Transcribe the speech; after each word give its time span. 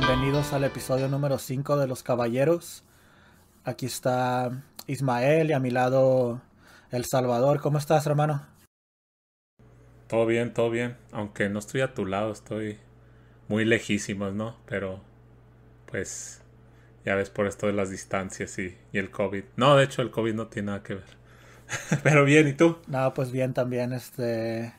bienvenidos 0.00 0.52
al 0.52 0.64
episodio 0.64 1.06
número 1.06 1.38
5 1.38 1.76
de 1.76 1.86
Los 1.86 2.02
Caballeros. 2.02 2.82
Aquí 3.62 3.86
está 3.86 4.64
Ismael 4.88 5.50
y 5.50 5.52
a 5.52 5.60
mi 5.60 5.70
lado 5.70 6.42
El 6.90 7.04
Salvador. 7.04 7.60
¿Cómo 7.60 7.78
estás, 7.78 8.04
hermano? 8.08 8.44
Todo 10.08 10.26
bien, 10.26 10.52
todo 10.52 10.68
bien. 10.68 10.96
Aunque 11.12 11.48
no 11.48 11.60
estoy 11.60 11.82
a 11.82 11.94
tu 11.94 12.06
lado, 12.06 12.32
estoy 12.32 12.80
muy 13.46 13.64
lejísimos, 13.64 14.34
¿no? 14.34 14.56
Pero, 14.66 15.00
pues, 15.86 16.42
ya 17.04 17.14
ves 17.14 17.30
por 17.30 17.46
esto 17.46 17.68
de 17.68 17.74
las 17.74 17.88
distancias 17.88 18.58
y, 18.58 18.76
y 18.92 18.98
el 18.98 19.12
COVID. 19.12 19.44
No, 19.54 19.76
de 19.76 19.84
hecho, 19.84 20.02
el 20.02 20.10
COVID 20.10 20.34
no 20.34 20.48
tiene 20.48 20.66
nada 20.66 20.82
que 20.82 20.94
ver. 20.94 21.16
Pero 22.02 22.24
bien, 22.24 22.48
¿y 22.48 22.54
tú? 22.54 22.78
No, 22.88 23.14
pues 23.14 23.30
bien 23.30 23.54
también, 23.54 23.92
este... 23.92 24.74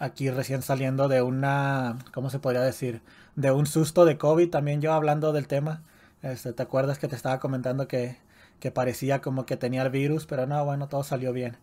Aquí 0.00 0.30
recién 0.30 0.62
saliendo 0.62 1.06
de 1.06 1.22
una... 1.22 1.96
¿Cómo 2.12 2.28
se 2.28 2.40
podría 2.40 2.62
decir? 2.62 3.02
De 3.36 3.50
un 3.50 3.66
susto 3.66 4.04
de 4.04 4.18
COVID, 4.18 4.50
también 4.50 4.80
yo 4.80 4.92
hablando 4.92 5.32
del 5.32 5.46
tema. 5.48 5.82
Este, 6.22 6.52
¿Te 6.52 6.62
acuerdas 6.62 6.98
que 6.98 7.08
te 7.08 7.16
estaba 7.16 7.40
comentando 7.40 7.88
que, 7.88 8.18
que 8.60 8.70
parecía 8.70 9.20
como 9.22 9.46
que 9.46 9.56
tenía 9.56 9.82
el 9.82 9.90
virus? 9.90 10.26
Pero 10.26 10.46
no, 10.46 10.64
bueno, 10.64 10.88
todo 10.88 11.02
salió 11.04 11.32
bien. 11.32 11.56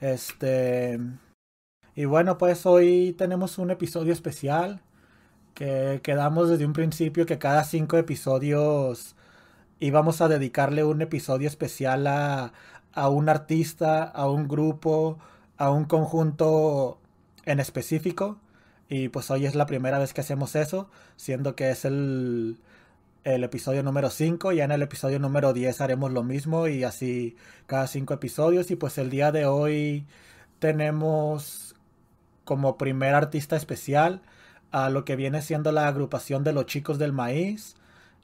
Este... 0.00 1.00
Y 1.94 2.04
bueno, 2.04 2.36
pues 2.38 2.66
hoy 2.66 3.14
tenemos 3.16 3.58
un 3.58 3.70
episodio 3.70 4.12
especial 4.12 4.82
que 5.54 6.00
quedamos 6.02 6.50
desde 6.50 6.66
un 6.66 6.74
principio 6.74 7.24
que 7.26 7.38
cada 7.38 7.64
cinco 7.64 7.96
episodios 7.96 9.16
íbamos 9.80 10.20
a 10.20 10.28
dedicarle 10.28 10.84
un 10.84 11.00
episodio 11.02 11.48
especial 11.48 12.06
a, 12.06 12.52
a 12.92 13.08
un 13.08 13.28
artista, 13.30 14.04
a 14.04 14.28
un 14.28 14.48
grupo, 14.48 15.18
a 15.56 15.70
un 15.70 15.86
conjunto 15.86 16.98
en 17.46 17.60
específico. 17.60 18.38
Y 18.88 19.08
pues 19.08 19.30
hoy 19.30 19.46
es 19.46 19.54
la 19.54 19.66
primera 19.66 19.98
vez 19.98 20.14
que 20.14 20.20
hacemos 20.20 20.54
eso, 20.56 20.88
siendo 21.16 21.56
que 21.56 21.70
es 21.70 21.84
el, 21.84 22.58
el 23.24 23.44
episodio 23.44 23.82
número 23.82 24.10
5. 24.10 24.52
Ya 24.52 24.64
en 24.64 24.72
el 24.72 24.82
episodio 24.82 25.18
número 25.18 25.52
10 25.52 25.80
haremos 25.80 26.12
lo 26.12 26.22
mismo 26.22 26.68
y 26.68 26.84
así 26.84 27.36
cada 27.66 27.86
cinco 27.88 28.14
episodios. 28.14 28.70
Y 28.70 28.76
pues 28.76 28.98
el 28.98 29.10
día 29.10 29.32
de 29.32 29.46
hoy 29.46 30.06
tenemos 30.60 31.74
como 32.44 32.78
primer 32.78 33.14
artista 33.14 33.56
especial 33.56 34.22
a 34.70 34.90
lo 34.90 35.04
que 35.04 35.16
viene 35.16 35.42
siendo 35.42 35.72
la 35.72 35.88
agrupación 35.88 36.44
de 36.44 36.52
los 36.52 36.66
chicos 36.66 36.98
del 36.98 37.12
maíz, 37.12 37.76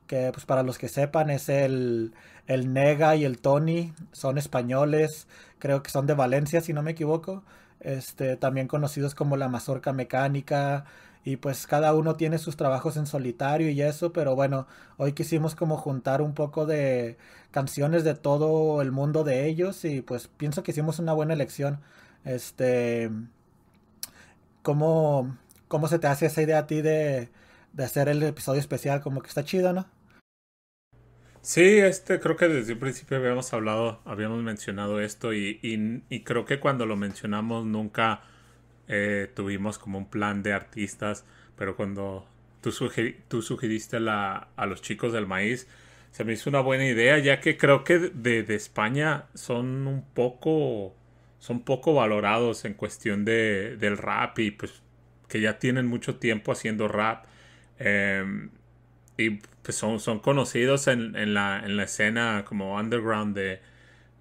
que 0.06 0.30
pues 0.32 0.47
para 0.47 0.62
los 0.62 0.78
que 0.78 0.88
sepan 0.88 1.30
es 1.30 1.48
el, 1.48 2.14
el 2.47 2.72
Nega 2.72 3.16
y 3.16 3.24
el 3.24 3.38
Tony, 3.38 3.92
son 4.12 4.38
españoles, 4.38 5.26
creo 5.58 5.82
que 5.82 5.91
son 5.91 6.06
de 6.06 6.14
Valencia 6.14 6.60
si 6.60 6.72
no 6.72 6.82
me 6.82 6.92
equivoco, 6.92 7.42
este, 7.83 8.36
también 8.36 8.69
conocidos 8.69 9.14
como 9.14 9.36
la 9.36 9.48
Mazorca 9.48 9.92
Mecánica, 9.92 10.84
y 11.25 11.36
pues 11.36 11.66
cada 11.66 11.94
uno 11.94 12.16
tiene 12.16 12.38
sus 12.38 12.56
trabajos 12.56 12.97
en 12.97 13.06
solitario 13.06 13.70
y 13.70 13.80
eso, 13.83 14.12
pero 14.12 14.34
bueno, 14.34 14.66
hoy 14.97 15.12
quisimos 15.12 15.55
como 15.55 15.77
juntar 15.77 16.20
un 16.20 16.34
poco 16.34 16.66
de 16.66 17.16
canciones 17.53 18.03
de 18.05 18.14
todo 18.14 18.83
el 18.83 18.91
mundo 18.92 19.22
de 19.25 19.47
ellos 19.47 19.84
y 19.84 20.03
pues 20.03 20.28
pienso 20.28 20.62
que 20.62 20.72
hicimos 20.72 20.98
una 20.98 21.12
buena 21.12 21.34
elección. 21.34 21.80
Este, 22.25 23.10
¿Cómo, 24.62 25.36
¿Cómo 25.69 25.88
se 25.88 25.98
te 25.98 26.06
hace 26.06 26.27
esa 26.27 26.42
idea 26.42 26.58
a 26.60 26.66
ti 26.66 26.83
de, 26.83 27.30
de 27.72 27.84
hacer 27.84 28.08
el 28.08 28.22
episodio 28.22 28.60
especial? 28.60 29.00
Como 29.00 29.22
que 29.22 29.28
está 29.28 29.44
chido, 29.44 29.72
¿no? 29.72 29.86
Sí, 31.42 31.62
este, 31.78 32.20
creo 32.20 32.36
que 32.36 32.46
desde 32.48 32.74
un 32.74 32.78
principio 32.78 33.16
habíamos 33.16 33.52
hablado, 33.52 34.00
habíamos 34.04 34.42
mencionado 34.42 35.00
esto 35.00 35.34
y, 35.34 35.58
y, 36.08 36.20
creo 36.20 36.44
que 36.44 36.60
cuando 36.60 36.86
lo 36.86 36.96
mencionamos 36.96 37.66
nunca 37.66 38.22
eh, 38.88 39.28
tuvimos 39.34 39.78
como 39.78 39.98
un 39.98 40.08
plan 40.08 40.42
de 40.44 40.52
artistas, 40.52 41.24
pero 41.56 41.74
cuando 41.76 42.26
tú, 42.60 42.70
tú 43.28 43.42
sugeriste 43.42 43.98
la, 44.00 44.48
a 44.56 44.66
los 44.66 44.82
chicos 44.82 45.12
del 45.12 45.26
maíz, 45.26 45.66
se 46.12 46.25
me 46.25 46.34
hizo 46.34 46.48
una 46.50 46.60
buena 46.60 46.86
idea, 46.86 47.19
ya 47.19 47.41
que 47.41 47.56
creo 47.56 47.82
que 47.84 47.98
de, 47.98 48.44
de 48.44 48.54
España 48.54 49.25
son 49.34 49.86
un 49.88 50.04
poco 50.14 50.94
son 51.41 51.64
poco 51.64 51.94
valorados 51.94 52.64
en 52.64 52.75
cuestión 52.75 53.25
de, 53.25 53.76
del 53.76 53.98
rap 53.98 54.38
y 54.38 54.52
pues 54.52 54.82
que 55.28 55.41
ya 55.41 55.58
tienen 55.58 55.86
mucho 55.86 56.16
tiempo 56.16 56.52
haciendo 56.52 56.86
rap. 56.88 57.26
Em, 57.78 58.50
y 59.19 59.41
pues 59.62 59.77
son, 59.77 60.00
son 60.00 60.21
conocidos 60.21 60.89
en, 60.89 61.17
en, 61.17 61.34
la, 61.34 61.62
en, 61.65 61.77
la, 61.77 61.84
escena 61.84 62.45
como 62.47 62.77
underground 62.77 63.37
de, 63.37 63.61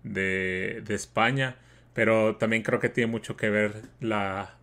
de, 0.03 0.94
España. 0.94 1.57
Pero 1.94 2.38
también 2.38 2.63
creo 2.63 2.79
que 2.79 2.90
tiene 2.90 3.12
mucho 3.12 3.35
que 3.38 3.50
ver 3.50 3.74
la, 4.00 4.56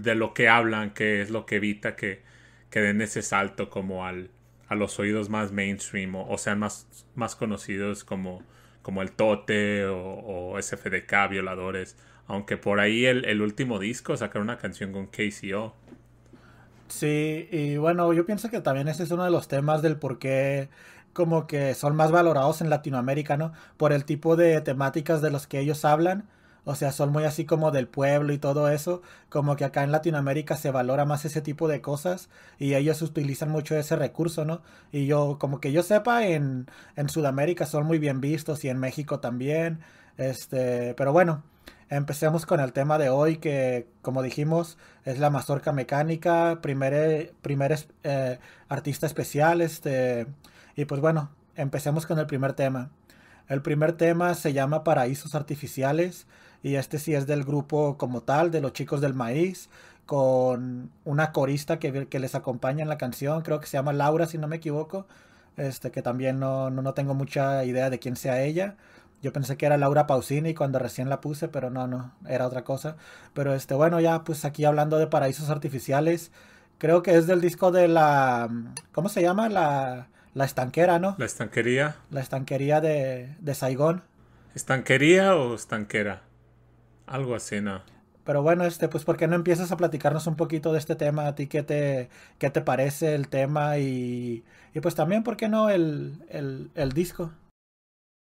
de 0.00 0.14
lo 0.14 0.34
que 0.34 0.48
hablan, 0.48 0.92
que 0.94 1.22
es 1.22 1.30
lo 1.30 1.46
que 1.46 1.56
evita 1.56 1.96
que, 1.96 2.22
que 2.70 2.80
den 2.80 3.00
ese 3.02 3.22
salto 3.22 3.70
como 3.70 4.06
al, 4.06 4.30
a 4.68 4.74
los 4.74 4.98
oídos 4.98 5.28
más 5.28 5.52
mainstream 5.52 6.14
o, 6.16 6.36
sean 6.38 6.58
más, 6.58 7.06
más 7.14 7.36
conocidos 7.36 8.04
como 8.04 8.42
como 8.82 9.02
el 9.02 9.12
Tote 9.12 9.86
o, 9.86 10.60
SFDK, 10.60 11.30
Violadores. 11.30 11.96
Aunque 12.26 12.56
por 12.56 12.80
ahí 12.80 13.06
el, 13.06 13.40
último 13.40 13.78
disco 13.78 14.16
sacaron 14.16 14.44
una 14.48 14.58
canción 14.58 14.92
con 14.92 15.06
KCO. 15.06 15.74
Sí, 16.92 17.48
y 17.50 17.76
bueno, 17.78 18.12
yo 18.12 18.26
pienso 18.26 18.50
que 18.50 18.60
también 18.60 18.88
ese 18.88 19.04
es 19.04 19.10
uno 19.10 19.24
de 19.24 19.30
los 19.30 19.48
temas 19.48 19.80
del 19.82 19.96
por 19.98 20.18
qué 20.18 20.68
como 21.12 21.46
que 21.46 21.74
son 21.74 21.96
más 21.96 22.10
valorados 22.10 22.60
en 22.60 22.70
Latinoamérica, 22.70 23.36
¿no? 23.36 23.52
Por 23.76 23.92
el 23.92 24.04
tipo 24.04 24.36
de 24.36 24.60
temáticas 24.60 25.22
de 25.22 25.30
los 25.30 25.46
que 25.46 25.60
ellos 25.60 25.84
hablan 25.84 26.28
o 26.64 26.76
sea, 26.76 26.92
son 26.92 27.10
muy 27.10 27.24
así 27.24 27.44
como 27.44 27.72
del 27.72 27.88
pueblo 27.88 28.32
y 28.32 28.38
todo 28.38 28.68
eso. 28.68 29.02
Como 29.28 29.56
que 29.56 29.64
acá 29.64 29.82
en 29.82 29.90
Latinoamérica 29.90 30.56
se 30.56 30.70
valora 30.70 31.04
más 31.04 31.24
ese 31.24 31.40
tipo 31.42 31.66
de 31.66 31.80
cosas 31.80 32.28
y 32.58 32.74
ellos 32.74 33.02
utilizan 33.02 33.50
mucho 33.50 33.74
ese 33.76 33.96
recurso, 33.96 34.44
¿no? 34.44 34.62
Y 34.92 35.06
yo, 35.06 35.38
como 35.40 35.58
que 35.60 35.72
yo 35.72 35.82
sepa, 35.82 36.24
en, 36.26 36.68
en 36.94 37.08
Sudamérica 37.08 37.66
son 37.66 37.84
muy 37.86 37.98
bien 37.98 38.20
vistos 38.20 38.64
y 38.64 38.68
en 38.68 38.78
México 38.78 39.18
también. 39.18 39.80
Este, 40.18 40.94
pero 40.94 41.12
bueno, 41.12 41.42
empecemos 41.92 42.46
con 42.46 42.58
el 42.60 42.72
tema 42.72 42.96
de 42.96 43.10
hoy 43.10 43.36
que, 43.36 43.86
como 44.00 44.22
dijimos, 44.22 44.78
es 45.04 45.18
la 45.18 45.28
mazorca 45.28 45.72
mecánica, 45.72 46.60
primer, 46.62 47.34
primer 47.42 47.78
eh, 48.02 48.38
artista 48.68 49.06
especial, 49.06 49.60
este, 49.60 50.26
y 50.74 50.86
pues 50.86 51.02
bueno, 51.02 51.30
empecemos 51.54 52.06
con 52.06 52.18
el 52.18 52.26
primer 52.26 52.54
tema. 52.54 52.90
El 53.46 53.60
primer 53.60 53.92
tema 53.92 54.34
se 54.34 54.54
llama 54.54 54.84
Paraísos 54.84 55.34
Artificiales 55.34 56.26
y 56.62 56.76
este 56.76 56.98
sí 56.98 57.14
es 57.14 57.26
del 57.26 57.44
grupo 57.44 57.98
como 57.98 58.22
tal, 58.22 58.50
de 58.50 58.62
los 58.62 58.72
chicos 58.72 59.02
del 59.02 59.12
maíz, 59.12 59.68
con 60.06 60.90
una 61.04 61.32
corista 61.32 61.78
que, 61.78 62.06
que 62.08 62.18
les 62.18 62.34
acompaña 62.34 62.82
en 62.82 62.88
la 62.88 62.96
canción, 62.96 63.42
creo 63.42 63.60
que 63.60 63.66
se 63.66 63.76
llama 63.76 63.92
Laura 63.92 64.26
si 64.26 64.38
no 64.38 64.48
me 64.48 64.56
equivoco, 64.56 65.06
este 65.58 65.90
que 65.90 66.00
también 66.00 66.40
no, 66.40 66.70
no, 66.70 66.94
tengo 66.94 67.12
mucha 67.12 67.64
idea 67.66 67.90
de 67.90 67.98
quién 67.98 68.16
sea 68.16 68.42
ella. 68.42 68.76
Yo 69.22 69.32
pensé 69.32 69.56
que 69.56 69.66
era 69.66 69.78
Laura 69.78 70.06
Pausini 70.06 70.52
cuando 70.52 70.80
recién 70.80 71.08
la 71.08 71.20
puse, 71.20 71.48
pero 71.48 71.70
no, 71.70 71.86
no, 71.86 72.12
era 72.28 72.46
otra 72.46 72.64
cosa. 72.64 72.96
Pero 73.32 73.54
este, 73.54 73.74
bueno, 73.74 74.00
ya 74.00 74.24
pues 74.24 74.44
aquí 74.44 74.64
hablando 74.64 74.98
de 74.98 75.06
paraísos 75.06 75.48
artificiales, 75.48 76.32
creo 76.78 77.02
que 77.02 77.16
es 77.16 77.28
del 77.28 77.40
disco 77.40 77.70
de 77.70 77.86
la, 77.86 78.50
¿cómo 78.92 79.08
se 79.08 79.22
llama? 79.22 79.48
La, 79.48 80.08
la 80.34 80.44
estanquera, 80.44 80.98
¿no? 80.98 81.14
La 81.18 81.26
estanquería. 81.26 81.96
La 82.10 82.20
estanquería 82.20 82.80
de, 82.80 83.36
de 83.38 83.54
Saigón. 83.54 84.02
¿Estanquería 84.54 85.36
o 85.36 85.54
estanquera? 85.54 86.22
Algo 87.06 87.36
así, 87.36 87.60
¿no? 87.60 87.82
Pero 88.24 88.42
bueno, 88.42 88.64
este, 88.64 88.88
pues, 88.88 89.04
¿por 89.04 89.16
qué 89.16 89.26
no 89.26 89.36
empiezas 89.36 89.72
a 89.72 89.76
platicarnos 89.76 90.26
un 90.26 90.36
poquito 90.36 90.72
de 90.72 90.78
este 90.78 90.94
tema? 90.94 91.26
¿A 91.26 91.34
ti 91.34 91.46
qué 91.46 91.62
te, 91.62 92.08
qué 92.38 92.50
te 92.50 92.60
parece 92.60 93.14
el 93.14 93.28
tema? 93.28 93.78
Y, 93.78 94.44
y 94.74 94.80
pues 94.80 94.94
también, 94.94 95.22
¿por 95.22 95.36
qué 95.36 95.48
no 95.48 95.70
el, 95.70 96.24
el, 96.28 96.70
el 96.74 96.92
disco? 96.92 97.32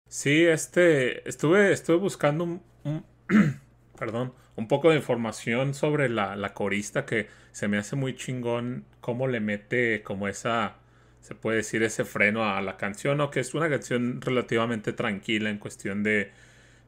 Sí, 0.08 0.46
este, 0.46 1.28
estuve, 1.28 1.72
estuve 1.74 1.98
buscando 1.98 2.62
un, 2.84 3.06
perdón, 4.00 4.34
un 4.56 4.68
poco 4.68 4.90
de 4.92 4.98
información 4.98 5.74
sobre 5.74 6.10
la, 6.10 6.36
la 6.36 6.54
corista 6.54 7.06
que 7.06 7.28
se 7.52 7.68
me 7.68 7.78
hace 7.78 7.96
muy 7.96 8.16
chingón 8.16 8.86
cómo 9.02 9.28
le 9.28 9.40
mete 9.40 10.04
como 10.04 10.28
esa, 10.28 10.78
se 11.22 11.36
puede 11.36 11.57
decir, 11.57 11.84
ese 11.84 12.06
freno 12.06 12.46
a 12.46 12.62
la 12.62 12.78
canción, 12.78 13.19
o 13.22 13.31
que 13.31 13.40
es 13.42 13.54
una 13.54 13.69
canción 13.69 14.22
relativamente 14.22 14.94
tranquila 14.94 15.50
en 15.50 15.57
cuestión 15.60 16.04
de, 16.04 16.31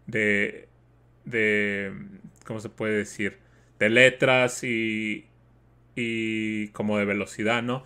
de 0.07 0.69
de, 1.25 1.93
¿cómo 2.45 2.59
se 2.59 2.69
puede 2.69 2.97
decir? 2.97 3.39
De 3.79 3.89
letras 3.89 4.63
y, 4.63 5.27
y 5.95 6.69
como 6.69 6.97
de 6.97 7.05
velocidad, 7.05 7.63
¿no? 7.63 7.83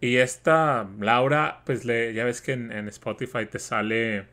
Y 0.00 0.16
esta 0.16 0.88
Laura, 1.00 1.62
pues 1.66 1.84
le, 1.84 2.12
ya 2.14 2.24
ves 2.24 2.42
que 2.42 2.52
en, 2.52 2.88
Spotify 2.88 3.46
te 3.46 3.58
sale 3.58 4.26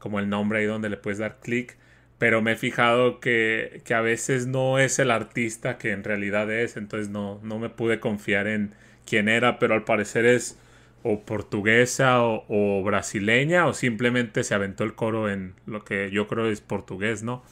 como 0.00 0.18
el 0.18 0.28
nombre 0.28 0.58
ahí 0.58 0.66
donde 0.66 0.88
le 0.88 0.96
puedes 0.96 1.18
dar 1.20 1.38
clic. 1.38 1.76
Pero 2.18 2.42
me 2.42 2.52
he 2.52 2.56
fijado 2.56 3.20
que, 3.20 3.82
que, 3.84 3.94
a 3.94 4.00
veces 4.00 4.48
no 4.48 4.78
es 4.78 4.98
el 4.98 5.12
artista 5.12 5.78
que 5.78 5.92
en 5.92 6.02
realidad 6.02 6.50
es. 6.50 6.76
Entonces 6.76 7.08
no, 7.08 7.38
no 7.44 7.60
me 7.60 7.68
pude 7.68 8.00
confiar 8.00 8.48
en 8.48 8.74
quién 9.06 9.28
era. 9.28 9.60
Pero 9.60 9.74
al 9.74 9.84
parecer 9.84 10.26
es 10.26 10.58
o 11.02 11.20
portuguesa 11.22 12.20
o, 12.20 12.82
brasileña. 12.82 13.66
O 13.68 13.72
simplemente 13.74 14.42
se 14.42 14.54
aventó 14.54 14.82
el 14.82 14.94
coro 14.94 15.30
en 15.30 15.54
lo 15.66 15.84
que 15.84 16.10
yo 16.10 16.26
creo 16.26 16.50
es 16.50 16.60
portugués, 16.60 17.22
¿no? 17.22 17.44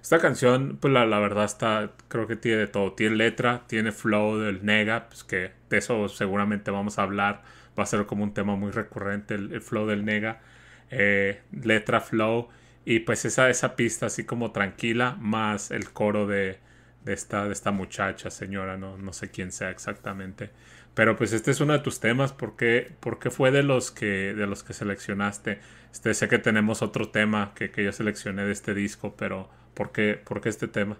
Esta 0.00 0.20
canción, 0.20 0.78
pues 0.80 0.92
la, 0.94 1.04
verdad 1.04 1.44
está, 1.44 1.92
creo 2.08 2.26
que 2.26 2.36
tiene 2.36 2.58
de 2.58 2.66
todo. 2.68 2.92
Tiene 2.94 3.16
letra, 3.16 3.64
tiene 3.66 3.92
flow 3.92 4.38
del 4.38 4.64
nega, 4.64 5.08
pues 5.10 5.22
que 5.22 5.52
de 5.68 5.78
eso 5.78 6.08
seguramente 6.08 6.70
vamos 6.70 6.98
a 6.98 7.02
hablar 7.02 7.42
va 7.78 7.84
a 7.84 7.86
ser 7.86 8.06
como 8.06 8.24
un 8.24 8.34
tema 8.34 8.56
muy 8.56 8.70
recurrente, 8.72 9.34
el, 9.34 9.60
flow 9.60 9.86
del 9.86 10.04
nega, 10.04 10.40
eh, 10.90 11.42
letra 11.52 12.00
flow, 12.00 12.48
y 12.84 13.00
pues 13.00 13.24
esa, 13.24 13.50
esa 13.50 13.76
pista 13.76 14.06
así 14.06 14.24
como 14.24 14.52
tranquila, 14.52 15.16
más 15.20 15.70
el 15.70 15.90
coro 15.92 16.26
de, 16.26 16.58
de, 17.04 17.12
esta, 17.12 17.44
de 17.44 17.52
esta 17.52 17.70
muchacha, 17.70 18.30
señora, 18.30 18.76
no, 18.76 18.96
no 18.96 19.12
sé 19.12 19.30
quién 19.30 19.52
sea 19.52 19.70
exactamente. 19.70 20.50
Pero 20.94 21.16
pues 21.16 21.32
este 21.32 21.50
es 21.50 21.60
uno 21.60 21.74
de 21.74 21.78
tus 21.78 22.00
temas, 22.00 22.32
¿por 22.32 22.56
qué, 22.56 22.96
fue 23.30 23.50
de 23.50 23.62
los 23.62 23.90
que, 23.90 24.34
de 24.34 24.46
los 24.46 24.64
que 24.64 24.72
seleccionaste? 24.72 25.60
Este, 25.92 26.12
sé 26.14 26.28
que 26.28 26.38
tenemos 26.38 26.82
otro 26.82 27.10
tema 27.10 27.52
que, 27.54 27.70
que 27.70 27.84
yo 27.84 27.92
seleccioné 27.92 28.44
de 28.44 28.52
este 28.52 28.74
disco, 28.74 29.14
pero 29.16 29.48
¿por 29.74 29.92
qué, 29.92 30.20
¿por 30.24 30.40
qué 30.40 30.48
este 30.48 30.66
tema? 30.66 30.98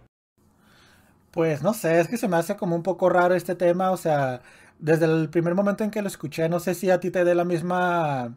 Pues 1.32 1.62
no 1.62 1.75
sé, 1.75 2.00
es 2.00 2.08
que 2.08 2.17
se 2.17 2.29
me 2.29 2.37
hace 2.37 2.56
como 2.56 2.76
un 2.76 2.82
poco 2.82 3.08
raro 3.08 3.35
este 3.35 3.55
tema, 3.55 3.90
o 3.90 3.96
sea, 3.96 4.43
desde 4.79 5.06
el 5.06 5.31
primer 5.31 5.55
momento 5.55 5.85
en 5.85 5.90
que 5.90 6.00
lo 6.00 6.08
escuché, 6.08 6.49
no 6.49 6.61
sé 6.61 6.75
si 6.75 6.90
a 6.90 7.00
ti 7.00 7.11
te 7.11 7.25
dé 7.25 7.35
la 7.35 7.44
misma 7.44 8.37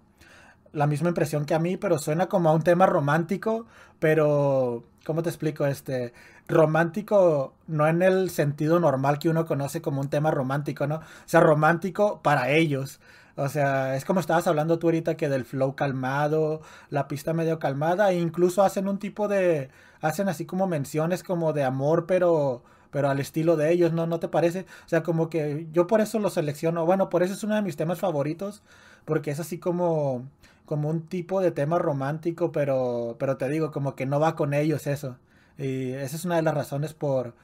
la 0.74 0.88
misma 0.88 1.10
impresión 1.10 1.46
que 1.46 1.54
a 1.54 1.60
mí, 1.60 1.78
pero 1.78 1.98
suena 1.98 2.28
como 2.28 2.50
a 2.50 2.54
un 2.54 2.64
tema 2.64 2.86
romántico, 2.86 3.66
pero 4.00 4.84
¿cómo 5.06 5.24
te 5.24 5.30
explico? 5.30 5.66
Este 5.66 6.14
romántico 6.48 7.54
no 7.68 7.88
en 7.88 8.02
el 8.02 8.30
sentido 8.30 8.80
normal 8.80 9.20
que 9.20 9.30
uno 9.30 9.46
conoce 9.46 9.82
como 9.82 10.02
un 10.02 10.10
tema 10.10 10.32
romántico, 10.32 10.88
¿no? 10.88 10.96
O 10.96 11.02
sea, 11.26 11.40
romántico 11.42 12.22
para 12.22 12.50
ellos. 12.50 13.00
O 13.36 13.48
sea, 13.50 13.96
es 13.96 14.06
como 14.06 14.20
estabas 14.20 14.48
hablando 14.48 14.78
tú 14.80 14.88
ahorita 14.88 15.16
que 15.16 15.30
del 15.30 15.46
flow 15.46 15.76
calmado, 15.76 16.62
la 16.90 17.08
pista 17.08 17.34
medio 17.34 17.60
calmada, 17.60 18.12
e 18.12 18.20
incluso 18.20 18.64
hacen 18.64 18.88
un 18.88 19.00
tipo 19.00 19.28
de 19.28 19.70
hacen 20.02 20.30
así 20.30 20.46
como 20.46 20.68
menciones 20.68 21.24
como 21.24 21.54
de 21.54 21.64
amor, 21.64 22.06
pero 22.08 22.64
pero 22.92 23.10
al 23.10 23.20
estilo 23.20 23.56
de 23.56 23.72
ellos, 23.72 23.94
¿no? 23.94 24.06
¿No 24.06 24.20
te 24.20 24.28
parece? 24.28 24.66
O 24.86 24.90
sea, 24.90 25.02
como 25.04 25.30
que 25.30 25.68
yo 25.72 25.88
por 25.88 26.02
eso 26.02 26.20
lo 26.20 26.30
selecciono. 26.30 26.86
Bueno, 26.86 27.10
por 27.10 27.24
eso 27.24 27.34
es 27.34 27.44
uno 27.44 27.56
de 27.56 27.62
mis 27.62 27.78
temas 27.78 28.00
favoritos, 28.00 28.64
porque 29.06 29.32
es 29.32 29.40
así 29.40 29.58
como, 29.60 30.28
como 30.72 30.88
un 30.88 31.06
tipo 31.06 31.42
de 31.42 31.52
tema 31.52 31.80
romántico, 31.80 32.54
pero, 32.54 33.18
pero 33.20 33.36
te 33.36 33.50
digo, 33.50 33.72
como 33.72 33.94
que 33.94 34.06
no 34.06 34.22
va 34.22 34.38
con 34.38 34.54
ellos 34.54 34.88
eso. 34.88 35.18
Y 35.58 35.92
esa 35.92 36.16
es 36.16 36.24
una 36.24 36.38
de 36.38 36.44
las 36.44 36.54
razones 36.54 36.94
por, 36.94 37.36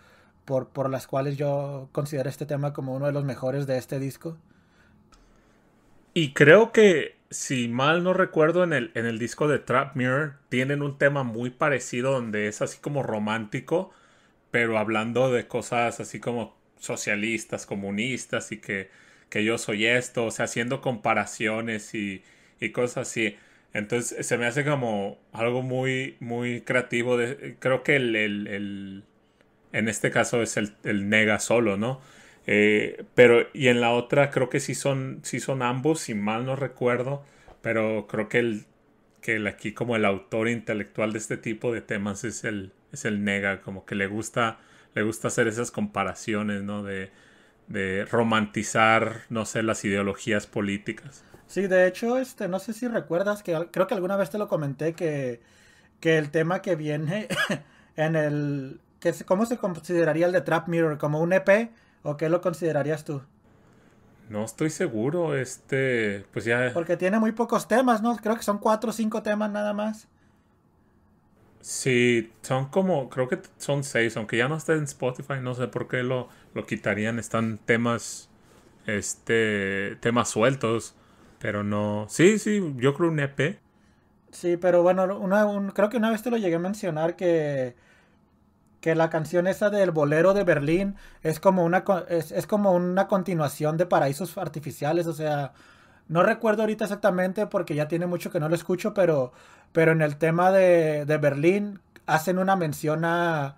por, 0.45 0.69
por 0.69 0.89
las 0.89 1.07
cuales 1.07 1.35
yo 1.35 1.89
considero 1.91 2.29
este 2.29 2.45
tema 2.45 2.71
como 2.71 2.95
uno 2.95 3.07
de 3.07 3.11
los 3.11 3.25
mejores 3.25 3.67
de 3.67 3.77
este 3.77 3.99
disco. 3.99 4.37
Y 6.13 6.31
creo 6.31 6.71
que, 6.71 7.17
si 7.29 7.67
mal 7.67 8.01
no 8.01 8.13
recuerdo, 8.13 8.63
en 8.63 8.71
el, 8.71 8.91
en 8.95 9.05
el 9.05 9.19
disco 9.19 9.49
de 9.49 9.59
Trap 9.59 9.97
Mirror 9.97 10.35
tienen 10.47 10.81
un 10.81 10.97
tema 10.97 11.23
muy 11.23 11.49
parecido 11.49 12.13
donde 12.13 12.47
es 12.47 12.61
así 12.61 12.77
como 12.79 13.03
romántico 13.03 13.91
pero 14.51 14.77
hablando 14.77 15.29
de 15.31 15.45
cosas 15.45 15.99
así 15.99 16.21
como 16.21 16.55
socialistas, 16.79 17.65
comunistas 17.65 18.53
y 18.53 18.59
que, 18.59 18.89
que 19.29 19.43
yo 19.43 19.57
soy 19.57 19.85
esto, 19.85 20.25
o 20.25 20.31
sea, 20.31 20.45
haciendo 20.45 20.79
comparaciones 20.81 21.93
y, 21.93 22.23
y, 22.59 22.71
cosas 22.71 23.09
así. 23.09 23.37
Entonces 23.73 24.25
se 24.25 24.37
me 24.37 24.45
hace 24.45 24.63
como 24.65 25.19
algo 25.33 25.61
muy, 25.61 26.15
muy 26.19 26.61
creativo. 26.61 27.17
De, 27.17 27.55
creo 27.59 27.83
que 27.83 27.95
el, 27.97 28.15
el, 28.15 29.03
en 29.73 29.89
este 29.89 30.11
caso 30.11 30.41
es 30.41 30.57
el, 30.57 30.73
el 30.83 31.09
nega 31.09 31.39
solo, 31.39 31.77
¿no? 31.77 32.01
Eh, 32.47 33.03
pero 33.13 33.47
y 33.53 33.67
en 33.67 33.81
la 33.81 33.91
otra 33.91 34.31
creo 34.31 34.49
que 34.49 34.61
sí 34.61 34.73
son, 34.73 35.19
sí 35.23 35.39
son 35.41 35.61
ambos, 35.61 35.99
si 35.99 36.13
mal 36.15 36.45
no 36.45 36.55
recuerdo, 36.55 37.23
pero 37.61 38.07
creo 38.07 38.29
que 38.29 38.39
el, 38.39 38.65
que 39.21 39.35
el, 39.35 39.47
aquí 39.47 39.73
como 39.73 39.95
el 39.97 40.05
autor 40.05 40.47
intelectual 40.49 41.11
de 41.13 41.19
este 41.19 41.37
tipo 41.37 41.73
de 41.73 41.81
temas 41.81 42.23
es 42.23 42.45
el, 42.45 42.71
es 42.93 43.05
el 43.05 43.23
nega, 43.25 43.61
como 43.61 43.85
que 43.85 43.95
le 43.95 44.07
gusta, 44.07 44.59
le 44.95 45.03
gusta 45.03 45.27
hacer 45.27 45.47
esas 45.47 45.71
comparaciones, 45.71 46.63
¿no? 46.63 46.83
De, 46.83 47.11
de 47.67 48.05
romantizar, 48.05 49.23
no 49.29 49.45
sé, 49.45 49.63
las 49.63 49.83
ideologías 49.85 50.47
políticas. 50.47 51.23
Sí, 51.47 51.67
de 51.67 51.87
hecho, 51.87 52.17
este, 52.17 52.47
no 52.47 52.59
sé 52.59 52.73
si 52.73 52.87
recuerdas 52.87 53.41
que 53.41 53.69
creo 53.71 53.87
que 53.87 53.93
alguna 53.93 54.17
vez 54.17 54.29
te 54.29 54.37
lo 54.37 54.47
comenté 54.47 54.93
que, 54.93 55.41
que 55.99 56.17
el 56.17 56.29
tema 56.31 56.61
que 56.61 56.75
viene 56.75 57.27
en 57.95 58.15
el 58.15 58.81
que 58.99 59.13
¿cómo 59.25 59.45
se 59.45 59.57
consideraría 59.57 60.25
el 60.25 60.31
de 60.33 60.41
Trap 60.41 60.67
Mirror? 60.67 60.97
¿Como 60.97 61.21
un 61.21 61.33
EP? 61.33 61.71
¿O 62.03 62.17
qué 62.17 62.29
lo 62.29 62.41
considerarías 62.41 63.03
tú? 63.05 63.21
No 64.29 64.43
estoy 64.43 64.69
seguro, 64.69 65.37
este, 65.37 66.25
pues 66.33 66.43
ya... 66.43 66.71
Porque 66.73 66.97
tiene 66.97 67.17
muy 67.19 67.31
pocos 67.31 67.67
temas, 67.67 68.01
¿no? 68.01 68.17
Creo 68.17 68.35
que 68.35 68.43
son 68.43 68.57
cuatro 68.57 68.89
o 68.89 68.93
cinco 68.93 69.23
temas 69.23 69.49
nada 69.51 69.73
más. 69.73 70.09
Sí, 71.61 72.31
son 72.41 72.65
como, 72.69 73.09
creo 73.09 73.27
que 73.27 73.39
son 73.57 73.83
seis, 73.83 74.17
aunque 74.17 74.37
ya 74.37 74.47
no 74.47 74.57
está 74.57 74.73
en 74.73 74.83
Spotify, 74.83 75.35
no 75.41 75.53
sé 75.53 75.67
por 75.67 75.87
qué 75.87 76.03
lo, 76.03 76.29
lo 76.53 76.65
quitarían, 76.65 77.19
están 77.19 77.57
temas, 77.57 78.29
este, 78.85 79.97
temas 80.01 80.29
sueltos, 80.29 80.95
pero 81.39 81.63
no, 81.63 82.05
sí, 82.09 82.39
sí, 82.39 82.61
yo 82.77 82.93
creo 82.93 83.09
un 83.09 83.19
EP. 83.19 83.59
Sí, 84.31 84.57
pero 84.57 84.83
bueno, 84.83 85.17
una, 85.19 85.71
creo 85.73 85.89
que 85.89 85.97
una 85.97 86.11
vez 86.11 86.21
te 86.23 86.29
lo 86.31 86.37
llegué 86.37 86.55
a 86.55 86.59
mencionar 86.59 87.15
que, 87.15 87.75
que 88.81 88.95
la 88.95 89.09
canción 89.09 89.47
esa 89.47 89.69
del 89.69 89.91
bolero 89.91 90.33
de 90.33 90.43
Berlín 90.43 90.95
es 91.23 91.39
como 91.39 91.63
una, 91.65 91.83
es, 92.09 92.31
es 92.31 92.47
como 92.47 92.73
una 92.73 93.07
continuación 93.07 93.77
de 93.77 93.85
Paraísos 93.85 94.37
Artificiales, 94.37 95.07
o 95.07 95.13
sea, 95.13 95.53
no 96.07 96.23
recuerdo 96.23 96.63
ahorita 96.63 96.85
exactamente 96.85 97.47
porque 97.47 97.75
ya 97.75 97.87
tiene 97.87 98.05
mucho 98.07 98.31
que 98.31 98.39
no 98.39 98.49
lo 98.49 98.55
escucho, 98.55 98.93
pero, 98.93 99.33
pero 99.71 99.91
en 99.91 100.01
el 100.01 100.17
tema 100.17 100.51
de, 100.51 101.05
de 101.05 101.17
Berlín 101.17 101.81
hacen 102.05 102.37
una 102.39 102.55
mención 102.55 103.05
a... 103.05 103.57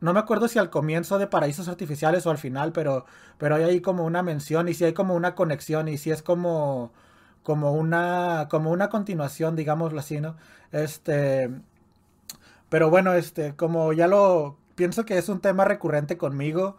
No 0.00 0.12
me 0.12 0.20
acuerdo 0.20 0.48
si 0.48 0.58
al 0.58 0.70
comienzo 0.70 1.18
de 1.18 1.26
Paraísos 1.28 1.68
Artificiales 1.68 2.26
o 2.26 2.30
al 2.30 2.38
final, 2.38 2.72
pero, 2.72 3.06
pero 3.38 3.54
hay 3.54 3.64
ahí 3.64 3.80
como 3.80 4.04
una 4.04 4.22
mención 4.22 4.68
y 4.68 4.74
si 4.74 4.84
hay 4.84 4.92
como 4.92 5.14
una 5.14 5.34
conexión 5.34 5.88
y 5.88 5.96
si 5.98 6.10
es 6.10 6.22
como, 6.22 6.92
como, 7.44 7.72
una, 7.72 8.48
como 8.50 8.72
una 8.72 8.88
continuación, 8.88 9.54
digámoslo 9.54 10.00
así, 10.00 10.20
¿no? 10.20 10.36
Este, 10.72 11.50
pero 12.68 12.90
bueno, 12.90 13.14
este, 13.14 13.54
como 13.54 13.92
ya 13.92 14.08
lo 14.08 14.58
pienso 14.74 15.04
que 15.04 15.18
es 15.18 15.28
un 15.28 15.40
tema 15.40 15.64
recurrente 15.64 16.16
conmigo, 16.18 16.76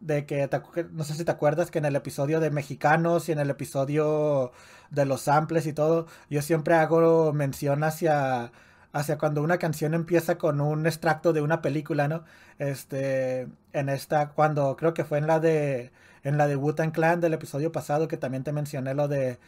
de 0.00 0.26
que, 0.26 0.48
no 0.92 1.04
sé 1.04 1.14
si 1.14 1.24
te 1.24 1.30
acuerdas 1.32 1.70
que 1.70 1.78
en 1.78 1.84
el 1.84 1.96
episodio 1.96 2.40
de 2.40 2.50
Mexicanos 2.50 3.28
y 3.28 3.32
en 3.32 3.40
el 3.40 3.50
episodio 3.50 4.52
de 4.90 5.04
los 5.04 5.22
samples 5.22 5.66
y 5.66 5.72
todo, 5.72 6.06
yo 6.30 6.42
siempre 6.42 6.74
hago 6.74 7.32
mención 7.32 7.82
hacia, 7.84 8.52
hacia 8.92 9.18
cuando 9.18 9.42
una 9.42 9.58
canción 9.58 9.94
empieza 9.94 10.38
con 10.38 10.60
un 10.60 10.86
extracto 10.86 11.32
de 11.32 11.42
una 11.42 11.60
película, 11.62 12.08
¿no? 12.08 12.24
Este, 12.58 13.48
en 13.72 13.88
esta, 13.88 14.30
cuando 14.30 14.76
creo 14.76 14.94
que 14.94 15.04
fue 15.04 15.18
en 15.18 15.26
la 15.26 15.40
de, 15.40 15.90
en 16.22 16.38
la 16.38 16.46
de 16.46 16.56
Wu-Tang 16.56 16.92
Clan 16.92 17.20
del 17.20 17.34
episodio 17.34 17.72
pasado, 17.72 18.08
que 18.08 18.16
también 18.16 18.44
te 18.44 18.52
mencioné 18.52 18.94
lo 18.94 19.08
de, 19.08 19.38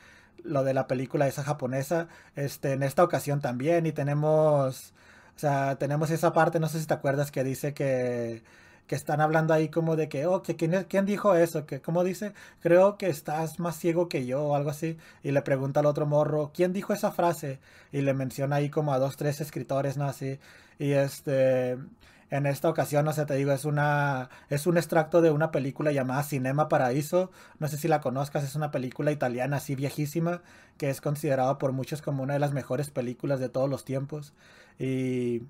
lo 0.44 0.64
de 0.64 0.75
la 0.75 0.87
película 0.87 1.26
esa 1.28 1.42
japonesa, 1.44 2.09
este, 2.37 2.73
en 2.73 2.82
esta 2.82 3.04
ocasión 3.04 3.40
también, 3.40 3.87
y 3.87 3.92
tenemos, 3.92 4.92
o 5.37 5.38
sea, 5.38 5.76
tenemos 5.76 6.11
esa 6.11 6.32
parte, 6.32 6.61
no 6.61 6.68
sé 6.68 6.80
si 6.80 6.87
te 6.87 6.94
acuerdas, 6.94 7.30
que 7.30 7.44
dice 7.44 7.75
que 7.75 8.42
que 8.90 8.97
están 8.97 9.20
hablando 9.20 9.54
ahí 9.54 9.68
como 9.68 9.94
de 9.94 10.09
que, 10.09 10.26
oh, 10.26 10.42
que 10.42 10.56
¿quién, 10.56 10.85
quién 10.88 11.06
dijo 11.06 11.37
eso? 11.37 11.64
Que, 11.64 11.80
como 11.80 12.02
dice, 12.02 12.32
creo 12.59 12.99
que 12.99 13.09
estás 13.09 13.61
más 13.61 13.78
ciego 13.78 14.09
que 14.09 14.26
yo 14.26 14.42
o 14.42 14.56
algo 14.56 14.70
así. 14.70 14.99
Y 15.23 15.30
le 15.30 15.42
pregunta 15.42 15.78
al 15.78 15.87
otro 15.87 16.06
morro, 16.06 16.50
¿quién 16.52 16.73
dijo 16.73 16.92
esa 16.92 17.12
frase? 17.12 17.61
Y 17.92 18.00
le 18.00 18.14
menciona 18.14 18.56
ahí 18.56 18.68
como 18.68 18.92
a 18.92 18.99
dos, 18.99 19.16
tres 19.16 19.40
escritores, 19.40 19.97
¿no? 19.97 20.06
Así. 20.06 20.40
Y 20.80 20.90
este, 20.90 21.78
en 22.31 22.47
esta 22.47 22.69
ocasión, 22.69 23.05
no 23.05 23.13
sé, 23.13 23.27
te 23.27 23.35
digo, 23.35 23.53
es 23.53 23.65
una, 23.65 24.31
es 24.49 24.67
un 24.67 24.77
extracto 24.79 25.21
de 25.21 25.31
una 25.31 25.51
película 25.51 25.93
llamada 25.93 26.23
Cinema 26.23 26.69
Paraíso. 26.69 27.31
No 27.59 27.69
sé 27.69 27.77
si 27.77 27.89
la 27.89 28.01
conozcas, 28.01 28.45
es 28.45 28.55
una 28.55 28.71
película 28.71 29.13
italiana 29.13 29.59
así 29.59 29.75
viejísima, 29.75 30.43
que 30.79 30.91
es 30.91 31.01
considerada 31.01 31.59
por 31.59 31.73
muchos 31.73 32.03
como 32.03 32.23
una 32.23 32.35
de 32.35 32.41
las 32.41 32.53
mejores 32.53 32.91
películas 32.91 33.41
de 33.41 33.49
todos 33.49 33.69
los 33.69 33.85
tiempos. 33.85 34.35
Y 34.79 35.43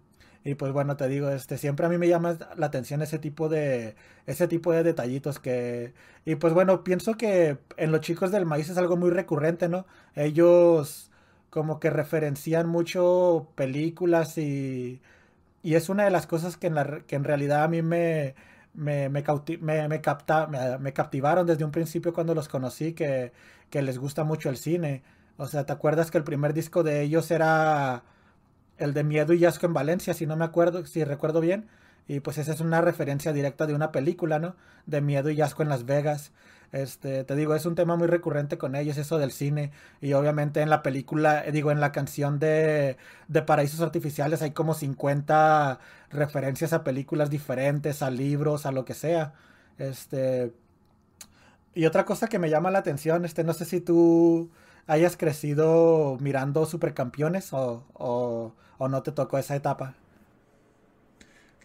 y 0.44 0.54
pues 0.54 0.72
bueno, 0.72 0.96
te 0.96 1.06
digo, 1.08 1.28
este, 1.30 1.58
siempre 1.58 1.84
a 1.86 1.88
mí 1.90 1.98
me 1.98 2.08
llama 2.08 2.38
la 2.56 2.66
atención 2.66 3.02
ese 3.02 3.18
tipo 3.18 3.48
de, 3.50 3.94
ese 4.26 4.48
tipo 4.48 4.72
de 4.72 4.82
detallitos 4.82 5.38
que, 5.38 5.92
y 6.24 6.36
pues 6.36 6.54
bueno, 6.54 6.82
pienso 6.82 7.16
que 7.16 7.58
en 7.76 7.92
los 7.92 8.00
chicos 8.00 8.32
del 8.32 8.46
maíz 8.46 8.70
es 8.70 8.78
algo 8.78 8.96
muy 8.96 9.10
recurrente, 9.10 9.68
¿no? 9.68 9.86
Ellos 10.14 11.10
como 11.50 11.78
que 11.80 11.90
referencian 11.90 12.68
mucho 12.68 13.48
películas 13.54 14.38
y, 14.38 15.02
y 15.62 15.74
es 15.74 15.88
una 15.88 16.04
de 16.04 16.10
las 16.10 16.26
cosas 16.26 16.56
que 16.56 16.68
en, 16.68 16.74
la, 16.74 17.00
que 17.06 17.16
en 17.16 17.24
realidad 17.24 17.64
a 17.64 17.68
mí 17.68 17.82
me, 17.82 18.34
me, 18.74 19.08
me, 19.08 19.88
me, 19.88 20.00
capta, 20.00 20.46
me, 20.46 20.92
captivaron 20.92 21.46
desde 21.46 21.64
un 21.64 21.70
principio 21.70 22.12
cuando 22.12 22.34
los 22.34 22.48
conocí, 22.48 22.92
que, 22.94 23.32
que 23.70 23.82
les 23.82 23.98
gusta 23.98 24.24
mucho 24.24 24.48
el 24.50 24.56
cine. 24.56 25.02
O 25.36 25.46
sea, 25.46 25.64
¿te 25.66 25.72
acuerdas 25.72 26.10
que 26.10 26.18
el 26.18 26.24
primer 26.24 26.54
disco 26.54 26.82
de 26.82 27.02
ellos 27.02 27.30
era 27.30 28.04
el 28.80 28.94
de 28.94 29.04
Miedo 29.04 29.34
y 29.34 29.44
Asco 29.44 29.66
en 29.66 29.74
Valencia, 29.74 30.14
si 30.14 30.26
no 30.26 30.36
me 30.36 30.44
acuerdo, 30.44 30.84
si 30.86 31.04
recuerdo 31.04 31.40
bien. 31.40 31.68
Y 32.08 32.20
pues 32.20 32.38
esa 32.38 32.52
es 32.52 32.60
una 32.60 32.80
referencia 32.80 33.32
directa 33.32 33.66
de 33.66 33.74
una 33.74 33.92
película, 33.92 34.38
¿no? 34.38 34.56
De 34.86 35.00
Miedo 35.00 35.30
y 35.30 35.40
Asco 35.40 35.62
en 35.62 35.68
Las 35.68 35.84
Vegas. 35.84 36.32
Este, 36.72 37.24
te 37.24 37.34
digo, 37.36 37.54
es 37.54 37.66
un 37.66 37.74
tema 37.74 37.96
muy 37.96 38.06
recurrente 38.06 38.58
con 38.58 38.76
ellos, 38.76 38.96
eso 38.98 39.18
del 39.18 39.32
cine. 39.32 39.72
Y 40.00 40.12
obviamente 40.14 40.60
en 40.62 40.70
la 40.70 40.82
película, 40.82 41.44
eh, 41.46 41.52
digo, 41.52 41.70
en 41.72 41.80
la 41.80 41.92
canción 41.92 42.38
de, 42.38 42.96
de 43.28 43.42
Paraísos 43.42 43.80
Artificiales 43.80 44.42
hay 44.42 44.52
como 44.52 44.74
50 44.74 45.80
referencias 46.10 46.72
a 46.72 46.84
películas 46.84 47.30
diferentes, 47.30 48.02
a 48.02 48.10
libros, 48.10 48.66
a 48.66 48.72
lo 48.72 48.84
que 48.84 48.94
sea. 48.94 49.34
Este, 49.78 50.52
Y 51.74 51.86
otra 51.86 52.04
cosa 52.04 52.28
que 52.28 52.38
me 52.38 52.50
llama 52.50 52.70
la 52.70 52.80
atención, 52.80 53.24
este, 53.24 53.44
no 53.44 53.52
sé 53.54 53.64
si 53.64 53.80
tú 53.80 54.50
hayas 54.86 55.16
crecido 55.16 56.16
mirando 56.20 56.66
supercampeones 56.66 57.52
o, 57.52 57.84
o, 57.94 58.54
o 58.78 58.88
no 58.88 59.02
te 59.02 59.12
tocó 59.12 59.38
esa 59.38 59.54
etapa. 59.56 59.94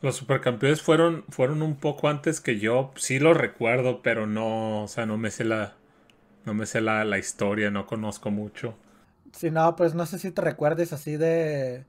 Los 0.05 0.17
supercampeones 0.17 0.83
fueron, 0.83 1.25
fueron 1.29 1.63
un 1.63 1.77
poco 1.77 2.07
antes 2.09 2.39
que 2.39 2.59
yo. 2.59 2.93
Sí 2.95 3.19
lo 3.19 3.33
recuerdo, 3.33 4.03
pero 4.03 4.27
no, 4.27 4.83
o 4.83 4.87
sea, 4.87 5.05
no 5.05 5.17
me 5.17 5.31
sé 5.31 5.43
la, 5.43 5.75
no 6.45 6.53
me 6.53 6.65
sé 6.67 6.81
la, 6.81 7.05
la 7.05 7.17
historia, 7.17 7.71
no 7.71 7.87
conozco 7.87 8.31
mucho. 8.31 8.77
Sí, 9.33 9.51
no, 9.51 9.75
pues 9.75 9.95
no 9.95 10.05
sé 10.05 10.17
si 10.19 10.31
te 10.31 10.41
recuerdes 10.41 10.93
así 10.93 11.17
de, 11.17 11.85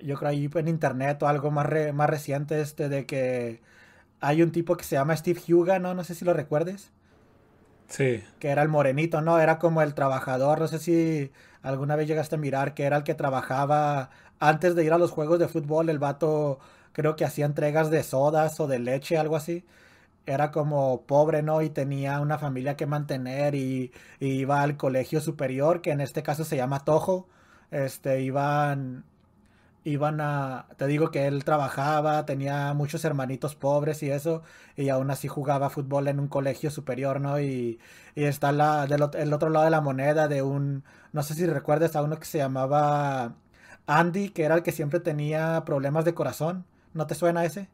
yo 0.00 0.16
creo 0.16 0.30
ahí 0.30 0.50
en 0.54 0.68
internet 0.68 1.22
o 1.22 1.28
algo 1.28 1.50
más, 1.52 1.68
más 1.94 2.10
reciente, 2.10 2.60
este, 2.60 2.88
de 2.90 3.06
que 3.06 3.62
hay 4.20 4.42
un 4.42 4.52
tipo 4.52 4.76
que 4.76 4.84
se 4.84 4.96
llama 4.96 5.16
Steve 5.16 5.40
Huga, 5.48 5.78
¿no? 5.80 5.94
No 5.94 6.04
sé 6.04 6.14
si 6.16 6.24
lo 6.24 6.34
recuerdes. 6.34 6.92
Sí. 7.88 8.24
Que 8.38 8.48
era 8.48 8.62
el 8.62 8.68
morenito, 8.68 9.20
¿no? 9.22 9.38
Era 9.38 9.58
como 9.58 9.82
el 9.82 9.94
trabajador, 9.94 10.60
no 10.60 10.68
sé 10.68 10.78
si 10.78 11.32
alguna 11.62 11.96
vez 11.96 12.08
llegaste 12.08 12.34
a 12.36 12.38
mirar, 12.38 12.74
que 12.74 12.84
era 12.84 12.98
el 12.98 13.04
que 13.04 13.14
trabajaba 13.14 14.10
antes 14.40 14.74
de 14.74 14.84
ir 14.84 14.92
a 14.92 14.98
los 14.98 15.10
juegos 15.12 15.38
de 15.38 15.48
fútbol, 15.48 15.88
el 15.88 15.98
vato 15.98 16.58
creo 16.94 17.16
que 17.16 17.24
hacía 17.26 17.46
entregas 17.46 17.90
de 17.90 18.02
sodas 18.04 18.60
o 18.60 18.68
de 18.68 18.78
leche, 18.80 19.18
algo 19.18 19.36
así. 19.36 19.64
Era 20.26 20.50
como 20.52 21.02
pobre, 21.02 21.42
¿no? 21.42 21.62
Y 21.62 21.70
tenía 21.70 22.20
una 22.20 22.38
familia 22.38 22.76
que 22.76 22.86
mantener 22.86 23.54
y, 23.54 23.92
iba 24.20 24.62
al 24.62 24.76
colegio 24.78 25.20
superior, 25.20 25.82
que 25.82 25.90
en 25.92 26.00
este 26.00 26.22
caso 26.22 26.44
se 26.44 26.56
llama 26.56 26.84
Tojo. 26.84 27.28
Este, 27.70 28.22
iban 28.22 29.04
iban 29.84 30.20
a, 30.20 30.66
te 30.76 30.86
digo 30.86 31.10
que 31.10 31.26
él 31.26 31.44
trabajaba, 31.44 32.24
tenía 32.26 32.72
muchos 32.74 33.04
hermanitos 33.04 33.54
pobres 33.54 34.02
y 34.02 34.10
eso, 34.10 34.42
y 34.76 34.88
aún 34.88 35.10
así 35.10 35.28
jugaba 35.28 35.70
fútbol 35.70 36.08
en 36.08 36.20
un 36.20 36.28
colegio 36.28 36.70
superior, 36.70 37.20
¿no? 37.20 37.38
Y, 37.40 37.78
y 38.14 38.24
está 38.24 38.52
la, 38.52 38.86
del 38.86 39.08
el 39.14 39.32
otro 39.32 39.50
lado 39.50 39.66
de 39.66 39.70
la 39.70 39.80
moneda 39.82 40.28
de 40.28 40.42
un, 40.42 40.84
no 41.12 41.22
sé 41.22 41.34
si 41.34 41.46
recuerdas 41.46 41.96
a 41.96 42.02
uno 42.02 42.18
que 42.18 42.24
se 42.24 42.38
llamaba 42.38 43.34
Andy, 43.86 44.30
que 44.30 44.44
era 44.44 44.54
el 44.56 44.62
que 44.62 44.72
siempre 44.72 45.00
tenía 45.00 45.64
problemas 45.66 46.04
de 46.04 46.14
corazón, 46.14 46.64
¿no 46.94 47.06
te 47.06 47.14
suena 47.14 47.44
ese? 47.44 47.68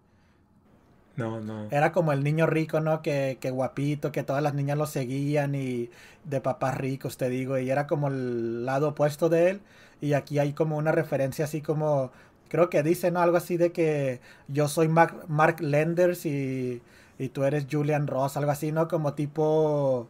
No, 1.17 1.41
no. 1.41 1.69
Era 1.71 1.93
como 1.93 2.13
el 2.13 2.25
niño 2.25 2.47
rico, 2.47 2.81
¿no? 2.81 3.03
Que, 3.03 3.39
que 3.41 3.51
guapito, 3.51 4.13
que 4.13 4.23
todas 4.23 4.43
las 4.43 4.55
niñas 4.55 4.79
lo 4.79 4.87
seguían 4.87 5.55
y 5.55 5.91
de 6.25 6.41
papás 6.41 6.77
ricos, 6.79 7.17
te 7.17 7.29
digo, 7.29 7.59
y 7.59 7.71
era 7.71 7.87
como 7.87 8.09
el 8.09 8.65
lado 8.65 8.89
opuesto 8.89 9.29
de 9.29 9.51
él. 9.51 9.61
Y 10.01 10.15
aquí 10.15 10.39
hay 10.39 10.53
como 10.55 10.77
una 10.79 10.93
referencia 10.93 11.45
así 11.45 11.61
como, 11.63 12.11
creo 12.49 12.71
que 12.71 12.83
dicen 12.83 13.17
algo 13.17 13.37
así 13.37 13.57
de 13.57 13.73
que 13.73 14.21
yo 14.49 14.69
soy 14.69 14.89
Mark, 14.89 15.25
Mark 15.29 15.61
Lenders 15.61 16.25
y, 16.27 16.83
y 17.19 17.29
tú 17.29 17.45
eres 17.45 17.67
Julian 17.71 18.07
Ross, 18.07 18.37
algo 18.37 18.51
así, 18.51 18.73
¿no? 18.73 18.89
Como 18.89 19.15
tipo, 19.15 20.09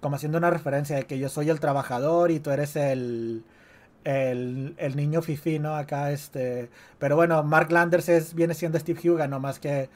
como 0.00 0.16
haciendo 0.16 0.38
una 0.38 0.50
referencia 0.50 0.96
de 0.96 1.04
que 1.06 1.18
yo 1.18 1.28
soy 1.28 1.50
el 1.50 1.60
trabajador 1.60 2.30
y 2.30 2.40
tú 2.40 2.50
eres 2.50 2.76
el, 2.76 3.44
el, 4.04 4.74
el 4.78 4.96
niño 4.96 5.22
fifi, 5.22 5.58
¿no? 5.58 5.76
Acá, 5.76 6.12
este, 6.12 6.70
pero 6.98 7.16
bueno, 7.16 7.42
Mark 7.42 7.72
Landers 7.72 8.08
es, 8.08 8.34
viene 8.34 8.54
siendo 8.54 8.78
Steve 8.78 9.10
Huga, 9.10 9.28
no 9.28 9.40
más 9.40 9.58
que 9.58 9.88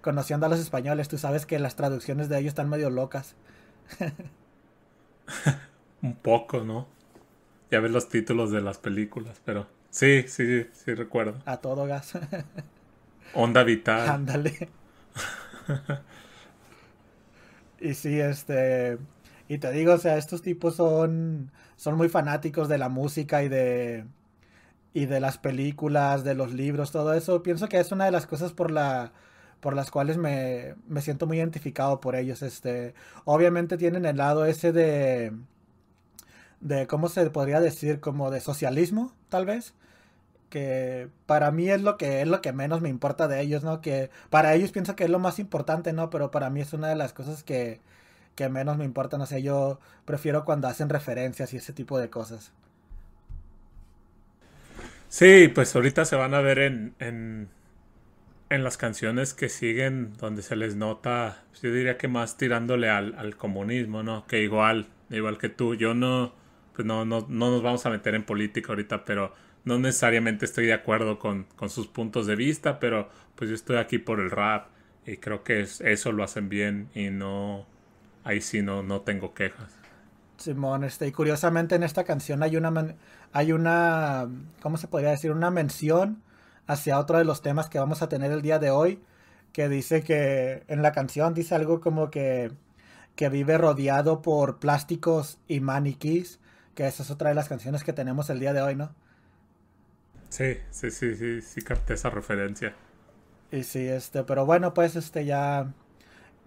conociendo 0.00 0.46
a 0.46 0.48
los 0.48 0.60
españoles, 0.60 1.08
tú 1.08 1.18
sabes 1.18 1.46
que 1.46 1.58
las 1.58 1.74
traducciones 1.74 2.28
de 2.28 2.38
ellos 2.38 2.50
están 2.50 2.68
medio 2.68 2.90
locas. 2.90 3.34
Un 6.02 6.14
poco, 6.14 6.60
¿no? 6.60 6.86
Ya 7.70 7.80
ves 7.80 7.90
los 7.90 8.08
títulos 8.08 8.52
de 8.52 8.60
las 8.60 8.78
películas, 8.78 9.40
pero 9.44 9.66
sí, 9.90 10.24
sí, 10.28 10.66
sí 10.72 10.94
recuerdo. 10.94 11.38
A 11.44 11.56
todo 11.56 11.86
gas. 11.86 12.12
Onda 13.34 13.64
vital. 13.64 14.08
Ándale. 14.08 14.68
y 17.80 17.94
sí, 17.94 18.20
este. 18.20 18.98
Y 19.48 19.58
te 19.58 19.70
digo, 19.72 19.94
o 19.94 19.98
sea, 19.98 20.16
estos 20.18 20.42
tipos 20.42 20.76
son. 20.76 21.50
Son 21.76 21.96
muy 21.96 22.08
fanáticos 22.08 22.68
de 22.68 22.78
la 22.78 22.88
música 22.88 23.42
y 23.42 23.48
de. 23.48 24.06
Y 24.94 25.06
de 25.06 25.20
las 25.20 25.38
películas, 25.38 26.24
de 26.24 26.34
los 26.34 26.52
libros, 26.54 26.90
todo 26.90 27.14
eso. 27.14 27.42
Pienso 27.42 27.68
que 27.68 27.78
es 27.80 27.92
una 27.92 28.06
de 28.06 28.10
las 28.12 28.26
cosas 28.26 28.52
por 28.52 28.70
la 28.70 29.12
por 29.60 29.74
las 29.74 29.90
cuales 29.90 30.16
me, 30.18 30.74
me 30.86 31.00
siento 31.00 31.26
muy 31.26 31.38
identificado 31.38 32.00
por 32.00 32.14
ellos. 32.16 32.42
Este, 32.42 32.94
obviamente 33.24 33.76
tienen 33.76 34.04
el 34.06 34.16
lado 34.18 34.44
ese 34.44 34.72
de, 34.72 35.32
de, 36.60 36.86
¿cómo 36.86 37.08
se 37.08 37.28
podría 37.30 37.60
decir? 37.60 38.00
Como 38.00 38.30
de 38.30 38.40
socialismo, 38.40 39.12
tal 39.28 39.46
vez. 39.46 39.74
Que 40.50 41.08
para 41.26 41.50
mí 41.50 41.68
es 41.70 41.82
lo 41.82 41.96
que 41.98 42.22
es 42.22 42.28
lo 42.28 42.40
que 42.40 42.52
menos 42.52 42.80
me 42.80 42.88
importa 42.88 43.28
de 43.28 43.40
ellos, 43.40 43.64
¿no? 43.64 43.80
Que 43.80 44.10
para 44.30 44.54
ellos 44.54 44.72
pienso 44.72 44.96
que 44.96 45.04
es 45.04 45.10
lo 45.10 45.18
más 45.18 45.38
importante, 45.38 45.92
¿no? 45.92 46.10
Pero 46.10 46.30
para 46.30 46.50
mí 46.50 46.60
es 46.60 46.72
una 46.72 46.88
de 46.88 46.96
las 46.96 47.12
cosas 47.12 47.42
que, 47.42 47.80
que 48.36 48.48
menos 48.48 48.78
me 48.78 48.84
importa, 48.84 49.18
no 49.18 49.26
sé, 49.26 49.42
yo 49.42 49.80
prefiero 50.04 50.44
cuando 50.44 50.68
hacen 50.68 50.88
referencias 50.88 51.52
y 51.52 51.56
ese 51.56 51.72
tipo 51.72 51.98
de 51.98 52.10
cosas. 52.10 52.52
Sí, 55.08 55.48
pues 55.48 55.74
ahorita 55.74 56.04
se 56.04 56.14
van 56.14 56.34
a 56.34 56.40
ver 56.40 56.58
en, 56.58 56.94
en 56.98 57.48
en 58.50 58.64
las 58.64 58.76
canciones 58.76 59.34
que 59.34 59.48
siguen, 59.48 60.12
donde 60.18 60.42
se 60.42 60.56
les 60.56 60.76
nota, 60.76 61.42
yo 61.62 61.72
diría 61.72 61.98
que 61.98 62.08
más 62.08 62.36
tirándole 62.36 62.88
al, 62.88 63.14
al, 63.18 63.36
comunismo, 63.36 64.02
¿no? 64.02 64.26
Que 64.26 64.42
igual, 64.42 64.86
igual 65.10 65.38
que 65.38 65.48
tú, 65.48 65.74
yo 65.74 65.94
no, 65.94 66.32
pues 66.74 66.86
no, 66.86 67.04
no, 67.04 67.26
no 67.28 67.50
nos 67.50 67.62
vamos 67.62 67.84
a 67.86 67.90
meter 67.90 68.14
en 68.14 68.24
política 68.24 68.68
ahorita, 68.70 69.04
pero 69.04 69.32
no 69.64 69.78
necesariamente 69.78 70.44
estoy 70.44 70.66
de 70.66 70.74
acuerdo 70.74 71.18
con, 71.18 71.44
con 71.56 71.70
sus 71.70 71.88
puntos 71.88 72.26
de 72.26 72.36
vista, 72.36 72.78
pero 72.78 73.10
pues 73.34 73.50
yo 73.50 73.56
estoy 73.56 73.76
aquí 73.78 73.98
por 73.98 74.20
el 74.20 74.30
rap 74.30 74.68
y 75.06 75.16
creo 75.16 75.42
que 75.42 75.60
es, 75.60 75.80
eso 75.80 76.12
lo 76.12 76.22
hacen 76.22 76.48
bien 76.48 76.88
y 76.94 77.10
no, 77.10 77.66
ahí 78.26 78.40
sí 78.40 78.60
no, 78.60 78.82
no 78.82 79.02
tengo 79.02 79.32
quejas. 79.34 79.72
Simón, 80.36 80.84
este, 80.84 81.06
y 81.06 81.12
curiosamente 81.12 81.76
en 81.76 81.84
esta 81.84 82.04
canción 82.04 82.42
hay 82.42 82.56
una, 82.56 82.96
hay 83.32 83.52
una, 83.52 84.28
¿cómo 84.60 84.76
se 84.76 84.88
podría 84.88 85.10
decir? 85.10 85.30
Una 85.30 85.50
mención 85.50 86.22
hacia 86.66 86.98
otro 86.98 87.18
de 87.18 87.24
los 87.24 87.40
temas 87.40 87.70
que 87.70 87.78
vamos 87.78 88.02
a 88.02 88.08
tener 88.08 88.32
el 88.32 88.42
día 88.42 88.58
de 88.58 88.70
hoy, 88.70 89.00
que 89.52 89.68
dice 89.68 90.02
que 90.02 90.64
en 90.66 90.82
la 90.82 90.92
canción 90.92 91.34
dice 91.34 91.54
algo 91.54 91.80
como 91.80 92.10
que, 92.10 92.50
que 93.14 93.28
vive 93.28 93.56
rodeado 93.58 94.20
por 94.22 94.58
plásticos 94.58 95.38
y 95.46 95.60
maniquís, 95.60 96.40
que 96.74 96.86
esa 96.86 97.04
es 97.04 97.10
otra 97.10 97.28
de 97.28 97.36
las 97.36 97.48
canciones 97.48 97.84
que 97.84 97.92
tenemos 97.92 98.28
el 98.28 98.40
día 98.40 98.52
de 98.52 98.60
hoy, 98.60 98.74
¿no? 98.74 98.92
Sí, 100.28 100.58
sí, 100.70 100.90
sí, 100.90 101.14
sí, 101.14 101.40
sí 101.40 101.62
capté 101.62 101.94
esa 101.94 102.10
referencia. 102.10 102.74
Y 103.52 103.62
sí, 103.62 103.86
este, 103.86 104.24
pero 104.24 104.44
bueno, 104.44 104.74
pues 104.74 104.96
este 104.96 105.24
ya 105.24 105.72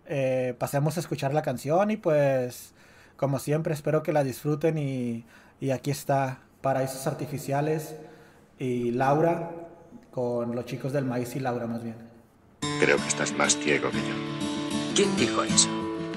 eh, 0.10 0.56
pasemos 0.58 0.98
a 0.98 1.00
escuchar 1.00 1.34
la 1.34 1.42
canción 1.42 1.92
y 1.92 1.98
pues 1.98 2.74
como 3.16 3.39
siempre 3.39 3.74
espero 3.74 4.04
que 4.04 4.12
la 4.12 4.24
disfruten 4.24 4.78
y, 4.78 5.24
y 5.62 5.72
aquí 5.72 5.92
está 5.92 6.39
Paraísos 6.62 7.08
Artificiales 7.08 7.96
y 8.58 8.92
Laura 8.92 9.51
con 10.12 10.56
los 10.56 10.66
chicos 10.66 10.92
del 10.92 11.06
maíz 11.06 11.36
y 11.36 11.39
Laura 11.39 11.68
más 11.68 11.84
bien. 11.84 11.96
Creo 12.80 12.98
que 12.98 13.08
estás 13.08 13.32
más 13.34 13.58
ciego 13.58 13.89
que 13.92 13.98
yo. 13.98 14.16
¿Quién 14.96 15.16
dijo 15.16 15.44
eso? 15.44 15.70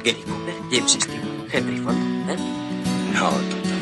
¿Gary 0.04 0.22
Cooper? 0.22 0.54
¿James 0.70 0.92
Stewart? 0.92 1.54
¿Henry 1.54 1.76
Fonda? 1.78 2.32
¿Eh? 2.32 2.37
No, 3.12 3.30
Toto. 3.30 3.81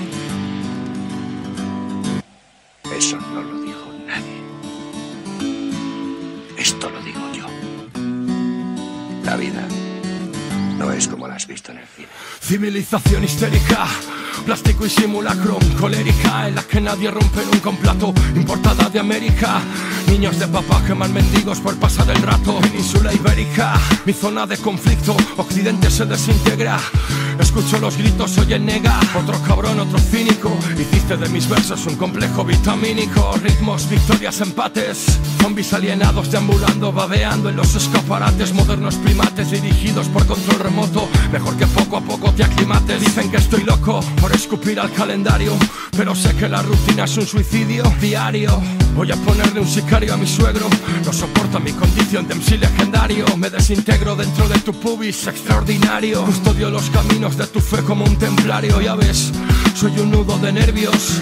Visto 11.47 11.73
en 11.73 11.79
el 11.79 11.87
cine. 11.87 12.09
Civilización 12.41 13.25
histérica, 13.25 13.87
plástico 14.45 14.87
y 14.87 14.91
simulacro, 14.91 15.59
colérica 15.79 16.49
en 16.49 16.55
la 16.57 16.63
que 16.63 16.81
nadie 16.81 17.11
rompe 17.11 17.45
nunca 17.47 17.71
un 17.71 17.77
plato, 17.77 18.15
importada 18.35 18.89
de 18.89 19.01
América. 19.01 19.61
Niños 20.09 20.39
de 20.39 20.49
papá 20.49 20.83
queman 20.87 21.13
mendigos 21.13 21.61
por 21.61 21.77
pasar 21.79 22.11
el 22.11 22.23
rato. 22.23 22.59
Península 22.61 23.13
ibérica, 23.13 23.79
mi 24.05 24.13
zona 24.13 24.47
de 24.47 24.59
conflicto, 24.59 25.17
Occidente 25.37 25.91
se 25.91 26.07
desintegra. 26.07 26.79
Escucho 27.41 27.79
los 27.79 27.97
gritos, 27.97 28.33
soy 28.33 28.53
el 28.53 28.65
nega, 28.65 29.01
otro 29.19 29.41
cabrón, 29.43 29.81
otro 29.81 29.99
cínico. 29.99 30.57
Hiciste 30.79 31.17
de 31.17 31.29
mis 31.31 31.49
versos 31.49 31.87
un 31.87 31.97
complejo 31.97 32.45
vitamínico, 32.45 33.33
ritmos, 33.43 33.89
victorias, 33.89 34.41
empates. 34.41 35.19
Zombies 35.41 35.73
alienados 35.73 36.31
deambulando, 36.31 36.93
babeando 36.93 37.49
en 37.49 37.57
los 37.57 37.75
escaparates, 37.75 38.53
modernos 38.53 38.97
primates 38.97 39.51
dirigidos 39.51 40.09
por 40.09 40.27
control 40.27 40.61
remoto. 40.61 41.09
Mejor 41.33 41.57
que 41.57 41.67
poco 41.67 41.97
a 41.97 42.03
poco 42.03 42.31
te 42.33 42.45
aclimates. 42.45 43.01
Dicen 43.01 43.31
que 43.31 43.39
estoy 43.39 43.65
loco 43.65 44.01
por 44.21 44.33
escupir 44.33 44.79
al 44.79 44.93
calendario, 44.93 45.57
pero 45.97 46.15
sé 46.15 46.37
que 46.37 46.49
la 46.49 46.63
rutina 46.63 47.05
es 47.05 47.17
un 47.17 47.27
suicidio 47.27 47.85
diario. 48.01 48.61
Voy 48.95 49.11
a 49.11 49.17
ponerle 49.17 49.61
un 49.61 49.67
sicario 49.67 50.13
a 50.13 50.17
mi 50.17 50.27
suegro, 50.27 50.69
no 51.05 51.13
soporta 51.13 51.59
mi 51.59 51.73
condición 51.73 52.27
de 52.29 52.35
MC 52.35 52.59
legendario. 52.59 53.25
Me 53.37 53.49
desintegro 53.49 54.17
dentro 54.17 54.49
de 54.49 54.59
tu 54.59 54.73
pubis 54.73 55.27
extraordinario. 55.27 56.25
Custodio 56.25 56.71
los 56.71 56.91
caminos 56.91 57.37
de 57.37 57.47
tu 57.47 57.61
fe 57.61 57.83
como 57.83 58.05
un 58.05 58.17
templario, 58.17 58.81
ya 58.81 58.95
ves, 58.95 59.33
soy 59.75 59.99
un 59.99 60.11
nudo 60.11 60.39
de 60.39 60.53
nervios. 60.53 61.21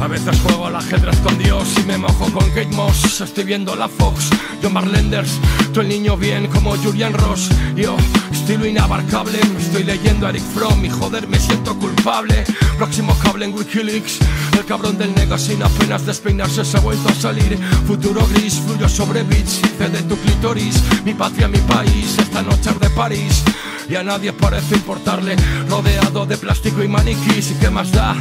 A 0.00 0.06
veces 0.06 0.40
juego 0.40 0.66
al 0.66 0.76
ajedrez 0.76 1.16
con 1.18 1.36
Dios 1.38 1.66
y 1.82 1.86
me 1.86 1.98
mojo 1.98 2.30
con 2.32 2.48
Kate 2.50 2.68
Moss. 2.68 3.20
Estoy 3.20 3.44
viendo 3.44 3.74
la 3.74 3.88
Fox, 3.88 4.30
John 4.62 4.72
Marlenders, 4.72 5.32
tú 5.74 5.80
el 5.80 5.88
niño 5.88 6.16
bien 6.16 6.46
como 6.46 6.76
Julian 6.76 7.12
Ross. 7.14 7.50
Yo, 7.74 7.96
estilo 8.30 8.64
inabarcable, 8.64 9.40
estoy 9.58 9.82
leyendo 9.82 10.26
a 10.26 10.30
Eric 10.30 10.44
Fromm 10.54 10.84
y 10.84 10.88
joder, 10.88 11.26
me 11.26 11.38
siento 11.40 11.76
culpable. 11.76 12.44
Próximo 12.76 13.16
cable 13.18 13.46
en 13.46 13.54
Wikileaks, 13.54 14.20
el 14.58 14.64
cabrón 14.64 14.98
del 14.98 15.14
nega 15.14 15.38
sin 15.38 15.62
apenas 15.62 16.04
despeinarse 16.04 16.64
se 16.64 16.76
ha 16.76 16.80
vuelto 16.80 17.08
a 17.08 17.14
salir. 17.14 17.58
Futuro 17.86 18.26
gris, 18.26 18.54
fluyo 18.54 18.88
sobre 18.88 19.22
beats, 19.22 19.60
de 19.78 20.02
tu 20.02 20.16
clitoris. 20.16 20.82
Mi 21.04 21.14
patria, 21.14 21.48
mi 21.48 21.58
país, 21.58 22.16
esta 22.18 22.42
noche 22.42 22.70
de 22.80 22.90
París. 22.90 23.42
Y 23.88 23.94
a 23.94 24.02
nadie 24.02 24.32
parece 24.32 24.74
importarle, 24.74 25.36
rodeado 25.68 26.26
de 26.26 26.36
plástico 26.36 26.82
y 26.82 26.88
maniquís. 26.88 27.52
¿Y 27.52 27.54
qué 27.54 27.70
más 27.70 27.92
da 27.92 28.16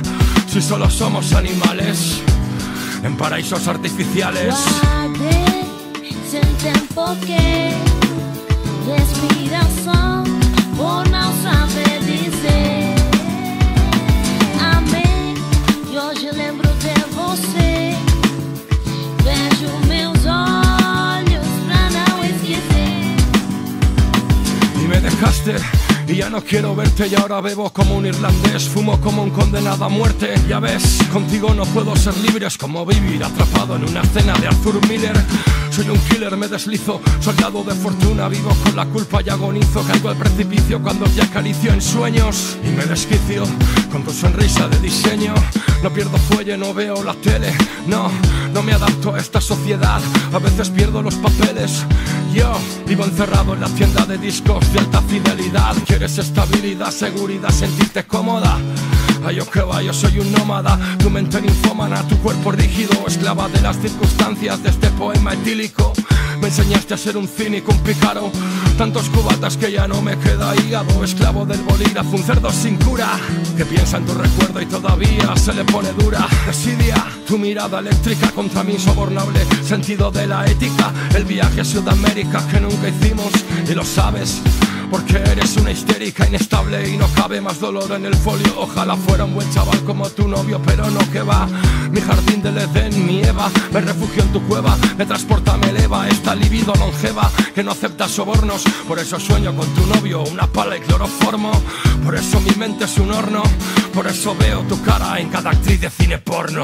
si 0.52 0.62
solo 0.62 0.90
somos 0.90 1.34
animales? 1.34 2.22
En 3.04 3.18
paraísos 3.18 3.68
artificiales. 3.68 4.56
De 25.48 25.77
y 26.08 26.16
ya 26.16 26.30
no 26.30 26.42
quiero 26.42 26.76
verte 26.76 27.08
y 27.08 27.16
ahora 27.16 27.42
bebo 27.42 27.72
como 27.72 27.96
un 27.96 28.06
irlandés, 28.06 28.70
fumo 28.70 29.00
como 29.02 29.24
un 29.24 29.30
condenado 29.30 29.86
a 29.86 29.90
muerte. 29.90 30.34
Ya 30.48 30.60
ves, 30.60 31.00
contigo 31.12 31.54
no 31.54 31.66
puedo 31.66 31.96
ser 31.96 32.16
libre, 32.18 32.48
es 32.48 32.58
como 32.58 32.86
vivir 32.86 33.24
atrapado 33.24 33.76
en 33.76 33.84
una 33.84 34.04
cena 34.04 34.34
de 34.36 34.48
Arthur 34.48 34.80
Miller. 34.88 35.16
Soy 35.70 35.90
un 35.90 36.00
killer, 36.00 36.36
me 36.38 36.48
deslizo, 36.48 37.02
soldado 37.20 37.64
de 37.64 37.76
fortuna, 37.76 38.28
vivo 38.30 38.56
con 38.64 38.76
la 38.76 38.86
culpa 38.86 39.22
y 39.24 39.30
agonizo. 39.30 39.84
Caigo 39.84 40.10
al 40.10 40.18
precipicio 40.18 40.82
cuando 40.82 41.06
te 41.06 41.22
acaricio 41.22 41.74
en 41.74 41.82
sueños 41.82 42.58
y 42.64 42.70
me 42.70 42.86
desquicio 42.86 43.44
con 43.92 44.04
tu 44.04 44.12
sonrisa 44.12 44.68
de 44.70 44.80
diseño. 44.80 45.34
No 45.84 45.92
pierdo 45.92 46.18
fuelle, 46.18 46.58
no 46.58 46.74
veo 46.74 47.04
la 47.04 47.14
tele, 47.16 47.54
no, 47.86 48.10
no 48.54 48.64
me 48.64 48.74
adapto 48.74 49.14
a 49.14 49.20
esta 49.20 49.42
sociedad. 49.42 50.02
A 50.34 50.40
veces 50.40 50.70
pierdo 50.70 51.02
los 51.02 51.16
papeles. 51.16 51.86
Vivo 52.86 53.04
encerrado 53.04 53.54
en 53.54 53.62
la 53.62 53.68
tienda 53.70 54.06
de 54.06 54.18
discos 54.18 54.72
de 54.72 54.80
alta 54.80 55.02
fidelidad. 55.02 55.76
¿Quieres 55.86 56.18
estabilidad, 56.20 56.92
seguridad, 56.92 57.50
sentirte 57.50 58.06
cómoda? 58.06 58.60
Ay, 59.26 59.40
que 59.52 59.62
va, 59.62 59.82
yo 59.82 59.92
soy 59.92 60.20
un 60.20 60.32
nómada, 60.32 60.80
tu 61.00 61.10
mente 61.10 61.42
ninfómana, 61.42 62.02
tu 62.08 62.18
cuerpo 62.20 62.52
rígido, 62.52 62.94
esclava 63.08 63.50
de 63.50 63.62
las 63.62 63.78
circunstancias 63.78 64.62
de 64.62 64.70
este 64.70 64.90
poema 64.92 65.34
etílico. 65.34 65.94
Me 66.42 66.48
enseñaste 66.48 66.94
a 66.94 66.98
ser 66.98 67.18
un 67.18 67.28
cínico, 67.28 67.72
un 67.72 67.80
pícaro, 67.80 68.32
tantos 68.78 69.10
cubatas 69.10 69.58
que 69.58 69.72
ya 69.72 69.88
no 69.88 70.02
me 70.02 70.18
queda 70.18 70.56
hígado, 70.56 71.04
esclavo 71.04 71.46
del 71.46 71.62
bolígrafo, 71.62 72.16
un 72.16 72.24
cerdo 72.24 72.52
sin 72.52 72.78
cura, 72.78 73.20
que 73.56 73.66
piensa 73.66 73.98
en 73.98 74.06
tu 74.06 74.14
recuerdo 74.14 74.62
y 74.62 74.66
todavía 74.66 75.36
se 75.36 75.54
le 75.54 75.66
pone 75.66 75.92
dura. 75.94 76.28
Desidia 76.46 76.96
tu 77.28 77.38
mirada 77.38 77.80
eléctrica 77.80 78.32
contra 78.32 78.64
mi 78.64 78.74
insobornable 78.74 79.40
sentido 79.64 80.12
de 80.12 80.28
la 80.28 80.46
ética, 80.46 80.94
el 81.16 81.26
viaje 81.26 81.62
a 81.62 81.66
Sudamérica 81.66 82.46
que 82.48 82.60
nunca 82.60 82.88
hicimos 82.88 83.32
y 83.70 83.74
lo 83.74 83.84
sabes. 83.84 84.42
Porque 84.90 85.18
eres 85.18 85.58
una 85.58 85.72
histérica 85.72 86.28
inestable 86.28 86.90
y 86.90 86.98
no 86.98 87.08
cabe 87.14 87.42
más 87.42 87.60
dolor 87.60 87.92
en 87.92 88.06
el 88.06 88.16
folio. 88.16 88.54
Ojalá 88.58 88.96
fuera 88.96 89.26
un 89.26 89.34
buen 89.34 89.50
chaval 89.52 89.80
como 89.84 90.10
tu 90.10 90.28
novio, 90.28 90.62
pero 90.66 90.90
no 90.90 91.00
que 91.12 91.22
va. 91.22 91.48
Mi 91.92 92.02
jardín 92.02 92.42
del 92.42 92.58
Edén, 92.58 93.06
mi 93.06 93.22
Eva, 93.22 93.50
me 93.72 93.82
refugio 93.82 94.24
en 94.24 94.32
tu 94.32 94.42
cueva, 94.48 94.78
me 94.98 95.06
transporta, 95.06 95.58
me 95.58 95.70
eleva 95.70 96.08
esta 96.08 96.36
libido 96.36 96.74
longeva 96.76 97.30
que 97.54 97.64
no 97.64 97.72
acepta 97.72 98.08
sobornos. 98.08 98.64
Por 98.88 99.00
eso 99.00 99.20
sueño 99.20 99.56
con 99.56 99.68
tu 99.74 99.86
novio, 99.88 100.24
una 100.24 100.48
pala 100.48 100.78
y 100.78 100.82
cloroformo. 100.82 101.52
Por 102.04 102.16
eso 102.16 102.40
mi 102.42 102.52
mente 102.52 102.86
es 102.86 102.98
un 102.98 103.12
horno, 103.12 103.44
por 103.94 104.08
eso 104.08 104.36
veo 104.40 104.62
tu 104.62 104.82
cara 104.84 105.20
en 105.20 105.30
cada 105.30 105.52
actriz 105.52 105.82
de 105.82 105.90
cine 105.90 106.18
porno. 106.18 106.62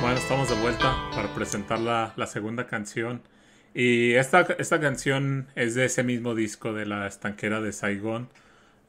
Bueno, 0.00 0.18
estamos 0.18 0.48
de 0.48 0.56
vuelta 0.56 0.96
para 1.14 1.32
presentar 1.34 1.78
la, 1.78 2.12
la 2.16 2.26
segunda 2.26 2.66
canción. 2.66 3.22
Y 3.74 4.14
esta, 4.14 4.40
esta 4.58 4.80
canción 4.80 5.46
es 5.54 5.76
de 5.76 5.84
ese 5.84 6.02
mismo 6.02 6.34
disco 6.34 6.72
de 6.72 6.86
la 6.86 7.06
estanquera 7.06 7.60
de 7.60 7.72
Saigón 7.72 8.28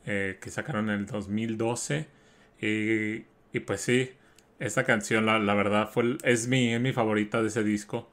eh, 0.05 0.39
que 0.41 0.49
sacaron 0.49 0.89
en 0.89 1.01
el 1.01 1.05
2012. 1.05 2.07
Y, 2.61 3.25
y 3.53 3.61
pues 3.61 3.81
sí, 3.81 4.11
esta 4.59 4.83
canción 4.83 5.25
la, 5.25 5.39
la 5.39 5.53
verdad 5.53 5.89
fue, 5.91 6.17
es, 6.23 6.47
mi, 6.47 6.73
es 6.73 6.81
mi 6.81 6.93
favorita 6.93 7.41
de 7.41 7.47
ese 7.49 7.63
disco. 7.63 8.09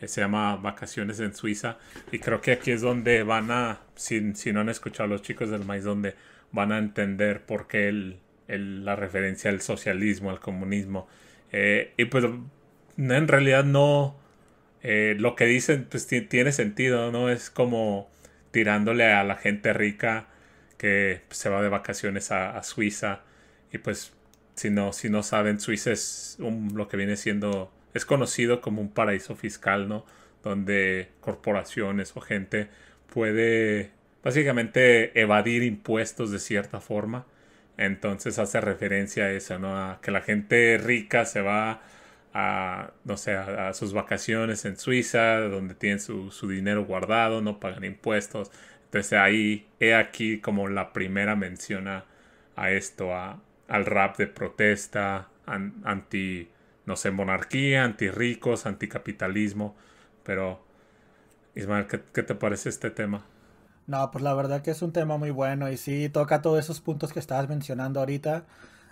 Eh, 0.00 0.08
se 0.08 0.20
llama 0.20 0.56
Vacaciones 0.56 1.20
en 1.20 1.34
Suiza. 1.34 1.78
Y 2.12 2.18
creo 2.18 2.40
que 2.40 2.52
aquí 2.52 2.70
es 2.72 2.80
donde 2.82 3.22
van 3.22 3.50
a, 3.50 3.80
si, 3.94 4.34
si 4.34 4.52
no 4.52 4.60
han 4.60 4.68
escuchado 4.68 5.08
los 5.08 5.22
chicos 5.22 5.50
del 5.50 5.64
maíz, 5.64 5.84
donde 5.84 6.14
van 6.52 6.72
a 6.72 6.78
entender 6.78 7.42
por 7.46 7.66
qué 7.68 7.88
el, 7.88 8.18
el- 8.48 8.84
la 8.84 8.96
referencia 8.96 9.50
al 9.50 9.60
socialismo, 9.60 10.30
al 10.30 10.40
comunismo. 10.40 11.08
Eh, 11.52 11.92
y 11.96 12.06
pues 12.06 12.24
en 12.98 13.28
realidad 13.28 13.64
no, 13.64 14.16
eh, 14.82 15.16
lo 15.18 15.36
que 15.36 15.46
dicen 15.46 15.86
pues 15.90 16.06
ti- 16.06 16.22
tiene 16.22 16.52
sentido, 16.52 17.12
¿no? 17.12 17.30
Es 17.30 17.50
como 17.50 18.10
tirándole 18.52 19.12
a 19.12 19.24
la 19.24 19.36
gente 19.36 19.72
rica 19.74 20.28
que 20.78 21.22
se 21.30 21.50
va 21.50 21.62
de 21.62 21.70
vacaciones 21.70 22.32
a 22.32 22.62
Suiza 22.64 23.22
y 23.72 23.78
pues 23.78 24.13
si 24.54 24.70
no, 24.70 24.92
si 24.92 25.10
no 25.10 25.22
saben, 25.22 25.60
Suiza 25.60 25.92
es 25.92 26.36
un- 26.40 26.72
lo 26.76 26.88
que 26.88 26.96
viene 26.96 27.16
siendo, 27.16 27.72
es 27.94 28.04
conocido 28.06 28.60
como 28.60 28.80
un 28.80 28.90
paraíso 28.90 29.34
fiscal, 29.36 29.88
¿no? 29.88 30.04
Donde 30.42 31.08
corporaciones 31.20 32.12
o 32.16 32.20
gente 32.20 32.68
puede 33.12 33.90
básicamente 34.22 35.18
evadir 35.20 35.62
impuestos 35.62 36.30
de 36.30 36.38
cierta 36.38 36.80
forma. 36.80 37.26
Entonces 37.76 38.38
hace 38.38 38.60
referencia 38.60 39.24
a 39.24 39.30
eso, 39.32 39.58
¿no? 39.58 39.76
A 39.76 40.00
que 40.00 40.10
la 40.10 40.20
gente 40.22 40.78
rica 40.78 41.24
se 41.24 41.40
va 41.40 41.82
a, 42.32 42.92
no 43.04 43.16
sé, 43.16 43.32
a, 43.34 43.72
sus 43.74 43.92
vacaciones 43.92 44.64
en 44.64 44.76
Suiza, 44.76 45.40
donde 45.40 45.74
tienen 45.74 46.00
su, 46.00 46.30
su 46.30 46.48
dinero 46.48 46.84
guardado, 46.84 47.40
no 47.42 47.60
pagan 47.60 47.84
impuestos. 47.84 48.50
Entonces 48.86 49.12
ahí 49.14 49.66
he 49.80 49.94
aquí 49.94 50.40
como 50.40 50.68
la 50.68 50.92
primera 50.92 51.36
mención 51.36 51.88
a, 51.88 52.04
a 52.56 52.70
esto, 52.70 53.14
a, 53.14 53.40
al 53.68 53.86
rap 53.86 54.16
de 54.18 54.26
protesta, 54.28 55.28
an- 55.46 55.82
anti, 55.84 56.50
no 56.86 56.96
sé, 56.96 57.10
monarquía, 57.10 57.84
anti 57.84 58.10
ricos, 58.10 58.66
anticapitalismo. 58.66 59.76
Pero, 60.24 60.64
Ismael, 61.56 61.86
¿qué, 61.88 62.02
qué 62.14 62.22
te 62.24 62.34
parece 62.36 62.68
este 62.70 62.90
tema? 62.90 63.26
No, 63.86 64.10
pues 64.10 64.24
la 64.24 64.32
verdad 64.34 64.62
que 64.62 64.70
es 64.70 64.80
un 64.82 64.92
tema 64.92 65.18
muy 65.18 65.30
bueno 65.30 65.70
y 65.70 65.76
sí 65.76 66.08
toca 66.08 66.40
todos 66.42 66.58
esos 66.58 66.80
puntos 66.80 67.12
que 67.12 67.18
estabas 67.20 67.48
mencionando 67.48 68.00
ahorita. 68.00 68.46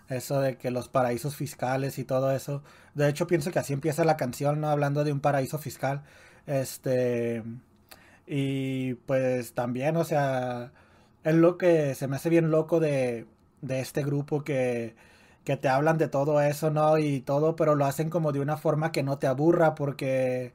Eso 0.08 0.40
de 0.40 0.58
que 0.58 0.70
los 0.70 0.88
paraísos 0.88 1.36
fiscales 1.36 1.98
y 1.98 2.04
todo 2.04 2.32
eso. 2.32 2.62
De 2.94 3.08
hecho, 3.08 3.26
pienso 3.26 3.50
que 3.52 3.58
así 3.60 3.72
empieza 3.72 4.04
la 4.04 4.16
canción, 4.18 4.60
¿no? 4.60 4.68
Hablando 4.70 5.04
de 5.04 5.12
un 5.12 5.20
paraíso 5.20 5.58
fiscal. 5.58 6.02
Este. 6.46 7.42
Y 8.26 8.94
pues 8.94 9.54
también, 9.54 9.96
o 9.96 10.04
sea, 10.04 10.72
es 11.24 11.34
lo 11.36 11.58
que 11.58 11.94
se 11.96 12.08
me 12.08 12.16
hace 12.16 12.30
bien 12.30 12.50
loco 12.50 12.80
de, 12.80 13.26
de 13.62 13.80
este 13.80 14.04
grupo 14.04 14.44
que, 14.44 14.96
que 15.44 15.56
te 15.56 15.68
hablan 15.68 15.98
de 15.98 16.08
todo 16.08 16.40
eso, 16.42 16.70
¿no? 16.70 16.98
Y 16.98 17.20
todo, 17.22 17.56
pero 17.56 17.74
lo 17.76 17.86
hacen 17.86 18.10
como 18.10 18.32
de 18.32 18.40
una 18.40 18.56
forma 18.58 18.92
que 18.92 19.02
no 19.02 19.18
te 19.18 19.26
aburra 19.28 19.74
porque... 19.74 20.54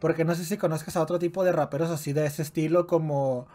Porque 0.00 0.24
no 0.24 0.34
sé 0.34 0.44
si 0.44 0.58
conozcas 0.58 0.96
a 0.96 1.02
otro 1.02 1.18
tipo 1.18 1.44
de 1.44 1.52
raperos 1.52 1.90
así 1.90 2.12
de 2.12 2.26
ese 2.26 2.42
estilo 2.42 2.86
como 2.86 3.48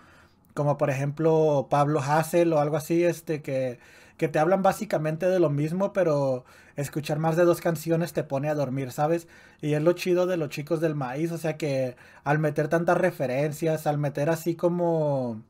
como 0.53 0.77
por 0.77 0.89
ejemplo 0.89 1.67
Pablo 1.69 2.01
Hassel 2.01 2.53
o 2.53 2.59
algo 2.59 2.77
así, 2.77 3.03
este 3.03 3.41
que, 3.41 3.79
que 4.17 4.27
te 4.27 4.39
hablan 4.39 4.63
básicamente 4.63 5.27
de 5.27 5.39
lo 5.39 5.49
mismo, 5.49 5.93
pero 5.93 6.45
escuchar 6.75 7.19
más 7.19 7.35
de 7.35 7.45
dos 7.45 7.61
canciones 7.61 8.13
te 8.13 8.23
pone 8.23 8.49
a 8.49 8.55
dormir, 8.55 8.91
¿sabes? 8.91 9.27
Y 9.61 9.73
es 9.73 9.81
lo 9.83 9.93
chido 9.93 10.27
de 10.27 10.37
los 10.37 10.49
chicos 10.49 10.81
del 10.81 10.95
maíz, 10.95 11.31
o 11.31 11.37
sea 11.37 11.57
que 11.57 11.95
al 12.23 12.39
meter 12.39 12.67
tantas 12.67 12.97
referencias, 12.97 13.87
al 13.87 13.97
meter 13.97 14.29
así 14.29 14.55
como 14.55 15.41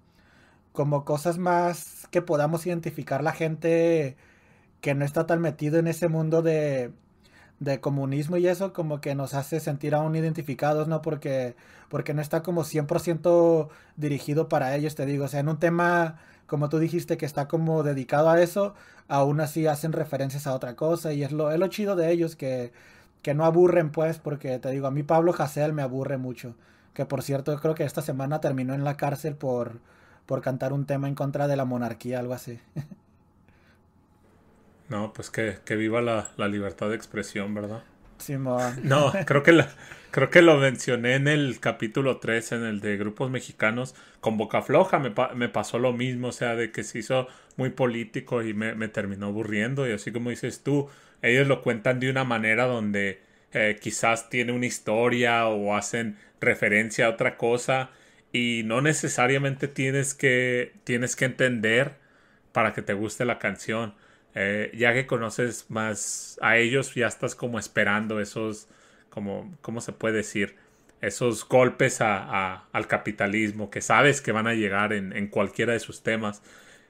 como 0.74 1.06
cosas 1.06 1.38
más 1.38 2.01
que 2.12 2.22
podamos 2.22 2.66
identificar 2.68 3.24
la 3.24 3.34
gente 3.34 4.18
que 4.82 4.96
no 4.96 5.06
está 5.06 5.26
tan 5.28 5.42
metido 5.42 5.80
en 5.80 5.88
ese 5.88 6.08
mundo 6.10 6.42
de 6.42 6.94
de 7.62 7.80
comunismo 7.80 8.38
y 8.38 8.48
eso 8.48 8.74
como 8.74 9.02
que 9.02 9.14
nos 9.16 9.36
hace 9.36 9.60
sentir 9.60 9.94
aún 9.94 10.16
identificados, 10.16 10.88
¿no? 10.88 11.04
Porque, 11.04 11.56
porque 11.90 12.14
no 12.16 12.22
está 12.22 12.42
como 12.42 12.64
100% 12.64 13.70
dirigido 13.98 14.50
para 14.50 14.76
ellos, 14.76 14.96
te 14.96 15.06
digo. 15.06 15.26
O 15.26 15.28
sea, 15.28 15.42
en 15.42 15.48
un 15.50 15.60
tema, 15.60 16.18
como 16.48 16.70
tú 16.70 16.80
dijiste, 16.80 17.18
que 17.18 17.26
está 17.28 17.48
como 17.48 17.84
dedicado 17.84 18.32
a 18.32 18.42
eso, 18.42 18.74
aún 19.08 19.42
así 19.42 19.68
hacen 19.68 19.94
referencias 19.94 20.48
a 20.48 20.56
otra 20.56 20.76
cosa 20.76 21.14
y 21.14 21.24
es 21.24 21.32
lo, 21.32 21.52
es 21.52 21.60
lo 21.60 21.68
chido 21.68 21.96
de 21.96 22.12
ellos, 22.12 22.36
que, 22.36 22.72
que 23.22 23.36
no 23.36 23.46
aburren, 23.46 23.92
pues, 23.92 24.18
porque 24.18 24.58
te 24.60 24.72
digo, 24.72 24.88
a 24.88 24.92
mí 24.92 25.04
Pablo 25.04 25.34
Hasél 25.38 25.72
me 25.74 25.84
aburre 25.84 26.18
mucho. 26.18 26.56
Que 26.96 27.06
por 27.06 27.22
cierto, 27.22 27.56
creo 27.60 27.76
que 27.76 27.84
esta 27.84 28.02
semana 28.02 28.42
terminó 28.42 28.74
en 28.74 28.84
la 28.84 28.98
cárcel 28.98 29.36
por, 29.36 29.80
por 30.32 30.42
cantar 30.42 30.72
un 30.72 30.86
tema 30.86 31.10
en 31.10 31.14
contra 31.14 31.50
de 31.50 31.58
la 31.58 31.66
monarquía, 31.66 32.20
algo 32.20 32.34
así. 32.34 32.58
No, 34.88 35.12
pues 35.14 35.30
que, 35.30 35.58
que 35.66 35.76
viva 35.78 36.02
la, 36.02 36.30
la, 36.36 36.50
libertad 36.50 36.90
de 36.90 36.96
expresión, 36.96 37.54
¿verdad? 37.54 37.84
Simón. 38.18 38.80
No, 38.84 39.14
creo 39.26 39.42
que, 39.42 39.54
la, 39.54 39.70
creo 40.12 40.30
que 40.30 40.42
lo 40.42 40.58
mencioné 40.58 41.16
en 41.16 41.30
el 41.30 41.62
capítulo 41.62 42.18
3, 42.18 42.52
en 42.54 42.64
el 42.64 42.80
de 42.82 42.98
grupos 42.98 43.30
mexicanos. 43.30 43.96
Con 44.20 44.38
Boca 44.38 44.62
Floja 44.62 45.00
me, 45.00 45.14
me 45.36 45.48
pasó 45.48 45.80
lo 45.80 45.94
mismo, 45.94 46.28
o 46.30 46.32
sea, 46.34 46.56
de 46.56 46.74
que 46.74 46.84
se 46.84 47.00
hizo 47.00 47.28
muy 47.56 47.70
político 47.70 48.44
y 48.44 48.54
me, 48.54 48.76
me, 48.76 48.90
terminó 48.90 49.28
aburriendo. 49.28 49.88
Y 49.88 49.94
así 49.94 50.12
como 50.12 50.30
dices 50.30 50.62
tú, 50.62 50.90
ellos 51.22 51.48
lo 51.48 51.62
cuentan 51.62 52.02
de 52.02 52.10
una 52.10 52.26
manera 52.26 52.66
donde 52.66 53.22
eh, 53.54 53.78
quizás 53.82 54.30
tiene 54.30 54.52
una 54.52 54.66
historia 54.66 55.48
o 55.48 55.74
hacen 55.74 56.18
referencia 56.42 57.06
a 57.06 57.10
otra 57.10 57.38
cosa 57.38 57.92
y 58.32 58.64
no 58.66 58.82
necesariamente 58.82 59.68
tienes 59.68 60.14
que, 60.14 60.74
tienes 60.84 61.16
que 61.16 61.26
entender 61.26 61.96
para 62.52 62.74
que 62.74 62.82
te 62.82 62.94
guste 62.94 63.26
la 63.26 63.40
canción. 63.40 63.94
Eh, 64.34 64.72
ya 64.74 64.94
que 64.94 65.06
conoces 65.08 65.66
más 65.70 66.40
a 66.42 66.58
ellos, 66.58 66.96
ya 66.96 67.08
estás 67.08 67.36
como 67.36 67.60
esperando 67.60 68.22
esos, 68.22 68.68
como, 69.10 69.54
¿cómo 69.62 69.82
se 69.82 69.92
puede 69.92 70.18
decir? 70.18 70.56
Esos 71.02 71.48
golpes 71.48 72.00
a, 72.02 72.66
al 72.72 72.88
capitalismo 72.88 73.70
que 73.70 73.82
sabes 73.82 74.22
que 74.22 74.32
van 74.32 74.48
a 74.48 74.54
llegar 74.54 74.94
en, 74.94 75.14
en, 75.14 75.28
cualquiera 75.28 75.74
de 75.74 75.80
sus 75.80 76.04
temas. 76.04 76.42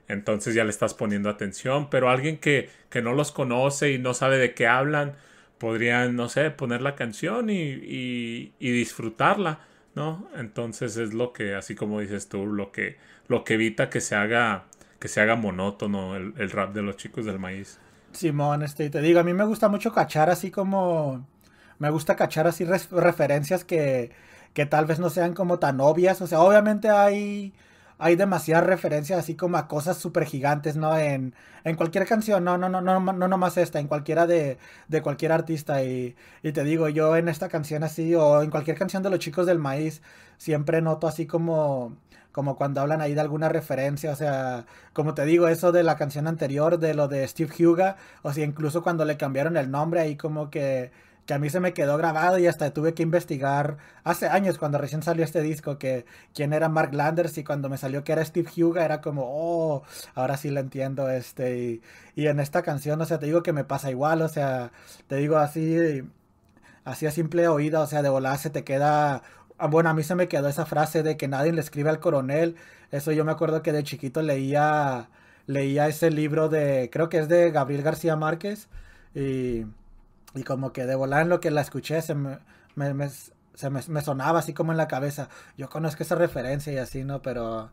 Entonces 0.07 0.53
ya 0.53 0.63
le 0.65 0.69
estás 0.69 0.93
poniendo 0.93 1.29
atención. 1.29 1.89
Pero 1.89 2.09
alguien 2.09 2.37
que, 2.37 2.69
que, 2.89 3.01
no 3.01 3.13
los 3.13 3.31
conoce 3.31 3.91
y 3.91 3.97
no 3.97 4.13
sabe 4.13 4.37
de 4.37 4.53
qué 4.53 4.67
hablan, 4.67 5.15
podrían, 5.57 6.15
no 6.15 6.29
sé, 6.29 6.51
poner 6.51 6.81
la 6.81 6.95
canción 6.95 7.49
y, 7.49 7.61
y, 7.61 8.53
y 8.59 8.71
disfrutarla, 8.71 9.59
¿no? 9.95 10.27
Entonces 10.35 10.97
es 10.97 11.13
lo 11.13 11.33
que, 11.33 11.55
así 11.55 11.75
como 11.75 11.99
dices 11.99 12.29
tú, 12.29 12.45
lo 12.45 12.71
que, 12.71 12.97
lo 13.27 13.43
que 13.43 13.55
evita 13.55 13.89
que 13.89 14.01
se 14.01 14.15
haga 14.15 14.65
que 15.01 15.07
se 15.07 15.19
haga 15.19 15.35
monótono 15.35 16.15
el, 16.15 16.35
el, 16.37 16.51
rap 16.51 16.75
de 16.75 16.83
los 16.83 16.95
chicos 16.95 17.25
del 17.25 17.39
maíz. 17.39 17.79
Simón, 18.11 18.61
este, 18.61 18.87
te 18.91 19.01
digo, 19.01 19.19
a 19.19 19.23
mí 19.23 19.33
me 19.33 19.45
gusta 19.45 19.67
mucho 19.67 19.91
cachar 19.91 20.29
así 20.29 20.51
como... 20.51 21.25
Me 21.79 21.89
gusta 21.89 22.15
cachar 22.15 22.45
así 22.45 22.63
referencias 22.63 23.63
que, 23.63 24.11
que 24.53 24.67
tal 24.67 24.85
vez 24.85 24.99
no 24.99 25.09
sean 25.09 25.33
como 25.33 25.57
tan 25.57 25.81
obvias. 25.81 26.21
O 26.21 26.27
sea, 26.27 26.41
obviamente 26.41 26.91
hay, 26.91 27.53
hay 28.01 28.15
demasiadas 28.15 28.65
referencias 28.65 29.19
así 29.19 29.35
como 29.35 29.57
a 29.57 29.67
cosas 29.67 29.97
súper 29.97 30.25
gigantes, 30.25 30.75
¿no? 30.75 30.97
En, 30.97 31.35
en 31.63 31.75
cualquier 31.75 32.05
canción, 32.07 32.43
no, 32.43 32.57
no, 32.57 32.67
no, 32.69 32.81
no, 32.81 32.99
no 32.99 33.27
nomás 33.27 33.57
esta, 33.57 33.79
en 33.79 33.87
cualquiera 33.87 34.27
de, 34.27 34.57
de 34.87 35.01
cualquier 35.01 35.31
artista. 35.31 35.83
Y, 35.83 36.15
y 36.43 36.51
te 36.51 36.63
digo, 36.63 36.89
yo 36.89 37.15
en 37.15 37.29
esta 37.29 37.47
canción 37.49 37.83
así, 37.83 38.15
o 38.15 38.41
en 38.41 38.49
cualquier 38.49 38.77
canción 38.77 39.03
de 39.03 39.09
los 39.11 39.19
chicos 39.19 39.45
del 39.45 39.59
maíz, 39.59 40.01
siempre 40.37 40.81
noto 40.81 41.07
así 41.07 41.27
como 41.27 41.95
como 42.31 42.55
cuando 42.55 42.81
hablan 42.81 43.01
ahí 43.01 43.13
de 43.13 43.21
alguna 43.21 43.49
referencia, 43.49 44.11
o 44.11 44.15
sea, 44.15 44.65
como 44.93 45.13
te 45.13 45.25
digo, 45.25 45.47
eso 45.49 45.71
de 45.73 45.83
la 45.83 45.97
canción 45.97 46.27
anterior, 46.27 46.79
de 46.79 46.93
lo 46.93 47.07
de 47.09 47.27
Steve 47.27 47.51
Huga, 47.65 47.97
o 48.21 48.31
sea, 48.33 48.45
incluso 48.45 48.83
cuando 48.83 49.03
le 49.05 49.17
cambiaron 49.17 49.57
el 49.57 49.69
nombre, 49.69 49.99
ahí 49.99 50.15
como 50.15 50.49
que, 50.49 50.91
que 51.25 51.33
a 51.33 51.39
mí 51.39 51.49
se 51.49 51.59
me 51.59 51.73
quedó 51.73 51.97
grabado 51.97 52.37
y 52.39 52.47
hasta 52.47 52.71
tuve 52.73 52.93
que 52.93 53.03
investigar 53.03 53.77
hace 54.03 54.27
años, 54.27 54.57
cuando 54.57 54.77
recién 54.77 55.03
salió 55.03 55.23
este 55.23 55.41
disco, 55.41 55.77
que 55.77 56.05
quién 56.33 56.53
era 56.53 56.69
Mark 56.69 56.93
Landers 56.93 57.37
y 57.37 57.43
cuando 57.43 57.69
me 57.69 57.77
salió 57.77 58.03
que 58.03 58.11
era 58.13 58.25
Steve 58.25 58.49
Huga, 58.57 58.85
era 58.85 59.01
como, 59.01 59.23
oh, 59.25 59.83
ahora 60.15 60.37
sí 60.37 60.49
lo 60.49 60.59
entiendo, 60.59 61.09
este, 61.09 61.57
y, 61.57 61.81
y 62.15 62.27
en 62.27 62.39
esta 62.39 62.63
canción, 62.63 62.99
o 63.01 63.05
sea, 63.05 63.19
te 63.19 63.27
digo 63.27 63.43
que 63.43 63.53
me 63.53 63.63
pasa 63.63 63.91
igual, 63.91 64.21
o 64.21 64.29
sea, 64.29 64.71
te 65.07 65.15
digo 65.17 65.37
así 65.37 66.03
así 66.83 67.05
a 67.05 67.11
simple 67.11 67.47
oída, 67.47 67.81
o 67.81 67.87
sea, 67.87 68.01
de 68.01 68.09
volar 68.09 68.37
se 68.39 68.49
te 68.49 68.63
queda 68.63 69.21
Ah, 69.61 69.67
bueno, 69.67 69.89
a 69.91 69.93
mí 69.93 70.01
se 70.01 70.15
me 70.15 70.27
quedó 70.27 70.47
esa 70.49 70.65
frase 70.65 71.03
de 71.03 71.17
que 71.17 71.27
nadie 71.27 71.51
le 71.53 71.61
escribe 71.61 71.91
al 71.91 71.99
coronel. 71.99 72.55
Eso 72.91 73.11
yo 73.11 73.23
me 73.23 73.31
acuerdo 73.31 73.61
que 73.61 73.71
de 73.71 73.83
chiquito 73.83 74.23
leía, 74.23 75.09
leía 75.45 75.87
ese 75.87 76.09
libro 76.09 76.49
de, 76.49 76.89
creo 76.91 77.09
que 77.09 77.19
es 77.19 77.29
de 77.29 77.51
Gabriel 77.51 77.83
García 77.83 78.15
Márquez. 78.15 78.69
Y, 79.13 79.65
y 80.33 80.43
como 80.43 80.73
que 80.73 80.85
de 80.85 80.95
volar 80.95 81.23
en 81.23 81.29
lo 81.29 81.39
que 81.39 81.51
la 81.51 81.61
escuché 81.61 82.01
se 82.01 82.15
me, 82.15 82.39
me, 82.75 83.09
se 83.09 83.69
me, 83.69 83.81
me, 83.87 84.01
sonaba 84.01 84.39
así 84.39 84.53
como 84.53 84.71
en 84.71 84.77
la 84.77 84.87
cabeza. 84.87 85.29
Yo 85.57 85.69
conozco 85.69 86.03
esa 86.03 86.15
referencia 86.15 86.73
y 86.73 86.77
así, 86.77 87.03
¿no? 87.03 87.21
Pero, 87.21 87.71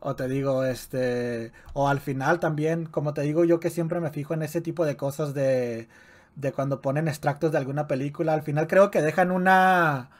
o 0.00 0.16
te 0.16 0.28
digo, 0.28 0.64
este, 0.64 1.52
o 1.72 1.88
al 1.88 2.00
final 2.00 2.40
también, 2.40 2.86
como 2.86 3.14
te 3.14 3.22
digo 3.22 3.44
yo 3.44 3.60
que 3.60 3.70
siempre 3.70 4.00
me 4.00 4.10
fijo 4.10 4.34
en 4.34 4.42
ese 4.42 4.60
tipo 4.60 4.84
de 4.84 4.96
cosas 4.96 5.34
de, 5.34 5.88
de 6.36 6.52
cuando 6.52 6.82
ponen 6.82 7.08
extractos 7.08 7.52
de 7.52 7.58
alguna 7.58 7.86
película. 7.86 8.34
Al 8.34 8.42
final 8.42 8.66
creo 8.66 8.90
que 8.90 9.02
dejan 9.02 9.30
una 9.30 10.10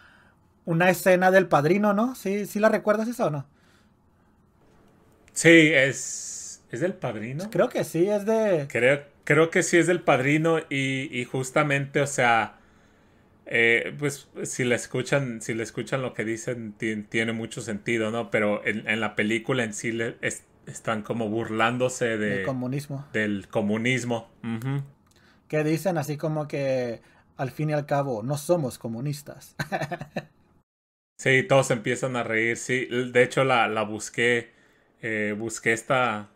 una 0.66 0.90
escena 0.90 1.30
del 1.30 1.46
padrino, 1.46 1.94
¿no? 1.94 2.14
¿Sí, 2.14 2.44
sí 2.44 2.58
la 2.58 2.68
recuerdas 2.68 3.08
eso 3.08 3.26
o 3.26 3.30
no? 3.30 3.46
Sí, 5.32 5.70
es. 5.72 6.62
¿Es 6.70 6.80
del 6.80 6.94
padrino? 6.94 7.48
Creo 7.50 7.68
que 7.68 7.84
sí, 7.84 8.08
es 8.08 8.26
de. 8.26 8.66
Creo, 8.68 9.04
creo 9.26 9.50
que 9.50 9.62
sí 9.62 9.76
es 9.78 9.86
del 9.86 10.02
padrino. 10.02 10.60
Y, 10.70 11.10
y 11.12 11.24
justamente, 11.26 12.00
o 12.02 12.08
sea. 12.08 12.58
Eh, 13.46 13.94
pues 13.98 14.28
si 14.44 14.64
le 14.64 14.74
escuchan, 14.74 15.40
si 15.42 15.54
le 15.54 15.62
escuchan 15.62 16.02
lo 16.02 16.14
que 16.14 16.24
dicen, 16.24 16.74
tiene 16.74 17.32
mucho 17.32 17.60
sentido, 17.60 18.10
¿no? 18.10 18.30
Pero 18.30 18.66
en, 18.66 18.88
en 18.88 19.00
la 19.00 19.16
película 19.16 19.64
en 19.64 19.74
sí 19.74 19.92
le, 19.92 20.16
es, 20.20 20.44
están 20.66 21.02
como 21.02 21.28
burlándose 21.28 22.18
de, 22.18 22.18
del 22.18 22.42
comunismo. 22.42 23.06
Del 23.12 23.48
comunismo. 23.48 24.30
Uh 24.42 24.46
-huh. 24.58 24.82
Que 25.48 25.64
dicen 25.64 25.98
así 25.98 26.16
como 26.16 26.48
que 26.48 27.02
al 27.36 27.50
fin 27.50 27.70
y 27.70 27.72
al 27.74 27.86
cabo 27.86 28.22
no 28.22 28.36
somos 28.38 28.78
comunistas. 28.78 29.54
Sí, 31.18 31.42
todos 31.48 31.70
empiezan 31.70 32.16
a 32.16 32.22
reír. 32.22 32.56
Sí, 32.56 32.86
de 32.86 33.22
hecho 33.22 33.44
la, 33.44 33.68
la 33.68 33.82
busqué. 33.82 34.52
Eh, 35.00 35.34
busqué 35.38 35.72
esta. 35.72 36.30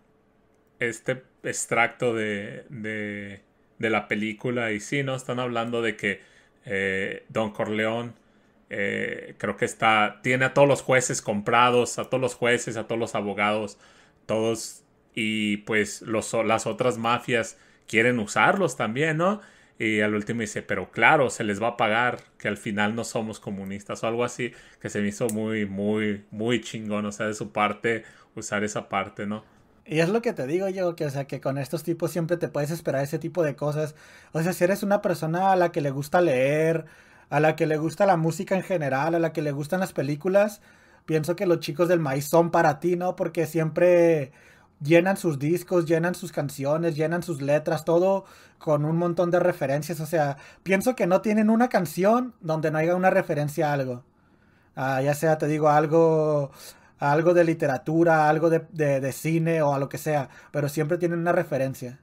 Este 0.80 1.22
extracto 1.44 2.14
de, 2.14 2.64
de, 2.68 3.90
la 3.90 4.08
película. 4.08 4.72
Y 4.72 4.80
sí, 4.80 5.02
¿no? 5.02 5.14
Están 5.14 5.38
hablando 5.38 5.82
de 5.82 5.96
que 5.96 6.20
eh, 6.64 7.24
Don 7.28 7.52
Corleón. 7.52 8.14
Eh, 8.70 9.34
creo 9.38 9.56
que 9.56 9.64
está. 9.64 10.20
Tiene 10.22 10.46
a 10.46 10.54
todos 10.54 10.68
los 10.68 10.82
jueces 10.82 11.22
comprados. 11.22 11.98
A 11.98 12.04
todos 12.04 12.20
los 12.20 12.34
jueces, 12.34 12.76
a 12.76 12.86
todos 12.88 12.98
los 12.98 13.14
abogados. 13.14 13.78
Todos. 14.26 14.82
Y 15.14 15.58
pues 15.58 16.02
los, 16.02 16.32
las 16.44 16.66
otras 16.66 16.98
mafias 16.98 17.58
quieren 17.86 18.20
usarlos 18.20 18.76
también, 18.76 19.16
¿no? 19.16 19.40
Y 19.80 20.00
al 20.00 20.14
último 20.14 20.42
dice, 20.42 20.62
pero 20.62 20.90
claro, 20.92 21.30
se 21.30 21.42
les 21.42 21.60
va 21.60 21.68
a 21.68 21.76
pagar, 21.78 22.18
que 22.38 22.48
al 22.48 22.58
final 22.58 22.94
no 22.94 23.02
somos 23.02 23.40
comunistas 23.40 24.04
o 24.04 24.06
algo 24.06 24.24
así, 24.24 24.52
que 24.80 24.90
se 24.90 25.00
me 25.00 25.08
hizo 25.08 25.28
muy, 25.30 25.64
muy, 25.64 26.22
muy 26.30 26.60
chingón, 26.60 27.06
o 27.06 27.12
sea, 27.12 27.26
de 27.26 27.34
su 27.34 27.50
parte, 27.50 28.04
usar 28.34 28.62
esa 28.62 28.90
parte, 28.90 29.26
¿no? 29.26 29.42
Y 29.84 30.00
es 30.00 30.08
lo 30.08 30.22
que 30.22 30.32
te 30.32 30.46
digo 30.46 30.68
yo, 30.68 30.94
que 30.94 31.06
o 31.06 31.10
sea, 31.10 31.26
que 31.26 31.40
con 31.40 31.58
estos 31.58 31.82
tipos 31.82 32.10
siempre 32.10 32.36
te 32.36 32.48
puedes 32.48 32.70
esperar 32.70 33.02
ese 33.02 33.18
tipo 33.18 33.42
de 33.42 33.56
cosas. 33.56 33.94
O 34.32 34.42
sea, 34.42 34.52
si 34.52 34.64
eres 34.64 34.82
una 34.82 35.02
persona 35.02 35.52
a 35.52 35.56
la 35.56 35.72
que 35.72 35.80
le 35.80 35.90
gusta 35.90 36.20
leer, 36.20 36.86
a 37.30 37.40
la 37.40 37.56
que 37.56 37.66
le 37.66 37.76
gusta 37.78 38.06
la 38.06 38.16
música 38.16 38.56
en 38.56 38.62
general, 38.62 39.14
a 39.14 39.18
la 39.18 39.32
que 39.32 39.42
le 39.42 39.52
gustan 39.52 39.80
las 39.80 39.92
películas, 39.92 40.60
pienso 41.06 41.36
que 41.36 41.46
los 41.46 41.60
chicos 41.60 41.88
del 41.88 42.00
maíz 42.00 42.28
son 42.28 42.50
para 42.50 42.80
ti, 42.80 42.96
¿no? 42.96 43.16
Porque 43.16 43.46
siempre 43.46 44.32
llenan 44.82 45.16
sus 45.16 45.38
discos, 45.38 45.86
llenan 45.86 46.14
sus 46.14 46.32
canciones, 46.32 46.96
llenan 46.96 47.22
sus 47.22 47.42
letras, 47.42 47.84
todo 47.84 48.24
con 48.58 48.84
un 48.84 48.96
montón 48.96 49.30
de 49.30 49.40
referencias. 49.40 50.00
O 50.00 50.06
sea, 50.06 50.36
pienso 50.62 50.94
que 50.96 51.06
no 51.06 51.20
tienen 51.20 51.50
una 51.50 51.68
canción 51.68 52.34
donde 52.40 52.70
no 52.70 52.78
haya 52.78 52.94
una 52.94 53.10
referencia 53.10 53.70
a 53.70 53.72
algo. 53.74 54.04
Ah, 54.76 55.02
ya 55.02 55.14
sea, 55.14 55.38
te 55.38 55.46
digo, 55.46 55.68
algo, 55.68 56.52
algo 57.00 57.34
de 57.34 57.44
literatura, 57.44 58.28
algo 58.28 58.50
de, 58.50 58.62
de, 58.70 59.00
de, 59.00 59.12
cine 59.12 59.62
o 59.62 59.74
a 59.74 59.78
lo 59.78 59.88
que 59.88 59.98
sea, 59.98 60.28
pero 60.52 60.68
siempre 60.68 60.98
tienen 60.98 61.18
una 61.18 61.32
referencia. 61.32 61.98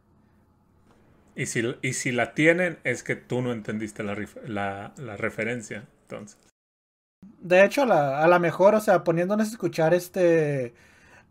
Y 1.36 1.46
si, 1.46 1.64
y 1.82 1.94
si 1.94 2.12
la 2.12 2.34
tienen, 2.34 2.80
es 2.84 3.04
que 3.04 3.16
tú 3.16 3.42
no 3.42 3.52
entendiste 3.52 4.04
la, 4.04 4.18
la, 4.46 4.94
la 4.98 5.18
referencia, 5.18 5.86
entonces. 6.04 6.38
De 7.40 7.64
hecho, 7.64 7.84
a 7.84 7.86
la, 7.86 8.24
a 8.24 8.28
la 8.28 8.40
mejor, 8.40 8.76
o 8.76 8.82
sea, 8.82 9.04
poniéndonos 9.04 9.48
a 9.48 9.52
escuchar 9.52 9.94
este 9.94 10.74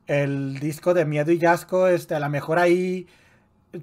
el 0.06 0.60
disco 0.60 0.94
de 0.94 1.04
Miedo 1.04 1.32
y 1.32 1.38
Yasco, 1.38 1.88
este, 1.88 2.14
a 2.14 2.20
lo 2.20 2.28
mejor 2.30 2.58
ahí 2.58 3.08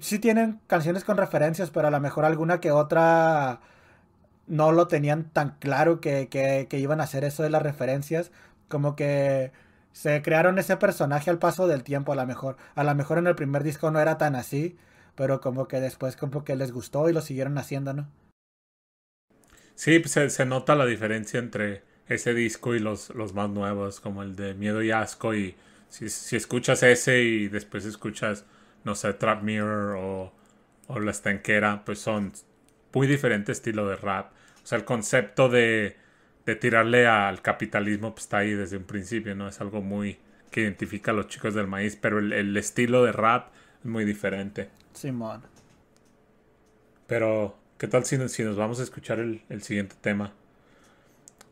sí 0.00 0.18
tienen 0.18 0.60
canciones 0.66 1.04
con 1.04 1.16
referencias, 1.16 1.70
pero 1.70 1.88
a 1.88 1.90
lo 1.90 2.00
mejor 2.00 2.24
alguna 2.24 2.60
que 2.60 2.70
otra 2.72 3.60
no 4.46 4.72
lo 4.72 4.88
tenían 4.88 5.30
tan 5.30 5.56
claro 5.58 6.00
que, 6.00 6.28
que, 6.28 6.66
que, 6.68 6.78
iban 6.78 7.00
a 7.00 7.04
hacer 7.04 7.24
eso 7.24 7.42
de 7.42 7.50
las 7.50 7.62
referencias. 7.62 8.32
Como 8.68 8.96
que 8.96 9.52
se 9.94 10.20
crearon 10.20 10.58
ese 10.58 10.76
personaje 10.76 11.30
al 11.30 11.38
paso 11.38 11.66
del 11.66 11.84
tiempo, 11.84 12.12
a 12.12 12.16
lo 12.16 12.26
mejor. 12.26 12.58
A 12.74 12.84
lo 12.84 12.94
mejor 12.94 13.16
en 13.16 13.28
el 13.28 13.34
primer 13.36 13.62
disco 13.64 13.90
no 13.90 14.00
era 14.00 14.18
tan 14.18 14.36
así, 14.36 14.76
pero 15.14 15.40
como 15.40 15.68
que 15.68 15.80
después 15.80 16.16
como 16.16 16.44
que 16.44 16.56
les 16.56 16.72
gustó 16.72 17.08
y 17.08 17.14
lo 17.14 17.22
siguieron 17.22 17.56
haciendo, 17.58 17.94
¿no? 17.94 18.08
Sí, 19.74 19.98
pues 19.98 20.12
se, 20.12 20.30
se 20.30 20.46
nota 20.46 20.74
la 20.74 20.86
diferencia 20.86 21.38
entre 21.40 21.82
ese 22.08 22.34
disco 22.34 22.74
y 22.74 22.78
los, 22.80 23.10
los 23.10 23.34
más 23.34 23.50
nuevos, 23.50 24.00
como 24.00 24.22
el 24.22 24.36
de 24.36 24.54
Miedo 24.54 24.82
y 24.82 24.90
Asco. 24.90 25.34
Y 25.34 25.56
si, 25.88 26.08
si 26.08 26.36
escuchas 26.36 26.82
ese 26.82 27.22
y 27.22 27.48
después 27.48 27.84
escuchas, 27.84 28.44
no 28.84 28.94
sé, 28.94 29.12
Trap 29.14 29.42
Mirror 29.42 29.96
o, 29.96 30.32
o 30.88 31.00
La 31.00 31.10
Estanquera, 31.10 31.84
pues 31.84 31.98
son 32.00 32.32
muy 32.94 33.06
diferentes 33.06 33.58
estilo 33.58 33.88
de 33.88 33.96
rap. 33.96 34.32
O 34.62 34.66
sea, 34.66 34.78
el 34.78 34.84
concepto 34.84 35.48
de, 35.48 35.96
de 36.46 36.56
tirarle 36.56 37.06
al 37.06 37.42
capitalismo 37.42 38.12
pues, 38.12 38.24
está 38.24 38.38
ahí 38.38 38.52
desde 38.52 38.76
un 38.76 38.84
principio, 38.84 39.34
¿no? 39.34 39.48
Es 39.48 39.60
algo 39.60 39.80
muy 39.80 40.18
que 40.50 40.60
identifica 40.60 41.10
a 41.10 41.14
los 41.14 41.28
chicos 41.28 41.54
del 41.54 41.66
maíz, 41.66 41.96
pero 42.00 42.18
el, 42.18 42.32
el 42.32 42.56
estilo 42.56 43.04
de 43.04 43.12
rap 43.12 43.48
es 43.80 43.86
muy 43.86 44.04
diferente. 44.04 44.70
Simón. 44.92 45.42
Pero, 47.06 47.56
¿qué 47.76 47.88
tal 47.88 48.04
si, 48.04 48.28
si 48.28 48.44
nos 48.44 48.56
vamos 48.56 48.80
a 48.80 48.84
escuchar 48.84 49.18
el, 49.18 49.42
el 49.48 49.62
siguiente 49.62 49.96
tema? 50.00 50.32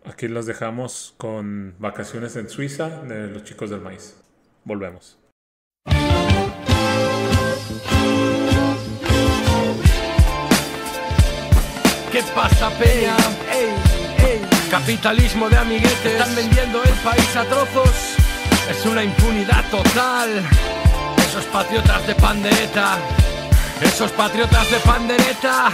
Aquí 0.04 0.28
los 0.28 0.46
dejamos 0.46 1.14
con 1.16 1.74
Vacaciones 1.78 2.36
en 2.36 2.48
Suiza 2.48 3.02
de 3.02 3.28
los 3.28 3.44
chicos 3.44 3.70
del 3.70 3.80
maíz. 3.80 4.16
Volvemos. 4.64 5.18
¿Qué 12.10 12.22
pasa, 12.34 12.70
Peña? 12.78 13.16
Capitalismo 14.72 15.50
de 15.50 15.58
amiguetes. 15.58 16.12
Están 16.12 16.34
vendiendo 16.34 16.82
el 16.82 16.94
país 17.04 17.36
a 17.36 17.44
trozos. 17.44 17.90
Es 18.70 18.86
una 18.86 19.04
impunidad 19.04 19.62
total. 19.70 20.42
Esos 21.28 21.44
patriotas 21.44 22.06
de 22.06 22.14
pandereta. 22.14 22.96
Esos 23.82 24.10
patriotas 24.12 24.70
de 24.70 24.78
pandereta. 24.78 25.70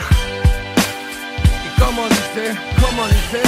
¿Y 1.65 1.81
cómo 1.81 2.09
dice? 2.09 2.57
¿Cómo 2.81 3.07
dice? 3.07 3.43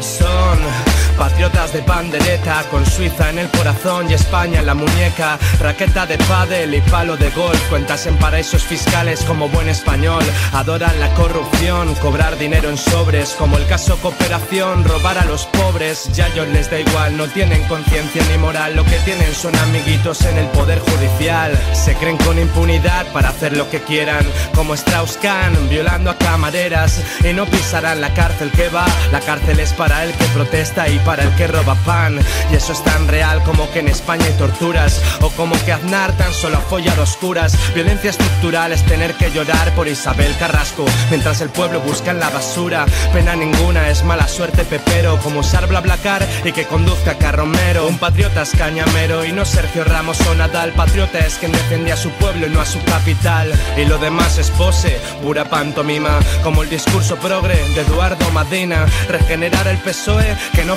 Son 0.00 0.93
patriotas 1.14 1.72
de 1.72 1.82
pandereta 1.82 2.64
con 2.70 2.84
Suiza 2.86 3.30
en 3.30 3.38
el 3.38 3.48
corazón 3.48 4.10
y 4.10 4.14
España 4.14 4.60
en 4.60 4.66
la 4.66 4.74
muñeca. 4.74 5.38
Raqueta 5.60 6.06
de 6.06 6.18
pádel 6.18 6.74
y 6.74 6.80
palo 6.82 7.16
de 7.16 7.30
golf, 7.30 7.60
cuentas 7.68 8.06
en 8.06 8.16
paraísos 8.16 8.62
fiscales 8.64 9.24
como 9.24 9.48
buen 9.48 9.68
español. 9.68 10.22
Adoran 10.52 10.98
la 11.00 11.12
corrupción, 11.14 11.94
cobrar 11.96 12.38
dinero 12.38 12.70
en 12.70 12.78
sobres, 12.78 13.34
como 13.38 13.56
el 13.56 13.66
caso 13.66 13.96
cooperación, 13.98 14.84
robar 14.84 15.18
a 15.18 15.24
los 15.24 15.46
pobres. 15.46 16.08
Ya 16.12 16.28
ellos 16.28 16.48
les 16.48 16.70
da 16.70 16.78
igual, 16.78 17.16
no 17.16 17.26
tienen 17.28 17.62
conciencia 17.64 18.22
ni 18.30 18.38
moral, 18.38 18.76
lo 18.76 18.84
que 18.84 18.98
tienen 19.04 19.34
son 19.34 19.54
amiguitos 19.56 20.24
en 20.24 20.38
el 20.38 20.46
poder 20.48 20.80
judicial. 20.80 21.52
Se 21.72 21.94
creen 21.94 22.16
con 22.18 22.38
impunidad 22.38 23.06
para 23.12 23.30
hacer 23.30 23.56
lo 23.56 23.70
que 23.70 23.80
quieran, 23.80 24.26
como 24.54 24.74
Strauss-Kahn, 24.74 25.68
violando 25.68 26.10
a 26.10 26.18
camareras 26.18 27.00
y 27.22 27.32
no 27.32 27.46
pisarán 27.46 28.00
la 28.00 28.12
cárcel 28.14 28.50
que 28.50 28.68
va. 28.68 28.86
La 29.12 29.20
cárcel 29.20 29.60
es 29.60 29.72
para 29.72 30.04
el 30.04 30.12
que 30.12 30.24
protesta 30.26 30.88
y 30.88 30.98
para 31.04 31.22
el 31.22 31.34
que 31.36 31.46
roba 31.46 31.74
pan. 31.86 32.18
Y 32.50 32.56
eso 32.56 32.72
es 32.72 32.82
tan 32.84 33.08
real 33.08 33.42
como 33.44 33.70
que 33.70 33.80
en 33.80 33.88
España 33.88 34.24
hay 34.26 34.32
torturas. 34.32 35.00
O 35.20 35.30
como 35.30 35.54
que 35.64 35.72
Aznar 35.72 36.12
tan 36.16 36.32
solo 36.32 36.58
ha 36.58 36.60
follado 36.60 37.02
oscuras. 37.02 37.56
Violencia 37.74 38.10
estructural 38.10 38.72
es 38.72 38.82
tener 38.84 39.14
que 39.14 39.30
llorar 39.30 39.74
por 39.74 39.88
Isabel 39.88 40.34
Carrasco. 40.38 40.84
Mientras 41.10 41.40
el 41.40 41.50
pueblo 41.50 41.80
busca 41.80 42.10
en 42.10 42.20
la 42.20 42.30
basura. 42.30 42.86
Pena 43.12 43.36
ninguna, 43.36 43.88
es 43.88 44.04
mala 44.04 44.28
suerte 44.28 44.64
pepero. 44.64 45.18
Como 45.22 45.40
usar 45.40 45.66
BlaBlaCar 45.66 46.26
y 46.44 46.52
que 46.52 46.66
conduzca 46.66 47.18
Carromero. 47.18 47.86
Un 47.86 47.98
patriota 47.98 48.42
es 48.42 48.50
cañamero 48.50 49.24
y 49.24 49.32
no 49.32 49.44
Sergio 49.44 49.84
Ramos 49.84 50.20
o 50.26 50.34
Nadal. 50.34 50.72
Patriota 50.72 51.18
es 51.20 51.34
quien 51.34 51.52
defiende 51.52 51.92
a 51.92 51.96
su 51.96 52.10
pueblo 52.10 52.46
y 52.46 52.50
no 52.50 52.60
a 52.60 52.66
su 52.66 52.82
capital. 52.84 53.52
Y 53.76 53.84
lo 53.84 53.98
demás 53.98 54.38
es 54.38 54.50
pose, 54.50 54.98
pura 55.22 55.44
pantomima. 55.44 56.18
Como 56.42 56.62
el 56.62 56.70
discurso 56.70 57.16
progre 57.16 57.56
de 57.74 57.80
Eduardo 57.82 58.30
Madina. 58.30 58.86
Regenerar 59.08 59.68
el 59.68 59.78
PSOE, 59.78 60.36
que 60.54 60.64
no 60.64 60.76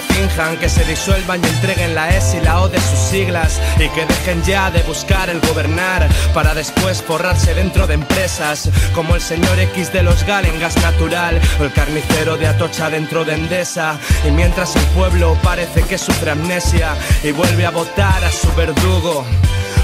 que 0.59 0.67
se 0.69 0.83
disuelvan 0.85 1.43
y 1.43 1.47
entreguen 1.47 1.93
la 1.93 2.09
S 2.09 2.35
y 2.35 2.41
la 2.41 2.61
O 2.61 2.69
de 2.69 2.79
sus 2.79 2.97
siglas. 2.97 3.61
Y 3.77 3.87
que 3.89 4.05
dejen 4.05 4.41
ya 4.43 4.71
de 4.71 4.81
buscar 4.83 5.29
el 5.29 5.39
gobernar 5.41 6.07
para 6.33 6.55
después 6.55 7.03
forrarse 7.03 7.53
dentro 7.53 7.85
de 7.85 7.93
empresas. 7.93 8.69
Como 8.95 9.15
el 9.15 9.21
señor 9.21 9.59
X 9.59 9.93
de 9.93 10.01
los 10.01 10.23
Gal 10.23 10.45
en 10.45 10.59
gas 10.59 10.75
natural 10.77 11.39
o 11.59 11.63
el 11.63 11.71
carnicero 11.71 12.35
de 12.35 12.47
Atocha 12.47 12.89
dentro 12.89 13.25
de 13.25 13.35
Endesa. 13.35 13.99
Y 14.27 14.31
mientras 14.31 14.75
el 14.75 14.85
pueblo 14.87 15.37
parece 15.43 15.83
que 15.83 15.99
sufre 15.99 16.31
amnesia 16.31 16.95
y 17.23 17.31
vuelve 17.31 17.65
a 17.65 17.71
votar 17.71 18.23
a 18.23 18.31
su 18.31 18.51
verdugo. 18.55 19.23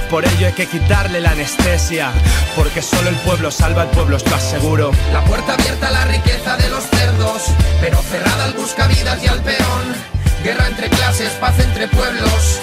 Por 0.10 0.26
ello 0.26 0.48
hay 0.48 0.54
que 0.54 0.68
quitarle 0.68 1.22
la 1.22 1.32
anestesia, 1.32 2.12
porque 2.56 2.82
solo 2.82 3.10
el 3.10 3.16
pueblo 3.18 3.50
salva 3.50 3.84
al 3.84 3.90
pueblo, 3.90 4.18
os 4.18 4.30
lo 4.30 4.36
aseguro. 4.36 4.92
La 5.12 5.24
puerta 5.24 5.54
abierta 5.54 5.88
a 5.88 5.92
la 5.92 6.06
riqueza 6.06 6.56
de 6.58 6.70
los 6.70 6.84
cerdos, 6.84 7.44
pero 7.82 8.00
cerrada 8.02 8.46
al 8.46 8.54
buscavidas 8.54 9.24
y 9.24 9.28
al 9.28 9.42
peón. 9.42 10.23
Guerra 10.44 10.68
entre 10.68 10.90
clases, 10.90 11.30
paz 11.40 11.58
entre 11.60 11.88
pueblos. 11.88 12.60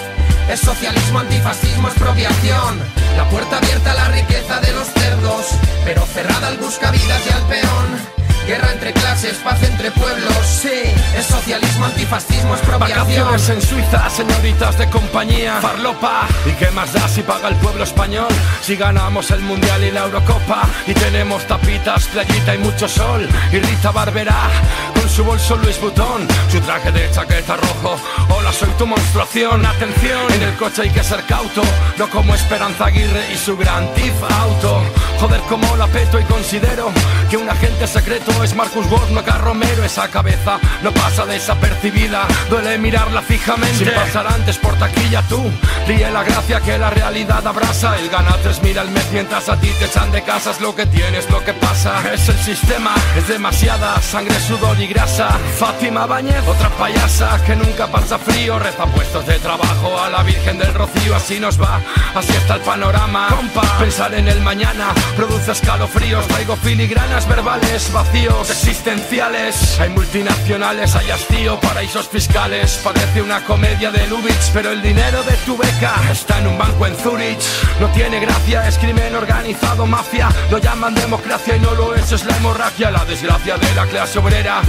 Es 0.51 0.61
socialismo, 0.61 1.21
antifascismo, 1.21 1.88
expropiación. 1.88 2.79
La 3.16 3.27
puerta 3.31 3.57
abierta 3.57 3.93
a 3.93 3.95
la 3.95 4.09
riqueza 4.09 4.61
de 4.61 4.73
los 4.73 4.87
cerdos, 4.88 5.47
pero 5.87 6.05
cerrada 6.05 6.49
al 6.49 6.59
buscavidas 6.59 7.23
y 7.27 7.33
al 7.33 7.43
peón. 7.47 8.19
Guerra 8.46 8.72
entre 8.72 8.92
clases, 8.92 9.37
paz 9.38 9.62
entre 9.62 9.90
pueblos. 9.92 10.35
Sí, 10.44 10.83
es 11.16 11.26
socialismo, 11.26 11.85
antifascismo, 11.87 12.55
expropiación. 12.55 12.98
Vacaciones 12.98 13.48
en 13.48 13.62
Suiza, 13.62 14.11
señoritas 14.11 14.76
de 14.79 14.88
compañía, 14.88 15.61
farlopa. 15.61 16.26
¿Y 16.46 16.53
qué 16.53 16.70
más 16.72 16.92
da 16.92 17.07
si 17.09 17.22
paga 17.22 17.48
el 17.48 17.57
pueblo 17.57 17.85
español? 17.85 18.29
Si 18.62 18.76
ganamos 18.76 19.31
el 19.31 19.40
mundial 19.40 19.85
y 19.85 19.90
la 19.92 20.05
Eurocopa. 20.05 20.62
Y 20.87 20.94
tenemos 20.94 21.46
tapitas, 21.46 22.07
playita 22.07 22.55
y 22.55 22.59
mucho 22.59 22.88
sol. 22.88 23.29
Y 23.53 23.59
Rita 23.61 23.92
Barberá 23.92 24.48
con 24.94 25.09
su 25.09 25.22
bolso 25.24 25.57
Luis 25.57 25.81
Butón. 25.81 26.26
Su 26.50 26.61
traje 26.61 26.90
de 26.90 27.11
chaqueta 27.11 27.57
rojo. 27.57 28.00
Hola, 28.31 28.53
soy 28.53 28.70
tu 28.79 28.87
monstruación. 28.87 29.64
Atención, 29.64 30.33
en 30.33 30.42
el 30.42 30.57
coche 30.57 30.83
hay 30.83 30.90
que 30.90 31.05
ser 31.05 31.22
cauto. 31.24 31.62
No 31.98 32.09
como 32.11 32.35
Esperanza 32.35 32.87
Aguirre 32.87 33.33
y 33.33 33.37
su 33.37 33.57
gran 33.57 33.87
Tif 33.94 34.14
Auto. 34.40 34.83
Joder, 35.20 35.40
como 35.42 35.76
la 35.76 35.87
peto 35.87 36.18
y 36.18 36.24
considero 36.24 36.90
que 37.28 37.37
un 37.37 37.46
agente 37.46 37.87
secreto 37.87 38.42
es 38.42 38.54
Marcus 38.54 38.88
Wolf, 38.88 39.11
no 39.11 39.20
Romero. 39.20 39.85
Esa 39.85 40.09
cabeza 40.09 40.59
no 40.83 40.92
pasa 40.92 41.26
desapercibida. 41.26 42.26
Duele 42.48 42.78
mirarla 42.78 43.20
fijamente. 43.20 43.85
Sin 43.85 43.90
pasar 43.90 44.26
antes 44.26 44.56
por 44.56 44.74
taquilla 44.78 45.20
tú. 45.28 45.42
Ríe 45.87 46.11
la 46.11 46.24
gracia 46.24 46.61
que 46.61 46.78
la 46.78 46.88
realidad 46.88 47.46
abraza. 47.46 47.98
El 47.98 48.09
gana 48.09 48.35
tres 48.42 48.62
mil 48.62 48.78
al 48.78 48.90
mes 48.90 49.06
mientras 49.12 49.50
a 49.50 49.61
ti 49.61 49.68
te 49.78 49.85
echan 49.85 50.11
de 50.11 50.22
casa. 50.22 50.52
Es 50.52 50.61
lo 50.62 50.74
que 50.74 50.87
tienes, 50.87 51.28
lo 51.28 51.44
que 51.44 51.52
pasa. 51.52 52.00
Es 52.14 52.26
el 52.30 52.38
sistema, 52.38 52.94
es 53.14 53.28
demasiada 53.28 54.00
sangre, 54.00 54.40
sudor 54.40 54.80
y 54.80 54.87
grasa. 54.87 55.38
Fátima 55.59 56.06
Bañez, 56.06 56.42
otra 56.48 56.70
payasa 56.70 57.38
que 57.44 57.56
nunca 57.56 57.88
pasa 57.88 58.18
frío. 58.18 58.59
Reza 58.59 58.87
puestos 58.87 59.26
de 59.26 59.38
trabajo 59.38 60.00
a 60.00 60.09
la 60.09 60.22
Virgen 60.22 60.56
del 60.59 60.72
Rocío. 60.72 61.14
Así 61.14 61.38
nos 61.38 61.61
va, 61.61 61.78
así 62.14 62.33
está 62.33 62.54
el 62.54 62.62
panorama. 62.62 63.28
Compa, 63.28 63.78
pensar 63.78 64.14
en 64.14 64.26
el 64.26 64.40
mañana 64.40 64.94
produce 65.12 65.53
escalofríos. 65.53 66.27
Traigo 66.29 66.57
filigranas 66.57 67.29
verbales 67.29 67.92
vacíos 67.92 68.51
existenciales. 68.51 69.79
Hay 69.81 69.88
multinacionales, 69.90 70.94
hay 70.94 71.11
hastío, 71.11 71.59
paraísos 71.61 72.09
fiscales. 72.09 72.81
Parece 72.83 73.23
una 73.23 73.44
comedia 73.44 73.90
de 73.90 74.07
Lubitsch, 74.07 74.51
pero 74.53 74.70
el 74.70 74.83
dinero 74.83 75.23
de 75.23 75.33
tu 75.46 75.57
beca 75.57 75.94
está 76.11 76.38
en 76.38 76.49
un 76.49 76.59
banco 76.59 76.87
en 76.87 76.96
Zurich. 76.96 77.42
No 77.81 77.88
tiene 77.88 78.20
gracia, 78.20 78.66
es 78.68 78.79
crimen 78.79 79.14
organizado, 79.14 79.87
mafia. 79.87 80.29
Lo 80.51 80.59
llaman 80.59 80.94
democracia 80.94 81.57
y 81.57 81.61
no 81.61 81.75
lo 81.75 81.94
es, 81.94 82.12
es 82.12 82.25
la 82.25 82.37
hemorragia, 82.37 82.90
la 82.90 83.05
desgracia 83.05 83.57
de 83.57 83.75
la 83.75 83.87
clase 83.87 84.18
obrera. 84.18 84.62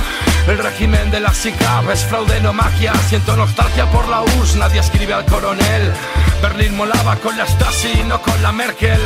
El 0.48 0.58
régimen 0.58 1.12
de 1.12 1.20
la 1.20 1.34
SICAP 1.34 1.90
es 1.92 2.04
fraude, 2.06 2.42
no 2.42 2.54
magia. 2.54 2.94
Siento 3.08 3.36
nostalgia 3.36 3.86
por 3.92 4.08
la 4.08 4.22
URSS, 4.22 4.56
nadie 4.56 4.80
escribe 4.80 5.14
al 5.14 5.26
coronel. 5.26 5.94
Berlín 6.42 6.76
molaba 6.76 7.16
con 7.18 7.38
la 7.38 7.46
Stasi, 7.46 8.04
no 8.08 8.22
con 8.22 8.42
la 8.42 8.52
Merkel. 8.52 9.00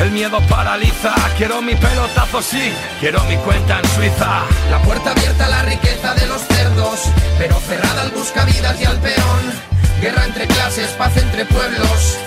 El 0.00 0.10
miedo 0.10 0.40
paraliza, 0.48 1.14
quiero 1.36 1.62
mi 1.62 1.74
pelotazo, 1.76 2.42
sí, 2.42 2.72
quiero 2.98 3.22
mi 3.24 3.36
cuenta 3.36 3.78
en 3.78 3.88
Suiza. 3.90 4.42
La 4.70 4.82
puerta 4.82 5.12
abierta 5.12 5.46
a 5.46 5.48
la 5.48 5.62
riqueza 5.62 6.14
de 6.14 6.26
los 6.26 6.42
cerdos, 6.42 7.00
pero 7.38 7.58
cerrada 7.60 8.02
al 8.02 8.10
buscavidas 8.10 8.80
y 8.80 8.84
al 8.84 8.98
peón. 8.98 9.52
Guerra 10.00 10.24
entre 10.24 10.46
clases, 10.48 10.88
paz 10.98 11.16
entre 11.16 11.44
pueblos. 11.44 12.18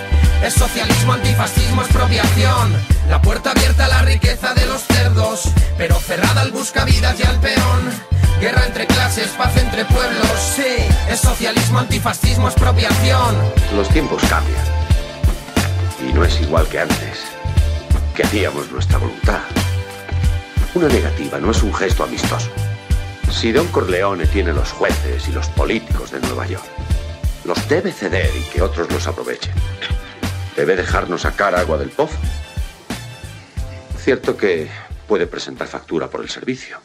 Es 0.43 0.53
socialismo, 0.53 1.13
antifascismo, 1.13 1.81
expropiación. 1.81 2.73
La 3.09 3.21
puerta 3.21 3.51
abierta 3.51 3.85
a 3.85 3.89
la 3.89 4.01
riqueza 4.01 4.53
de 4.53 4.65
los 4.65 4.81
cerdos, 4.83 5.43
pero 5.77 5.95
cerrada 5.99 6.41
al 6.41 6.51
buscavidas 6.51 7.19
y 7.19 7.23
al 7.23 7.39
peón. 7.39 7.91
Guerra 8.39 8.65
entre 8.65 8.87
clases, 8.87 9.27
paz 9.29 9.55
entre 9.57 9.83
pueblos. 9.85 10.31
Sí, 10.55 10.85
es 11.09 11.19
socialismo, 11.19 11.79
antifascismo, 11.79 12.47
expropiación. 12.47 13.35
Los 13.75 13.89
tiempos 13.89 14.23
cambian. 14.29 14.63
Y 16.07 16.13
no 16.13 16.23
es 16.23 16.39
igual 16.39 16.67
que 16.67 16.79
antes, 16.79 17.36
que 18.17 18.23
hacíamos 18.23 18.71
nuestra 18.71 18.97
voluntad. 18.97 19.41
Una 20.73 20.87
negativa 20.87 21.39
no 21.39 21.51
es 21.51 21.61
un 21.61 21.71
gesto 21.71 22.03
amistoso. 22.03 22.49
Si 23.31 23.51
Don 23.51 23.67
Corleone 23.67 24.25
tiene 24.25 24.53
los 24.53 24.71
jueces 24.71 25.29
y 25.29 25.31
los 25.31 25.47
políticos 25.49 26.09
de 26.09 26.19
Nueva 26.21 26.47
York, 26.47 26.65
los 27.45 27.69
debe 27.69 27.91
ceder 27.91 28.31
y 28.35 28.41
que 28.49 28.63
otros 28.63 28.91
los 28.91 29.05
aprovechen. 29.05 29.53
Debe 30.55 30.75
dejarnos 30.75 31.21
sacar 31.21 31.53
agua 31.53 31.77
del 31.77 31.91
pozo. 31.91 32.17
Cierto 33.99 34.35
que 34.35 34.67
puede 35.07 35.27
presentar 35.27 35.67
factura 35.67 36.09
por 36.09 36.21
el 36.21 36.29
servicio, 36.29 36.79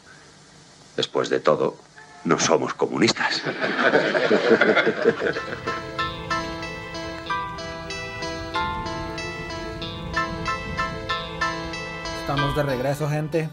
Después 0.99 1.31
de 1.31 1.41
todo, 1.41 1.79
no 2.25 2.39
somos 2.39 2.75
comunistas. 2.75 3.41
Estamos 12.33 12.57
de 12.57 12.63
regreso, 12.63 13.11
gente. 13.11 13.51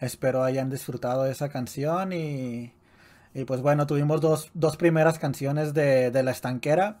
Espero 0.00 0.42
hayan 0.42 0.70
disfrutado 0.70 1.24
de 1.24 1.32
esa 1.32 1.50
canción 1.50 2.14
y, 2.14 2.72
y 3.34 3.44
pues 3.44 3.60
bueno, 3.60 3.86
tuvimos 3.86 4.22
dos, 4.22 4.50
dos 4.54 4.78
primeras 4.78 5.18
canciones 5.18 5.74
de, 5.74 6.10
de, 6.10 6.22
La 6.22 6.30
Estanquera. 6.30 6.98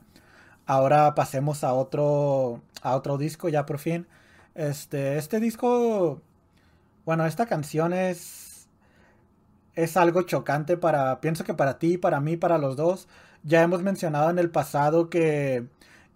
Ahora 0.66 1.14
pasemos 1.14 1.64
a 1.64 1.72
otro, 1.72 2.60
a 2.82 2.94
otro 2.94 3.16
disco 3.16 3.48
ya 3.48 3.64
por 3.64 3.78
fin. 3.78 4.06
Este, 4.54 5.16
este 5.16 5.40
disco, 5.40 6.20
bueno, 7.06 7.24
esta 7.24 7.46
canción 7.46 7.94
es, 7.94 8.68
es 9.74 9.96
algo 9.96 10.20
chocante 10.20 10.76
para, 10.76 11.22
pienso 11.22 11.44
que 11.44 11.54
para 11.54 11.78
ti, 11.78 11.96
para 11.96 12.20
mí, 12.20 12.36
para 12.36 12.58
los 12.58 12.76
dos. 12.76 13.08
Ya 13.42 13.62
hemos 13.62 13.82
mencionado 13.82 14.28
en 14.28 14.38
el 14.38 14.50
pasado 14.50 15.08
que, 15.08 15.64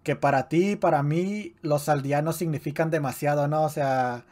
que 0.03 0.15
para 0.15 0.51
ti 0.51 0.77
para 0.77 1.03
mí 1.03 1.55
los 1.63 1.89
aldeanos 1.89 2.37
significan 2.37 2.91
demasiado, 2.91 3.49
¿no? 3.49 3.63
O 3.63 3.71
sea, 3.71 4.27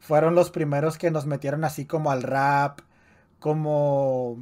fueron 0.00 0.34
los 0.34 0.50
primeros 0.50 0.98
que 0.98 1.10
nos 1.10 1.26
metieron 1.26 1.64
así 1.64 1.86
como 1.86 2.10
al 2.10 2.22
rap, 2.22 2.80
como, 3.38 4.38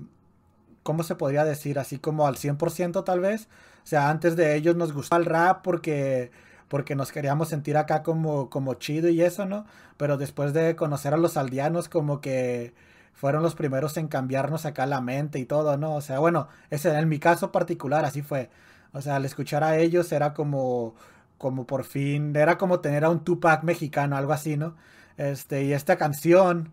¿cómo 0.82 1.02
se 1.02 1.16
podría 1.16 1.44
decir? 1.44 1.78
Así 1.78 1.98
como 1.98 2.26
al 2.26 2.36
100% 2.36 3.04
tal 3.04 3.20
vez. 3.20 3.48
O 3.84 3.86
sea, 3.86 4.10
antes 4.10 4.36
de 4.36 4.54
ellos 4.56 4.76
nos 4.76 4.92
gustaba 4.92 5.20
el 5.20 5.26
rap 5.26 5.62
porque, 5.62 6.30
porque 6.68 6.94
nos 6.94 7.12
queríamos 7.12 7.48
sentir 7.48 7.76
acá 7.76 8.02
como, 8.02 8.50
como 8.50 8.74
chido 8.74 9.08
y 9.08 9.22
eso, 9.22 9.46
¿no? 9.46 9.66
Pero 9.96 10.16
después 10.16 10.52
de 10.52 10.76
conocer 10.76 11.14
a 11.14 11.16
los 11.16 11.36
aldeanos 11.36 11.88
como 11.88 12.20
que 12.20 12.74
fueron 13.14 13.42
los 13.42 13.54
primeros 13.56 13.96
en 13.96 14.08
cambiarnos 14.08 14.64
acá 14.64 14.86
la 14.86 15.00
mente 15.00 15.38
y 15.40 15.44
todo, 15.44 15.76
¿no? 15.76 15.94
O 15.96 16.00
sea, 16.00 16.20
bueno, 16.20 16.48
ese 16.70 16.96
en 16.96 17.08
mi 17.08 17.18
caso 17.18 17.50
particular 17.52 18.04
así 18.04 18.22
fue. 18.22 18.50
O 18.92 19.00
sea, 19.02 19.16
al 19.16 19.24
escuchar 19.24 19.64
a 19.64 19.76
ellos 19.78 20.12
era 20.12 20.34
como, 20.34 20.94
como 21.36 21.66
por 21.66 21.84
fin, 21.84 22.34
era 22.36 22.58
como 22.58 22.80
tener 22.80 23.04
a 23.04 23.10
un 23.10 23.24
Tupac 23.24 23.64
mexicano, 23.64 24.16
algo 24.16 24.32
así, 24.32 24.56
¿no? 24.56 24.76
Este, 25.18 25.64
y 25.64 25.72
esta 25.72 25.96
canción 25.96 26.72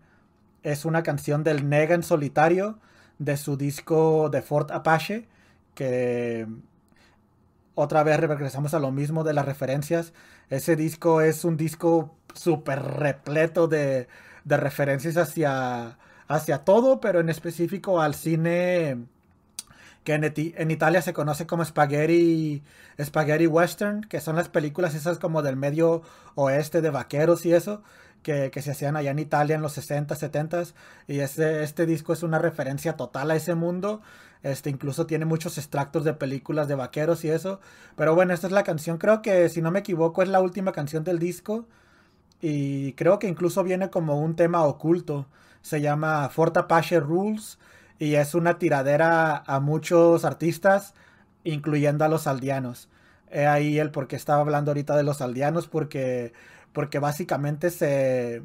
es 0.62 0.84
una 0.84 1.02
canción 1.02 1.44
del 1.44 1.68
Nega 1.68 1.94
en 1.94 2.02
solitario 2.02 2.78
de 3.18 3.36
su 3.36 3.56
disco 3.56 4.30
de 4.30 4.40
Fort 4.40 4.70
Apache, 4.70 5.28
que 5.74 6.46
otra 7.74 8.02
vez 8.04 8.18
regresamos 8.20 8.72
a 8.72 8.78
lo 8.78 8.92
mismo 8.92 9.24
de 9.24 9.34
las 9.34 9.44
referencias. 9.44 10.12
Ese 10.48 10.76
disco 10.76 11.20
es 11.20 11.44
un 11.44 11.56
disco 11.56 12.14
súper 12.34 12.82
repleto 12.82 13.66
de, 13.68 14.08
de, 14.44 14.56
referencias 14.56 15.16
hacia, 15.16 15.98
hacia 16.28 16.58
todo, 16.64 17.00
pero 17.00 17.20
en 17.20 17.28
específico 17.28 18.00
al 18.00 18.14
cine 18.14 19.06
que 20.04 20.14
en, 20.14 20.24
en, 20.24 20.70
Italia 20.70 21.02
se 21.02 21.12
conoce 21.12 21.46
como 21.46 21.64
spaghetti, 21.64 22.62
spaghetti 23.02 23.48
western, 23.48 24.02
que 24.02 24.20
son 24.20 24.36
las 24.36 24.48
películas 24.48 24.94
esas 24.94 25.18
como 25.18 25.42
del 25.42 25.56
medio 25.56 26.02
oeste 26.36 26.80
de 26.80 26.90
vaqueros 26.90 27.44
y 27.44 27.52
eso 27.52 27.82
que, 28.22 28.50
se 28.60 28.70
hacían 28.70 28.96
allá 28.96 29.10
en 29.10 29.18
Italia 29.18 29.56
en 29.56 29.62
los 29.62 29.72
60, 29.72 30.14
70 30.14 30.64
y 31.06 31.20
este, 31.20 31.62
este 31.62 31.86
disco 31.86 32.12
es 32.12 32.22
una 32.22 32.38
referencia 32.38 32.96
total 32.96 33.30
a 33.30 33.36
ese 33.36 33.54
mundo. 33.54 34.02
Este 34.42 34.70
incluso 34.70 35.06
tiene 35.06 35.24
muchos 35.24 35.58
extractos 35.58 36.04
de 36.04 36.14
películas 36.14 36.68
de 36.68 36.74
vaqueros 36.74 37.24
y 37.24 37.30
eso. 37.30 37.60
Pero 37.96 38.14
bueno, 38.14 38.34
esta 38.34 38.46
es 38.46 38.52
la 38.52 38.64
canción, 38.64 38.98
creo 38.98 39.22
que 39.22 39.48
si 39.48 39.62
no 39.62 39.70
me 39.70 39.80
equivoco 39.80 40.22
es 40.22 40.28
la 40.28 40.40
última 40.40 40.72
canción 40.72 41.04
del 41.04 41.18
disco 41.18 41.66
y 42.40 42.92
creo 42.94 43.18
que 43.18 43.28
incluso 43.28 43.64
viene 43.64 43.90
como 43.90 44.20
un 44.20 44.36
tema 44.36 44.64
oculto. 44.64 45.26
Se 45.62 45.80
llama 45.80 46.28
Fort 46.28 46.56
Apache 46.56 47.00
Rules 47.00 47.58
y 47.98 48.14
es 48.14 48.34
una 48.34 48.58
tiradera 48.58 49.38
a 49.46 49.60
muchos 49.60 50.24
artistas, 50.24 50.94
incluyendo 51.44 52.04
a 52.04 52.08
los 52.08 52.26
aldeanos. 52.26 52.88
He 53.30 53.46
ahí 53.46 53.78
el 53.78 53.90
por 53.90 54.06
qué 54.06 54.16
estaba 54.16 54.40
hablando 54.40 54.70
ahorita 54.70 54.96
de 54.96 55.02
los 55.02 55.20
aldeanos, 55.20 55.66
porque 55.66 56.32
porque 56.76 56.98
básicamente 56.98 57.70
se... 57.70 58.42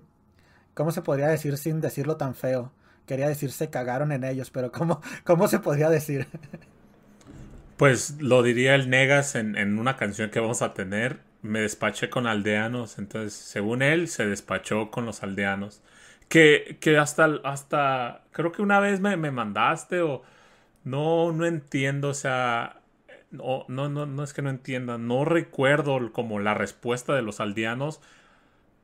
¿Cómo 0.73 0.93
se 0.93 1.01
podría 1.01 1.27
decir 1.27 1.57
sin 1.57 1.81
decirlo 1.81 2.15
tan 2.15 2.33
feo? 2.33 2.71
Quería 3.05 3.27
decir 3.27 3.51
se 3.51 3.69
cagaron 3.69 4.13
en 4.13 4.23
ellos, 4.23 4.51
pero 4.51 4.71
¿cómo, 4.71 5.01
cómo 5.25 5.49
se 5.49 5.59
podría 5.59 5.89
decir? 5.89 6.29
Pues 7.75 8.21
lo 8.21 8.41
diría 8.41 8.75
el 8.75 8.89
Negas 8.89 9.35
en, 9.35 9.57
en 9.57 9.79
una 9.79 9.97
canción 9.97 10.29
que 10.29 10.39
vamos 10.39 10.61
a 10.61 10.73
tener. 10.73 11.19
Me 11.41 11.59
despaché 11.59 12.09
con 12.09 12.25
aldeanos. 12.25 12.99
Entonces, 12.99 13.33
según 13.33 13.81
él, 13.81 14.07
se 14.07 14.25
despachó 14.25 14.91
con 14.91 15.05
los 15.05 15.23
aldeanos. 15.23 15.81
Que, 16.29 16.77
que 16.79 16.97
hasta, 16.97 17.25
hasta, 17.43 18.23
creo 18.31 18.53
que 18.53 18.61
una 18.61 18.79
vez 18.79 19.01
me, 19.01 19.17
me 19.17 19.31
mandaste 19.31 20.03
o 20.03 20.23
no, 20.85 21.33
no 21.33 21.45
entiendo, 21.45 22.09
o 22.09 22.13
sea, 22.13 22.79
no, 23.31 23.65
no, 23.67 23.89
no, 23.89 24.05
no 24.05 24.23
es 24.23 24.33
que 24.33 24.41
no 24.41 24.49
entienda, 24.49 24.97
no 24.97 25.25
recuerdo 25.25 26.13
como 26.13 26.39
la 26.39 26.53
respuesta 26.53 27.13
de 27.13 27.23
los 27.23 27.41
aldeanos 27.41 27.99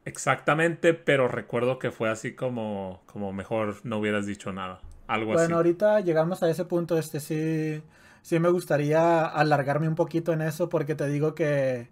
exactamente, 0.07 0.93
pero 0.93 1.27
recuerdo 1.27 1.79
que 1.79 1.91
fue 1.91 2.09
así 2.09 2.33
como, 2.33 3.01
como 3.05 3.33
mejor 3.33 3.75
no 3.83 3.99
hubieras 3.99 4.25
dicho 4.25 4.53
nada. 4.53 4.79
Algo 5.07 5.33
bueno, 5.33 5.43
así. 5.43 5.53
ahorita 5.53 5.99
llegamos 5.99 6.41
a 6.43 6.49
ese 6.49 6.65
punto, 6.65 6.97
este 6.97 7.19
sí, 7.19 7.81
sí 8.21 8.39
me 8.39 8.49
gustaría 8.49 9.25
alargarme 9.25 9.87
un 9.87 9.95
poquito 9.95 10.33
en 10.33 10.41
eso 10.41 10.69
porque 10.69 10.95
te 10.95 11.07
digo 11.07 11.35
que, 11.35 11.89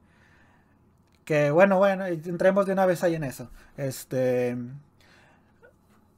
que 1.25 1.51
bueno, 1.51 1.77
bueno, 1.77 2.05
entremos 2.05 2.65
de 2.65 2.73
una 2.73 2.85
vez 2.85 3.03
ahí 3.03 3.15
en 3.15 3.25
eso. 3.25 3.49
Este, 3.77 4.57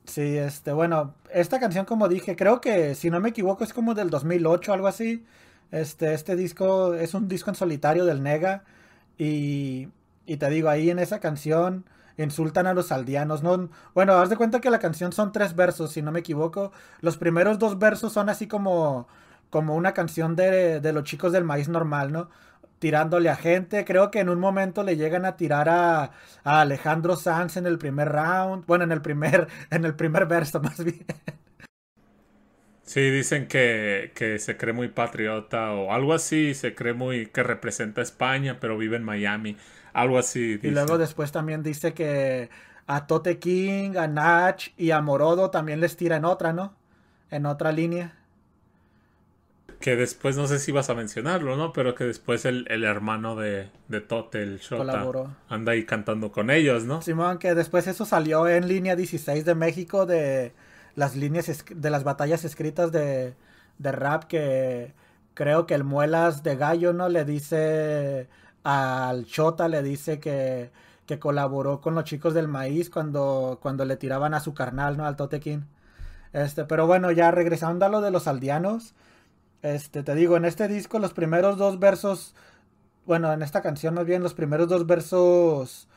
sí, 0.06 0.38
este, 0.38 0.72
bueno, 0.74 1.16
esta 1.32 1.60
canción 1.60 1.86
como 1.86 2.08
dije, 2.08 2.36
creo 2.36 2.62
que 2.62 2.94
si 2.96 3.10
no 3.10 3.20
me 3.20 3.30
equivoco 3.30 3.64
es 3.64 3.74
como 3.74 3.96
del 3.96 4.10
2008, 4.12 4.74
algo 4.74 4.88
así. 4.88 5.26
Este, 5.72 6.14
este 6.14 6.36
disco 6.36 6.94
es 6.94 7.14
un 7.14 7.28
disco 7.28 7.50
en 7.50 7.56
solitario 7.56 8.06
del 8.06 8.24
Nega 8.24 8.64
y 9.18 9.90
y 10.28 10.38
te 10.38 10.50
digo, 10.50 10.70
ahí 10.70 10.90
en 10.90 11.00
esa 11.00 11.20
canción 11.20 11.86
insultan 12.18 12.68
a 12.68 12.74
los 12.74 12.92
aldeanos. 12.92 13.44
No, 13.44 13.70
bueno, 13.94 14.14
haz 14.14 14.30
de 14.30 14.38
cuenta 14.38 14.60
que 14.60 14.70
la 14.70 14.80
canción 14.80 15.14
son 15.14 15.32
tres 15.32 15.56
versos, 15.56 15.94
si 15.94 16.02
no 16.02 16.12
me 16.12 16.20
equivoco. 16.20 16.72
Los 17.02 17.18
primeros 17.18 17.60
dos 17.60 17.80
versos 17.80 18.14
son 18.14 18.30
así 18.30 18.48
como, 18.48 19.08
como 19.50 19.76
una 19.76 19.94
canción 19.94 20.36
de, 20.36 20.80
de 20.80 20.94
los 20.94 21.04
chicos 21.04 21.32
del 21.32 21.44
maíz 21.44 21.70
normal, 21.70 22.12
¿no? 22.12 22.30
Tirándole 22.80 23.30
a 23.30 23.36
gente. 23.36 23.86
Creo 23.86 24.12
que 24.12 24.20
en 24.20 24.30
un 24.30 24.40
momento 24.40 24.84
le 24.84 24.98
llegan 24.98 25.26
a 25.26 25.38
tirar 25.38 25.70
a, 25.70 26.12
a 26.44 26.62
Alejandro 26.62 27.16
Sanz 27.16 27.58
en 27.58 27.66
el 27.66 27.78
primer 27.78 28.10
round. 28.10 28.66
Bueno, 28.66 28.84
en 28.84 28.92
el 28.92 29.02
primer, 29.02 29.48
en 29.72 29.86
el 29.86 29.96
primer 29.96 30.26
verso 30.28 30.60
más 30.60 30.84
bien. 30.84 31.06
Sí, 32.84 33.02
dicen 33.12 33.48
que, 33.48 34.14
que, 34.16 34.40
se 34.40 34.56
cree 34.56 34.74
muy 34.74 34.88
patriota 34.88 35.74
o 35.74 35.92
algo 35.92 36.14
así, 36.14 36.54
se 36.54 36.74
cree 36.74 36.94
muy 36.94 37.26
que 37.26 37.44
representa 37.44 38.00
a 38.00 38.04
España, 38.04 38.60
pero 38.62 38.78
vive 38.78 38.96
en 38.96 39.04
Miami. 39.04 39.58
Algo 39.98 40.18
así. 40.20 40.58
Dice. 40.58 40.68
Y 40.68 40.72
luego 40.72 40.98
después 40.98 41.32
también 41.32 41.64
dice 41.64 41.94
que 41.94 42.50
a 42.88 43.08
Tote 43.08 43.40
King, 43.40 43.98
a 43.98 44.08
Nach 44.08 44.62
y 44.78 44.92
a 44.92 45.02
Morodo 45.02 45.50
también 45.52 45.80
les 45.82 45.98
tira 45.98 46.18
en 46.18 46.26
otra, 46.26 46.54
¿no? 46.54 46.76
En 47.32 47.46
otra 47.46 47.72
línea. 47.72 48.16
Que 49.80 49.96
después, 49.96 50.36
no 50.38 50.48
sé 50.48 50.60
si 50.60 50.72
vas 50.72 50.90
a 50.90 50.96
mencionarlo, 50.96 51.56
¿no? 51.58 51.74
Pero 51.74 51.96
que 51.96 52.04
después 52.04 52.46
el, 52.46 52.66
el 52.70 52.84
hermano 52.84 53.36
de, 53.36 53.70
de 53.88 54.02
Tote, 54.02 54.42
el 54.44 54.60
Shota, 54.60 54.78
Colaboró. 54.78 55.36
anda 55.50 55.72
ahí 55.74 55.86
cantando 55.86 56.32
con 56.32 56.50
ellos, 56.52 56.86
¿no? 56.86 57.02
Simón, 57.02 57.38
que 57.40 57.56
después 57.56 57.88
eso 57.88 58.06
salió 58.06 58.48
en 58.48 58.68
línea 58.68 58.96
16 58.96 59.46
de 59.46 59.56
México 59.56 60.06
de 60.06 60.54
las 60.96 61.16
líneas, 61.16 61.64
de 61.70 61.90
las 61.90 62.04
batallas 62.04 62.44
escritas 62.44 62.92
de, 62.92 63.36
de 63.78 63.92
rap 63.92 64.26
que 64.26 64.94
creo 65.36 65.68
que 65.68 65.76
el 65.76 65.84
Muelas 65.84 66.44
de 66.44 66.56
Gallo, 66.56 66.94
¿no? 66.94 67.10
Le 67.10 67.24
dice 67.26 68.28
al 68.70 69.26
Chota 69.26 69.70
le 69.70 69.82
dice 69.82 70.20
que, 70.20 70.72
que 71.06 71.20
colaboró 71.20 71.80
con 71.80 71.96
los 71.96 72.04
chicos 72.04 72.34
del 72.34 72.50
maíz 72.50 72.90
cuando, 72.90 73.60
cuando 73.62 73.86
le 73.86 73.96
tiraban 73.96 74.34
a 74.34 74.42
su 74.42 74.54
carnal, 74.54 74.98
¿no? 74.98 75.06
Al 75.06 75.16
Totequín. 75.16 75.68
Este, 76.34 76.66
pero 76.66 76.86
bueno, 76.86 77.12
ya 77.12 77.32
regresando 77.32 77.86
a 77.86 77.90
lo 77.90 78.02
de 78.02 78.12
los 78.12 78.28
aldeanos. 78.28 78.94
Este, 79.62 80.04
te 80.04 80.16
digo, 80.16 80.36
en 80.36 80.44
este 80.44 80.68
disco 80.68 81.00
los 81.00 81.14
primeros 81.14 81.58
dos 81.58 81.80
versos, 81.80 82.36
bueno, 83.06 83.32
en 83.32 83.42
esta 83.42 83.62
canción 83.62 83.94
más 83.94 84.06
bien 84.06 84.22
los 84.22 84.34
primeros 84.34 84.68
dos 84.68 84.86
versos, 84.86 85.88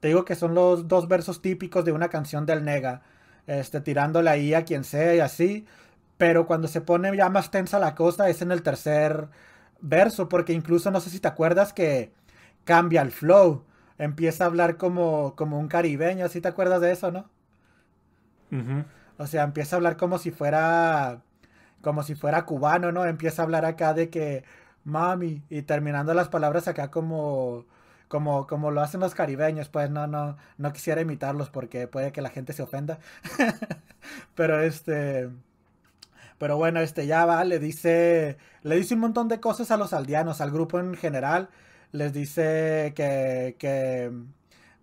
te 0.00 0.08
digo 0.08 0.24
que 0.24 0.34
son 0.34 0.54
los 0.54 0.88
dos 0.88 1.08
versos 1.08 1.42
típicos 1.42 1.84
de 1.84 1.92
una 1.92 2.08
canción 2.08 2.46
del 2.46 2.64
Nega, 2.64 3.02
este, 3.46 3.82
tirándole 3.82 4.30
ahí 4.30 4.54
a 4.54 4.64
quien 4.64 4.84
sea 4.84 5.14
y 5.14 5.20
así, 5.20 5.66
pero 6.16 6.46
cuando 6.46 6.68
se 6.68 6.80
pone 6.80 7.14
ya 7.14 7.28
más 7.28 7.50
tensa 7.50 7.78
la 7.78 7.94
cosa 7.94 8.30
es 8.30 8.40
en 8.40 8.50
el 8.50 8.62
tercer 8.62 9.28
verso, 9.84 10.28
porque 10.28 10.52
incluso 10.52 10.90
no 10.90 11.00
sé 11.00 11.10
si 11.10 11.20
te 11.20 11.28
acuerdas 11.28 11.72
que 11.72 12.12
cambia 12.64 13.02
el 13.02 13.12
flow. 13.12 13.64
Empieza 13.98 14.44
a 14.44 14.48
hablar 14.48 14.76
como, 14.78 15.36
como 15.36 15.58
un 15.60 15.68
caribeño, 15.68 16.28
¿sí 16.28 16.40
te 16.40 16.48
acuerdas 16.48 16.80
de 16.80 16.92
eso, 16.92 17.12
no? 17.12 17.30
O 19.18 19.26
sea, 19.26 19.44
empieza 19.44 19.76
a 19.76 19.78
hablar 19.78 19.96
como 19.96 20.18
si 20.18 20.30
fuera 20.30 21.22
como 21.82 22.02
si 22.04 22.14
fuera 22.16 22.46
cubano, 22.46 22.92
¿no? 22.92 23.06
Empieza 23.06 23.42
a 23.42 23.46
hablar 23.46 23.64
acá 23.66 23.94
de 23.94 24.10
que 24.10 24.44
mami 24.84 25.44
y 25.50 25.62
terminando 25.62 26.14
las 26.14 26.28
palabras 26.28 26.68
acá 26.68 26.90
como 26.90 27.66
como 28.08 28.46
como 28.48 28.70
lo 28.72 28.82
hacen 28.82 29.00
los 29.00 29.14
caribeños, 29.14 29.68
pues 29.70 29.90
no 29.90 30.06
no 30.08 30.36
no 30.58 30.72
quisiera 30.72 31.02
imitarlos 31.02 31.50
porque 31.50 31.88
puede 31.88 32.12
que 32.12 32.22
la 32.22 32.30
gente 32.30 32.52
se 32.54 32.62
ofenda. 32.62 33.00
Pero 34.34 34.60
este 34.60 35.30
Pero 36.38 36.56
bueno, 36.56 36.80
este 36.80 37.06
ya 37.06 37.24
va, 37.26 37.44
le 37.44 37.58
dice, 37.58 38.36
le 38.62 38.76
dice 38.76 38.94
un 38.94 39.00
montón 39.00 39.28
de 39.28 39.40
cosas 39.40 39.70
a 39.70 39.76
los 39.76 39.92
aldeanos, 39.92 40.40
al 40.40 40.50
grupo 40.50 40.78
en 40.80 40.94
general. 40.94 41.48
Les 41.92 42.12
dice 42.12 42.92
que, 42.96 43.56
que 43.58 44.12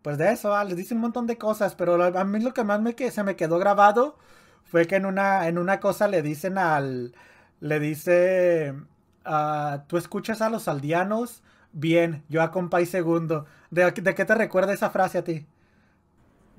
pues 0.02 0.18
de 0.18 0.32
eso, 0.32 0.62
les 0.64 0.78
dice 0.78 0.94
un 0.96 1.02
montón 1.02 1.28
de 1.28 1.38
cosas. 1.38 1.76
Pero 1.76 2.02
a 2.04 2.24
mí 2.26 2.40
lo 2.40 2.54
que 2.54 2.64
más 2.64 2.82
me, 2.82 2.96
que 2.96 3.12
se 3.12 3.24
me 3.24 3.36
quedó 3.36 3.60
grabado 3.60 4.18
fue 4.66 4.88
que 4.88 4.96
en 4.98 5.06
una, 5.06 5.48
en 5.48 5.58
una 5.58 5.80
cosa 5.80 6.08
le 6.08 6.22
dicen 6.22 6.58
al, 6.58 7.14
le 7.60 7.80
dice, 7.80 8.74
ah, 9.26 9.84
tú 9.88 9.98
escuchas 9.98 10.42
a 10.42 10.50
los 10.50 10.68
aldeanos, 10.68 11.44
bien, 11.74 12.24
yo 12.30 12.42
a 12.42 12.52
segundo. 12.86 13.46
¿De, 13.70 13.92
¿De 13.92 14.16
qué 14.16 14.26
te 14.26 14.36
recuerda 14.36 14.74
esa 14.74 14.90
frase 14.90 15.18
a 15.20 15.24
ti? 15.24 15.46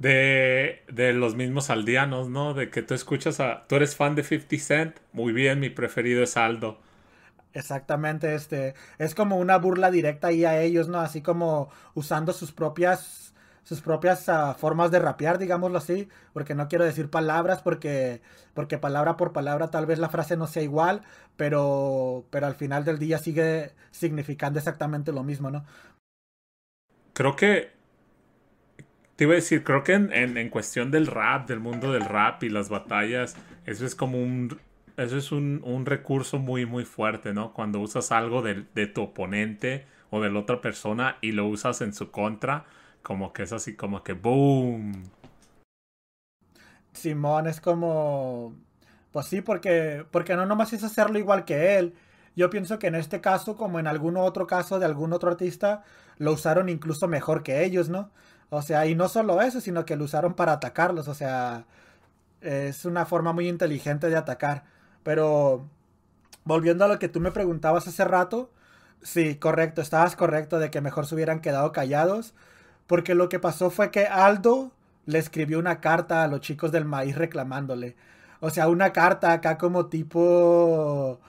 De, 0.03 0.83
de, 0.93 1.13
los 1.13 1.37
mismos 1.37 1.71
aldeanos, 1.71 2.29
¿no? 2.29 2.55
De 2.55 2.71
que 2.71 2.83
tú 2.83 2.93
escuchas 2.93 3.39
a... 3.39 3.65
Tú 3.69 3.77
eres 3.77 3.95
fan 3.95 4.17
de 4.17 4.25
50 4.25 4.57
Cent. 4.59 4.97
Muy 5.13 5.33
bien, 5.33 5.61
mi 5.61 5.71
preferido 5.71 6.25
es 6.25 6.37
Aldo. 6.37 6.81
Exactamente, 7.55 8.35
este... 8.35 8.75
Es 8.99 9.15
como 9.15 9.37
una 9.37 9.59
burla 9.59 9.93
directa 9.93 10.29
ahí 10.29 10.45
a 10.45 10.61
ellos, 10.61 10.89
¿no? 10.89 11.01
Así 11.01 11.23
como 11.23 11.71
usando 11.95 12.33
sus 12.33 12.53
propias... 12.53 13.33
Sus 13.65 13.81
propias 13.81 14.27
uh, 14.27 14.55
formas 14.59 14.91
de 14.91 14.99
rapear, 14.99 15.39
digámoslo 15.39 15.79
así, 15.79 16.09
porque 16.33 16.57
no 16.57 16.67
quiero 16.67 16.85
decir 16.85 17.09
palabras, 17.09 17.63
porque, 17.63 18.21
porque 18.55 18.77
palabra 18.77 19.17
por 19.17 19.33
palabra 19.33 19.71
tal 19.71 19.87
vez 19.87 20.01
la 20.01 20.09
frase 20.09 20.37
no 20.37 20.49
sea 20.49 20.65
igual, 20.65 21.03
pero, 21.37 22.27
pero 22.31 22.49
al 22.49 22.57
final 22.57 22.85
del 22.85 22.99
día 22.99 23.19
sigue 23.19 23.71
significando 23.93 24.59
exactamente 24.59 25.13
lo 25.13 25.23
mismo, 25.23 25.53
¿no? 25.53 25.65
Creo 27.13 27.37
que 27.37 27.71
te 29.23 29.27
iba 29.27 29.35
a 29.35 29.37
decir, 29.37 29.63
creo 29.63 29.85
que 29.85 29.93
en, 29.93 30.13
en, 30.13 30.49
cuestión 30.49 30.91
del 30.91 31.07
rap, 31.07 31.47
del 31.47 31.61
mundo 31.61 31.93
del 31.93 32.05
rap 32.05 32.43
y 32.43 32.49
las 32.49 32.69
batallas, 32.69 33.37
eso 33.67 33.87
es 33.87 33.95
como 33.95 34.21
un, 34.21 34.59
eso 34.97 35.17
es 35.17 35.31
un, 35.31 35.61
un 35.63 35.87
recurso 35.87 36.41
muy, 36.41 36.67
muy 36.67 36.85
fuerte, 36.85 37.33
¿no? 37.33 37.53
Cuando 37.53 37.79
usas 37.79 38.11
algo 38.11 38.43
de, 38.43 38.65
de, 38.75 38.89
tu 38.89 39.03
oponente 39.03 39.87
o 40.11 40.21
de 40.21 40.29
la 40.29 40.41
otra 40.41 40.61
persona 40.61 41.19
y 41.21 41.31
lo 41.31 41.47
usas 41.47 41.83
en 41.83 41.93
su 41.93 42.11
contra, 42.11 42.65
como 43.01 43.33
que 43.33 43.45
es 43.45 43.53
así, 43.53 43.77
como 43.77 44.03
que 44.03 44.15
¡boom! 44.15 45.05
Simón 46.93 47.47
es 47.47 47.61
como... 47.61 48.57
Pues 49.13 49.27
sí, 49.27 49.41
porque, 49.41 50.05
porque 50.11 50.35
no 50.35 50.47
nomás 50.47 50.73
es 50.73 50.83
hacerlo 50.83 51.21
igual 51.21 51.45
que 51.45 51.79
él. 51.79 51.95
Yo 52.35 52.51
pienso 52.51 52.81
que 52.81 52.89
en 52.89 52.97
este 52.97 53.21
caso, 53.21 53.57
como 53.57 53.79
en 53.79 53.87
algún 53.87 54.17
otro 54.17 54.49
caso 54.49 54.81
de 54.81 54.87
algún 54.87 55.13
otro 55.13 55.31
artista, 55.31 55.85
lo 56.19 56.33
usaron 56.33 56.69
incluso 56.69 57.07
mejor 57.07 57.45
que 57.45 57.63
ellos, 57.65 57.89
¿no? 57.89 58.11
O 58.55 58.61
sea, 58.61 58.85
y 58.85 58.95
no 58.95 59.09
solo 59.09 59.41
eso, 59.41 59.63
sino 59.63 59.87
que 59.87 59.97
lo 59.97 60.05
usaron 60.05 60.35
para 60.35 60.53
atacarlos. 60.53 61.09
O 61.09 61.15
sea, 61.15 61.65
es 62.43 62.85
una 62.85 63.07
forma 63.07 63.33
muy 63.33 63.49
inteligente 63.49 64.11
de 64.11 64.17
atacar. 64.17 64.65
Pero 65.03 65.65
volviendo 66.45 66.85
a 66.85 66.89
lo 66.89 66.99
que 66.99 67.09
tú 67.09 67.19
me 67.19 67.31
preguntabas 67.33 67.89
hace 67.89 68.05
rato, 68.05 68.51
sí, 69.03 69.37
correcto, 69.37 69.81
estabas 69.81 70.17
correcto 70.17 70.59
de 70.59 70.71
que 70.71 70.83
mejor 70.83 71.07
se 71.07 71.15
hubieran 71.15 71.41
quedado 71.41 71.73
callados. 71.73 72.35
Porque 72.87 73.15
lo 73.15 73.31
que 73.31 73.39
pasó 73.39 73.71
fue 73.71 73.91
que 73.91 74.07
Aldo 74.07 74.71
le 75.07 75.19
escribió 75.19 75.59
una 75.59 75.81
carta 75.81 76.23
a 76.23 76.29
los 76.29 76.43
chicos 76.43 76.73
del 76.73 76.85
maíz 76.85 77.17
reclamándole. 77.17 77.97
O 78.41 78.51
sea, 78.51 78.69
una 78.69 78.93
carta 78.93 79.33
acá 79.33 79.57
como 79.57 79.87
tipo 79.87 81.21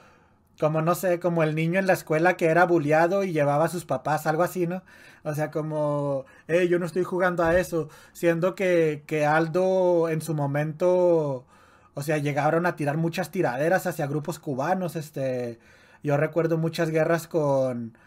como 0.59 0.81
no 0.81 0.95
sé, 0.95 1.19
como 1.19 1.43
el 1.43 1.55
niño 1.55 1.79
en 1.79 1.87
la 1.87 1.93
escuela 1.93 2.37
que 2.37 2.45
era 2.47 2.65
bulleado 2.65 3.23
y 3.23 3.33
llevaba 3.33 3.65
a 3.65 3.69
sus 3.69 3.85
papás, 3.85 4.27
algo 4.27 4.43
así, 4.43 4.67
¿no? 4.67 4.83
O 5.23 5.33
sea, 5.33 5.51
como, 5.51 6.25
hey, 6.47 6.67
yo 6.67 6.79
no 6.79 6.85
estoy 6.85 7.03
jugando 7.03 7.43
a 7.43 7.57
eso, 7.59 7.89
siendo 8.13 8.55
que, 8.55 9.03
que 9.07 9.25
Aldo 9.25 10.09
en 10.09 10.21
su 10.21 10.33
momento, 10.35 11.45
o 11.93 12.01
sea, 12.03 12.17
llegaron 12.17 12.65
a 12.65 12.75
tirar 12.75 12.97
muchas 12.97 13.31
tiraderas 13.31 13.87
hacia 13.87 14.07
grupos 14.07 14.39
cubanos, 14.39 14.95
este, 14.95 15.59
yo 16.03 16.17
recuerdo 16.17 16.57
muchas 16.57 16.89
guerras 16.89 17.27
con, 17.27 17.97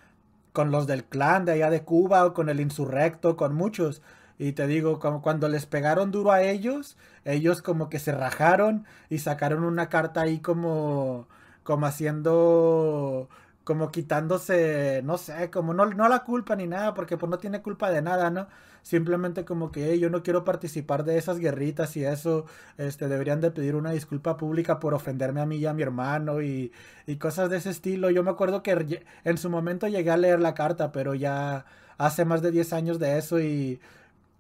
con 0.53 0.71
los 0.71 0.87
del 0.87 1.05
clan 1.05 1.45
de 1.45 1.53
allá 1.53 1.71
de 1.71 1.83
Cuba 1.83 2.25
o 2.27 2.35
con 2.35 2.49
el 2.49 2.61
insurrecto, 2.61 3.37
con 3.37 3.55
muchos. 3.55 4.03
Y 4.39 4.53
te 4.53 4.67
digo, 4.67 4.99
como 5.01 5.23
cuando 5.23 5.49
les 5.49 5.67
pegaron 5.67 6.11
duro 6.11 6.33
a 6.33 6.43
ellos, 6.43 6.97
ellos 7.25 7.63
como 7.63 7.89
que 7.89 7.99
se 7.99 8.13
rajaron 8.13 8.87
y 9.09 9.19
sacaron 9.19 9.65
una 9.65 9.89
carta 9.89 10.23
ahí 10.23 10.41
como 10.41 11.27
como 11.67 11.87
haciendo, 11.87 13.29
como 13.65 13.91
quitándose, 13.91 15.03
no 15.05 15.19
sé, 15.19 15.51
como 15.51 15.75
no, 15.75 15.87
no 15.87 16.09
la 16.09 16.21
culpa 16.25 16.57
ni 16.57 16.67
nada, 16.69 16.95
porque 16.95 17.19
pues 17.19 17.29
no 17.31 17.39
tiene 17.39 17.61
culpa 17.63 17.91
de 17.91 18.03
nada, 18.03 18.31
¿no? 18.31 18.49
Simplemente 18.83 19.45
como 19.45 19.73
que 19.73 19.99
yo 19.99 20.09
no 20.11 20.23
quiero 20.23 20.45
participar 20.45 21.05
de 21.05 21.19
esas 21.19 21.39
guerritas 21.41 21.97
y 21.97 22.05
eso, 22.05 22.47
este, 22.79 23.09
deberían 23.09 23.41
de 23.41 23.51
pedir 23.51 23.75
una 23.75 23.91
disculpa 23.91 24.37
pública 24.37 24.79
por 24.79 24.95
ofenderme 24.95 25.41
a 25.41 25.47
mí 25.47 25.57
y 25.57 25.67
a 25.67 25.75
mi 25.75 25.83
hermano 25.83 26.41
y, 26.41 26.73
y 27.07 27.17
cosas 27.17 27.51
de 27.51 27.57
ese 27.59 27.71
estilo. 27.71 28.11
Yo 28.11 28.23
me 28.23 28.31
acuerdo 28.31 28.63
que 28.63 29.05
en 29.25 29.39
su 29.39 29.51
momento 29.51 29.89
llegué 29.89 30.11
a 30.13 30.17
leer 30.17 30.41
la 30.41 30.55
carta, 30.55 30.93
pero 30.93 31.15
ya 31.15 31.67
hace 31.99 32.25
más 32.25 32.43
de 32.43 32.53
10 32.53 32.73
años 32.73 32.99
de 33.01 33.19
eso 33.19 33.41
y, 33.41 33.81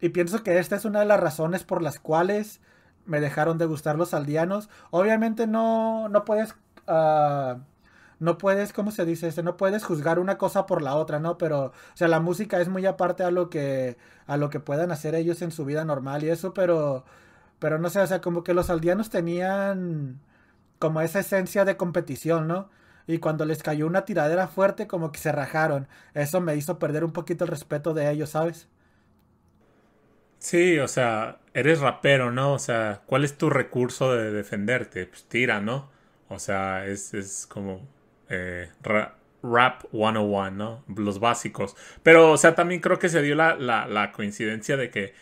y 0.00 0.10
pienso 0.10 0.42
que 0.44 0.58
esta 0.58 0.76
es 0.76 0.84
una 0.84 1.00
de 1.00 1.06
las 1.06 1.20
razones 1.20 1.64
por 1.64 1.82
las 1.82 1.98
cuales 2.00 2.60
me 3.06 3.20
dejaron 3.20 3.58
de 3.58 3.66
gustar 3.66 3.96
los 3.96 4.14
aldeanos. 4.14 4.68
Obviamente 4.90 5.46
no, 5.46 6.08
no 6.08 6.24
puedes 6.24 6.54
uh, 6.88 7.60
no 8.18 8.38
puedes, 8.38 8.72
¿cómo 8.72 8.90
se 8.90 9.04
dice? 9.04 9.28
Este, 9.28 9.42
no 9.42 9.56
puedes 9.56 9.84
juzgar 9.84 10.18
una 10.18 10.38
cosa 10.38 10.66
por 10.66 10.82
la 10.82 10.96
otra, 10.96 11.18
¿no? 11.20 11.38
Pero, 11.38 11.66
o 11.66 11.72
sea, 11.94 12.08
la 12.08 12.20
música 12.20 12.60
es 12.60 12.68
muy 12.68 12.86
aparte 12.86 13.22
a 13.24 13.30
lo 13.30 13.50
que, 13.50 13.96
a 14.26 14.36
lo 14.36 14.50
que 14.50 14.60
puedan 14.60 14.90
hacer 14.92 15.14
ellos 15.14 15.42
en 15.42 15.50
su 15.52 15.64
vida 15.64 15.84
normal 15.84 16.24
y 16.24 16.30
eso, 16.30 16.54
pero, 16.54 17.04
pero 17.58 17.78
no 17.78 17.90
sé, 17.90 18.00
o 18.00 18.06
sea, 18.06 18.20
como 18.20 18.42
que 18.44 18.54
los 18.54 18.70
aldeanos 18.70 19.10
tenían 19.10 20.20
como 20.78 21.00
esa 21.02 21.20
esencia 21.20 21.64
de 21.64 21.76
competición, 21.76 22.48
¿no? 22.48 22.70
Y 23.06 23.18
cuando 23.18 23.44
les 23.44 23.62
cayó 23.62 23.86
una 23.86 24.04
tiradera 24.04 24.48
fuerte, 24.48 24.86
como 24.88 25.12
que 25.12 25.18
se 25.20 25.32
rajaron. 25.32 25.88
Eso 26.14 26.40
me 26.40 26.56
hizo 26.56 26.78
perder 26.78 27.04
un 27.04 27.12
poquito 27.12 27.44
el 27.44 27.50
respeto 27.50 27.94
de 27.94 28.10
ellos, 28.10 28.30
¿sabes? 28.30 28.68
Sí, 30.38 30.78
o 30.78 30.88
sea, 30.88 31.38
eres 31.54 31.80
rapero, 31.80 32.30
¿no? 32.30 32.52
O 32.52 32.58
sea, 32.58 33.02
¿cuál 33.06 33.24
es 33.24 33.36
tu 33.38 33.50
recurso 33.50 34.12
de 34.14 34.30
defenderte? 34.32 35.06
Pues 35.06 35.24
tira, 35.28 35.60
¿no? 35.60 35.90
O 36.28 36.38
sea, 36.38 36.86
es, 36.86 37.14
es 37.14 37.46
como 37.46 37.86
eh, 38.28 38.68
rap 39.42 39.84
101, 39.92 40.50
¿no? 40.50 40.84
Los 40.94 41.20
básicos. 41.20 41.76
Pero, 42.02 42.32
o 42.32 42.36
sea, 42.36 42.54
también 42.54 42.80
creo 42.80 42.98
que 42.98 43.08
se 43.08 43.22
dio 43.22 43.34
la, 43.34 43.56
la, 43.56 44.12
coincidencia 44.12 44.76
de 44.76 44.90
que 44.90 45.14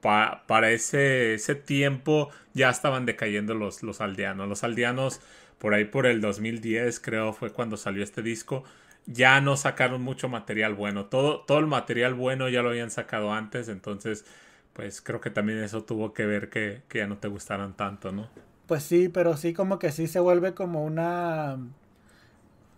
para 0.00 0.70
ese, 0.70 1.34
ese 1.34 1.54
tiempo 1.54 2.30
ya 2.54 2.70
estaban 2.70 3.06
decayendo 3.06 3.54
los, 3.54 3.82
los 3.82 4.00
aldeanos. 4.00 4.48
Los 4.48 4.64
aldeanos, 4.64 5.20
por 5.58 5.74
ahí 5.74 5.84
por 5.84 6.06
el 6.06 6.20
2010, 6.20 7.00
creo, 7.00 7.32
fue 7.32 7.52
cuando 7.52 7.76
salió 7.76 8.02
este 8.02 8.22
disco. 8.22 8.64
Ya 9.06 9.40
no 9.40 9.56
sacaron 9.56 10.02
mucho 10.02 10.28
material 10.28 10.74
bueno. 10.74 11.06
Todo, 11.06 11.40
todo 11.40 11.58
el 11.58 11.66
material 11.66 12.14
bueno 12.14 12.48
ya 12.48 12.62
lo 12.62 12.70
habían 12.70 12.90
sacado 12.90 13.32
antes. 13.32 13.68
Entonces, 13.68 14.24
pues 14.72 15.00
creo 15.00 15.20
que 15.20 15.30
también 15.30 15.62
eso 15.62 15.84
tuvo 15.84 16.12
que 16.12 16.26
ver 16.26 16.50
que, 16.50 16.82
que 16.88 16.98
ya 16.98 17.06
no 17.06 17.18
te 17.18 17.28
gustaran 17.28 17.76
tanto, 17.76 18.12
¿no? 18.12 18.28
Pues 18.70 18.84
sí, 18.84 19.10
pero 19.10 19.36
sí 19.36 19.52
como 19.54 19.78
que 19.80 19.92
sí 19.92 20.08
se 20.08 20.20
vuelve 20.20 20.54
como 20.54 20.84
una... 20.84 21.58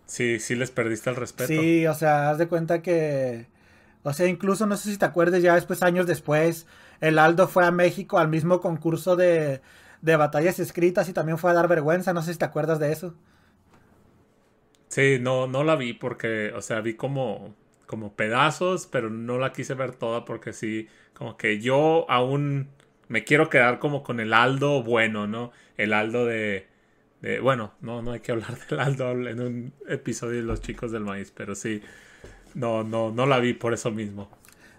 Sí, 0.05 0.39
sí 0.39 0.55
les 0.55 0.71
perdiste 0.71 1.09
el 1.09 1.15
respeto. 1.17 1.71
Sí, 1.71 1.85
o 1.87 1.93
sea, 1.93 2.29
haz 2.29 2.37
de 2.37 2.47
cuenta 2.47 2.81
que... 2.81 3.47
O 4.03 4.13
sea, 4.13 4.27
incluso 4.27 4.67
no 4.67 4.77
sé 4.77 4.91
si 4.91 4.97
te 4.97 5.05
acuerdas, 5.05 5.41
ya 5.43 5.55
después, 5.55 5.83
años 5.83 6.07
después, 6.07 6.67
el 7.01 7.19
Aldo 7.19 7.47
fue 7.49 7.65
a 7.65 7.71
México 7.71 8.19
al 8.19 8.29
mismo 8.29 8.61
concurso 8.61 9.15
de, 9.15 9.61
de 10.01 10.15
batallas 10.17 10.59
escritas 10.59 11.09
y 11.09 11.13
también 11.13 11.37
fue 11.39 11.51
a 11.51 11.55
dar 11.55 11.67
vergüenza, 11.69 12.13
no 12.13 12.21
sé 12.23 12.33
si 12.33 12.39
te 12.39 12.45
acuerdas 12.45 12.79
de 12.79 12.91
eso. 12.93 13.15
Sí, 14.89 15.17
no, 15.19 15.47
no 15.47 15.63
la 15.63 15.75
vi 15.75 15.93
porque, 15.93 16.51
o 16.55 16.61
sea, 16.61 16.81
vi 16.81 16.95
como, 16.95 17.55
como 17.87 18.15
pedazos, 18.15 18.87
pero 18.87 19.09
no 19.09 19.39
la 19.39 19.51
quise 19.51 19.73
ver 19.73 19.95
toda 19.95 20.23
porque 20.25 20.53
sí, 20.53 20.87
como 21.13 21.35
que 21.37 21.59
yo 21.59 22.05
aún 22.09 22.69
me 23.07 23.23
quiero 23.23 23.49
quedar 23.49 23.79
como 23.79 24.03
con 24.03 24.19
el 24.19 24.33
Aldo 24.33 24.83
bueno, 24.83 25.25
¿no? 25.27 25.51
El 25.77 25.93
Aldo 25.93 26.25
de, 26.25 26.67
bueno, 27.41 27.73
no, 27.81 28.01
no 28.01 28.11
hay 28.11 28.19
que 28.19 28.31
hablar 28.31 28.57
del 28.69 28.79
Aldo 28.79 29.11
en 29.11 29.39
un 29.39 29.73
episodio 29.87 30.37
de 30.37 30.43
Los 30.43 30.61
Chicos 30.61 30.91
del 30.91 31.03
Maíz, 31.03 31.31
pero 31.35 31.55
sí, 31.55 31.81
no, 32.53 32.83
no, 32.83 33.11
no 33.11 33.25
la 33.25 33.39
vi 33.39 33.53
por 33.53 33.73
eso 33.73 33.91
mismo. 33.91 34.29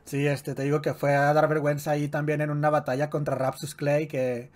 Sí, 0.05 0.27
este, 0.27 0.55
te 0.55 0.63
digo 0.63 0.83
que 0.83 0.93
fue 0.93 1.15
a 1.15 1.33
dar 1.33 1.49
vergüenza 1.49 1.93
ahí 1.93 2.09
también 2.09 2.41
en 2.43 2.51
una 2.51 2.69
batalla 2.69 3.09
contra 3.09 3.35
Rapsus 3.35 3.75
Clay, 3.75 4.07
que, 4.07 4.51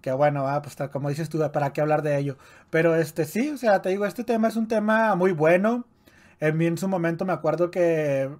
que 0.00 0.12
bueno, 0.12 0.48
ah, 0.48 0.62
pues 0.62 0.76
como 0.90 1.08
dices 1.08 1.28
tú, 1.28 1.38
¿para 1.52 1.72
qué 1.72 1.80
hablar 1.80 2.02
de 2.02 2.18
ello? 2.18 2.36
Pero 2.70 2.96
este, 2.96 3.24
sí, 3.24 3.50
o 3.50 3.56
sea, 3.56 3.82
te 3.82 3.90
digo, 3.90 4.06
este 4.06 4.24
tema 4.24 4.48
es 4.48 4.56
un 4.56 4.66
tema 4.66 5.14
muy 5.14 5.32
bueno. 5.32 5.86
En 6.40 6.56
mí 6.56 6.66
en 6.66 6.78
su 6.78 6.88
momento 6.88 7.24
me 7.24 7.32
acuerdo 7.32 7.70
que 7.70 8.30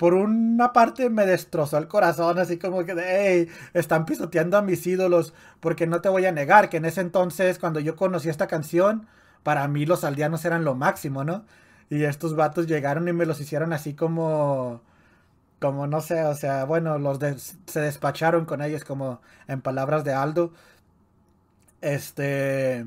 por 0.00 0.14
una 0.14 0.72
parte 0.72 1.10
me 1.10 1.26
destrozó 1.26 1.76
el 1.76 1.86
corazón, 1.86 2.38
así 2.38 2.58
como 2.58 2.82
que, 2.86 2.94
hey, 2.96 3.48
están 3.74 4.06
pisoteando 4.06 4.56
a 4.56 4.62
mis 4.62 4.86
ídolos, 4.86 5.34
porque 5.60 5.86
no 5.86 6.00
te 6.00 6.08
voy 6.08 6.24
a 6.24 6.32
negar 6.32 6.70
que 6.70 6.78
en 6.78 6.86
ese 6.86 7.02
entonces, 7.02 7.58
cuando 7.58 7.80
yo 7.80 7.96
conocí 7.96 8.30
esta 8.30 8.46
canción, 8.46 9.06
para 9.42 9.68
mí 9.68 9.84
los 9.84 10.02
aldeanos 10.04 10.42
eran 10.46 10.64
lo 10.64 10.74
máximo, 10.74 11.22
¿no? 11.24 11.44
Y 11.90 12.04
estos 12.04 12.34
vatos 12.34 12.66
llegaron 12.66 13.08
y 13.08 13.12
me 13.12 13.26
los 13.26 13.42
hicieron 13.42 13.74
así 13.74 13.92
como, 13.92 14.80
como 15.60 15.86
no 15.86 16.00
sé, 16.00 16.24
o 16.24 16.34
sea, 16.34 16.64
bueno, 16.64 16.98
los 16.98 17.18
se 17.66 17.80
despacharon 17.80 18.46
con 18.46 18.62
ellos 18.62 18.84
como 18.84 19.20
en 19.48 19.60
palabras 19.62 20.04
de 20.04 20.14
Aldo. 20.14 20.52
Este, 21.80 22.86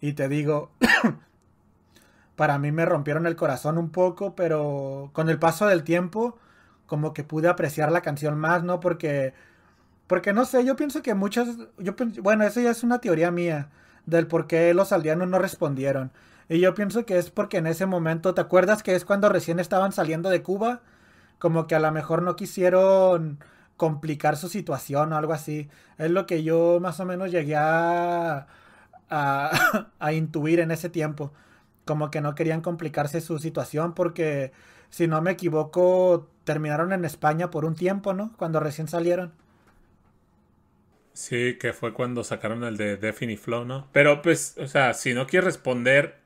Y 0.00 0.14
te 0.14 0.28
digo, 0.28 0.70
para 2.36 2.58
mí 2.58 2.72
me 2.72 2.86
rompieron 2.86 3.26
el 3.26 3.36
corazón 3.36 3.78
un 3.78 3.90
poco, 3.90 4.34
pero 4.36 5.10
con 5.12 5.28
el 5.28 5.38
paso 5.38 5.66
del 5.66 5.84
tiempo, 5.84 6.38
como 6.88 7.14
que 7.14 7.22
pude 7.24 7.48
apreciar 7.48 7.92
la 7.92 8.00
canción 8.02 8.38
más, 8.38 8.64
¿no? 8.64 8.80
Porque, 8.80 9.34
porque 10.08 10.32
no 10.32 10.44
sé, 10.46 10.64
yo 10.64 10.74
pienso 10.76 11.02
que 11.02 11.14
muchas, 11.14 11.48
yo, 11.78 11.94
bueno, 12.22 12.44
eso 12.44 12.60
ya 12.60 12.70
es 12.70 12.82
una 12.82 13.00
teoría 13.00 13.30
mía 13.30 13.70
del 14.06 14.26
por 14.26 14.48
qué 14.48 14.74
los 14.74 14.92
aldeanos 14.92 15.28
no 15.28 15.38
respondieron. 15.38 16.12
Y 16.48 16.60
yo 16.60 16.74
pienso 16.74 17.04
que 17.06 17.18
es 17.18 17.30
porque 17.30 17.58
en 17.58 17.66
ese 17.66 17.86
momento, 17.86 18.34
¿te 18.34 18.40
acuerdas 18.40 18.82
que 18.82 18.94
es 18.94 19.04
cuando 19.04 19.28
recién 19.28 19.60
estaban 19.60 19.92
saliendo 19.92 20.30
de 20.30 20.42
Cuba? 20.42 20.80
Como 21.38 21.66
que 21.66 21.74
a 21.74 21.80
lo 21.80 21.92
mejor 21.92 22.22
no 22.22 22.36
quisieron 22.36 23.38
complicar 23.76 24.36
su 24.36 24.48
situación 24.48 25.12
o 25.12 25.16
algo 25.16 25.32
así. 25.34 25.68
Es 25.98 26.10
lo 26.10 26.26
que 26.26 26.42
yo 26.42 26.78
más 26.80 27.00
o 27.00 27.06
menos 27.06 27.30
llegué 27.30 27.56
a, 27.56 28.46
a, 29.10 30.12
intuir 30.12 30.60
en 30.60 30.70
ese 30.70 30.88
tiempo. 30.90 31.32
Como 31.84 32.10
que 32.10 32.20
no 32.20 32.34
querían 32.34 32.60
complicarse 32.62 33.20
su 33.20 33.38
situación 33.38 33.94
porque, 33.94 34.52
si 34.90 35.06
no 35.06 35.20
me 35.22 35.32
equivoco, 35.32 36.28
terminaron 36.44 36.92
en 36.92 37.04
España 37.04 37.50
por 37.50 37.64
un 37.64 37.74
tiempo, 37.74 38.14
¿no? 38.14 38.32
Cuando 38.36 38.60
recién 38.60 38.88
salieron. 38.88 39.32
Sí, 41.12 41.58
que 41.58 41.72
fue 41.72 41.92
cuando 41.92 42.22
sacaron 42.22 42.62
el 42.62 42.76
de 42.76 42.96
Definite 42.96 43.42
Flow, 43.42 43.64
¿no? 43.64 43.88
Pero 43.92 44.22
pues, 44.22 44.56
o 44.58 44.68
sea, 44.68 44.94
si 44.94 45.14
no 45.14 45.26
quieres 45.26 45.46
responder, 45.46 46.16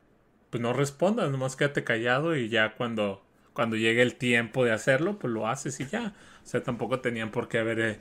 pues 0.50 0.60
no 0.60 0.74
respondas, 0.74 1.30
nomás 1.30 1.56
quédate 1.56 1.82
callado 1.82 2.36
y 2.36 2.50
ya 2.50 2.74
cuando, 2.74 3.24
cuando 3.54 3.76
llegue 3.76 4.02
el 4.02 4.16
tiempo 4.16 4.64
de 4.64 4.72
hacerlo, 4.72 5.18
pues 5.18 5.32
lo 5.32 5.48
haces 5.48 5.80
y 5.80 5.86
ya. 5.86 6.14
O 6.44 6.46
sea, 6.46 6.62
tampoco 6.62 7.00
tenían 7.00 7.30
por 7.30 7.48
qué 7.48 7.58
haber 7.58 7.80
eh, 7.80 8.00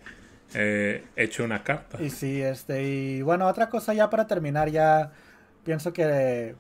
eh, 0.53 1.05
hecho 1.15 1.45
una 1.45 1.63
carta. 1.63 2.01
Y 2.03 2.09
sí, 2.09 2.41
este, 2.41 2.83
y 2.83 3.21
bueno, 3.21 3.47
otra 3.47 3.69
cosa 3.69 3.93
ya 3.93 4.09
para 4.09 4.27
terminar, 4.27 4.69
ya 4.69 5.13
pienso 5.63 5.93
que 5.93 6.55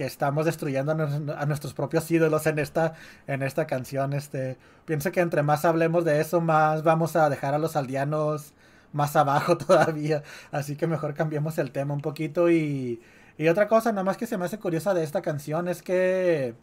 que 0.00 0.06
estamos 0.06 0.46
destruyendo 0.46 0.92
a, 0.92 1.44
nuestros 1.44 1.74
propios 1.74 2.10
ídolos 2.10 2.46
en 2.46 2.58
esta, 2.58 2.94
en 3.26 3.42
esta 3.42 3.66
canción. 3.66 4.14
Este, 4.14 4.56
pienso 4.86 5.12
que 5.12 5.20
entre 5.20 5.42
más 5.42 5.66
hablemos 5.66 6.06
de 6.06 6.22
eso, 6.22 6.40
más 6.40 6.82
vamos 6.82 7.16
a 7.16 7.28
dejar 7.28 7.52
a 7.52 7.58
los 7.58 7.76
aldeanos 7.76 8.54
más 8.94 9.14
abajo 9.14 9.58
todavía. 9.66 10.22
Así 10.52 10.74
que 10.76 10.86
mejor 10.86 11.12
cambiemos 11.12 11.58
el 11.58 11.70
tema 11.70 11.92
un 11.92 12.00
poquito. 12.00 12.50
Y, 12.50 13.02
y 13.36 13.48
otra 13.48 13.68
cosa, 13.68 13.92
nada 13.92 14.04
más 14.04 14.16
que 14.16 14.26
se 14.26 14.38
me 14.38 14.46
hace 14.46 14.58
curiosa 14.58 14.94
de 14.94 15.04
esta 15.04 15.20
canción 15.20 15.68
es 15.68 15.82
que, 15.82 16.54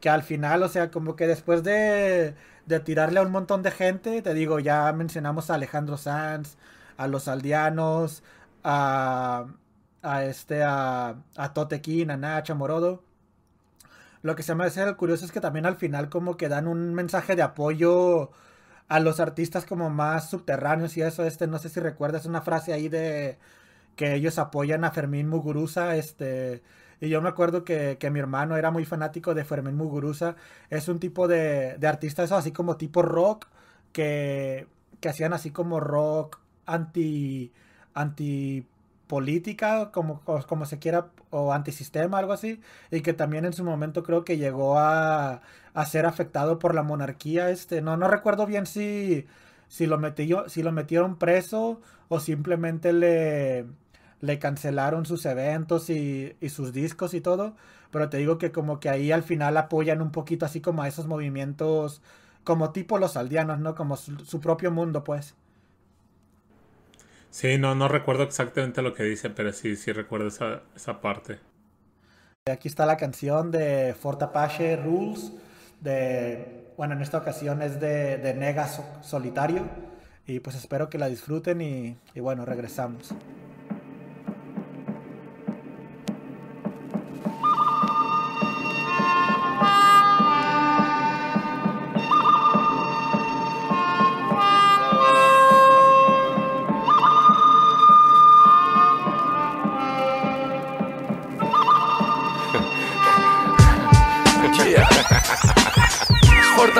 que 0.00 0.08
al 0.08 0.22
final, 0.22 0.62
o 0.62 0.68
sea, 0.70 0.90
como 0.90 1.16
que 1.16 1.26
después 1.26 1.62
de, 1.62 2.34
de 2.64 2.80
tirarle 2.80 3.20
a 3.20 3.22
un 3.24 3.30
montón 3.30 3.62
de 3.62 3.72
gente, 3.72 4.22
te 4.22 4.32
digo, 4.32 4.58
ya 4.58 4.90
mencionamos 4.94 5.50
a 5.50 5.54
Alejandro 5.56 5.98
Sanz, 5.98 6.56
a 6.96 7.08
los 7.08 7.28
aldeanos, 7.28 8.22
a, 8.64 9.44
a 10.02 10.24
este, 10.24 10.62
a, 10.62 11.16
a 11.36 11.52
Totequín, 11.54 12.10
a 12.10 12.16
Nacha 12.16 12.54
Morodo. 12.54 13.02
Lo 14.22 14.36
que 14.36 14.42
se 14.42 14.54
me 14.54 14.64
hace 14.64 14.94
curioso 14.96 15.24
es 15.24 15.32
que 15.32 15.40
también 15.40 15.66
al 15.66 15.76
final 15.76 16.10
como 16.10 16.36
que 16.36 16.48
dan 16.48 16.68
un 16.68 16.94
mensaje 16.94 17.36
de 17.36 17.42
apoyo 17.42 18.30
a 18.88 19.00
los 19.00 19.20
artistas 19.20 19.64
como 19.66 19.90
más 19.90 20.30
subterráneos 20.30 20.96
y 20.96 21.02
eso, 21.02 21.24
este, 21.24 21.46
no 21.46 21.58
sé 21.58 21.68
si 21.70 21.80
recuerdas 21.80 22.26
una 22.26 22.42
frase 22.42 22.72
ahí 22.72 22.88
de 22.88 23.38
que 23.96 24.14
ellos 24.14 24.38
apoyan 24.38 24.84
a 24.84 24.90
Fermín 24.90 25.28
Muguruza, 25.28 25.96
este, 25.96 26.62
y 27.00 27.08
yo 27.08 27.22
me 27.22 27.28
acuerdo 27.28 27.64
que, 27.64 27.96
que, 27.98 28.10
mi 28.10 28.20
hermano 28.20 28.56
era 28.56 28.70
muy 28.70 28.84
fanático 28.84 29.34
de 29.34 29.44
Fermín 29.44 29.76
Muguruza. 29.76 30.36
Es 30.70 30.88
un 30.88 31.00
tipo 31.00 31.28
de, 31.28 31.76
de 31.78 31.86
artista, 31.86 32.22
eso 32.24 32.36
así 32.36 32.52
como 32.52 32.76
tipo 32.76 33.02
rock, 33.02 33.46
que, 33.92 34.66
que 35.00 35.08
hacían 35.08 35.32
así 35.32 35.50
como 35.50 35.80
rock 35.80 36.40
anti, 36.66 37.52
anti 37.94 38.66
política, 39.10 39.90
como, 39.90 40.20
como 40.46 40.66
se 40.66 40.78
quiera, 40.78 41.08
o 41.30 41.52
antisistema, 41.52 42.18
algo 42.18 42.32
así, 42.32 42.60
y 42.92 43.00
que 43.02 43.12
también 43.12 43.44
en 43.44 43.52
su 43.52 43.64
momento 43.64 44.04
creo 44.04 44.24
que 44.24 44.38
llegó 44.38 44.78
a, 44.78 45.42
a 45.74 45.86
ser 45.86 46.06
afectado 46.06 46.60
por 46.60 46.74
la 46.76 46.84
monarquía. 46.84 47.50
Este, 47.50 47.82
no, 47.82 47.96
no 47.96 48.06
recuerdo 48.08 48.46
bien 48.46 48.66
si, 48.66 49.26
si, 49.68 49.86
lo 49.86 49.98
metió, 49.98 50.48
si 50.48 50.62
lo 50.62 50.70
metieron 50.72 51.16
preso 51.18 51.80
o 52.08 52.20
simplemente 52.20 52.92
le, 52.92 53.66
le 54.20 54.38
cancelaron 54.38 55.06
sus 55.06 55.26
eventos 55.26 55.90
y, 55.90 56.36
sus 56.48 56.72
discos 56.72 57.12
y 57.14 57.20
todo. 57.20 57.56
Pero 57.90 58.08
te 58.10 58.18
digo 58.18 58.38
que 58.38 58.52
como 58.52 58.78
que 58.80 58.88
ahí 58.90 59.10
al 59.12 59.24
final 59.24 59.56
apoyan 59.56 60.02
un 60.02 60.12
poquito 60.12 60.46
así 60.46 60.60
como 60.60 60.82
a 60.82 60.88
esos 60.88 61.06
movimientos 61.08 62.02
como 62.44 62.70
tipo 62.70 62.98
los 62.98 63.16
aldeanos, 63.16 63.58
¿no? 63.58 63.74
Como 63.74 63.96
su, 63.96 64.40
propio 64.40 64.70
mundo, 64.70 65.04
pues. 65.04 65.34
Sí, 67.30 67.58
no, 67.58 67.74
no 67.74 67.88
recuerdo 67.88 68.22
exactamente 68.24 68.82
lo 68.82 68.94
que 68.94 69.02
dice, 69.04 69.30
pero 69.30 69.52
sí, 69.52 69.74
sí 69.76 69.90
recuerdo 69.92 70.28
esa, 70.28 70.62
esa 70.76 71.00
parte. 71.00 71.40
Aquí 72.50 72.68
está 72.68 72.86
la 72.86 72.96
canción 72.96 73.50
de 73.50 73.94
Fort 73.98 74.22
Apache 74.22 74.76
Rules, 74.76 75.32
de, 75.80 76.72
bueno, 76.76 76.94
en 76.94 77.02
esta 77.02 77.18
ocasión 77.18 77.62
es 77.62 77.80
de, 77.80 78.18
de 78.18 78.34
Nega 78.34 78.66
Solitario, 79.02 79.68
y 80.26 80.40
pues 80.40 80.56
espero 80.56 80.88
que 80.90 80.98
la 80.98 81.08
disfruten 81.08 81.60
y, 81.60 81.96
y 82.14 82.20
bueno, 82.20 82.44
regresamos. 82.44 83.14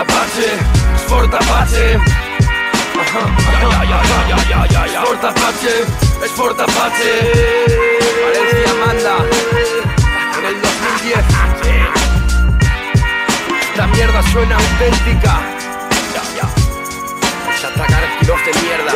Apache, 0.00 0.58
Sport 0.96 1.34
Apache. 1.34 2.00
Sport 4.88 5.24
Apache, 5.24 5.84
Sport 6.24 6.60
Apache. 6.60 7.12
Valencia 8.24 8.72
manda 8.86 9.14
en 10.38 10.44
el 10.46 10.56
2010. 10.62 11.24
La 13.76 13.86
mierda 13.88 14.22
suena 14.32 14.56
auténtica. 14.56 15.32
Ya, 16.14 16.22
ya. 16.34 16.46
Es 17.54 17.64
atacar 17.64 18.04
kilos 18.20 18.40
de 18.46 18.52
mierda. 18.62 18.92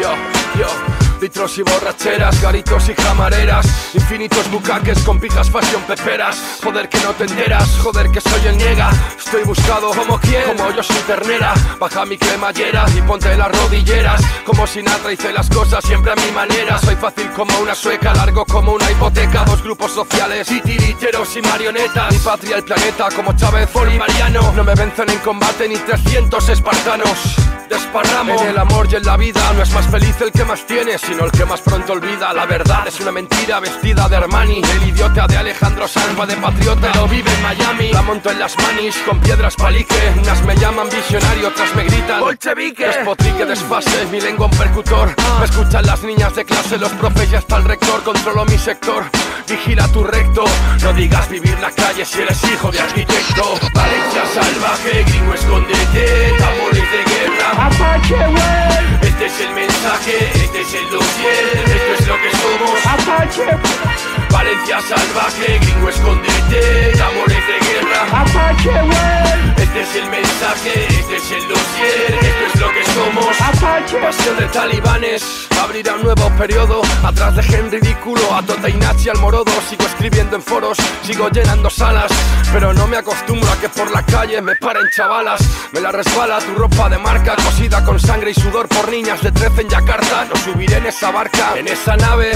Yo, 0.00 0.10
yo. 0.58 0.87
Litros 1.20 1.58
y 1.58 1.62
borracheras, 1.62 2.40
garitos 2.40 2.88
y 2.88 2.94
camareras 2.94 3.66
Infinitos 3.94 4.50
bucaques 4.50 5.00
con 5.00 5.18
pijas 5.18 5.50
pasión 5.50 5.82
peperas 5.82 6.58
Joder 6.62 6.88
que 6.88 6.98
no 7.00 7.12
te 7.12 7.24
enteras, 7.24 7.68
joder 7.82 8.10
que 8.10 8.20
soy 8.20 8.46
el 8.46 8.56
niega. 8.56 8.90
Estoy 9.16 9.44
buscado 9.44 9.90
como 9.90 10.18
quien, 10.18 10.42
como 10.44 10.70
yo 10.72 10.82
soy 10.82 11.00
ternera. 11.06 11.54
Baja 11.78 12.04
mi 12.04 12.18
cremallera 12.18 12.84
y 12.96 13.02
ponte 13.02 13.36
las 13.36 13.50
rodilleras. 13.50 14.20
Como 14.44 14.66
si 14.66 14.82
nada 14.82 15.12
hice 15.12 15.32
las 15.32 15.48
cosas 15.48 15.84
siempre 15.84 16.12
a 16.12 16.16
mi 16.16 16.30
manera. 16.32 16.78
Soy 16.78 16.96
fácil 16.96 17.30
como 17.30 17.56
una 17.58 17.74
sueca, 17.74 18.12
largo 18.14 18.44
como 18.44 18.72
una 18.72 18.90
hipoteca. 18.90 19.44
Dos 19.44 19.62
grupos 19.62 19.92
sociales 19.92 20.50
y 20.50 20.58
y 20.58 21.42
marionetas. 21.42 22.12
Mi 22.12 22.18
patria 22.18 22.56
el 22.56 22.64
planeta 22.64 23.08
como 23.14 23.32
Chávez 23.36 23.72
Bolivariano 23.72 24.52
No 24.52 24.64
me 24.64 24.74
vencen 24.74 25.08
en 25.10 25.18
combate 25.18 25.68
ni 25.68 25.76
300 25.76 26.48
espartanos. 26.48 27.36
Desparramo. 27.68 28.40
En 28.40 28.48
el 28.48 28.58
amor 28.58 28.88
y 28.90 28.96
en 28.96 29.04
la 29.04 29.16
vida 29.16 29.52
No 29.52 29.62
es 29.62 29.70
más 29.72 29.86
feliz 29.86 30.14
el 30.20 30.32
que 30.32 30.44
más 30.44 30.66
tienes 30.66 31.07
sino 31.08 31.24
el 31.24 31.32
que 31.32 31.44
más 31.46 31.60
pronto 31.62 31.94
olvida 31.94 32.32
La 32.34 32.44
verdad. 32.44 32.86
Es 32.86 33.00
una 33.00 33.10
mentira 33.10 33.60
vestida 33.60 34.08
de 34.08 34.16
Armani. 34.16 34.60
El 34.60 34.88
idiota 34.88 35.26
de 35.26 35.36
Alejandro 35.36 35.88
Sanz 35.88 36.18
va 36.18 36.26
de 36.26 36.36
patriota 36.36 36.90
Pero 36.92 37.08
vive 37.08 37.32
en 37.32 37.42
Miami. 37.42 37.92
La 37.92 38.02
monto 38.02 38.30
en 38.30 38.38
las 38.38 38.56
manis 38.58 38.94
con 39.06 39.18
piedras 39.20 39.56
palique. 39.56 39.94
Unas 40.18 40.44
me 40.44 40.54
llaman 40.56 40.88
visionario, 40.90 41.48
otras 41.48 41.74
me 41.74 41.84
gritan 41.84 42.20
Bolchevique. 42.20 42.86
Despotrique, 42.86 43.46
desfase, 43.46 44.06
mi 44.12 44.20
lengua 44.20 44.46
un 44.46 44.56
percutor 44.56 45.14
Me 45.38 45.44
escuchan 45.46 45.86
las 45.86 46.02
niñas 46.02 46.34
de 46.34 46.44
clase, 46.44 46.78
los 46.78 46.92
profes 46.92 47.32
y 47.32 47.36
hasta 47.36 47.56
el 47.56 47.64
rector. 47.64 48.02
Controlo 48.02 48.44
mi 48.44 48.58
sector, 48.58 49.04
vigila 49.48 49.88
tu 49.88 50.04
recto. 50.04 50.44
No 50.82 50.92
digas 50.92 51.28
vivir 51.30 51.58
la 51.60 51.70
calle 51.70 52.04
si 52.04 52.20
eres 52.20 52.42
hijo 52.44 52.70
de 52.70 52.80
arquitecto. 52.80 53.54
Valencia 53.72 54.22
salvaje, 54.34 55.04
gringo 55.04 55.34
escondete 55.34 56.34
Tambores 56.38 56.92
de 56.92 57.04
guerra. 57.04 57.50
Apache, 57.66 59.07
Este 59.20 59.26
es 59.26 59.40
el 59.48 59.52
mensaje, 59.52 60.30
este 60.32 60.60
es 60.60 60.74
el 60.74 60.84
esto 60.84 61.92
es 61.92 62.06
lo 62.06 62.14
que 62.22 62.30
somos. 62.36 62.86
Apache 62.86 64.07
Valencia 64.30 64.80
salvaje, 64.82 65.58
gringo 65.60 65.88
escondete 65.88 66.92
Amores 67.02 67.42
de 67.46 67.66
guerra. 67.66 68.20
Apache 68.20 69.62
Este 69.62 69.80
es 69.80 69.96
el 69.96 70.10
mensaje, 70.10 70.86
este 70.88 71.16
es 71.16 71.30
el 71.32 71.48
dossier 71.48 72.18
Esto 72.20 72.44
es 72.46 72.60
lo 72.60 72.68
que 72.72 72.84
somos. 72.84 73.40
Apache. 73.40 73.96
Pasión 73.98 74.36
de 74.38 74.46
talibanes 74.46 75.48
Abrirá 75.62 75.94
un 75.94 76.02
nuevo 76.02 76.30
periodo. 76.36 76.82
Atrás 77.04 77.36
de 77.36 77.56
en 77.56 77.70
ridículo 77.70 78.34
A 78.34 78.42
Tota 78.42 78.68
y 78.68 78.74
Nachi 78.74 79.08
al 79.08 79.18
morodo. 79.18 79.52
Sigo 79.68 79.84
escribiendo 79.84 80.36
en 80.36 80.42
foros 80.42 80.78
Sigo 81.02 81.28
llenando 81.30 81.70
salas. 81.70 82.10
Pero 82.52 82.72
no 82.72 82.86
me 82.86 82.96
acostumbro 82.96 83.50
a 83.50 83.56
que 83.60 83.68
por 83.68 83.90
la 83.90 84.02
calle 84.04 84.40
me 84.40 84.56
paren 84.56 84.86
chavalas. 84.94 85.40
Me 85.72 85.80
la 85.80 85.92
resbala 85.92 86.38
tu 86.38 86.54
ropa 86.54 86.88
de 86.88 86.98
marca 86.98 87.34
Cosida 87.36 87.84
con 87.84 87.98
sangre 87.98 88.30
y 88.30 88.34
sudor 88.34 88.68
por 88.68 88.90
niñas 88.90 89.22
de 89.22 89.32
13 89.32 89.62
en 89.62 89.68
Yakarta. 89.68 90.26
No 90.26 90.36
subiré 90.36 90.76
en 90.76 90.86
esa 90.86 91.10
barca 91.10 91.54
En 91.56 91.68
esa 91.68 91.96
nave 91.96 92.32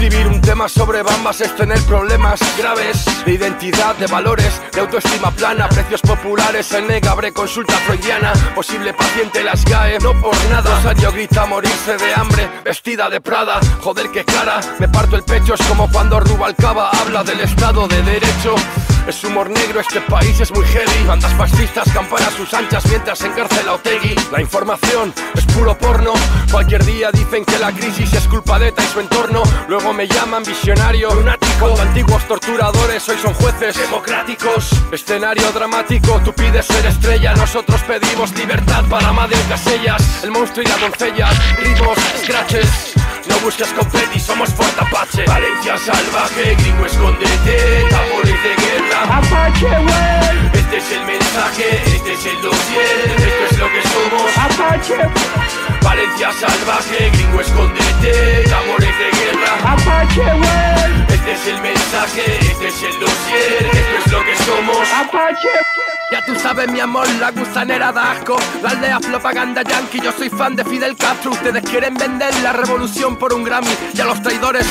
Escribir 0.00 0.28
un 0.28 0.40
tema 0.40 0.66
sobre 0.66 1.02
bambas 1.02 1.42
es 1.42 1.54
tener 1.56 1.78
problemas 1.82 2.40
graves 2.56 3.04
de 3.26 3.34
identidad, 3.34 3.94
de 3.96 4.06
valores, 4.06 4.58
de 4.72 4.80
autoestima 4.80 5.30
plana, 5.30 5.68
precios 5.68 6.00
populares, 6.00 6.72
el 6.72 6.86
negabre, 6.86 7.34
consulta 7.34 7.74
freudiana, 7.74 8.32
posible 8.54 8.94
paciente 8.94 9.44
las 9.44 9.62
GAE, 9.62 9.98
no 9.98 10.18
por 10.18 10.34
nada. 10.48 10.74
Rosario 10.76 11.12
grita 11.12 11.44
morirse 11.44 11.98
de 11.98 12.14
hambre, 12.14 12.48
vestida 12.64 13.10
de 13.10 13.20
Prada, 13.20 13.60
joder 13.82 14.10
que 14.10 14.24
cara, 14.24 14.60
me 14.78 14.88
parto 14.88 15.16
el 15.16 15.22
pecho, 15.22 15.52
es 15.52 15.66
como 15.66 15.86
cuando 15.92 16.18
Rubalcaba 16.18 16.88
habla 16.92 17.22
del 17.22 17.40
Estado 17.40 17.86
de 17.86 18.02
Derecho. 18.02 18.54
Es 19.06 19.24
humor 19.24 19.50
negro, 19.50 19.80
este 19.80 20.00
país 20.02 20.38
es 20.40 20.50
muy 20.52 20.64
heavy. 20.66 21.06
Bandas 21.06 21.32
fascistas 21.34 21.88
campan 21.92 22.22
a 22.22 22.30
sus 22.30 22.52
anchas 22.54 22.84
mientras 22.86 23.20
encarcela 23.22 23.74
Otegui. 23.74 24.14
La 24.30 24.40
información 24.40 25.12
es 25.34 25.44
puro 25.46 25.76
porno. 25.76 26.12
Cualquier 26.50 26.84
día 26.84 27.10
dicen 27.12 27.44
que 27.44 27.58
la 27.58 27.72
crisis 27.72 28.12
es 28.12 28.28
culpa 28.28 28.58
de 28.58 28.68
ETA 28.68 28.84
y 28.84 28.86
su 28.86 29.00
entorno. 29.00 29.42
Luego 29.68 29.92
me 29.92 30.06
llaman 30.06 30.42
visionario, 30.44 31.14
lunático. 31.14 31.50
Cuando 31.58 31.82
antiguos 31.82 32.26
torturadores 32.26 33.08
hoy 33.08 33.16
son 33.18 33.34
jueces 33.34 33.76
democráticos. 33.76 34.70
Escenario 34.92 35.50
dramático, 35.52 36.20
tú 36.24 36.32
pides 36.32 36.66
ser 36.66 36.86
estrella. 36.86 37.34
Nosotros 37.34 37.82
pedimos 37.82 38.32
libertad 38.36 38.84
para 38.88 39.12
Madre 39.12 39.38
Casellas. 39.48 40.22
El 40.22 40.30
monstruo 40.30 40.64
y 40.64 40.68
la 40.68 40.76
doncella, 40.78 41.28
ritmos, 41.58 41.98
scratches. 42.22 42.94
No 43.30 43.38
busques 43.44 43.72
confeti, 43.72 44.18
somos 44.18 44.52
Fort 44.52 44.76
Apache 44.78 45.24
Valencia 45.24 45.78
salvaje, 45.78 46.56
gringo 46.56 46.84
escondete 46.84 47.86
Tambores 47.88 48.42
de 48.42 48.52
guerra. 48.62 49.18
Apache, 49.18 49.66
wey 49.66 50.50
Este 50.52 50.76
es 50.78 50.92
el 50.92 51.04
mensaje, 51.06 51.82
este 51.94 52.12
es 52.12 52.26
el 52.26 52.42
dossier. 52.42 53.10
Esto 53.16 53.44
es 53.50 53.58
lo 53.58 53.68
que 53.70 53.82
somos. 53.88 54.38
Apache. 54.38 54.98
Valencia 55.82 56.32
salvaje, 56.32 57.10
gringo 57.10 57.40
escondete 57.40 58.44
Tambores 58.50 58.94
de 58.98 59.08
guerra. 59.18 59.72
Apache, 59.74 60.26
wey 60.42 61.04
Este 61.14 61.32
es 61.32 61.46
el 61.46 61.60
mensaje, 61.62 62.38
este 62.40 62.68
es 62.68 62.82
el 62.82 63.00
dossier. 63.00 63.70
Esto 63.72 63.96
es 64.04 64.12
lo 64.12 64.24
que 64.24 64.36
somos. 64.44 64.88
Apache 64.92 65.48
ya 66.10 66.24
tú 66.24 66.34
sabes 66.36 66.70
mi 66.70 66.80
amor, 66.80 67.08
la 67.20 67.30
gusanera 67.30 67.92
da 67.92 68.12
asco. 68.12 68.36
La 68.62 68.70
aldea 68.70 68.98
propaganda 69.00 69.62
yankee, 69.62 70.00
yo 70.00 70.12
soy 70.12 70.28
fan 70.28 70.56
de 70.56 70.64
Fidel 70.64 70.96
Castro. 70.96 71.30
Ustedes 71.32 71.62
quieren 71.62 71.94
vender 71.94 72.34
la 72.42 72.52
revolución 72.52 73.16
por 73.16 73.32
un 73.32 73.44
Grammy 73.44 73.70
Y 73.94 74.00
a 74.00 74.04
los 74.06 74.20
traidores, 74.22 74.66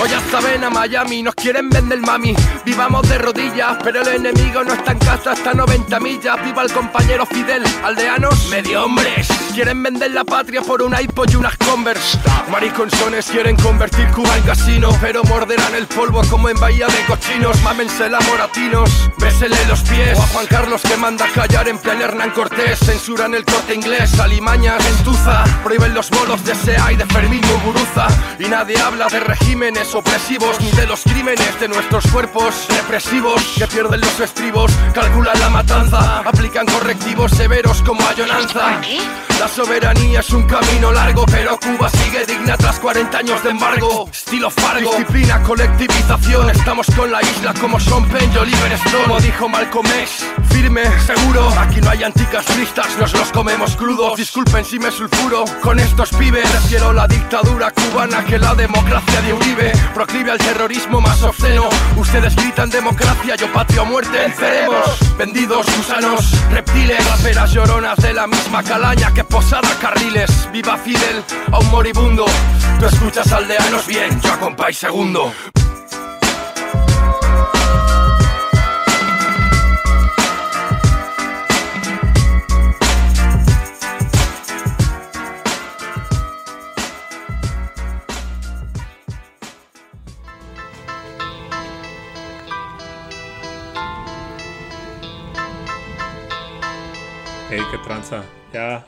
hoy 0.00 0.08
ya 0.08 0.20
saben 0.30 0.64
a 0.64 0.70
Miami 0.70 1.22
Nos 1.22 1.34
quieren 1.34 1.70
vender 1.70 2.00
mami, 2.00 2.34
vivamos 2.64 3.08
de 3.08 3.18
rodillas 3.18 3.78
Pero 3.82 4.02
el 4.02 4.08
enemigo 4.08 4.64
no 4.64 4.72
está 4.72 4.92
en 4.92 4.98
casa, 4.98 5.32
está 5.32 5.50
a 5.50 5.54
90 5.54 6.00
millas. 6.00 6.44
Viva 6.44 6.62
el 6.62 6.72
compañero 6.72 7.26
Fidel, 7.26 7.62
aldeanos, 7.84 8.48
medio 8.48 8.84
hombres 8.84 9.28
Quieren 9.60 9.82
vender 9.82 10.10
la 10.12 10.24
patria 10.24 10.62
por 10.62 10.80
un 10.80 10.98
iPod 10.98 11.28
y 11.32 11.36
unas 11.36 11.54
Converse. 11.58 12.18
Mariconsones 12.50 13.26
quieren 13.26 13.56
convertir 13.56 14.08
Cuba 14.08 14.34
en 14.38 14.42
casino 14.44 14.88
Pero 15.02 15.22
morderán 15.24 15.74
el 15.74 15.86
polvo 15.86 16.22
como 16.30 16.48
en 16.48 16.58
Bahía 16.58 16.86
de 16.86 17.04
Cochinos. 17.06 17.60
Mámense 17.62 18.08
la 18.08 18.20
moratinos, 18.20 19.10
bésele 19.18 19.62
los 19.66 19.82
pies. 19.82 20.18
O 20.18 20.22
a 20.22 20.26
Juan 20.28 20.46
Carlos 20.46 20.80
que 20.80 20.96
manda 20.96 21.26
callar 21.34 21.68
en 21.68 21.76
plan 21.76 22.00
Hernán 22.00 22.30
Cortés. 22.30 22.78
Censuran 22.78 23.34
el 23.34 23.44
corte 23.44 23.74
inglés, 23.74 24.18
alimañas, 24.18 24.82
entuza 24.96 25.44
Prohíben 25.62 25.92
los 25.92 26.08
bolos 26.08 26.42
de 26.42 26.54
SEA 26.54 26.92
y 26.92 26.96
de 26.96 27.04
Fermín 27.04 27.42
Muguruza. 27.46 28.06
Y 28.38 28.44
nadie 28.44 28.80
habla 28.80 29.08
de 29.08 29.20
regímenes 29.20 29.94
opresivos 29.94 30.58
Ni 30.58 30.70
de 30.70 30.86
los 30.86 31.02
crímenes 31.02 31.60
de 31.60 31.68
nuestros 31.68 32.06
cuerpos 32.06 32.66
represivos. 32.70 33.42
Que 33.58 33.66
pierden 33.66 34.00
los 34.00 34.20
estribos, 34.20 34.72
calculan 34.94 35.38
la 35.38 35.50
matanza. 35.50 36.20
Aplican 36.20 36.64
correctivos 36.64 37.32
severos 37.32 37.82
como 37.82 38.00
ayonanza 38.08 38.80
soberanía 39.50 40.20
es 40.20 40.30
un 40.30 40.44
camino 40.44 40.92
largo 40.92 41.26
Pero 41.26 41.58
Cuba 41.58 41.88
sigue 41.90 42.24
digna 42.24 42.56
tras 42.56 42.78
40 42.78 43.18
años 43.18 43.42
de 43.42 43.50
embargo. 43.50 44.08
Estilo 44.10 44.50
Fargo, 44.50 44.90
disciplina, 44.90 45.42
colectivización. 45.42 46.50
Estamos 46.50 46.86
con 46.96 47.10
la 47.10 47.20
isla 47.22 47.52
como 47.60 47.78
Sean 47.80 48.08
Penn 48.08 48.30
y 48.32 48.38
Oliver 48.38 48.72
Stone. 48.72 49.04
Como 49.04 49.20
dijo 49.20 49.48
Malcolm 49.48 49.86
X, 49.86 50.24
firme, 50.50 50.82
seguro. 51.00 51.48
Aquí 51.58 51.80
no 51.80 51.90
hay 51.90 52.04
anticastristas, 52.04 52.96
nos 52.98 53.12
los 53.12 53.30
comemos 53.32 53.76
crudos. 53.76 54.16
Disculpen 54.16 54.64
si 54.64 54.78
me 54.78 54.90
sulfuro 54.90 55.44
con 55.62 55.78
estos 55.78 56.10
pibes. 56.10 56.48
Prefiero 56.48 56.92
la 56.92 57.06
dictadura 57.06 57.70
cubana 57.72 58.24
que 58.24 58.38
la 58.38 58.54
democracia 58.54 59.20
de 59.22 59.32
Uribe. 59.32 59.72
Proclive 59.94 60.30
al 60.30 60.38
terrorismo 60.38 61.00
más 61.00 61.22
obsceno. 61.22 61.68
Ustedes 61.96 62.36
gritan 62.36 62.70
democracia, 62.70 63.36
yo 63.36 63.52
patria 63.52 63.84
muerte. 63.84 64.16
Venceremos, 64.18 65.16
vendidos, 65.18 65.66
gusanos, 65.76 66.32
reptiles 66.50 67.00
Raperas 67.10 67.52
lloronas 67.52 67.96
de 67.98 68.12
la 68.12 68.26
misma 68.26 68.62
calaña 68.62 69.12
que 69.12 69.24
posada 69.30 69.68
carriles 69.80 70.50
Viva 70.52 70.76
Fidel, 70.76 71.24
a 71.50 71.58
un 71.58 71.70
moribundo. 71.70 72.26
Tú 72.78 72.86
escuchas 72.86 73.32
aldeanos 73.32 73.86
bien, 73.86 74.20
yo 74.20 74.32
a 74.32 74.38
segundo. 74.74 75.32
Hey, 97.48 97.60
qué 97.72 97.78
tranza. 97.78 98.22
Ya 98.52 98.84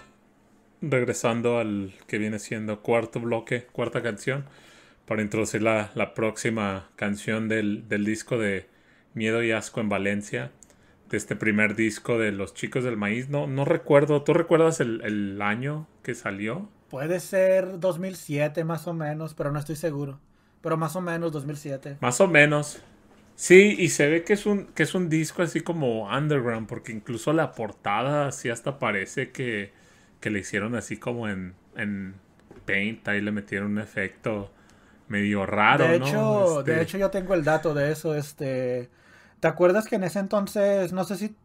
regresando 0.83 1.59
al 1.59 1.95
que 2.07 2.19
viene 2.19 2.39
siendo 2.39 2.83
cuarto 2.83 3.21
bloque, 3.21 3.67
cuarta 3.73 4.03
canción, 4.03 4.45
para 5.07 5.23
introducir 5.23 5.63
la, 5.63 5.91
la 5.95 6.15
próxima 6.15 6.91
canción 6.97 7.49
del, 7.49 7.89
del, 7.89 8.05
disco 8.05 8.39
de 8.39 8.67
Miedo 9.15 9.43
y 9.43 9.53
Asco 9.53 9.81
en 9.81 9.89
Valencia, 9.89 10.51
de 11.09 11.17
este 11.17 11.37
primer 11.37 11.75
disco 11.77 12.19
de 12.19 12.33
Los 12.33 12.55
Chicos 12.55 12.85
del 12.85 12.97
Maíz. 12.97 13.29
No, 13.29 13.47
no 13.47 13.65
recuerdo, 13.65 14.23
¿tú 14.23 14.33
recuerdas 14.33 14.81
el, 14.81 15.03
el 15.03 15.41
año 15.43 15.87
que 16.03 16.15
salió? 16.15 16.69
Puede 16.89 17.21
ser 17.21 17.79
2007 17.79 18.65
más 18.65 18.87
o 18.87 18.95
menos, 18.95 19.35
pero 19.35 19.53
no 19.53 19.59
estoy 19.59 19.77
seguro. 19.77 20.21
Pero 20.63 20.77
más 20.77 20.95
o 20.97 21.01
menos 21.01 21.33
2007. 21.33 21.99
Más 22.01 22.21
o 22.21 22.29
menos. 22.29 22.83
Sí, 23.35 23.75
y 23.79 23.89
se 23.89 24.09
ve 24.09 24.25
que 24.25 24.35
es 24.35 24.47
un, 24.47 24.67
que 24.67 24.85
es 24.85 24.95
un 24.95 25.09
disco 25.09 25.43
así 25.43 25.61
como 25.61 26.09
underground, 26.09 26.69
porque 26.69 26.93
incluso 26.93 27.33
la 27.33 27.53
portada 27.53 28.29
así 28.29 28.49
hasta 28.51 28.79
parece 28.79 29.31
que, 29.33 29.73
que 30.23 30.31
le 30.31 30.41
hicieron 30.41 30.77
así 30.77 30.99
como 30.99 31.29
en, 31.29 31.55
en 31.77 32.17
Paint, 32.67 33.09
ahí 33.09 33.23
le 33.23 33.33
metieron 33.33 33.73
un 33.73 33.81
efecto 33.81 34.53
medio 35.09 35.47
raro, 35.47 35.93
de 35.93 35.97
¿no? 35.97 36.41
hecho, 36.41 36.43
Este, 36.43 36.73
de 36.75 36.83
hecho 36.83 36.99
yo 36.99 37.11
tengo 37.11 37.35
el 37.35 37.45
dato 37.45 37.75
de 37.75 37.93
eso, 37.93 38.15
este, 38.15 38.91
¿te 39.41 39.49
acuerdas 39.49 39.87
que 39.87 39.97
en 39.97 40.05
ese 40.05 40.19
entonces, 40.21 40.93
no 40.93 41.05
sé 41.05 41.17
si 41.17 41.37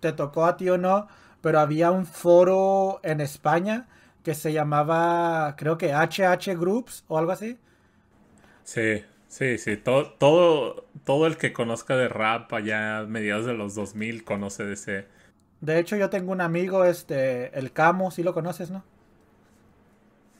te 0.00 0.12
tocó 0.12 0.46
a 0.46 0.56
ti 0.56 0.68
o 0.70 0.78
no, 0.78 1.08
pero 1.40 1.60
había 1.60 1.90
un 1.90 2.06
foro 2.06 3.00
en 3.02 3.20
España 3.20 3.88
que 4.22 4.34
se 4.34 4.52
llamaba, 4.52 5.56
creo 5.56 5.78
que 5.78 5.92
HH 5.94 6.56
Groups 6.56 7.04
o 7.08 7.18
algo 7.18 7.32
así? 7.32 7.58
Sí, 8.64 9.02
sí, 9.28 9.58
sí, 9.58 9.76
todo, 9.76 10.12
todo, 10.14 10.86
todo 11.04 11.26
el 11.26 11.36
que 11.36 11.52
conozca 11.52 11.96
de 11.96 12.08
rap 12.08 12.52
allá 12.52 12.98
a 13.00 13.06
mediados 13.06 13.46
de 13.46 13.54
los 13.54 13.74
2000 13.74 14.24
conoce 14.24 14.64
de 14.64 14.74
ese... 14.74 15.06
De 15.62 15.78
hecho 15.78 15.96
yo 15.96 16.10
tengo 16.10 16.32
un 16.32 16.40
amigo, 16.40 16.84
este, 16.84 17.56
el 17.56 17.72
Camo, 17.72 18.10
si 18.10 18.22
lo 18.22 18.34
conoces, 18.34 18.70
¿no? 18.70 18.84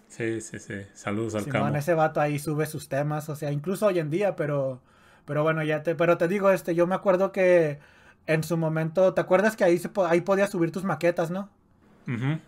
Sí, 0.09 0.43
sí, 0.43 0.59
sí, 0.59 0.75
saludos 0.93 1.37
al 1.37 1.45
Simón, 1.45 1.63
camo. 1.63 1.77
ese 1.77 1.95
vato 1.95 2.21
ahí 2.21 2.39
sube 2.39 2.67
sus 2.67 2.89
temas, 2.89 3.31
o 3.31 3.37
sea, 3.37 3.51
incluso 3.51 3.87
hoy 3.87 3.99
en 3.99 4.11
día, 4.11 4.37
pero, 4.37 4.83
pero 5.25 5.43
bueno, 5.43 5.63
ya 5.63 5.83
te, 5.83 5.95
pero 5.95 6.19
te 6.19 6.29
digo, 6.29 6.51
este, 6.51 6.75
yo 6.75 6.87
me 6.87 6.95
acuerdo 6.97 7.33
que 7.33 7.79
en 8.27 8.43
su 8.43 8.57
momento, 8.57 9.15
¿te 9.15 9.21
acuerdas 9.21 9.57
que 9.57 9.65
ahí, 9.65 9.79
se, 9.79 9.91
ahí 10.07 10.21
podías 10.21 10.51
subir 10.51 10.73
tus 10.73 10.85
maquetas, 10.85 11.31
no? 11.31 11.49
Ujú. 12.07 12.39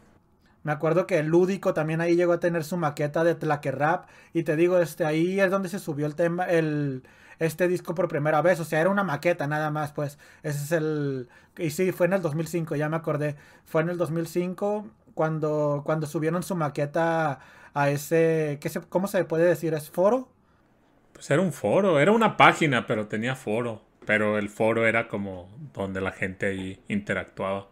Me 0.65 0.73
acuerdo 0.73 1.07
que 1.07 1.19
el 1.19 1.27
Lúdico 1.27 1.75
también 1.75 2.01
ahí 2.01 2.17
llegó 2.17 2.33
a 2.33 2.41
tener 2.41 2.65
su 2.65 2.77
maqueta 2.77 3.23
de 3.23 3.35
Tlaque 3.35 3.71
Rap. 3.71 4.07
Y 4.33 4.45
te 4.45 4.57
digo, 4.57 4.79
este, 4.79 5.05
ahí 5.05 5.39
es 5.39 5.51
donde 5.51 5.69
se 5.69 5.79
subió 5.79 6.07
el 6.07 6.15
tema, 6.15 6.47
el, 6.47 7.03
este 7.39 7.69
disco 7.69 7.95
por 7.95 8.09
primera 8.09 8.43
vez. 8.43 8.61
O 8.61 8.65
sea, 8.65 8.81
era 8.81 8.91
una 8.91 9.05
maqueta 9.05 9.47
nada 9.47 9.71
más, 9.71 9.93
pues. 9.93 10.19
Ese 10.43 10.63
es 10.65 10.73
el... 10.73 11.29
Y 11.57 11.71
sí, 11.71 11.93
fue 11.93 12.07
en 12.07 12.15
el 12.15 12.23
2005, 12.23 12.77
ya 12.77 12.89
me 12.89 12.97
acordé. 12.97 13.37
Fue 13.65 13.83
en 13.83 13.89
el 13.91 13.99
2005 13.99 14.87
cuando, 15.15 15.83
cuando 15.85 16.07
subieron 16.07 16.43
su 16.43 16.55
maqueta 16.57 17.41
a 17.75 17.91
ese... 17.91 18.59
¿qué 18.61 18.69
se, 18.69 18.81
¿Cómo 18.81 19.07
se 19.07 19.25
puede 19.25 19.45
decir? 19.45 19.75
¿Es 19.75 19.91
foro? 19.91 20.29
Pues 21.13 21.31
era 21.31 21.41
un 21.41 21.53
foro, 21.53 22.01
era 22.01 22.13
una 22.13 22.37
página, 22.37 22.87
pero 22.87 23.07
tenía 23.07 23.37
foro. 23.37 23.83
Pero 24.05 24.39
el 24.39 24.49
foro 24.51 24.87
era 24.87 25.09
como 25.09 25.49
donde 25.73 26.01
la 26.01 26.13
gente 26.13 26.47
ahí 26.47 26.81
interactuaba. 26.89 27.69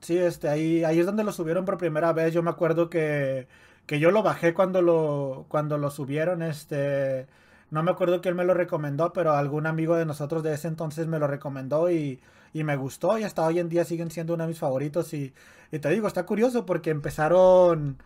Sí, 0.00 0.18
este, 0.18 0.48
ahí, 0.48 0.84
ahí 0.84 1.00
es 1.00 1.06
donde 1.06 1.24
lo 1.24 1.32
subieron 1.32 1.64
por 1.64 1.78
primera 1.78 2.12
vez. 2.12 2.32
Yo 2.32 2.42
me 2.42 2.50
acuerdo 2.50 2.90
que, 2.90 3.48
que 3.86 3.98
yo 3.98 4.10
lo 4.10 4.22
bajé 4.22 4.54
cuando 4.54 4.82
lo, 4.82 5.46
cuando 5.48 5.78
lo 5.78 5.90
subieron. 5.90 6.42
Este, 6.42 7.26
no 7.70 7.82
me 7.82 7.90
acuerdo 7.90 8.20
quién 8.20 8.36
me 8.36 8.44
lo 8.44 8.54
recomendó, 8.54 9.12
pero 9.12 9.32
algún 9.32 9.66
amigo 9.66 9.96
de 9.96 10.06
nosotros 10.06 10.42
de 10.42 10.54
ese 10.54 10.68
entonces 10.68 11.06
me 11.06 11.18
lo 11.18 11.26
recomendó 11.26 11.90
y, 11.90 12.20
y 12.52 12.64
me 12.64 12.76
gustó. 12.76 13.18
Y 13.18 13.24
hasta 13.24 13.44
hoy 13.44 13.58
en 13.58 13.68
día 13.68 13.84
siguen 13.84 14.10
siendo 14.10 14.34
uno 14.34 14.44
de 14.44 14.48
mis 14.48 14.58
favoritos. 14.58 15.12
Y, 15.14 15.34
y 15.72 15.78
te 15.78 15.88
digo, 15.90 16.06
está 16.08 16.24
curioso 16.26 16.64
porque 16.66 16.90
empezaron 16.90 17.98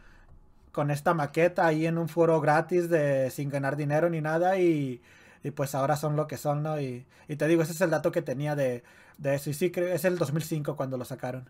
con 0.73 0.91
esta 0.91 1.15
maqueta 1.15 1.67
ahí 1.67 1.87
en 1.87 1.99
un 1.99 2.09
foro 2.09 2.41
gratis 2.41 2.89
de 2.89 3.31
sin 3.31 3.51
ganar 3.51 3.77
dinero 3.77 4.09
ni 4.09 4.21
nada 4.21 4.59
y, 4.59 5.03
y 5.43 5.51
pues 5.51 5.75
ahora 5.75 5.97
son 5.97 6.17
lo 6.17 6.27
que 6.27 6.37
son, 6.37 6.63
¿no? 6.63 6.81
Y, 6.81 7.07
y, 7.29 7.37
te 7.37 7.47
digo, 7.49 7.63
ese 7.63 7.73
es 7.73 7.81
el 7.81 7.91
dato 7.91 8.13
que 8.13 8.23
tenía 8.23 8.57
de, 8.57 8.83
de 9.19 9.35
eso. 9.35 9.51
Y 9.51 9.55
sí, 9.55 9.73
es 9.75 10.05
el 10.05 10.19
2005 10.19 10.77
cuando 10.77 10.97
lo 10.97 11.05
sacaron. 11.05 11.49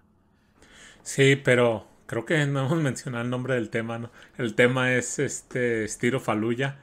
Sí, 1.03 1.37
pero 1.37 1.87
creo 2.07 2.25
que 2.25 2.47
no 2.47 2.67
hemos 2.67 2.79
mencionado 2.83 3.25
el 3.25 3.31
nombre 3.31 3.55
del 3.55 3.71
tema, 3.71 3.99
¿no? 3.99 4.11
El 4.39 4.55
tema 4.55 4.95
es 4.95 5.19
este 5.19 5.85
Estiro 5.85 6.21
Faluya, 6.21 6.79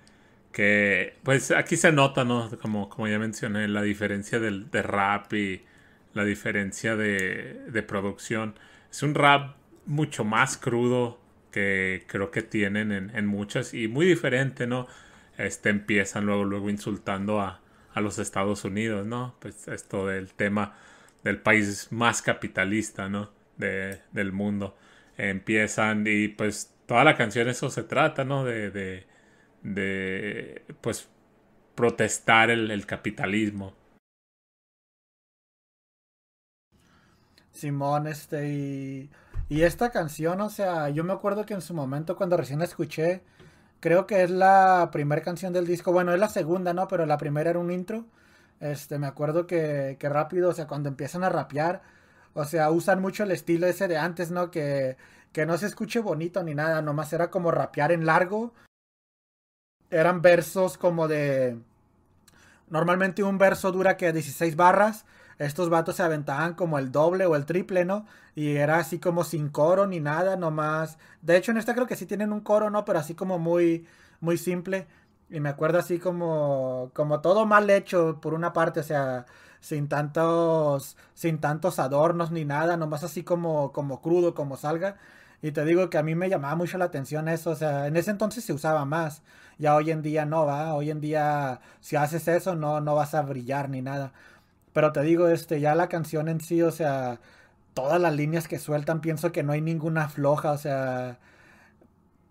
que 0.58 1.14
pues 1.22 1.51
aquí 1.51 1.78
se 1.78 1.91
nota, 1.91 2.24
¿no? 2.24 2.49
Como, 2.60 2.89
como 2.89 3.08
ya 3.08 3.20
mencioné, 3.20 3.68
la 3.68 3.84
diferencia 3.84 4.39
del, 4.39 4.72
de 4.72 4.82
rap 4.82 5.32
y 5.34 5.62
la 6.16 6.26
diferencia 6.26 6.95
de, 6.95 7.86
producción. 7.88 8.55
Es 8.89 9.03
un 9.03 9.14
rap 9.14 9.55
mucho 9.86 10.26
más 10.26 10.58
crudo 10.58 11.20
que 11.51 12.05
creo 12.08 12.32
que 12.32 12.41
tienen 12.41 12.91
en, 12.91 13.16
en 13.16 13.28
muchas 13.28 13.76
y 13.76 13.88
muy 13.88 14.08
diferente, 14.08 14.66
¿no? 14.66 14.88
Este, 15.38 15.70
empiezan 15.70 16.26
luego, 16.26 16.43
luego 16.43 16.72
insultando 16.72 17.39
a, 17.39 17.62
a 17.93 18.01
los 18.01 18.18
Estados 18.18 18.66
Unidos, 18.66 19.05
¿no? 19.05 19.36
Pues 19.39 19.68
esto 19.68 20.08
del 20.08 20.34
tema 20.34 20.76
del 21.24 21.38
país 21.38 21.89
más 21.91 22.24
capitalista, 22.24 23.10
¿no? 23.10 23.30
De, 23.58 24.01
del 24.12 24.32
mundo. 24.32 24.76
Empiezan 25.20 26.05
y 26.08 26.30
pues 26.30 26.74
toda 26.88 27.03
la 27.03 27.16
canción 27.16 27.47
eso 27.47 27.70
se 27.70 27.84
trata, 27.84 28.26
¿no? 28.26 28.43
De, 28.43 29.05
de 29.68 30.63
pues 30.82 31.09
protestar 31.76 32.49
el, 32.49 32.72
el 32.72 32.86
capitalismo. 32.86 33.74
Simón, 37.51 38.07
este, 38.07 38.49
y, 38.49 39.09
y 39.49 39.63
esta 39.63 39.91
canción, 39.91 40.41
o 40.41 40.49
sea, 40.49 40.89
yo 40.89 41.03
me 41.03 41.13
acuerdo 41.13 41.45
que 41.45 41.53
en 41.55 41.61
su 41.61 41.74
momento 41.74 42.15
cuando 42.15 42.38
recién 42.38 42.59
la 42.59 42.65
escuché, 42.65 43.24
creo 43.80 44.05
que 44.07 44.24
es 44.24 44.30
la 44.30 44.89
primera 44.91 45.22
canción 45.22 45.53
del 45.53 45.65
disco, 45.65 45.91
bueno, 45.91 46.13
es 46.13 46.20
la 46.20 46.30
segunda, 46.30 46.74
¿no? 46.74 46.88
Pero 46.88 47.05
la 47.05 47.18
primera 47.18 47.49
era 47.49 47.59
un 47.59 47.72
intro. 47.72 48.05
Este, 48.59 48.99
me 48.99 49.07
acuerdo 49.07 49.47
que, 49.47 49.97
que 49.99 50.09
rápido, 50.09 50.49
o 50.49 50.53
sea, 50.53 50.68
cuando 50.68 50.89
empiezan 50.89 51.24
a 51.24 51.30
rapear, 51.30 51.82
o 52.34 52.45
sea, 52.45 52.70
usan 52.72 53.01
mucho 53.01 53.24
el 53.24 53.32
estilo 53.32 53.68
ese 53.68 53.88
de 53.88 53.97
antes, 53.97 54.32
¿no? 54.32 54.51
Que, 54.51 54.97
que 55.32 55.45
no 55.45 55.57
se 55.57 55.65
escuche 55.68 55.99
bonito 55.99 56.43
ni 56.43 56.55
nada, 56.55 56.82
nomás 56.82 57.11
era 57.13 57.30
como 57.32 57.51
rapear 57.51 57.91
en 57.91 58.05
largo. 58.05 58.53
Eran 59.90 60.22
versos 60.22 60.78
como 60.78 61.08
de... 61.08 61.58
Normalmente 62.70 63.24
un 63.24 63.38
verso 63.38 63.72
dura 63.72 63.98
que 63.98 64.12
16 64.12 64.56
barras 64.56 65.06
estos 65.40 65.70
vatos 65.70 65.98
se 65.98 66.04
aventaban 66.04 66.56
como 66.56 66.80
el 66.80 66.92
doble 66.92 67.26
o 67.26 67.36
el 67.36 67.46
triple, 67.46 67.86
¿no? 67.86 68.06
Y 68.36 68.56
era 68.56 68.80
así 68.80 69.00
como 69.00 69.24
sin 69.24 69.50
coro 69.50 69.86
ni 69.88 70.00
nada, 70.00 70.36
nomás. 70.36 70.98
De 71.22 71.38
hecho, 71.38 71.52
en 71.52 71.58
esta 71.58 71.74
creo 71.76 71.88
que 71.88 71.96
sí 71.96 72.06
tienen 72.06 72.34
un 72.34 72.42
coro, 72.42 72.70
¿no? 72.70 72.86
Pero 72.86 73.00
así 73.00 73.14
como 73.14 73.38
muy, 73.38 73.86
muy 74.20 74.38
simple. 74.38 74.88
Y 75.30 75.40
me 75.40 75.50
acuerdo 75.50 75.80
así 75.80 76.00
como, 76.00 76.92
como 76.94 77.22
todo 77.22 77.46
mal 77.46 77.70
hecho 77.70 78.20
por 78.22 78.34
una 78.34 78.54
parte, 78.54 78.80
o 78.80 78.84
sea, 78.84 79.26
sin 79.60 79.88
tantos, 79.90 80.98
sin 81.14 81.40
tantos 81.40 81.80
adornos 81.80 82.32
ni 82.32 82.46
nada, 82.46 82.78
nomás 82.78 83.04
así 83.04 83.24
como, 83.24 83.72
como 83.74 84.02
crudo, 84.02 84.34
como 84.34 84.58
salga. 84.58 84.98
Y 85.42 85.52
te 85.52 85.66
digo 85.66 85.90
que 85.90 85.98
a 85.98 86.04
mí 86.04 86.16
me 86.16 86.30
llamaba 86.30 86.56
mucho 86.56 86.78
la 86.78 86.86
atención 86.86 87.28
eso, 87.28 87.52
o 87.52 87.56
sea, 87.56 87.88
en 87.88 87.96
ese 87.96 88.12
entonces 88.12 88.44
se 88.44 88.54
usaba 88.54 88.86
más, 88.86 89.22
ya 89.60 89.76
hoy 89.76 89.92
en 89.92 90.02
día 90.02 90.26
no 90.26 90.46
va, 90.46 90.74
hoy 90.74 90.90
en 90.90 91.00
día 91.00 91.62
si 91.80 91.96
haces 91.96 92.28
eso 92.28 92.56
no, 92.56 92.82
no 92.82 92.96
vas 92.96 93.14
a 93.14 93.22
brillar 93.22 93.70
ni 93.70 93.82
nada. 93.82 94.14
Pero 94.74 94.92
te 94.94 95.02
digo, 95.02 95.28
este, 95.28 95.60
ya 95.60 95.76
la 95.76 95.90
canción 95.90 96.28
en 96.28 96.42
sí, 96.42 96.62
o 96.62 96.72
sea, 96.72 97.20
todas 97.74 98.02
las 98.02 98.16
líneas 98.16 98.48
que 98.48 98.60
sueltan, 98.60 99.02
pienso 99.02 99.32
que 99.32 99.44
no 99.44 99.54
hay 99.54 99.62
ninguna 99.62 100.10
floja, 100.10 100.52
o 100.52 100.58
sea, 100.58 101.20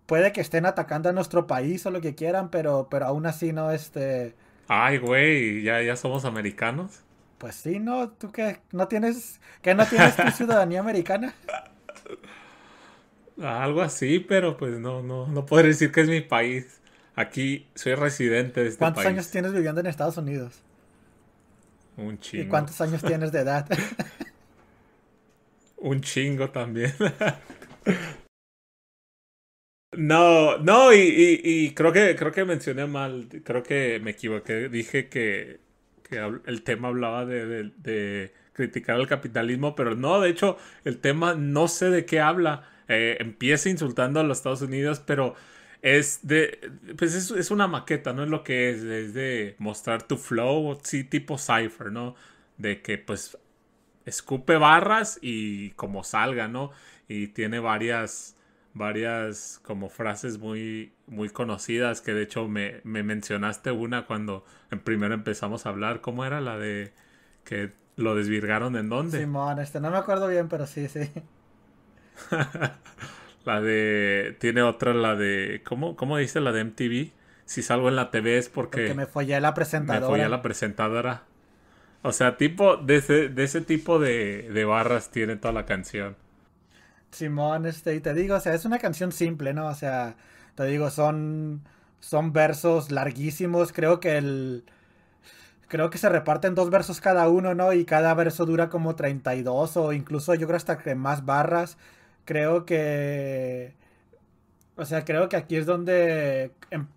puede 0.05 0.31
que 0.33 0.41
estén 0.41 0.65
atacando 0.65 1.09
a 1.09 1.13
nuestro 1.13 1.47
país 1.47 1.85
o 1.85 1.91
lo 1.91 2.01
que 2.01 2.15
quieran, 2.15 2.49
pero, 2.49 2.87
pero 2.89 3.05
aún 3.05 3.25
así 3.25 3.53
no, 3.53 3.71
este... 3.71 4.35
Ay, 4.67 4.97
güey, 4.97 5.63
¿ya, 5.63 5.81
ya 5.81 5.95
somos 5.95 6.25
americanos. 6.25 7.01
Pues 7.37 7.55
sí, 7.55 7.79
¿no? 7.79 8.09
¿Tú 8.09 8.31
qué? 8.31 8.59
¿No 8.71 8.87
tienes, 8.87 9.39
que 9.61 9.75
no 9.75 9.85
tienes 9.85 10.15
tu 10.15 10.29
ciudadanía 10.31 10.79
americana? 10.79 11.33
Algo 13.41 13.81
así, 13.81 14.19
pero 14.19 14.57
pues 14.57 14.79
no, 14.79 15.01
no, 15.03 15.27
no 15.27 15.45
puedo 15.45 15.63
decir 15.65 15.91
que 15.91 16.01
es 16.01 16.09
mi 16.09 16.21
país. 16.21 16.81
Aquí 17.15 17.67
soy 17.75 17.95
residente 17.95 18.61
de 18.61 18.67
este 18.69 18.79
¿Cuántos 18.79 19.03
país. 19.03 19.15
años 19.15 19.31
tienes 19.31 19.53
viviendo 19.53 19.81
en 19.81 19.87
Estados 19.87 20.17
Unidos? 20.17 20.63
Un 21.97 22.19
chingo. 22.19 22.43
¿Y 22.43 22.47
cuántos 22.47 22.79
años 22.81 23.03
tienes 23.03 23.31
de 23.31 23.39
edad? 23.39 23.67
Un 25.77 26.01
chingo 26.01 26.49
también. 26.51 26.93
no, 29.97 30.57
no, 30.57 30.93
y, 30.93 30.97
y, 30.99 31.41
y, 31.43 31.73
creo 31.73 31.91
que 31.93 32.15
creo 32.15 32.31
que 32.31 32.45
mencioné 32.45 32.85
mal, 32.87 33.27
creo 33.43 33.63
que 33.63 33.99
me 33.99 34.11
equivoqué. 34.11 34.69
Dije 34.69 35.09
que, 35.09 35.59
que 36.03 36.17
el 36.45 36.63
tema 36.63 36.89
hablaba 36.89 37.25
de, 37.25 37.45
de, 37.45 37.71
de, 37.77 38.33
criticar 38.53 38.95
al 38.95 39.07
capitalismo, 39.07 39.75
pero 39.75 39.95
no, 39.95 40.19
de 40.19 40.29
hecho, 40.29 40.57
el 40.83 40.99
tema 40.99 41.35
no 41.35 41.67
sé 41.67 41.89
de 41.89 42.05
qué 42.05 42.19
habla. 42.19 42.69
Eh, 42.87 43.17
empieza 43.19 43.69
insultando 43.69 44.19
a 44.19 44.23
los 44.23 44.37
Estados 44.37 44.61
Unidos, 44.61 45.01
pero 45.05 45.35
es 45.81 46.25
de 46.25 46.71
pues 46.97 47.13
es, 47.13 47.31
es, 47.31 47.51
una 47.51 47.67
maqueta 47.67 48.11
no 48.13 48.23
es 48.23 48.29
lo 48.29 48.43
que 48.43 48.71
es 48.71 48.81
es 48.81 49.13
de 49.13 49.55
mostrar 49.59 50.01
tu 50.01 50.17
flow 50.17 50.79
sí 50.81 51.03
tipo 51.03 51.37
cipher 51.37 51.91
no 51.91 52.15
de 52.57 52.81
que 52.81 52.97
pues 52.97 53.37
escupe 54.05 54.57
barras 54.57 55.19
y 55.21 55.71
como 55.71 56.03
salga 56.03 56.47
no 56.47 56.71
y 57.07 57.27
tiene 57.27 57.59
varias 57.59 58.35
varias 58.73 59.59
como 59.63 59.89
frases 59.89 60.37
muy 60.37 60.93
muy 61.07 61.29
conocidas 61.29 62.01
que 62.01 62.13
de 62.13 62.23
hecho 62.23 62.47
me, 62.47 62.81
me 62.83 63.03
mencionaste 63.03 63.71
una 63.71 64.05
cuando 64.05 64.45
primero 64.83 65.13
empezamos 65.13 65.65
a 65.65 65.69
hablar. 65.69 66.01
Cómo 66.01 66.25
era 66.25 66.41
la 66.41 66.57
de 66.57 66.93
que 67.43 67.73
lo 67.95 68.15
desvirgaron 68.15 68.75
en 68.75 68.89
dónde 68.89 69.19
Simón 69.19 69.59
este 69.59 69.79
no 69.79 69.89
me 69.89 69.97
acuerdo 69.97 70.27
bien 70.27 70.47
pero 70.47 70.67
sí 70.67 70.87
sí 70.87 71.11
la 73.45 73.61
de. 73.61 74.35
Tiene 74.39 74.61
otra, 74.61 74.93
la 74.93 75.15
de. 75.15 75.61
¿Cómo, 75.65 75.95
cómo 75.95 76.17
dice 76.17 76.39
la 76.39 76.51
de 76.51 76.63
MTV? 76.65 77.11
Si 77.45 77.61
salgo 77.61 77.89
en 77.89 77.95
la 77.95 78.11
TV 78.11 78.37
es 78.37 78.49
porque. 78.49 78.79
Porque 78.79 78.93
me 78.93 79.05
follé 79.05 79.39
la 79.39 79.53
presentadora. 79.53 80.01
Me 80.01 80.07
follé 80.07 80.29
la 80.29 80.41
presentadora. 80.41 81.23
O 82.03 82.11
sea, 82.11 82.37
tipo. 82.37 82.77
De 82.77 82.97
ese, 82.97 83.29
de 83.29 83.43
ese 83.43 83.61
tipo 83.61 83.99
de, 83.99 84.49
de 84.51 84.65
barras 84.65 85.11
tiene 85.11 85.35
toda 85.37 85.53
la 85.53 85.65
canción. 85.65 86.15
Simón, 87.11 87.65
este, 87.65 87.95
y 87.95 88.01
te 88.01 88.13
digo, 88.13 88.35
o 88.35 88.39
sea, 88.39 88.53
es 88.53 88.65
una 88.65 88.79
canción 88.79 89.11
simple, 89.11 89.53
¿no? 89.53 89.67
O 89.67 89.75
sea, 89.75 90.15
te 90.55 90.65
digo, 90.65 90.89
son. 90.89 91.63
Son 91.99 92.31
versos 92.31 92.91
larguísimos. 92.91 93.73
Creo 93.73 93.99
que 93.99 94.17
el. 94.17 94.65
Creo 95.67 95.89
que 95.89 95.97
se 95.97 96.07
reparten 96.09 96.55
dos 96.55 96.69
versos 96.69 97.01
cada 97.01 97.27
uno, 97.27 97.53
¿no? 97.53 97.73
Y 97.73 97.85
cada 97.85 98.13
verso 98.13 98.45
dura 98.45 98.69
como 98.69 98.95
32 98.95 99.75
o 99.77 99.91
incluso 99.91 100.33
yo 100.33 100.47
creo 100.47 100.55
hasta 100.55 100.77
que 100.77 100.95
más 100.95 101.25
barras 101.25 101.77
creo 102.27 102.65
que... 102.65 103.73
O 104.75 104.85
sea, 104.85 105.05
creo 105.05 105.29
que 105.29 105.37
aquí 105.37 105.55
es 105.55 105.65
donde, 105.65 106.51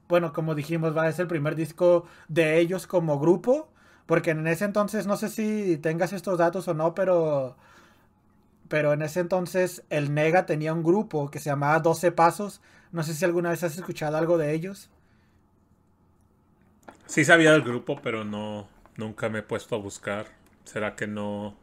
bueno, 0.09 0.35
como 0.35 0.55
dijimos, 0.55 0.95
va 0.95 1.07
a 1.07 1.13
ser 1.13 1.23
el 1.23 1.29
primer 1.29 1.57
disco 1.57 2.05
de 2.29 2.59
ellos 2.59 2.87
como 2.87 3.19
grupo, 3.19 3.71
porque 4.05 4.33
en 4.33 4.47
ese 4.47 4.67
entonces, 4.67 5.07
no 5.07 5.17
sé 5.17 5.31
si 5.31 5.79
tengas 5.79 6.13
estos 6.13 6.37
datos 6.39 6.69
o 6.69 6.75
no, 6.75 6.95
pero, 6.95 7.57
pero 8.69 8.93
en 8.93 9.03
ese 9.03 9.21
entonces 9.21 9.83
el 9.89 10.13
Nega 10.13 10.45
tenía 10.45 10.75
un 10.75 10.83
grupo 10.83 11.31
que 11.31 11.39
se 11.39 11.49
llamaba 11.51 11.81
12 11.81 12.13
Pasos, 12.13 12.61
no 12.93 13.03
sé 13.03 13.15
si 13.15 13.25
alguna 13.25 13.51
vez 13.51 13.63
has 13.65 13.77
escuchado 13.77 14.19
algo 14.19 14.37
de 14.37 14.53
ellos. 14.53 14.91
Sí 17.07 17.25
sabía 17.25 17.53
del 17.53 17.63
grupo, 17.63 18.01
pero 18.03 18.25
no, 18.25 18.69
nunca 18.97 19.31
me 19.31 19.39
he 19.39 19.43
puesto 19.43 19.75
a 19.75 19.79
buscar. 19.79 20.27
¿Será 20.65 20.97
que 20.97 21.07
no, 21.07 21.57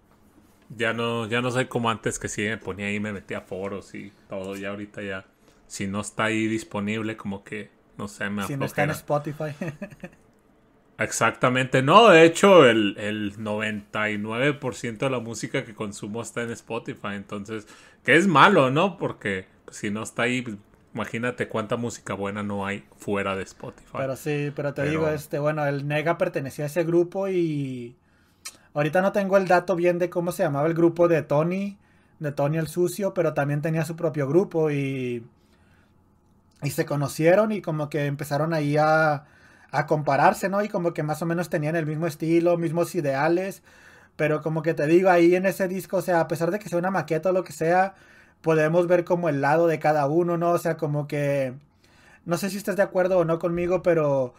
ya 0.70 0.94
no, 0.94 1.28
ya 1.28 1.42
no 1.42 1.52
soy 1.52 1.66
como 1.66 1.90
antes 1.90 2.20
que 2.20 2.28
sí 2.28 2.44
me 2.44 2.58
ponía 2.58 2.88
ahí, 2.88 3.00
me 3.00 3.14
metía 3.14 3.40
a 3.40 3.42
foros 3.42 3.94
y 3.96 4.12
todo. 4.30 4.56
Ya 4.56 4.70
ahorita 4.70 5.02
ya, 5.02 5.26
si 5.68 5.88
no 5.88 6.02
está 6.02 6.26
ahí 6.26 6.48
disponible, 6.48 7.18
como 7.18 7.44
que, 7.44 7.70
no 7.98 8.08
sé, 8.08 8.30
me 8.30 8.46
Si 8.46 8.58
no 8.58 8.66
está 8.66 8.84
en 8.84 8.92
Spotify. 8.92 9.56
Exactamente, 11.00 11.84
no, 11.84 12.10
de 12.10 12.26
hecho 12.26 12.66
el, 12.66 12.98
el 12.98 13.38
99% 13.38 14.98
de 14.98 15.10
la 15.12 15.20
música 15.20 15.64
que 15.64 15.76
consumo 15.76 16.24
está 16.24 16.42
en 16.42 16.50
Spotify, 16.50 17.14
entonces, 17.14 17.68
que 18.04 18.16
es 18.16 18.26
malo, 18.26 18.72
¿no? 18.72 18.98
Porque 18.98 19.46
si 19.70 19.92
no 19.92 20.02
está 20.02 20.24
ahí, 20.24 20.42
pues, 20.42 20.58
imagínate 20.96 21.48
cuánta 21.48 21.78
música 21.78 22.16
buena 22.16 22.42
no 22.42 22.66
hay 22.66 22.84
fuera 22.98 23.36
de 23.36 23.44
Spotify. 23.44 23.92
Pero 23.96 24.16
sí, 24.16 24.52
pero 24.56 24.74
te 24.74 24.82
pero... 24.82 24.92
digo, 24.92 25.10
este, 25.10 25.38
bueno, 25.38 25.64
el 25.68 25.88
Nega 25.88 26.18
pertenecía 26.18 26.66
a 26.66 26.68
ese 26.68 26.84
grupo 26.84 27.28
y 27.28 27.96
Ahorita 28.78 29.02
no 29.02 29.12
tengo 29.12 29.38
el 29.38 29.48
dato 29.48 29.76
bien 29.76 29.98
de 29.98 30.12
cómo 30.12 30.32
se 30.32 30.44
llamaba 30.44 30.68
el 30.68 30.76
grupo 30.76 31.08
de 31.08 31.24
Tony, 31.24 31.80
de 32.20 32.32
Tony 32.32 32.60
el 32.60 32.68
Sucio, 32.68 33.12
pero 33.12 33.34
también 33.34 33.64
tenía 33.64 33.84
su 33.86 33.96
propio 33.96 34.28
grupo 34.28 34.70
y, 34.70 35.26
y 36.62 36.70
se 36.70 36.86
conocieron 36.86 37.52
y 37.52 37.64
como 37.64 37.90
que 37.90 38.06
empezaron 38.06 38.54
ahí 38.54 38.78
a, 38.78 39.26
a 39.72 39.88
compararse, 39.88 40.48
¿no? 40.48 40.64
Y 40.64 40.70
como 40.70 40.94
que 40.94 41.02
más 41.02 41.24
o 41.24 41.26
menos 41.26 41.50
tenían 41.50 41.76
el 41.76 41.88
mismo 41.88 42.06
estilo, 42.06 42.56
mismos 42.58 42.94
ideales, 42.94 43.64
pero 44.16 44.44
como 44.44 44.62
que 44.62 44.76
te 44.76 44.86
digo, 44.86 45.10
ahí 45.10 45.34
en 45.34 45.48
ese 45.48 45.68
disco, 45.68 45.98
o 45.98 46.02
sea, 46.04 46.20
a 46.20 46.28
pesar 46.28 46.52
de 46.52 46.60
que 46.60 46.70
sea 46.70 46.78
una 46.78 46.92
maqueta 46.92 47.30
o 47.30 47.34
lo 47.34 47.44
que 47.44 47.54
sea, 47.54 47.96
podemos 48.42 48.86
ver 48.86 49.06
como 49.06 49.28
el 49.28 49.42
lado 49.42 49.66
de 49.66 49.80
cada 49.80 50.06
uno, 50.06 50.38
¿no? 50.38 50.52
O 50.52 50.60
sea, 50.60 50.78
como 50.78 51.08
que 51.08 51.56
no 52.26 52.38
sé 52.38 52.52
si 52.52 52.58
estás 52.58 52.76
de 52.76 52.84
acuerdo 52.84 53.18
o 53.18 53.26
no 53.26 53.40
conmigo, 53.40 53.82
pero 53.82 54.36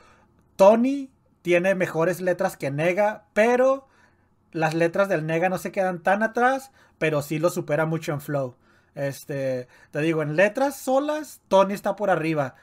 Tony 0.55 1.11
tiene 1.43 1.75
mejores 1.75 2.21
letras 2.21 2.57
que 2.57 2.71
Nega, 2.71 3.25
pero 3.35 3.88
las 4.53 4.75
letras 4.75 5.09
del 5.09 5.27
Nega 5.27 5.49
no 5.49 5.59
se 5.59 5.73
quedan 5.73 6.03
tan 6.03 6.23
atrás, 6.23 6.71
pero 6.99 7.23
sí 7.23 7.39
lo 7.39 7.51
supera 7.51 7.87
mucho 7.87 8.13
en 8.13 8.21
flow. 8.21 8.57
Este, 8.95 9.69
te 9.91 10.01
digo, 10.01 10.23
en 10.23 10.37
letras 10.37 10.77
solas, 10.77 11.41
Tony 11.49 11.75
está 11.75 11.97
por 11.97 12.11
arriba. 12.11 12.57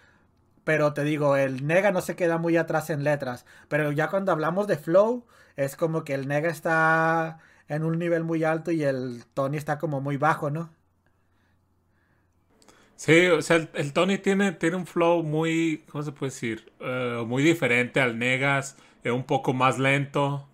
Pero 0.64 0.94
te 0.94 1.04
digo, 1.04 1.38
el 1.38 1.66
Nega 1.68 1.92
no 1.92 2.02
se 2.02 2.16
queda 2.16 2.38
muy 2.38 2.58
atrás 2.58 2.90
en 2.90 3.04
letras. 3.04 3.46
Pero 3.68 3.92
ya 3.92 4.10
cuando 4.10 4.32
hablamos 4.32 4.68
de 4.68 4.78
flow, 4.78 5.26
es 5.56 5.76
como 5.76 6.04
que 6.04 6.14
el 6.14 6.28
Nega 6.28 6.50
está 6.50 7.40
en 7.68 7.84
un 7.84 7.98
nivel 8.00 8.24
muy 8.24 8.44
alto 8.44 8.72
y 8.72 8.84
el 8.84 9.24
Tony 9.34 9.58
está 9.58 9.78
como 9.78 10.02
muy 10.02 10.18
bajo, 10.18 10.50
¿no? 10.50 10.72
Sí, 12.96 13.28
o 13.28 13.42
sea, 13.42 13.68
el, 13.74 13.94
Tony 13.94 14.18
tiene, 14.18 14.54
tiene 14.54 14.78
un 14.78 14.88
flow 14.88 15.22
muy, 15.22 15.84
¿cómo 15.90 16.04
se 16.04 16.12
puede 16.12 16.32
decir? 16.32 16.72
Eh, 16.80 17.24
muy 17.28 17.44
diferente 17.44 18.00
al 18.00 18.18
Negas, 18.18 18.78
es 19.04 19.12
un 19.12 19.26
poco 19.26 19.54
más 19.54 19.78
lento. 19.80 20.48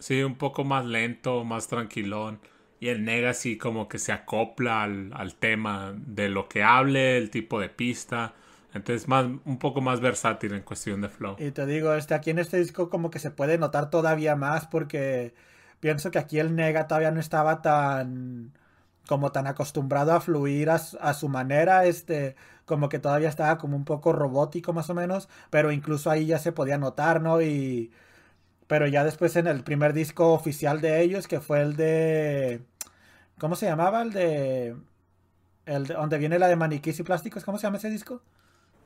Sí, 0.00 0.22
un 0.22 0.34
poco 0.34 0.64
más 0.64 0.84
lento, 0.84 1.44
más 1.44 1.68
tranquilón. 1.68 2.40
Y 2.80 2.88
el 2.88 3.34
sí 3.34 3.58
como 3.58 3.88
que 3.88 3.98
se 3.98 4.10
acopla 4.10 4.82
al, 4.82 5.12
al 5.14 5.34
tema 5.34 5.94
de 5.94 6.30
lo 6.30 6.48
que 6.48 6.62
hable, 6.62 7.18
el 7.18 7.30
tipo 7.30 7.60
de 7.60 7.68
pista. 7.68 8.34
Entonces 8.72 9.06
más, 9.06 9.26
un 9.44 9.58
poco 9.58 9.80
más 9.80 10.00
versátil 10.00 10.54
en 10.54 10.62
cuestión 10.62 11.02
de 11.02 11.08
flow. 11.08 11.36
Y 11.38 11.50
te 11.50 11.66
digo, 11.66 11.92
este, 11.94 12.14
aquí 12.14 12.30
en 12.30 12.38
este 12.38 12.56
disco 12.56 12.88
como 12.88 13.10
que 13.10 13.18
se 13.18 13.30
puede 13.30 13.58
notar 13.58 13.90
todavía 13.90 14.34
más 14.34 14.66
porque 14.66 15.34
pienso 15.80 16.10
que 16.10 16.18
aquí 16.18 16.38
el 16.38 16.56
Nega 16.56 16.86
todavía 16.86 17.10
no 17.10 17.20
estaba 17.20 17.62
tan 17.62 18.52
como 19.08 19.32
tan 19.32 19.48
acostumbrado 19.48 20.12
a 20.12 20.20
fluir 20.20 20.70
a, 20.70 20.78
su 20.78 21.28
manera, 21.28 21.84
este, 21.84 22.36
como 22.64 22.88
que 22.88 23.00
todavía 23.00 23.28
estaba 23.28 23.58
como 23.58 23.76
un 23.76 23.84
poco 23.84 24.12
robótico 24.12 24.72
más 24.72 24.88
o 24.88 24.94
menos, 24.94 25.28
pero 25.50 25.72
incluso 25.72 26.10
ahí 26.10 26.26
ya 26.26 26.38
se 26.38 26.52
podía 26.52 26.78
notar, 26.78 27.20
¿no? 27.20 27.42
Y, 27.42 27.90
pero 28.70 28.86
ya 28.86 29.02
después 29.02 29.34
en 29.34 29.48
el 29.48 29.64
primer 29.64 29.92
disco 29.92 30.32
oficial 30.32 30.80
de 30.80 31.02
ellos, 31.02 31.26
que 31.26 31.40
fue 31.40 31.60
el 31.60 31.74
de, 31.74 32.62
¿cómo 33.36 33.56
se 33.56 33.66
llamaba? 33.66 34.02
El 34.02 34.12
de, 34.12 34.76
el 35.66 35.88
de, 35.88 35.94
donde 35.94 36.18
viene 36.18 36.38
la 36.38 36.46
de 36.46 36.54
maniquís 36.54 37.00
y 37.00 37.02
plásticos, 37.02 37.44
¿cómo 37.44 37.58
se 37.58 37.66
llama 37.66 37.78
ese 37.78 37.90
disco? 37.90 38.22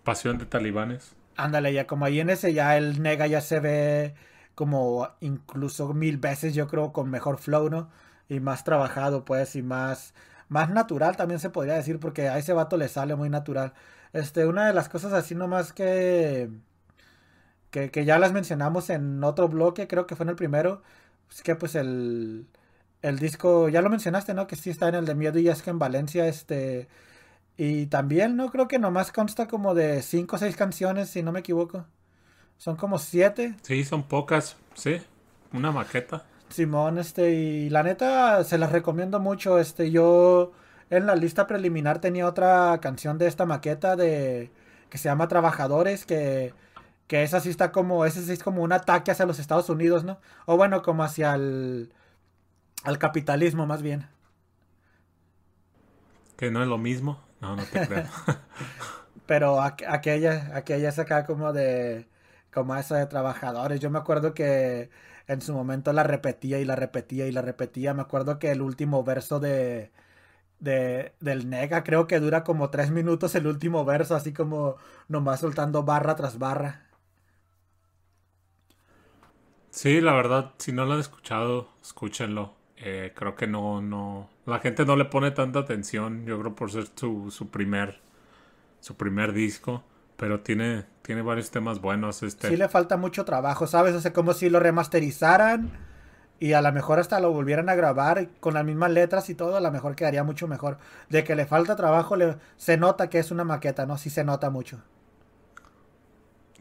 Pasión 0.02 0.38
de 0.38 0.46
talibanes. 0.46 1.14
Ándale, 1.36 1.70
ya 1.74 1.86
como 1.86 2.06
ahí 2.06 2.18
en 2.18 2.30
ese 2.30 2.54
ya 2.54 2.78
el 2.78 3.02
Nega 3.02 3.26
ya 3.26 3.42
se 3.42 3.60
ve 3.60 4.14
como 4.54 5.06
incluso 5.20 5.92
mil 5.92 6.16
veces, 6.16 6.54
yo 6.54 6.66
creo, 6.66 6.90
con 6.94 7.10
mejor 7.10 7.36
flow, 7.36 7.68
¿no? 7.68 7.90
y 8.26 8.40
más 8.40 8.64
trabajado, 8.64 9.26
pues, 9.26 9.54
y 9.54 9.62
más, 9.62 10.14
más 10.48 10.70
natural 10.70 11.14
también 11.18 11.40
se 11.40 11.50
podría 11.50 11.74
decir, 11.74 12.00
porque 12.00 12.30
a 12.30 12.38
ese 12.38 12.54
vato 12.54 12.78
le 12.78 12.88
sale 12.88 13.16
muy 13.16 13.28
natural. 13.28 13.74
Este, 14.14 14.46
una 14.46 14.66
de 14.66 14.72
las 14.72 14.88
cosas 14.88 15.12
así 15.12 15.34
nomás 15.34 15.74
que, 15.74 16.48
que, 17.74 17.90
que 17.90 18.04
ya 18.04 18.20
las 18.20 18.32
mencionamos 18.32 18.88
en 18.88 19.24
otro 19.24 19.48
bloque, 19.48 19.88
creo 19.88 20.06
que 20.06 20.14
fue 20.14 20.24
en 20.24 20.30
el 20.30 20.36
primero, 20.36 20.80
es 21.28 21.42
que 21.42 21.56
pues 21.56 21.74
el, 21.74 22.46
el 23.02 23.18
disco, 23.18 23.68
ya 23.68 23.82
lo 23.82 23.90
mencionaste, 23.90 24.32
¿no? 24.32 24.46
Que 24.46 24.54
sí 24.54 24.70
está 24.70 24.88
en 24.88 24.94
el 24.94 25.06
de 25.06 25.16
Miedo 25.16 25.40
y 25.40 25.48
es 25.48 25.60
que 25.60 25.70
en 25.70 25.80
Valencia, 25.80 26.28
este, 26.28 26.88
y 27.56 27.86
también, 27.86 28.36
¿no? 28.36 28.50
Creo 28.52 28.68
que 28.68 28.78
nomás 28.78 29.10
consta 29.10 29.48
como 29.48 29.74
de 29.74 30.02
cinco 30.02 30.36
o 30.36 30.38
seis 30.38 30.54
canciones, 30.54 31.10
si 31.10 31.24
no 31.24 31.32
me 31.32 31.40
equivoco. 31.40 31.84
Son 32.58 32.76
como 32.76 32.98
siete. 33.00 33.56
Sí, 33.62 33.82
son 33.82 34.04
pocas, 34.04 34.56
sí, 34.74 35.02
una 35.52 35.72
maqueta. 35.72 36.24
Simón, 36.50 36.98
este, 36.98 37.32
y 37.32 37.70
la 37.70 37.82
neta 37.82 38.44
se 38.44 38.56
las 38.58 38.70
recomiendo 38.70 39.18
mucho. 39.18 39.58
Este, 39.58 39.90
yo 39.90 40.52
en 40.90 41.06
la 41.06 41.16
lista 41.16 41.48
preliminar 41.48 42.00
tenía 42.00 42.28
otra 42.28 42.78
canción 42.80 43.18
de 43.18 43.26
esta 43.26 43.46
maqueta 43.46 43.96
de 43.96 44.52
que 44.90 44.98
se 44.98 45.08
llama 45.08 45.26
Trabajadores, 45.26 46.06
que, 46.06 46.54
que 47.06 47.22
esa 47.22 47.40
sí 47.40 47.50
está 47.50 47.72
como, 47.72 48.04
ese 48.06 48.22
sí 48.22 48.32
es 48.32 48.42
como 48.42 48.62
un 48.62 48.72
ataque 48.72 49.10
hacia 49.10 49.26
los 49.26 49.38
Estados 49.38 49.68
Unidos, 49.70 50.04
¿no? 50.04 50.18
O 50.46 50.56
bueno, 50.56 50.82
como 50.82 51.04
hacia 51.04 51.34
el 51.34 51.92
al 52.84 52.98
capitalismo 52.98 53.66
más 53.66 53.82
bien. 53.82 54.06
Que 56.36 56.50
no 56.50 56.62
es 56.62 56.68
lo 56.68 56.78
mismo. 56.78 57.20
No, 57.40 57.56
no 57.56 57.64
te 57.64 57.80
creo. 57.86 58.04
Pero 59.26 59.60
aquella, 59.60 60.50
aquella 60.54 60.88
es 60.90 60.98
acá 60.98 61.24
como 61.24 61.52
de, 61.52 62.08
como 62.52 62.76
esa 62.76 62.96
de 62.98 63.06
trabajadores. 63.06 63.80
Yo 63.80 63.90
me 63.90 63.98
acuerdo 63.98 64.34
que 64.34 64.90
en 65.26 65.40
su 65.40 65.54
momento 65.54 65.92
la 65.92 66.02
repetía 66.02 66.58
y 66.58 66.64
la 66.64 66.76
repetía 66.76 67.26
y 67.26 67.32
la 67.32 67.42
repetía. 67.42 67.94
Me 67.94 68.02
acuerdo 68.02 68.38
que 68.38 68.50
el 68.50 68.60
último 68.62 69.02
verso 69.04 69.40
de, 69.40 69.92
de 70.60 71.14
del 71.20 71.48
Nega 71.50 71.84
creo 71.84 72.06
que 72.06 72.20
dura 72.20 72.44
como 72.44 72.70
tres 72.70 72.90
minutos 72.90 73.34
el 73.34 73.46
último 73.46 73.84
verso, 73.84 74.14
así 74.16 74.32
como 74.32 74.76
nomás 75.08 75.40
soltando 75.40 75.84
barra 75.84 76.16
tras 76.16 76.38
barra. 76.38 76.82
Sí, 79.74 80.00
la 80.00 80.12
verdad, 80.12 80.52
si 80.58 80.70
no 80.70 80.84
lo 80.84 80.92
han 80.92 81.00
escuchado, 81.00 81.68
escúchenlo. 81.82 82.54
Eh, 82.76 83.12
creo 83.12 83.34
que 83.34 83.48
no, 83.48 83.82
no, 83.82 84.30
la 84.46 84.60
gente 84.60 84.86
no 84.86 84.94
le 84.94 85.04
pone 85.04 85.32
tanta 85.32 85.58
atención, 85.58 86.24
yo 86.26 86.38
creo 86.38 86.54
por 86.54 86.70
ser 86.70 86.86
su, 86.94 87.32
su 87.32 87.48
primer, 87.48 88.00
su 88.78 88.96
primer 88.96 89.32
disco. 89.32 89.82
Pero 90.16 90.40
tiene, 90.42 90.84
tiene 91.02 91.22
varios 91.22 91.50
temas 91.50 91.80
buenos. 91.80 92.22
Este. 92.22 92.50
Sí 92.50 92.56
le 92.56 92.68
falta 92.68 92.96
mucho 92.96 93.24
trabajo, 93.24 93.66
¿sabes? 93.66 93.96
O 93.96 94.00
sea, 94.00 94.12
como 94.12 94.32
si 94.32 94.48
lo 94.48 94.60
remasterizaran 94.60 95.72
y 96.38 96.52
a 96.52 96.62
lo 96.62 96.70
mejor 96.70 97.00
hasta 97.00 97.18
lo 97.18 97.32
volvieran 97.32 97.68
a 97.68 97.74
grabar 97.74 98.28
con 98.38 98.54
las 98.54 98.64
mismas 98.64 98.92
letras 98.92 99.28
y 99.28 99.34
todo, 99.34 99.56
a 99.56 99.60
lo 99.60 99.72
mejor 99.72 99.96
quedaría 99.96 100.22
mucho 100.22 100.46
mejor. 100.46 100.78
De 101.08 101.24
que 101.24 101.34
le 101.34 101.46
falta 101.46 101.74
trabajo, 101.74 102.14
le, 102.14 102.36
se 102.56 102.76
nota 102.76 103.10
que 103.10 103.18
es 103.18 103.32
una 103.32 103.42
maqueta, 103.42 103.86
¿no? 103.86 103.98
Sí 103.98 104.08
se 104.08 104.22
nota 104.22 104.50
mucho. 104.50 104.82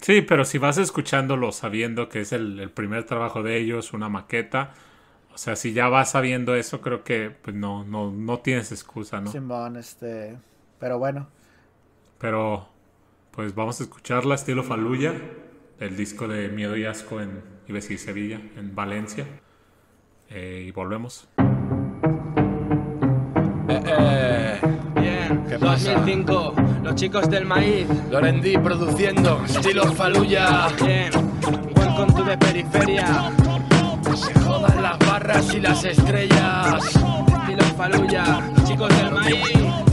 Sí, 0.04 0.22
pero 0.22 0.44
si 0.44 0.58
vas 0.58 0.78
escuchándolo 0.78 1.54
sabiendo 1.54 2.10
que 2.10 2.20
es 2.20 2.34
el, 2.34 2.70
primer 2.72 3.06
trabajo 3.06 3.42
de 3.42 3.58
ellos, 3.58 3.94
una 3.94 4.10
maqueta, 4.10 4.74
o 5.34 5.38
sea, 5.38 5.56
si 5.56 5.72
ya 5.72 5.88
vas 5.88 6.12
sabiendo 6.12 6.56
eso, 6.56 6.82
creo 6.82 7.06
que 7.06 7.30
pues 7.30 7.56
no, 7.56 7.86
no, 7.86 8.12
no 8.12 8.40
tienes 8.40 8.74
excusa, 8.74 9.22
¿no? 9.22 9.32
Simón, 9.32 9.78
este, 9.78 10.38
pero 10.78 11.00
bueno. 11.00 11.30
Pero 12.20 12.68
pues 13.32 13.56
vamos 13.56 13.80
a 13.80 13.84
escucharla 13.86 14.36
estilo 14.36 14.64
Faluya, 14.64 15.14
el 15.80 15.96
disco 15.96 16.28
de 16.28 16.50
Miedo 16.50 16.76
y 16.76 16.84
Asco 16.84 17.22
en, 17.22 17.42
iba 17.70 17.80
Sevilla, 17.80 18.42
en 18.58 18.76
Valencia. 18.76 19.26
Eh, 20.30 20.66
y 20.68 20.72
volvemos. 20.72 21.30
Eh, 23.70 23.84
eh. 23.86 24.60
Bien, 24.96 25.46
¿Qué 25.48 25.58
2005, 25.58 26.56
los 26.84 26.96
chicos 26.96 27.30
del 27.30 27.46
maíz. 27.46 27.88
Lorendi 28.12 28.58
produciendo, 28.58 29.42
estilo 29.46 29.92
Faluya. 29.94 30.68
Bien, 30.84 31.12
welcome 31.76 32.14
to 32.14 32.24
the 32.26 32.38
periferia. 32.38 33.32
Se 34.16 34.40
jodan 34.42 34.82
las 34.82 35.00
barras 35.00 35.54
y 35.54 35.60
las 35.62 35.84
estrellas. 35.86 36.86
Estilo 36.86 37.64
Faluya, 37.78 38.42
chicos 38.66 38.90
del 38.98 39.12
maíz. 39.12 39.93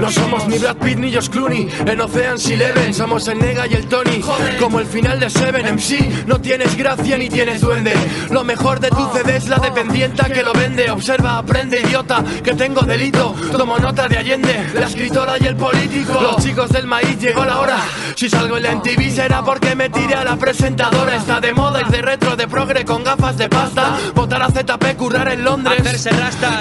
No 0.00 0.10
somos 0.10 0.46
ni 0.46 0.58
Brad 0.58 0.76
Pitt 0.76 0.98
ni 0.98 1.12
Josh 1.12 1.28
Clooney. 1.28 1.68
En 1.86 2.00
Ocean's 2.00 2.48
Eleven 2.48 2.94
somos 2.94 3.26
el 3.28 3.38
Nega 3.38 3.66
y 3.66 3.74
el 3.74 3.86
Tony. 3.86 4.20
Como 4.58 4.80
el 4.80 4.86
final 4.86 5.18
de 5.18 5.28
Seven 5.28 5.74
MC 5.74 6.26
No 6.26 6.40
tienes 6.40 6.76
gracia 6.76 7.18
ni 7.18 7.28
tienes 7.28 7.60
duende. 7.60 7.92
Lo 8.30 8.44
mejor 8.44 8.80
de 8.80 8.90
tu 8.90 9.10
CD 9.12 9.36
es 9.36 9.48
la 9.48 9.58
dependienta 9.58 10.28
que 10.28 10.42
lo 10.42 10.52
vende. 10.52 10.90
Observa, 10.90 11.38
aprende, 11.38 11.80
idiota, 11.80 12.24
que 12.42 12.54
tengo 12.54 12.82
delito. 12.82 13.34
Tomo 13.52 13.78
nota 13.78 14.08
de 14.08 14.18
Allende, 14.18 14.70
la 14.74 14.86
escritora 14.86 15.34
y 15.38 15.46
el 15.46 15.56
político. 15.56 16.20
Los 16.20 16.36
chicos 16.42 16.70
del 16.70 16.86
maíz, 16.86 17.18
llegó 17.18 17.44
la 17.44 17.58
hora. 17.58 17.78
Si 18.14 18.30
salgo 18.30 18.56
en 18.56 18.62
la 18.62 18.72
MTV 18.76 19.10
será 19.10 19.42
porque 19.42 19.74
me 19.74 19.90
tiré 19.90 20.14
a 20.14 20.24
la 20.24 20.36
presentadora. 20.36 21.16
Está 21.16 21.40
de 21.40 21.52
moda, 21.52 21.80
es 21.80 21.90
de 21.90 22.02
retro, 22.02 22.36
de 22.36 22.46
progre 22.46 22.84
con 22.84 23.02
gafas 23.02 23.36
de 23.36 23.48
pasta. 23.48 23.98
Votar 24.14 24.42
a 24.42 24.48
ZP, 24.48 24.96
currar 24.96 25.28
en 25.28 25.44
Londres. 25.44 26.08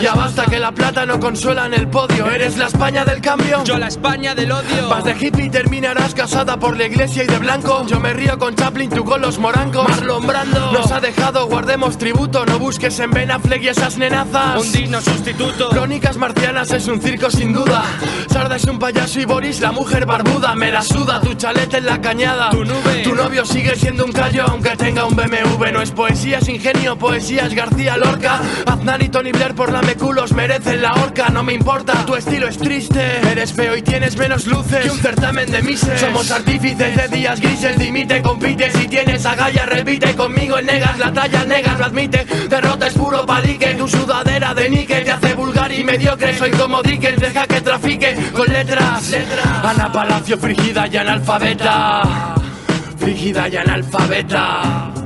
Ya 0.01 0.13
basta 0.13 0.45
que 0.45 0.59
la 0.59 0.71
plata 0.71 1.05
no 1.05 1.19
consuela 1.19 1.65
en 1.67 1.73
el 1.73 1.87
Eres 2.39 2.57
la 2.57 2.67
España 2.67 3.03
del 3.03 3.19
cambio, 3.19 3.63
yo 3.65 3.77
la 3.77 3.87
España 3.87 4.33
del 4.33 4.51
odio. 4.51 4.87
Vas 4.87 5.03
de 5.03 5.11
hippie 5.11 5.45
y 5.45 5.49
terminarás 5.49 6.13
casada 6.13 6.57
por 6.57 6.77
la 6.77 6.85
iglesia 6.85 7.25
y 7.25 7.27
de 7.27 7.37
blanco. 7.37 7.85
Yo 7.85 7.99
me 7.99 8.13
río 8.13 8.39
con 8.39 8.55
Chaplin, 8.55 8.89
tú 8.89 9.03
con 9.03 9.19
los 9.19 9.39
morancos. 9.39 9.89
Marlon 9.89 10.25
Brando 10.25 10.71
nos 10.71 10.89
ha 10.91 11.01
dejado, 11.01 11.47
guardemos 11.47 11.97
tributo. 11.97 12.45
No 12.45 12.57
busques 12.57 12.97
en 12.99 13.11
Ben 13.11 13.31
Affleck 13.31 13.63
y 13.63 13.67
esas 13.67 13.97
nenazas. 13.97 14.61
Un 14.61 14.71
digno 14.71 15.01
sustituto. 15.01 15.69
Crónicas 15.69 16.15
marcianas 16.17 16.71
es 16.71 16.87
un 16.87 17.01
circo 17.01 17.29
sin 17.29 17.51
duda. 17.51 17.83
Sarda 18.31 18.55
es 18.55 18.63
un 18.65 18.79
payaso 18.79 19.19
y 19.19 19.25
Boris 19.25 19.59
la 19.59 19.71
mujer 19.71 20.05
barbuda. 20.05 20.55
Me 20.55 20.71
la 20.71 20.81
suda 20.81 21.19
tu 21.19 21.33
chalete 21.33 21.77
en 21.77 21.87
la 21.87 21.99
cañada. 21.99 22.51
Tu 22.51 22.63
nube. 22.63 23.01
Tu 23.03 23.15
novio 23.15 23.45
sigue 23.45 23.75
siendo 23.75 24.05
un 24.05 24.11
callo 24.11 24.45
aunque 24.47 24.77
tenga 24.77 25.03
un 25.05 25.15
BMW. 25.15 25.71
No 25.73 25.81
es 25.81 25.91
poesía, 25.91 26.37
es 26.37 26.47
ingenio, 26.47 26.97
poesía 26.97 27.45
es 27.45 27.53
García 27.53 27.97
Lorca. 27.97 28.39
Aznar 28.65 29.01
y 29.03 29.09
Tony 29.09 29.31
Blair 29.31 29.55
por 29.55 29.71
la 29.71 29.81
meculos 29.81 30.31
merecen 30.31 30.81
la 30.81 30.93
horca. 30.93 31.29
No 31.29 31.43
me 31.43 31.53
importa 31.53 31.88
tu 32.05 32.15
estilo 32.15 32.47
es 32.47 32.57
triste. 32.57 33.19
Eres 33.29 33.53
feo 33.53 33.75
y 33.75 33.81
tienes 33.81 34.17
menos 34.17 34.45
luces 34.45 34.83
que 34.83 34.91
un 34.91 34.99
certamen 34.99 35.51
de 35.51 35.61
mises. 35.61 35.99
Somos 35.99 36.29
artífices 36.31 36.95
de 36.95 37.07
días 37.07 37.39
grises, 37.39 37.77
dimite, 37.77 38.21
compite. 38.21 38.71
Si 38.71 38.87
tienes 38.87 39.25
agallas, 39.25 39.67
repite. 39.67 40.15
Conmigo 40.15 40.57
en 40.57 40.65
negas 40.65 40.97
La 40.97 41.11
talla 41.13 41.43
negas 41.45 41.79
lo 41.79 41.85
admite. 41.85 42.25
Derrota 42.49 42.87
es 42.87 42.93
puro 42.93 43.25
palique. 43.25 43.75
Tu 43.75 43.87
sudadera 43.87 44.53
de 44.53 44.69
níquel 44.69 45.03
te 45.03 45.11
hace 45.11 45.33
vulgar 45.33 45.71
y 45.71 45.83
mediocre. 45.83 46.37
Soy 46.37 46.51
como 46.51 46.81
Dickens, 46.81 47.19
deja 47.19 47.47
que 47.47 47.61
trafique 47.61 48.15
con 48.33 48.47
letras. 48.47 49.13
Ana 49.63 49.91
Palacio, 49.91 50.37
frigida 50.37 50.87
y 50.87 50.97
analfabeta. 50.97 52.35
Frigida 52.97 53.47
y 53.47 53.55
analfabeta 53.55 54.98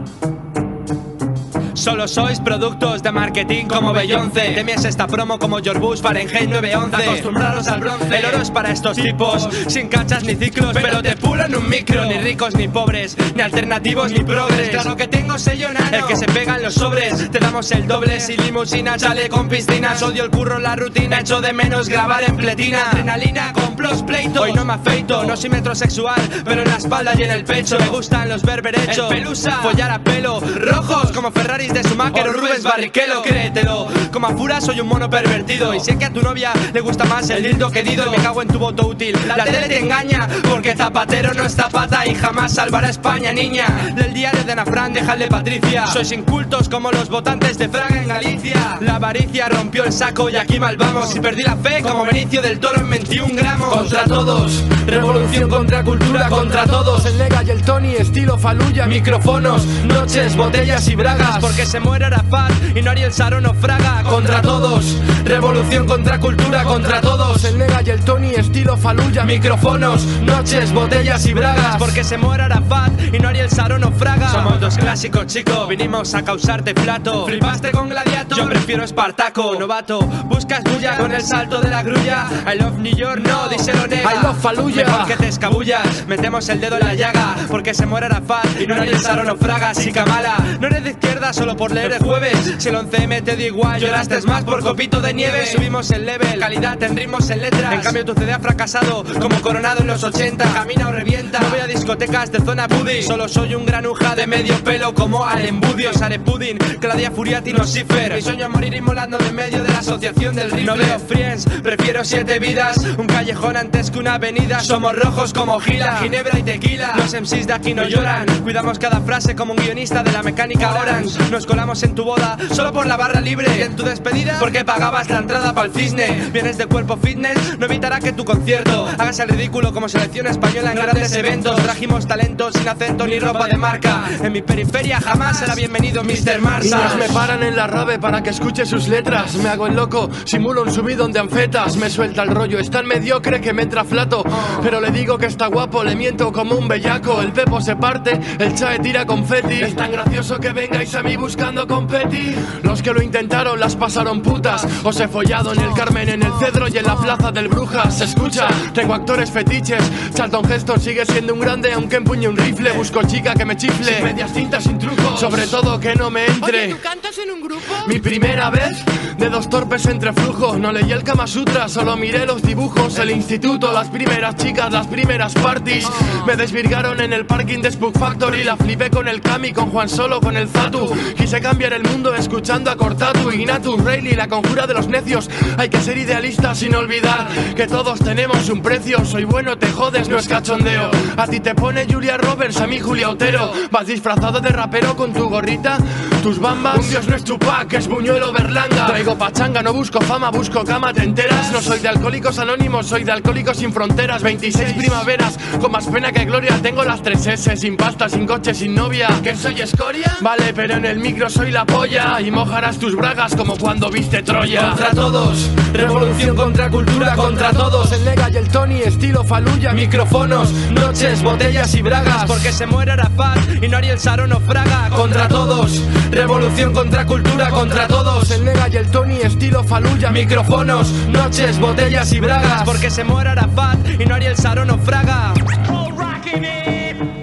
Solo 1.83 2.07
sois 2.07 2.39
productos 2.39 3.03
de 3.03 3.11
marketing 3.11 3.65
como 3.65 3.91
Beyoncé. 3.91 4.53
Temies 4.55 4.85
esta 4.85 5.05
promo 5.05 5.37
como 5.37 5.57
George 5.57 5.81
Bush, 5.81 5.99
Fahrenheit 5.99 6.49
911 6.49 6.95
Acostumbraros 6.95 7.67
al 7.67 7.81
bronce. 7.81 8.17
El 8.17 8.25
oro 8.25 8.41
es 8.41 8.49
para 8.51 8.71
estos 8.71 8.95
tipos 8.95 9.49
Sin 9.67 9.89
cachas 9.89 10.23
ni 10.23 10.33
ciclos 10.35 10.71
Pero 10.73 11.01
te 11.01 11.17
pulan 11.17 11.53
un 11.53 11.67
micro. 11.69 12.05
Ni 12.05 12.19
ricos 12.19 12.55
ni 12.55 12.69
pobres 12.69 13.17
Ni 13.35 13.41
alternativos 13.41 14.13
ni 14.13 14.23
progres. 14.23 14.69
Claro 14.69 14.95
que 14.95 15.09
tengo 15.09 15.37
sello 15.37 15.73
nano 15.73 15.97
El 15.97 16.05
que 16.05 16.15
se 16.15 16.25
pega 16.27 16.55
en 16.55 16.63
los 16.63 16.73
sobres. 16.73 17.29
Te 17.29 17.39
damos 17.39 17.69
el 17.71 17.85
doble 17.85 18.21
Sin 18.21 18.41
limusina 18.41 18.95
Chale 18.95 19.27
con 19.27 19.49
piscinas 19.49 20.01
Odio 20.03 20.23
el 20.23 20.29
curro, 20.29 20.59
la 20.59 20.77
rutina 20.77 21.19
Echo 21.19 21.41
de 21.41 21.51
menos 21.51 21.89
grabar 21.89 22.23
en 22.23 22.37
pletina. 22.37 22.91
Adrenalina 22.91 23.51
con 23.51 23.75
plus 23.75 24.03
pleito. 24.03 24.43
Hoy 24.43 24.53
no 24.53 24.63
me 24.63 24.71
afeito 24.71 25.25
No 25.25 25.35
soy 25.35 25.49
metrosexual 25.49 26.21
Pero 26.45 26.61
en 26.61 26.69
la 26.69 26.77
espalda 26.77 27.11
y 27.17 27.23
en 27.23 27.31
el 27.31 27.43
pecho. 27.43 27.77
Me 27.77 27.87
gustan 27.87 28.29
los 28.29 28.41
berberechos. 28.41 29.11
El 29.11 29.17
pelusa. 29.17 29.59
Follar 29.61 29.91
a 29.91 29.99
pelo 29.99 30.39
Rojos 30.39 31.11
como 31.11 31.29
Ferraris 31.29 31.72
de 31.73 31.83
Schumacher 31.83 32.27
o 32.29 32.33
Rubens 32.33 32.63
Barrichello. 32.63 33.21
Créetelo. 33.23 33.87
Como 34.11 34.27
a 34.27 34.31
Fura 34.31 34.61
soy 34.61 34.79
un 34.79 34.87
mono 34.87 35.09
pervertido. 35.09 35.73
Y 35.73 35.79
sé 35.79 35.97
que 35.97 36.05
a 36.05 36.13
tu 36.13 36.21
novia 36.21 36.53
le 36.73 36.81
gusta 36.81 37.05
más 37.05 37.29
el 37.29 37.43
dildo 37.43 37.71
que 37.71 37.83
Dido 37.83 38.05
Y 38.07 38.09
me 38.11 38.23
cago 38.23 38.41
en 38.41 38.47
tu 38.47 38.59
voto 38.59 38.87
útil. 38.87 39.17
La 39.27 39.43
tele 39.43 39.67
te 39.67 39.79
engaña 39.79 40.27
Porque 40.49 40.75
Zapatero 40.75 41.33
no 41.33 41.43
está 41.43 41.69
pata 41.69 42.05
Y 42.05 42.15
jamás 42.15 42.53
salvará 42.53 42.87
a 42.87 42.91
España, 42.91 43.33
niña. 43.33 43.65
Del 43.95 44.13
diario 44.13 44.43
de 44.43 44.51
Ana 44.51 44.65
Fran, 44.65 44.93
déjale 44.93 45.27
Patricia. 45.27 45.87
Sois 45.87 46.11
incultos 46.11 46.69
como 46.69 46.91
los 46.91 47.09
votantes 47.09 47.57
de 47.57 47.67
Fraga 47.67 48.01
en 48.01 48.07
Galicia. 48.07 48.77
La 48.79 48.95
avaricia 48.95 49.49
rompió 49.49 49.83
el 49.83 49.91
saco 49.91 50.29
y 50.29 50.35
aquí 50.35 50.59
mal 50.59 50.77
vamos 50.77 51.15
Y 51.15 51.19
perdí 51.19 51.43
la 51.43 51.57
fe 51.57 51.81
como 51.81 52.05
Benicio 52.05 52.41
del 52.41 52.59
Toro 52.59 52.79
en 52.79 52.89
21 52.89 53.35
gramos. 53.35 53.69
Contra 53.73 54.03
todos, 54.05 54.63
revolución 54.85 55.49
contra 55.49 55.83
cultura 55.83 56.29
Contra 56.29 56.65
todos, 56.65 57.05
el 57.05 57.17
Nega 57.17 57.43
y 57.43 57.49
el 57.49 57.61
Tony 57.61 57.95
Estilo 57.95 58.37
Faluya, 58.37 58.85
micrófonos, 58.85 59.65
noches, 59.85 60.35
botellas 60.35 60.87
y 60.87 60.95
bragas. 60.95 61.39
Porque 61.39 61.62
se 61.65 61.79
muere 61.79 62.05
Arafat 62.05 62.51
y 62.75 62.81
no 62.81 62.91
Ariel 62.91 63.11
Sharon 63.11 63.45
o 63.45 63.53
Fraga 63.53 64.03
Contra 64.03 64.41
todos, 64.41 64.97
revolución 65.23 65.87
contra 65.87 66.19
cultura 66.19 66.63
Contra 66.63 67.01
todos, 67.01 67.43
el 67.45 67.57
Nega 67.57 67.81
y 67.85 67.89
el 67.89 67.99
Tony 68.01 68.31
Estilo 68.35 68.77
Faluya, 68.77 69.23
micrófonos, 69.23 70.05
noches, 70.21 70.73
botellas 70.73 71.25
y 71.25 71.33
bragas. 71.33 71.77
Porque 71.77 72.03
se 72.03 72.17
muere 72.17 72.43
Arafat 72.43 72.72
y 73.13 73.19
no 73.19 73.29
Ariel 73.29 73.47
Sharon 73.47 73.83
o 73.83 73.91
Fraga. 73.91 74.29
Somos 74.29 74.59
dos 74.59 74.77
clásicos 74.77 75.27
chicos, 75.27 75.67
vinimos 75.67 76.13
a 76.15 76.23
causarte 76.23 76.73
plato 76.73 77.27
Flipaste 77.27 77.71
con 77.71 77.87
Gladiator, 77.89 78.37
yo 78.37 78.49
prefiero 78.49 78.83
Espartaco. 78.83 79.55
Novato, 79.59 79.99
buscas 80.25 80.63
bulla 80.63 80.97
con 80.97 81.11
el 81.11 81.21
salto 81.21 81.61
de 81.61 81.69
la 81.69 81.83
grulla. 81.83 82.27
I 82.51 82.57
love 82.57 82.77
New 82.79 82.95
York, 82.95 83.21
no, 83.23 83.47
díselo 83.49 83.87
nega 83.87 84.13
I 84.13 84.23
love 84.23 84.41
Fallujah. 84.41 84.85
Mejor 84.85 85.07
que 85.07 85.15
te 85.17 85.27
escabullas, 85.27 86.07
metemos 86.07 86.49
el 86.49 86.59
dedo 86.59 86.77
en 86.77 86.87
la 86.87 86.93
llaga. 86.95 87.35
Porque 87.47 87.73
se 87.73 87.85
muere 87.85 88.07
Arafat. 88.07 88.59
Y 88.59 88.65
no 88.65 88.75
Ariel 88.75 88.99
Sharon 88.99 89.29
o 89.29 89.37
Fraga 89.37 89.73
Chica 89.75 90.05
mala, 90.05 90.35
no 90.59 90.67
eres 90.67 90.83
de 90.83 90.89
izquierda 90.91 91.33
solo 91.33 91.55
por 91.55 91.71
leer 91.71 91.93
el 91.93 91.99
jueves. 91.99 92.55
Si 92.57 92.69
el 92.69 92.75
11M 92.75 93.23
te 93.23 93.35
da 93.35 93.43
igual, 93.43 93.79
lloraste 93.79 94.21
más 94.21 94.43
por 94.43 94.61
copito 94.61 95.01
de 95.01 95.13
nieve. 95.13 95.45
Subimos 95.45 95.91
el 95.91 96.05
level, 96.05 96.39
calidad 96.39 96.81
en 96.81 96.97
ritmos 96.97 97.29
en 97.29 97.41
letras. 97.41 97.73
En 97.73 97.81
cambio 97.81 98.05
tu 98.05 98.13
CD 98.13 98.33
ha 98.33 98.39
fracasado, 98.39 99.03
como 99.19 99.39
coronado 99.41 99.81
en 99.81 99.87
los 99.87 100.03
80 100.03 100.43
Camina 100.53 100.87
o 100.87 100.91
revienta, 100.91 101.39
no 101.39 101.49
voy 101.49 101.59
a 101.59 101.67
discotecas 101.67 102.31
de 102.31 102.39
zona 102.39 102.67
buddy 102.67 103.02
Solo 103.05 103.27
soy 103.27 103.53
un 103.53 103.65
granuja 103.65 104.15
de 104.15 104.25
medio 104.27 104.55
pelo 104.63 104.93
como 104.93 105.25
Allen 105.25 105.59
Budio 105.59 105.91
Sare 105.93 106.19
Pudding, 106.19 106.57
Claudia 106.79 107.11
Furiati 107.11 107.51
no 107.51 107.65
Cifer 107.65 108.13
Mi 108.15 108.21
sueño 108.21 108.45
es 108.45 108.49
morir 108.49 108.73
inmolando 108.73 109.17
de 109.17 109.31
medio 109.31 109.61
de 109.61 109.69
la 109.69 109.79
asociación 109.79 110.35
del 110.35 110.51
rifle. 110.51 110.65
No 110.65 110.77
veo 110.77 110.99
friends, 110.99 111.45
prefiero 111.61 112.05
siete 112.05 112.39
vidas. 112.39 112.77
Un 112.97 113.07
callejón 113.07 113.57
antes 113.57 113.91
que 113.91 113.99
una 113.99 114.15
avenida. 114.15 114.61
Somos 114.61 114.95
rojos 114.95 115.33
como 115.33 115.59
Gila, 115.59 115.97
Ginebra 115.97 116.39
y 116.39 116.43
Tequila. 116.43 116.93
Los 116.95 117.13
MCs 117.13 117.47
de 117.47 117.53
aquí 117.53 117.73
no 117.73 117.87
lloran. 117.87 118.25
Cuidamos 118.41 118.79
cada 118.79 119.01
frase 119.01 119.35
como 119.35 119.53
un 119.53 119.59
guionista 119.59 120.01
de 120.01 120.11
la 120.11 120.23
mecánica 120.23 120.73
Orange. 120.73 121.19
Nos 121.29 121.45
colamos 121.45 121.83
en 121.83 121.95
tu 121.95 122.05
boda 122.05 122.37
solo 122.53 122.71
por 122.71 122.85
la 122.87 122.95
barra 122.95 123.19
libre. 123.19 123.47
Y 123.57 123.61
en 123.63 123.75
tu 123.75 123.83
despedida 123.83 124.37
porque 124.39 124.63
pagabas 124.63 125.09
la 125.09 125.19
entrada 125.19 125.53
para 125.53 125.67
el 125.67 125.73
cisne. 125.73 126.29
Vienes 126.31 126.57
de 126.57 126.67
cuerpo 126.67 126.95
fitness, 126.95 127.57
no 127.59 127.65
evitará 127.65 127.99
que 127.99 128.13
tu 128.13 128.23
concierto 128.23 128.87
Hagas 128.97 129.19
el 129.19 129.29
ridículo 129.29 129.73
como 129.73 129.89
selección 129.89 130.27
española 130.27 130.71
en 130.71 130.77
grandes 130.77 131.13
eventos. 131.13 131.61
Trajimos 131.63 132.07
talento 132.07 132.51
sin 132.51 132.67
ni 132.99 133.19
ropa 133.19 133.47
de 133.47 133.57
marca. 133.57 134.03
En 134.21 134.31
mi 134.31 134.41
periferia 134.41 135.01
jamás 135.01 135.39
será 135.39 135.55
bienvenido 135.55 136.03
Mr. 136.03 136.39
Marsa. 136.39 136.95
Me 136.97 137.09
paran 137.09 137.41
en 137.41 137.55
la 137.55 137.65
rave 137.65 137.97
para 137.97 138.21
que 138.21 138.29
escuche 138.29 138.65
sus 138.65 138.87
letras. 138.87 139.35
Me 139.35 139.49
hago 139.49 139.65
el 139.67 139.75
loco, 139.75 140.09
simulo 140.25 140.61
un 140.61 140.71
subidón 140.71 141.11
de 141.11 141.19
anfetas. 141.19 141.75
Me 141.77 141.89
suelta 141.89 142.21
el 142.21 142.29
rollo, 142.29 142.59
es 142.59 142.69
tan 142.69 142.85
mediocre 142.85 143.41
que 143.41 143.51
me 143.51 143.63
entra 143.63 143.83
flato. 143.83 144.23
Pero 144.61 144.79
le 144.79 144.91
digo 144.91 145.17
que 145.17 145.25
está 145.25 145.47
guapo, 145.47 145.83
le 145.83 145.95
miento 145.95 146.31
como 146.31 146.55
un 146.55 146.67
bellaco. 146.67 147.19
El 147.21 147.33
pepo 147.33 147.59
se 147.61 147.75
parte, 147.75 148.19
el 148.37 148.53
chae 148.53 148.79
tira 148.79 149.05
confeti. 149.05 149.61
Es 149.61 149.75
tan 149.75 149.91
gracioso 149.91 150.39
que 150.39 150.53
vengáis 150.53 150.93
a 150.93 151.01
mí 151.01 151.15
buscando 151.15 151.67
confeti. 151.67 152.35
Los 152.61 152.83
que 152.83 152.93
lo 152.93 153.01
intentaron 153.01 153.59
las 153.59 153.75
pasaron 153.75 154.21
putas. 154.21 154.65
Os 154.83 154.99
he 154.99 155.07
follado 155.07 155.51
en 155.51 155.61
el 155.61 155.73
Carmen, 155.73 156.09
en 156.09 156.21
el 156.21 156.31
Cedro 156.39 156.67
y 156.67 156.77
en 156.77 156.85
la 156.85 156.95
plaza 156.95 157.31
del 157.31 157.47
Brujas. 157.47 157.97
Se 157.97 158.05
escucha, 158.05 158.47
tengo 158.73 158.93
actores 158.93 159.31
fetiches. 159.31 159.83
Charlton 160.13 160.49
Heston 160.49 160.79
sigue 160.79 161.05
siendo 161.05 161.33
un 161.33 161.39
grande 161.39 161.73
aunque 161.73 161.95
empuñe 161.95 162.27
un 162.27 162.37
rifle 162.37 162.71
Busco 162.83 163.01
chica 163.03 163.33
que 163.33 163.45
me 163.45 163.55
chifle. 163.55 163.95
Sin 163.95 164.03
medias 164.03 164.33
cintas, 164.33 164.65
sin 164.65 164.77
trucos. 164.77 165.17
Sobre 165.17 165.47
todo 165.47 165.79
que 165.79 165.95
no 165.95 166.09
me 166.09 166.25
entre. 166.25 166.77
Cantas 166.79 167.17
en 167.17 167.31
un 167.31 167.39
grupo? 167.39 167.73
mi 167.87 167.99
primera 167.99 168.49
vez, 168.49 168.83
de 169.17 169.29
dos 169.29 169.49
torpes 169.49 169.85
entre 169.85 170.13
flujo 170.13 170.57
No 170.57 170.71
leí 170.71 170.91
el 170.91 171.03
Kama 171.03 171.27
Sutra, 171.27 171.69
solo 171.69 171.95
miré 171.95 172.25
los 172.25 172.41
dibujos. 172.41 172.97
El 172.99 173.11
instituto, 173.11 173.71
las 173.71 173.87
primeras 173.87 174.35
chicas, 174.35 174.71
las 174.71 174.87
primeras 174.87 175.33
parties. 175.33 175.87
Me 176.27 176.35
desvirgaron 176.35 176.99
en 176.99 177.13
el 177.13 177.25
parking 177.25 177.59
de 177.59 177.71
Spook 177.71 177.97
Factory. 177.97 178.43
La 178.43 178.57
flipé 178.57 178.89
con 178.89 179.07
el 179.07 179.21
Kami, 179.21 179.53
con 179.53 179.69
Juan 179.69 179.87
Solo, 179.87 180.19
con 180.19 180.35
el 180.35 180.49
Zatu. 180.49 180.91
Quise 181.15 181.39
cambiar 181.39 181.71
el 181.71 181.83
mundo 181.83 182.13
escuchando 182.13 182.69
a 182.69 182.75
Cortatu 182.75 183.31
Ignatu, 183.31 183.77
Rayleigh, 183.77 184.17
la 184.17 184.27
conjura 184.27 184.67
de 184.67 184.73
los 184.73 184.87
necios. 184.87 185.29
Hay 185.57 185.69
que 185.69 185.79
ser 185.79 185.97
idealistas 185.97 186.59
sin 186.59 186.75
olvidar 186.75 187.27
Que 187.55 187.65
todos 187.65 187.99
tenemos 187.99 188.49
un 188.49 188.61
precio. 188.61 189.05
Soy 189.05 189.23
bueno, 189.23 189.57
te 189.57 189.71
jodes, 189.71 190.09
no 190.09 190.17
es 190.17 190.27
cachondeo. 190.27 190.91
A 191.15 191.27
ti 191.27 191.39
te 191.39 191.55
pone 191.55 191.85
Julia 191.89 192.17
Roberts, 192.17 192.59
a 192.63 192.67
mí 192.67 192.79
Julia 192.79 193.09
Otero. 193.09 193.51
Vas 193.71 193.87
disfrazado 193.87 194.39
de 194.39 194.49
rapero 194.49 194.95
con 194.95 195.11
tu 195.11 195.27
gorrita. 195.29 195.77
Tus 196.21 196.39
bambas, 196.39 196.77
un 196.77 196.89
dios 196.89 197.05
no 197.07 197.15
es 197.17 197.23
Tupac, 197.25 197.73
es 197.73 197.87
Buñuelo 197.89 198.31
Berlanga. 198.31 198.87
Traigo 198.87 199.17
pachanga, 199.17 199.61
no 199.61 199.73
busco 199.73 199.99
fama, 199.99 200.31
busco 200.31 200.63
cama, 200.63 200.93
¿te 200.93 201.03
enteras? 201.03 201.51
No 201.51 201.61
soy 201.61 201.79
de 201.79 201.89
alcohólicos 201.89 202.39
anónimos, 202.39 202.87
soy 202.87 203.03
de 203.03 203.11
alcohólicos 203.11 203.57
sin 203.57 203.73
fronteras. 203.73 204.23
26 204.23 204.73
primaveras, 204.73 205.37
con 205.59 205.73
más 205.73 205.85
pena 205.87 206.13
que 206.13 206.23
gloria. 206.23 206.57
Tengo 206.61 206.85
las 206.85 207.01
tres 207.01 207.27
S, 207.27 207.57
sin 207.57 207.75
pasta, 207.75 208.07
sin 208.07 208.25
coche, 208.25 208.53
sin 208.53 208.73
novia. 208.73 209.09
¿Que 209.21 209.35
soy 209.35 209.59
escoria? 209.59 210.17
Vale, 210.21 210.53
pero 210.53 210.75
en 210.75 210.85
el 210.85 210.99
micro 210.99 211.29
soy 211.29 211.51
la 211.51 211.65
polla. 211.65 212.21
Y 212.21 212.31
mojarás 212.31 212.77
tus 212.77 212.95
bragas 212.95 213.35
como 213.35 213.57
cuando 213.57 213.89
viste 213.89 214.23
Troya. 214.23 214.69
Contra 214.69 214.91
todos, 214.91 215.49
revolución 215.73 216.35
contra 216.37 216.69
cultura 216.69 217.15
Contra 217.15 217.51
todos, 217.51 217.91
el 217.91 218.05
Nega 218.05 218.29
y 218.31 218.37
el 218.37 218.47
Tony, 218.47 218.81
estilo 218.81 219.25
Faluya. 219.25 219.73
Micrófonos, 219.73 220.53
noches, 220.71 221.21
botellas 221.21 221.75
y 221.75 221.81
bragas. 221.81 222.23
Porque 222.25 222.52
se 222.53 222.67
muere 222.67 222.91
Arafat 222.91 223.63
y 223.63 223.67
no 223.67 223.77
Ariel 223.77 223.97
Sharon 223.97 224.31
o 224.31 224.39
Fraga. 224.39 224.89
Contra 224.89 225.27
todos, 225.27 225.81
revolución 226.11 226.71
contra 226.71 227.05
cultura 227.05 227.49
Contra 227.49 227.87
todos, 227.87 228.29
el 228.29 228.45
Nega 228.45 228.69
y 228.69 228.77
el 228.77 228.89
Tony, 228.91 229.17
estilo 229.21 229.63
Faluya. 229.63 230.11
Micrófonos, 230.11 230.91
noches, 231.09 231.59
botellas 231.59 232.13
y 232.13 232.19
bragas. 232.19 232.63
Porque 232.63 232.91
se 232.91 233.03
muere 233.03 233.31
Arafat 233.31 233.79
y 233.99 234.05
no 234.05 234.15
Ariel 234.15 234.35
Sharon 234.35 234.69
o 234.69 234.77
Fraga. 234.77 235.33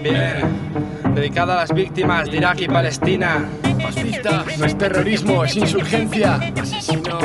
Bien, 0.03 1.15
dedicado 1.15 1.53
a 1.53 1.57
las 1.57 1.73
víctimas 1.73 2.29
de 2.29 2.37
Irak 2.39 2.61
y 2.63 2.67
Palestina. 2.67 3.49
Fascista, 3.81 4.45
no 4.59 4.65
es 4.65 4.77
terrorismo, 4.77 5.45
es 5.45 5.57
insurgencia. 5.57 6.41
Asesinos 6.61 7.25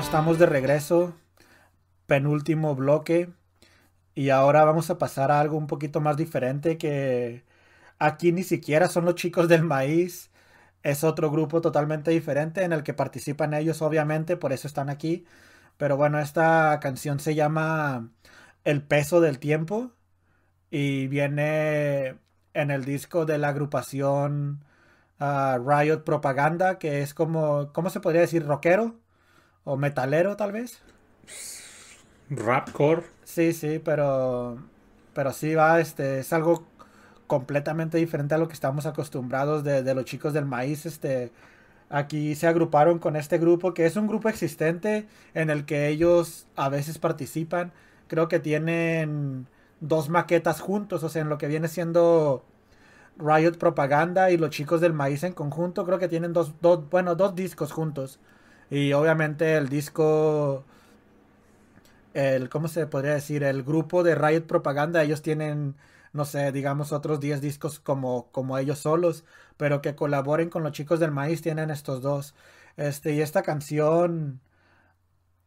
estamos 0.00 0.38
de 0.38 0.46
regreso. 0.46 1.14
Penúltimo 2.06 2.74
bloque. 2.74 3.30
Y 4.14 4.30
ahora 4.30 4.64
vamos 4.64 4.90
a 4.90 4.98
pasar 4.98 5.30
a 5.30 5.40
algo 5.40 5.56
un 5.56 5.66
poquito 5.66 6.00
más 6.00 6.16
diferente 6.16 6.78
que 6.78 7.44
aquí 7.98 8.32
ni 8.32 8.42
siquiera 8.42 8.88
son 8.88 9.04
los 9.04 9.14
chicos 9.16 9.48
del 9.48 9.62
maíz. 9.64 10.30
Es 10.82 11.04
otro 11.04 11.30
grupo 11.30 11.60
totalmente 11.60 12.10
diferente 12.12 12.64
en 12.64 12.72
el 12.72 12.82
que 12.82 12.94
participan 12.94 13.54
ellos, 13.54 13.82
obviamente, 13.82 14.36
por 14.36 14.52
eso 14.52 14.66
están 14.68 14.90
aquí. 14.90 15.26
Pero 15.76 15.96
bueno, 15.96 16.18
esta 16.20 16.80
canción 16.80 17.20
se 17.20 17.34
llama 17.34 18.10
El 18.64 18.82
peso 18.82 19.20
del 19.20 19.38
tiempo 19.38 19.92
y 20.70 21.08
viene 21.08 22.18
en 22.54 22.70
el 22.70 22.84
disco 22.84 23.26
de 23.26 23.38
la 23.38 23.48
agrupación 23.50 24.64
Riot 25.20 26.04
Propaganda, 26.04 26.78
que 26.78 27.02
es 27.02 27.14
como, 27.14 27.72
¿cómo 27.72 27.90
se 27.90 28.00
podría 28.00 28.22
decir? 28.22 28.46
¿Rockero? 28.46 28.96
¿O 29.64 29.76
metalero 29.76 30.36
tal 30.36 30.52
vez? 30.52 30.82
Rapcore. 32.30 33.04
Sí, 33.24 33.52
sí, 33.52 33.78
pero, 33.78 34.58
pero 35.12 35.32
sí 35.32 35.54
va, 35.54 35.80
este, 35.80 36.20
es 36.20 36.32
algo 36.32 36.66
completamente 37.26 37.98
diferente 37.98 38.34
a 38.34 38.38
lo 38.38 38.48
que 38.48 38.54
estamos 38.54 38.86
acostumbrados 38.86 39.64
de, 39.64 39.82
de 39.82 39.94
los 39.94 40.04
chicos 40.04 40.32
del 40.34 40.46
maíz, 40.46 40.86
este, 40.86 41.32
aquí 41.90 42.34
se 42.36 42.48
agruparon 42.48 42.98
con 42.98 43.16
este 43.16 43.38
grupo, 43.38 43.74
que 43.74 43.86
es 43.86 43.96
un 43.96 44.08
grupo 44.08 44.28
existente 44.28 45.08
en 45.34 45.50
el 45.50 45.66
que 45.66 45.88
ellos 45.88 46.46
a 46.56 46.68
veces 46.70 46.98
participan. 46.98 47.72
Creo 48.08 48.28
que 48.28 48.40
tienen 48.40 49.48
dos 49.80 50.08
maquetas 50.10 50.60
juntos, 50.60 51.04
o 51.04 51.08
sea, 51.10 51.22
en 51.22 51.28
lo 51.30 51.38
que 51.38 51.48
viene 51.48 51.68
siendo 51.68 52.44
Riot 53.18 53.58
Propaganda 53.58 54.30
y 54.30 54.36
los 54.38 54.50
chicos 54.50 54.80
del 54.80 54.92
maíz 54.94 55.22
en 55.24 55.32
conjunto, 55.34 55.84
creo 55.86 55.98
que 55.98 56.08
tienen 56.08 56.32
dos, 56.32 56.54
dos 56.60 56.88
bueno, 56.90 57.14
dos 57.14 57.34
discos 57.34 57.72
juntos. 57.72 58.20
Y 58.70 58.92
obviamente 58.92 59.56
el 59.56 59.68
disco, 59.68 60.64
el, 62.14 62.48
¿cómo 62.48 62.68
se 62.68 62.86
podría 62.86 63.14
decir? 63.14 63.42
El 63.44 63.62
grupo 63.62 64.02
de 64.02 64.14
Riot 64.14 64.42
Propaganda, 64.46 65.02
ellos 65.02 65.22
tienen, 65.22 65.76
no 66.12 66.24
sé, 66.24 66.52
digamos 66.52 66.92
otros 66.92 67.20
10 67.20 67.40
discos 67.40 67.80
como, 67.80 68.30
como 68.32 68.58
ellos 68.58 68.78
solos, 68.80 69.24
pero 69.56 69.80
que 69.82 69.94
colaboren 69.94 70.50
con 70.50 70.62
los 70.62 70.72
chicos 70.72 71.00
del 71.00 71.12
maíz 71.12 71.42
tienen 71.42 71.70
estos 71.70 72.02
dos. 72.02 72.34
Este, 72.76 73.12
y 73.14 73.20
esta 73.20 73.42
canción, 73.42 74.40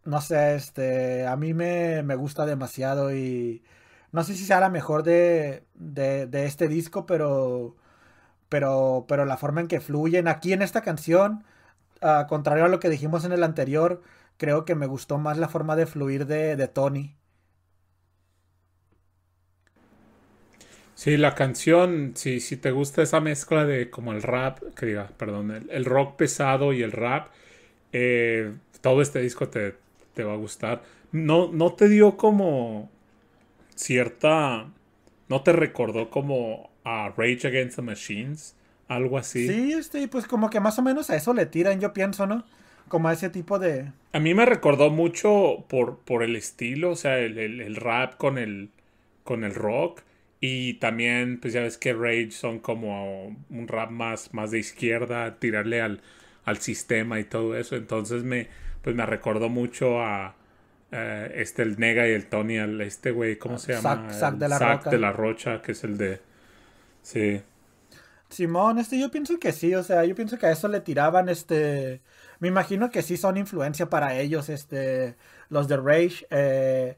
no 0.05 0.21
sé, 0.21 0.55
este, 0.55 1.27
a 1.27 1.35
mí 1.37 1.53
me, 1.53 2.03
me 2.03 2.15
gusta 2.15 2.45
demasiado 2.45 3.15
y 3.15 3.63
no 4.11 4.23
sé 4.23 4.35
si 4.35 4.45
sea 4.45 4.59
la 4.59 4.69
mejor 4.69 5.03
de, 5.03 5.65
de, 5.75 6.27
de 6.27 6.45
este 6.45 6.67
disco, 6.67 7.05
pero, 7.05 7.75
pero, 8.49 9.05
pero 9.07 9.25
la 9.25 9.37
forma 9.37 9.61
en 9.61 9.67
que 9.67 9.81
fluyen 9.81 10.27
aquí 10.27 10.53
en 10.53 10.61
esta 10.63 10.81
canción, 10.81 11.45
contrario 12.27 12.65
a 12.65 12.67
lo 12.69 12.79
que 12.79 12.89
dijimos 12.89 13.25
en 13.25 13.31
el 13.33 13.43
anterior, 13.43 14.01
creo 14.37 14.65
que 14.65 14.75
me 14.75 14.85
gustó 14.87 15.17
más 15.17 15.37
la 15.37 15.49
forma 15.49 15.75
de 15.75 15.85
fluir 15.87 16.25
de, 16.27 16.55
de 16.55 16.67
Tony. 16.67 17.15
Sí, 20.95 21.17
la 21.17 21.35
canción, 21.35 22.13
si, 22.15 22.39
si 22.39 22.55
te 22.57 22.71
gusta 22.71 23.01
esa 23.01 23.19
mezcla 23.19 23.65
de 23.65 23.89
como 23.89 24.13
el 24.13 24.21
rap, 24.21 24.59
que 24.75 24.85
diga, 24.85 25.09
perdón, 25.17 25.51
el, 25.51 25.69
el 25.71 25.85
rock 25.85 26.15
pesado 26.17 26.71
y 26.73 26.83
el 26.83 26.91
rap, 26.91 27.29
eh, 27.93 28.53
todo 28.81 29.01
este 29.01 29.21
disco 29.21 29.49
te, 29.49 29.75
te, 30.13 30.23
va 30.23 30.33
a 30.33 30.37
gustar. 30.37 30.83
No, 31.11 31.51
no 31.51 31.73
te 31.73 31.89
dio 31.89 32.17
como 32.17 32.91
cierta... 33.75 34.67
¿No 35.29 35.43
te 35.43 35.53
recordó 35.53 36.09
como 36.11 36.71
a 36.85 37.09
Rage 37.17 37.47
Against 37.47 37.77
the 37.77 37.83
Machines? 37.83 38.55
Algo 38.87 39.17
así. 39.17 39.47
Sí, 39.47 39.73
este, 39.73 40.07
pues 40.07 40.27
como 40.27 40.49
que 40.49 40.59
más 40.59 40.77
o 40.79 40.81
menos 40.81 41.09
a 41.09 41.15
eso 41.15 41.33
le 41.33 41.45
tiran, 41.45 41.79
yo 41.79 41.93
pienso, 41.93 42.27
¿no? 42.27 42.45
Como 42.87 43.07
a 43.07 43.13
ese 43.13 43.29
tipo 43.29 43.59
de... 43.59 43.91
A 44.11 44.19
mí 44.19 44.33
me 44.33 44.45
recordó 44.45 44.89
mucho 44.89 45.65
por, 45.67 45.99
por 45.99 46.21
el 46.23 46.35
estilo, 46.35 46.91
o 46.91 46.95
sea, 46.95 47.17
el, 47.19 47.37
el, 47.37 47.61
el 47.61 47.75
rap 47.75 48.17
con 48.17 48.37
el, 48.37 48.69
con 49.23 49.43
el 49.43 49.55
rock. 49.55 50.01
Y 50.39 50.75
también, 50.75 51.39
pues 51.39 51.53
ya 51.53 51.61
ves 51.61 51.77
que 51.77 51.93
Rage 51.93 52.31
son 52.31 52.59
como 52.59 53.27
un 53.49 53.67
rap 53.67 53.89
más, 53.89 54.33
más 54.33 54.51
de 54.51 54.59
izquierda, 54.59 55.39
tirarle 55.39 55.81
al, 55.81 56.01
al 56.43 56.57
sistema 56.57 57.19
y 57.19 57.23
todo 57.23 57.57
eso. 57.57 57.75
Entonces 57.77 58.23
me, 58.23 58.49
pues 58.81 58.95
me 58.95 59.05
recordó 59.05 59.49
mucho 59.49 60.01
a, 60.01 60.35
Uh, 60.93 61.25
este, 61.33 61.63
el 61.63 61.79
Nega 61.79 62.07
y 62.07 62.11
el 62.11 62.27
Tony, 62.27 62.57
el, 62.57 62.79
este 62.81 63.09
güey, 63.09 63.37
¿cómo 63.39 63.57
se 63.57 63.73
llama? 63.73 64.13
Zack 64.13 64.35
de 64.37 64.47
la 64.47 64.59
Zack 64.59 64.85
Rocha. 64.85 64.89
de 64.91 64.99
la 64.99 65.11
Rocha, 65.11 65.61
que 65.63 65.71
es 65.71 65.83
el 65.83 65.97
de... 65.97 66.21
Sí. 67.01 67.41
Simón, 68.33 68.79
este, 68.79 68.99
yo 68.99 69.11
pienso 69.11 69.39
que 69.39 69.51
sí, 69.51 69.73
o 69.75 69.83
sea, 69.83 70.05
yo 70.05 70.15
pienso 70.15 70.37
que 70.37 70.47
a 70.47 70.51
eso 70.51 70.67
le 70.67 70.81
tiraban, 70.81 71.29
este... 71.29 72.01
Me 72.39 72.47
imagino 72.49 72.89
que 72.89 73.01
sí 73.01 73.15
son 73.17 73.37
influencia 73.37 73.89
para 73.89 74.15
ellos, 74.19 74.49
este, 74.49 75.15
los 75.49 75.67
de 75.69 75.77
Rage. 75.77 76.27
Eh, 76.29 76.97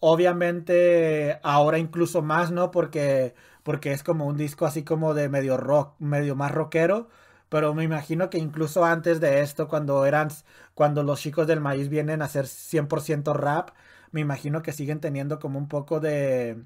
obviamente 0.00 1.38
ahora 1.42 1.78
incluso 1.78 2.22
más, 2.22 2.50
¿no? 2.52 2.70
Porque, 2.70 3.34
porque 3.62 3.92
es 3.92 4.02
como 4.02 4.26
un 4.26 4.36
disco 4.36 4.66
así 4.66 4.84
como 4.84 5.14
de 5.14 5.28
medio 5.28 5.56
rock, 5.56 5.94
medio 6.00 6.36
más 6.36 6.52
rockero. 6.52 7.08
Pero 7.48 7.74
me 7.74 7.84
imagino 7.84 8.30
que 8.30 8.38
incluso 8.38 8.84
antes 8.84 9.20
de 9.20 9.40
esto, 9.42 9.68
cuando 9.68 10.06
eran, 10.06 10.28
cuando 10.74 11.02
los 11.02 11.20
chicos 11.20 11.46
del 11.48 11.60
maíz 11.60 11.88
vienen 11.88 12.22
a 12.22 12.26
hacer 12.26 12.46
100% 12.46 13.32
rap, 13.34 13.70
me 14.12 14.20
imagino 14.20 14.62
que 14.62 14.72
siguen 14.72 15.00
teniendo 15.00 15.38
como 15.40 15.58
un 15.58 15.68
poco 15.68 16.00
de, 16.00 16.64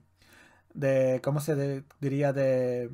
de 0.75 1.21
¿cómo 1.23 1.41
se 1.41 1.85
diría? 2.01 2.33
De, 2.33 2.91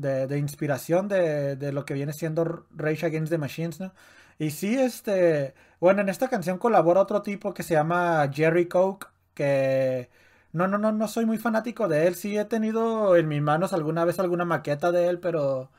de, 0.00 0.38
inspiración 0.38 1.08
de, 1.08 1.56
de, 1.56 1.72
lo 1.72 1.84
que 1.84 1.94
viene 1.94 2.12
siendo 2.12 2.66
Rage 2.74 3.06
Against 3.06 3.30
the 3.30 3.38
Machines, 3.38 3.80
¿no? 3.80 3.92
Y 4.38 4.50
sí, 4.50 4.78
este, 4.78 5.54
bueno, 5.80 6.00
en 6.00 6.08
esta 6.08 6.28
canción 6.28 6.58
colabora 6.58 7.02
otro 7.02 7.22
tipo 7.22 7.52
que 7.54 7.62
se 7.62 7.74
llama 7.74 8.28
Jerry 8.32 8.68
Coke, 8.68 9.08
que 9.34 10.10
no, 10.52 10.66
no, 10.68 10.78
no, 10.78 10.92
no 10.92 11.08
soy 11.08 11.26
muy 11.26 11.38
fanático 11.38 11.88
de 11.88 12.06
él. 12.06 12.14
Sí 12.14 12.36
he 12.38 12.44
tenido 12.46 13.16
en 13.16 13.28
mis 13.28 13.42
manos 13.42 13.72
alguna 13.72 14.04
vez 14.04 14.18
alguna 14.18 14.44
maqueta 14.44 14.92
de 14.92 15.08
él, 15.08 15.20
pero 15.20 15.70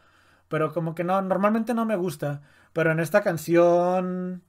pero 0.52 0.74
como 0.74 0.96
que 0.96 1.04
no, 1.06 1.22
normalmente 1.22 1.74
no 1.74 1.86
me 1.86 1.96
gusta. 1.96 2.42
Pero 2.74 2.92
en 2.92 3.00
esta 3.00 3.24
canción 3.24 4.44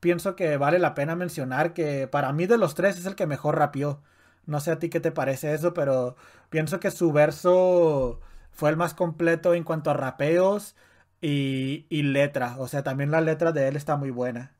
pienso 0.00 0.36
que 0.36 0.56
vale 0.56 0.78
la 0.78 0.94
pena 0.94 1.16
mencionar 1.16 1.72
que 1.74 2.06
para 2.08 2.32
mí 2.32 2.46
de 2.46 2.58
los 2.58 2.74
tres 2.74 2.98
es 2.98 3.06
el 3.06 3.16
que 3.16 3.26
mejor 3.26 3.58
rapió. 3.58 4.02
No 4.46 4.60
sé 4.60 4.70
a 4.72 4.78
ti 4.78 4.88
qué 4.90 5.00
te 5.00 5.12
parece 5.12 5.54
eso, 5.54 5.74
pero 5.74 6.16
pienso 6.50 6.80
que 6.80 6.90
su 6.90 7.12
verso 7.12 8.20
fue 8.56 8.70
el 8.70 8.76
más 8.78 8.94
completo 8.94 9.54
en 9.54 9.64
cuanto 9.64 9.90
a 9.90 9.94
rapeos 9.94 10.76
y, 11.22 11.86
y 11.90 12.02
letra. 12.04 12.56
O 12.58 12.68
sea, 12.68 12.84
también 12.84 13.12
la 13.12 13.22
letra 13.22 13.52
de 13.52 13.68
él 13.68 13.76
está 13.76 13.96
muy 13.96 14.10
buena. 14.10 14.56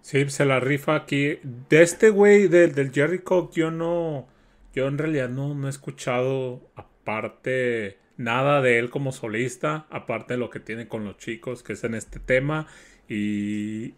Sí, 0.00 0.28
se 0.30 0.44
la 0.44 0.60
rifa 0.60 0.94
aquí. 0.96 1.38
De 1.68 1.82
este 1.82 2.10
güey, 2.10 2.48
del, 2.48 2.74
del 2.74 2.92
Jerry 2.92 3.20
Cook, 3.20 3.52
yo 3.52 3.70
no. 3.70 4.26
Yo 4.74 4.86
en 4.88 4.98
realidad 4.98 5.28
no, 5.28 5.54
no 5.54 5.66
he 5.66 5.70
escuchado 5.70 6.70
aparte 6.76 7.98
nada 8.16 8.60
de 8.62 8.78
él 8.78 8.90
como 8.90 9.12
solista, 9.12 9.86
aparte 9.90 10.34
de 10.34 10.38
lo 10.40 10.50
que 10.50 10.60
tiene 10.60 10.88
con 10.88 11.04
los 11.04 11.16
chicos, 11.18 11.62
que 11.62 11.74
es 11.74 11.84
en 11.84 11.94
este 11.94 12.20
tema. 12.20 12.66
Y 13.08 13.94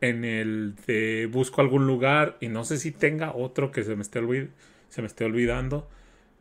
en 0.00 0.24
el 0.24 0.76
de 0.86 1.28
Busco 1.30 1.60
algún 1.60 1.86
lugar, 1.86 2.36
y 2.40 2.48
no 2.48 2.64
sé 2.64 2.78
si 2.78 2.92
tenga 2.92 3.34
otro 3.34 3.70
que 3.72 3.84
se 3.84 3.96
me 3.96 4.02
esté, 4.02 4.18
olvid 4.20 4.48
se 4.88 5.02
me 5.02 5.08
esté 5.08 5.24
olvidando. 5.24 5.88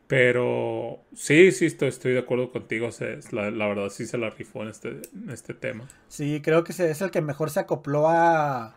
Pero 0.10 1.06
sí, 1.14 1.52
sí, 1.52 1.68
estoy, 1.68 1.90
estoy 1.90 2.14
de 2.14 2.20
acuerdo 2.20 2.52
contigo. 2.52 2.90
La, 3.30 3.68
verdad 3.68 3.90
sí 3.90 4.08
se 4.08 4.18
la 4.18 4.32
rifó 4.32 4.64
en 4.64 4.70
este, 4.70 5.04
este 5.32 5.54
tema. 5.54 5.88
Sí, 6.08 6.42
creo 6.42 6.64
que 6.64 6.72
es 6.72 7.02
el 7.02 7.12
que 7.12 7.22
mejor 7.22 7.52
se 7.52 7.60
acopló 7.60 8.10
a 8.10 8.74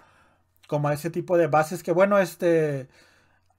como 0.68 0.88
a 0.88 0.92
ese 0.92 1.08
tipo 1.08 1.38
de 1.38 1.46
bases 1.46 1.82
que 1.82 1.92
bueno, 1.92 2.18
este 2.18 2.88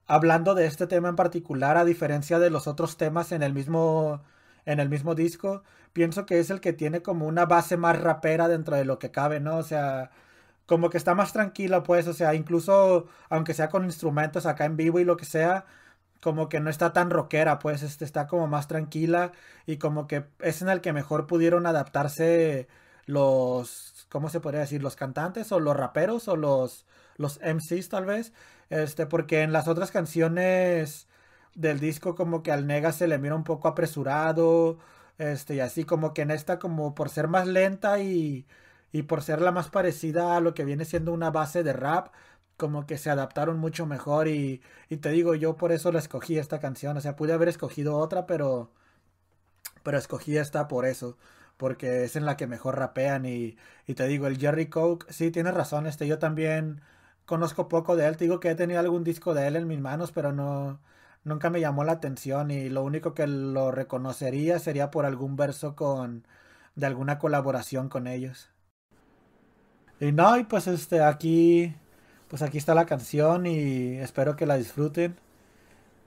hablando 0.05 0.53
de 0.53 0.67
este 0.67 0.85
tema 0.85 1.09
en 1.09 1.15
particular, 1.15 1.77
a 1.77 1.83
diferencia 1.83 2.37
de 2.37 2.51
los 2.51 2.67
otros 2.67 2.95
temas 2.95 3.31
en 3.31 3.41
el 3.41 3.53
mismo, 3.55 4.21
en 4.67 4.79
el 4.79 4.87
mismo 4.87 5.15
disco, 5.15 5.63
pienso 5.93 6.27
que 6.27 6.37
es 6.39 6.51
el 6.51 6.61
que 6.61 6.73
tiene 6.73 7.01
como 7.01 7.25
una 7.25 7.47
base 7.47 7.75
más 7.75 7.99
rapera 7.99 8.47
dentro 8.49 8.75
de 8.75 8.85
lo 8.85 8.99
que 8.99 9.09
cabe, 9.09 9.39
¿no? 9.39 9.57
O 9.57 9.63
sea, 9.63 10.11
como 10.67 10.91
que 10.91 10.97
está 10.97 11.15
más 11.15 11.33
tranquila, 11.33 11.81
pues, 11.81 12.07
o 12.07 12.13
sea, 12.13 12.35
incluso 12.35 13.07
aunque 13.29 13.55
sea 13.55 13.69
con 13.69 13.85
instrumentos 13.85 14.45
acá 14.45 14.65
en 14.65 14.77
vivo 14.77 14.99
y 14.99 15.05
lo 15.05 15.17
que 15.17 15.25
sea, 15.25 15.65
como 16.23 16.49
que 16.49 16.59
no 16.61 16.69
está 16.69 16.93
tan 16.93 17.09
rockera, 17.09 17.59
pues, 17.59 17.83
este, 17.83 18.05
está 18.05 18.27
como 18.27 18.47
más 18.47 18.67
tranquila 18.67 19.33
y 19.65 19.77
como 19.77 20.07
que 20.07 20.25
es 20.39 20.61
en 20.61 20.69
el 20.69 20.81
que 20.81 20.93
mejor 20.93 21.27
pudieron 21.27 21.65
adaptarse 21.67 22.67
los, 23.05 24.07
¿cómo 24.09 24.29
se 24.29 24.39
podría 24.39 24.61
decir? 24.61 24.81
Los 24.83 24.95
cantantes 24.95 25.51
o 25.51 25.59
los 25.59 25.75
raperos 25.75 26.27
o 26.29 26.37
los, 26.37 26.85
los 27.17 27.39
MCs 27.43 27.89
tal 27.89 28.05
vez. 28.05 28.33
Este, 28.69 29.05
porque 29.05 29.41
en 29.41 29.51
las 29.53 29.67
otras 29.67 29.91
canciones 29.91 31.07
del 31.55 31.79
disco 31.79 32.15
como 32.15 32.41
que 32.43 32.51
al 32.51 32.67
Nega 32.67 32.91
se 32.93 33.07
le 33.07 33.17
mira 33.19 33.35
un 33.35 33.43
poco 33.43 33.67
apresurado, 33.67 34.79
este, 35.17 35.55
y 35.55 35.59
así 35.59 35.83
como 35.85 36.13
que 36.13 36.23
en 36.23 36.31
esta 36.31 36.57
como 36.59 36.95
por 36.95 37.09
ser 37.09 37.27
más 37.27 37.47
lenta 37.47 37.99
y, 37.99 38.47
y 38.91 39.03
por 39.03 39.21
ser 39.23 39.41
la 39.41 39.51
más 39.51 39.69
parecida 39.69 40.37
a 40.37 40.41
lo 40.41 40.53
que 40.53 40.65
viene 40.65 40.85
siendo 40.85 41.13
una 41.13 41.31
base 41.31 41.63
de 41.63 41.73
rap, 41.73 42.13
como 42.57 42.85
que 42.87 42.97
se 42.97 43.09
adaptaron 43.09 43.59
mucho 43.59 43.85
mejor 43.85 44.27
y, 44.27 44.61
y 44.89 44.97
te 44.97 45.09
digo, 45.09 45.35
yo 45.35 45.57
por 45.57 45.71
eso 45.71 45.91
la 45.91 45.99
escogí 45.99 46.37
esta 46.37 46.59
canción, 46.59 46.97
o 46.97 47.01
sea, 47.01 47.15
pude 47.15 47.33
haber 47.33 47.49
escogido 47.49 47.97
otra, 47.97 48.25
pero, 48.27 48.71
pero 49.83 49.97
escogí 49.97 50.37
esta 50.37 50.67
por 50.67 50.85
eso 50.85 51.17
porque 51.57 52.03
es 52.03 52.15
en 52.15 52.25
la 52.25 52.35
que 52.37 52.47
mejor 52.47 52.77
rapean 52.77 53.25
y, 53.25 53.57
y 53.87 53.93
te 53.95 54.07
digo, 54.07 54.27
el 54.27 54.37
Jerry 54.37 54.67
Coke, 54.69 55.05
sí, 55.13 55.31
tienes 55.31 55.53
razón, 55.53 55.87
este, 55.87 56.07
yo 56.07 56.19
también 56.19 56.81
conozco 57.25 57.69
poco 57.69 57.95
de 57.95 58.07
él. 58.07 58.17
Te 58.17 58.25
digo 58.25 58.39
que 58.39 58.49
he 58.51 58.55
tenido 58.55 58.79
algún 58.79 59.03
disco 59.03 59.33
de 59.33 59.47
él 59.47 59.55
en 59.55 59.67
mis 59.67 59.79
manos, 59.79 60.11
pero 60.11 60.31
no 60.33 60.79
nunca 61.23 61.49
me 61.49 61.61
llamó 61.61 61.83
la 61.85 61.93
atención 61.93 62.51
y 62.51 62.69
lo 62.69 62.83
único 62.83 63.13
que 63.13 63.27
lo 63.27 63.71
reconocería 63.71 64.59
sería 64.59 64.91
por 64.91 65.05
algún 65.05 65.35
verso 65.37 65.75
con 65.75 66.27
de 66.75 66.85
alguna 66.87 67.19
colaboración 67.19 67.89
con 67.89 68.07
ellos. 68.07 68.49
Y 69.99 70.11
no, 70.11 70.37
y 70.37 70.43
pues 70.43 70.67
este 70.67 71.01
aquí 71.01 71.73
pues 72.33 72.41
aquí 72.41 72.57
está 72.57 72.73
la 72.73 72.87
canción 72.87 73.45
y 73.45 73.97
espero 73.97 74.35
que 74.35 74.47
la 74.47 74.57
disfruten. 74.57 75.15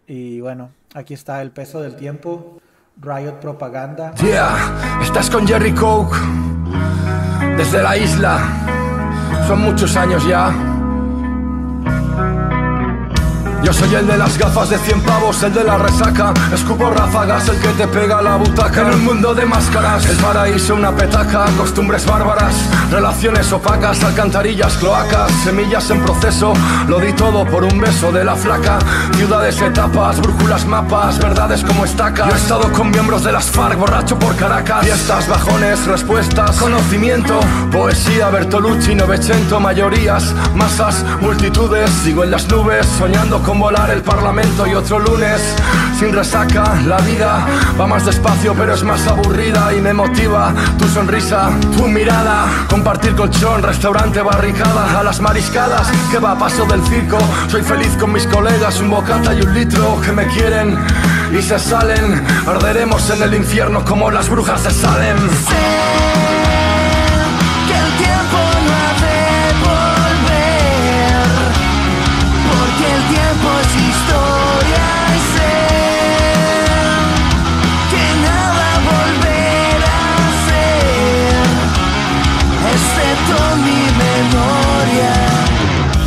Y 0.08 0.40
bueno, 0.40 0.70
aquí 0.92 1.14
está 1.14 1.40
el 1.40 1.52
peso 1.52 1.80
del 1.80 1.94
tiempo. 1.94 2.60
Riot 3.00 3.34
Propaganda. 3.34 4.12
Yeah, 4.16 4.98
estás 5.00 5.30
con 5.30 5.46
Jerry 5.46 5.72
Coke 5.72 6.16
desde 7.56 7.80
la 7.80 7.96
isla. 7.96 8.40
Son 9.46 9.60
muchos 9.60 9.96
años 9.96 10.26
ya. 10.26 10.75
Yo 13.62 13.72
soy 13.72 13.94
el 13.94 14.06
de 14.06 14.16
las 14.16 14.38
gafas 14.38 14.70
de 14.70 14.78
100 14.78 15.02
pavos, 15.02 15.42
el 15.42 15.52
de 15.52 15.64
la 15.64 15.78
resaca. 15.78 16.32
Escupo 16.52 16.90
ráfagas, 16.90 17.48
el 17.48 17.58
que 17.58 17.68
te 17.68 17.88
pega 17.88 18.22
la 18.22 18.36
butaca. 18.36 18.82
En 18.82 18.94
un 18.94 19.04
mundo 19.04 19.34
de 19.34 19.44
máscaras, 19.44 20.06
el 20.06 20.16
paraíso 20.18 20.74
una 20.74 20.94
petaca. 20.94 21.46
Costumbres 21.56 22.06
bárbaras, 22.06 22.54
relaciones 22.90 23.52
opacas 23.52 24.02
Alcantarillas, 24.04 24.76
cloacas, 24.76 25.32
semillas 25.42 25.90
en 25.90 26.00
proceso. 26.00 26.52
Lo 26.88 27.00
di 27.00 27.12
todo 27.12 27.44
por 27.44 27.64
un 27.64 27.80
beso 27.80 28.12
de 28.12 28.24
la 28.24 28.36
flaca. 28.36 28.78
Ciudades, 29.16 29.60
etapas, 29.60 30.20
brújulas, 30.20 30.66
mapas 30.66 31.18
Verdades 31.18 31.64
como 31.64 31.84
estacas 31.84 32.28
Yo 32.28 32.34
he 32.34 32.38
estado 32.38 32.72
con 32.72 32.90
miembros 32.90 33.24
de 33.24 33.32
las 33.32 33.46
FARC, 33.46 33.78
borracho 33.78 34.18
por 34.18 34.36
Caracas. 34.36 34.84
Fiestas, 34.84 35.28
bajones, 35.28 35.84
respuestas, 35.86 36.58
conocimiento. 36.58 37.40
Poesía, 37.72 38.30
Bertolucci, 38.30 38.94
Novecento 38.94 39.60
Mayorías, 39.60 40.34
masas, 40.54 41.04
multitudes. 41.20 41.90
Sigo 42.04 42.24
en 42.24 42.30
las 42.30 42.48
nubes, 42.48 42.86
soñando 42.98 43.42
con 43.46 43.60
volar 43.60 43.90
el 43.90 44.02
parlamento 44.02 44.66
y 44.66 44.74
otro 44.74 44.98
lunes 44.98 45.40
sin 45.98 46.12
resaca. 46.12 46.64
La 46.84 46.96
vida 46.98 47.46
va 47.80 47.86
más 47.86 48.04
despacio 48.04 48.54
pero 48.54 48.74
es 48.74 48.82
más 48.82 49.06
aburrida 49.06 49.72
y 49.72 49.80
me 49.80 49.92
motiva 49.92 50.52
tu 50.76 50.88
sonrisa, 50.88 51.50
tu 51.76 51.86
mirada. 51.86 52.66
Compartir 52.68 53.14
colchón, 53.14 53.62
restaurante, 53.62 54.20
barricada, 54.20 54.98
a 54.98 55.04
las 55.04 55.20
mariscadas 55.20 55.86
que 56.10 56.18
va 56.18 56.32
a 56.32 56.38
paso 56.38 56.64
del 56.64 56.82
circo. 56.82 57.18
Soy 57.48 57.62
feliz 57.62 57.96
con 58.00 58.12
mis 58.12 58.26
colegas, 58.26 58.80
un 58.80 58.90
bocata 58.90 59.32
y 59.32 59.40
un 59.40 59.54
litro 59.54 60.00
que 60.00 60.10
me 60.10 60.26
quieren 60.26 60.76
y 61.32 61.40
se 61.40 61.58
salen. 61.60 62.26
Arderemos 62.46 63.08
en 63.10 63.22
el 63.22 63.34
infierno 63.34 63.84
como 63.84 64.10
las 64.10 64.28
brujas 64.28 64.60
se 64.62 64.72
salen. 64.72 65.16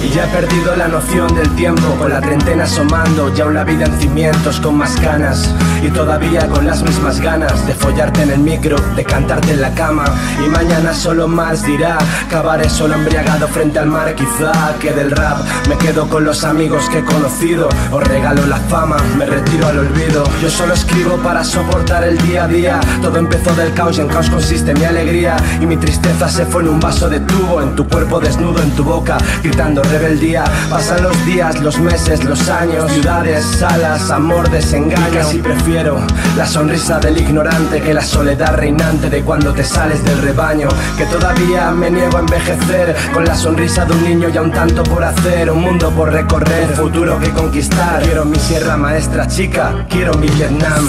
Y 0.09 0.11
ya 0.11 0.25
he 0.25 0.27
perdido 0.29 0.75
la 0.75 0.87
noción 0.87 1.27
del 1.35 1.47
tiempo 1.55 1.95
Con 1.99 2.11
la 2.11 2.19
treintena 2.19 2.63
asomando 2.63 3.33
Ya 3.33 3.45
una 3.45 3.63
vida 3.63 3.85
en 3.85 3.99
cimientos 3.99 4.59
con 4.59 4.77
más 4.77 4.99
ganas. 4.99 5.53
Y 5.83 5.89
todavía 5.89 6.47
con 6.47 6.65
las 6.65 6.81
mismas 6.81 7.19
ganas 7.19 7.65
De 7.67 7.73
follarte 7.73 8.23
en 8.23 8.31
el 8.31 8.39
micro, 8.39 8.77
de 8.95 9.03
cantarte 9.03 9.51
en 9.51 9.61
la 9.61 9.73
cama. 9.73 10.05
Y 10.43 10.49
mañana 10.49 10.93
solo 10.93 11.27
más 11.27 11.63
dirá 11.63 11.97
Acabaré 12.25 12.69
solo 12.69 12.95
embriagado 12.95 13.47
frente 13.47 13.77
al 13.79 13.87
mar 13.87 14.15
Quizá 14.15 14.73
que 14.79 14.91
del 14.91 15.11
rap. 15.11 15.45
Me 15.67 15.77
quedo 15.77 16.09
con 16.09 16.23
los 16.23 16.43
amigos 16.43 16.89
que 16.89 16.99
he 16.99 17.03
conocido 17.03 17.69
Os 17.91 18.03
regalo 18.03 18.45
la 18.47 18.57
fama, 18.57 18.97
me 19.17 19.25
retiro 19.25 19.67
al 19.67 19.79
olvido. 19.79 20.23
Yo 20.41 20.49
solo 20.49 20.73
escribo 20.73 21.17
para 21.17 21.43
soportar 21.43 22.03
el 22.03 22.17
día 22.19 22.45
a 22.45 22.47
día. 22.47 22.79
Todo 23.01 23.17
empezó 23.17 23.53
del 23.53 23.73
caos 23.73 23.97
y 23.97 24.01
en 24.01 24.07
caos 24.07 24.29
consiste 24.29 24.73
mi 24.73 24.85
alegría. 24.85 25.37
Y 25.61 25.67
mi 25.67 25.77
tristeza 25.77 26.27
se 26.29 26.45
fue 26.45 26.63
en 26.63 26.69
un 26.69 26.79
vaso 26.79 27.09
de 27.09 27.19
tubo 27.19 27.61
En 27.61 27.75
tu 27.75 27.87
cuerpo 27.87 28.19
desnudo, 28.19 28.61
en 28.63 28.71
tu 28.71 28.83
boca, 28.83 29.17
gritando 29.43 29.83
rebeldía 29.99 30.43
Pasan 30.69 31.03
los 31.03 31.25
días, 31.25 31.59
los 31.61 31.79
meses, 31.79 32.23
los 32.23 32.47
años. 32.49 32.91
Ciudades, 32.91 33.45
salas, 33.45 34.09
amor, 34.09 34.49
desengaño. 34.49 35.13
Casi 35.13 35.39
prefiero 35.39 35.99
la 36.37 36.45
sonrisa 36.45 36.99
del 36.99 37.17
ignorante 37.17 37.81
Que 37.81 37.93
la 37.93 38.01
soledad 38.01 38.55
reinante 38.55 39.09
de 39.09 39.21
cuando 39.21 39.53
te 39.53 39.63
sales 39.63 40.03
del 40.03 40.21
rebaño. 40.21 40.69
Que 40.97 41.05
todavía 41.05 41.71
me 41.71 41.89
niego 41.91 42.17
a 42.17 42.21
envejecer 42.21 42.95
Con 43.13 43.25
la 43.25 43.35
sonrisa 43.35 43.85
de 43.85 43.93
un 43.93 44.03
niño 44.03 44.29
y 44.29 44.37
a 44.37 44.41
un 44.41 44.51
tanto 44.51 44.83
por 44.83 45.03
hacer 45.03 45.51
Un 45.51 45.61
mundo 45.61 45.91
por 45.91 46.11
recorrer, 46.11 46.69
un 46.69 46.75
futuro 46.75 47.19
que 47.19 47.29
conquistar. 47.31 48.01
Quiero 48.03 48.25
mi 48.25 48.37
sierra 48.37 48.77
maestra 48.77 49.27
chica, 49.27 49.85
quiero 49.89 50.13
mi 50.15 50.27
Vietnam 50.27 50.87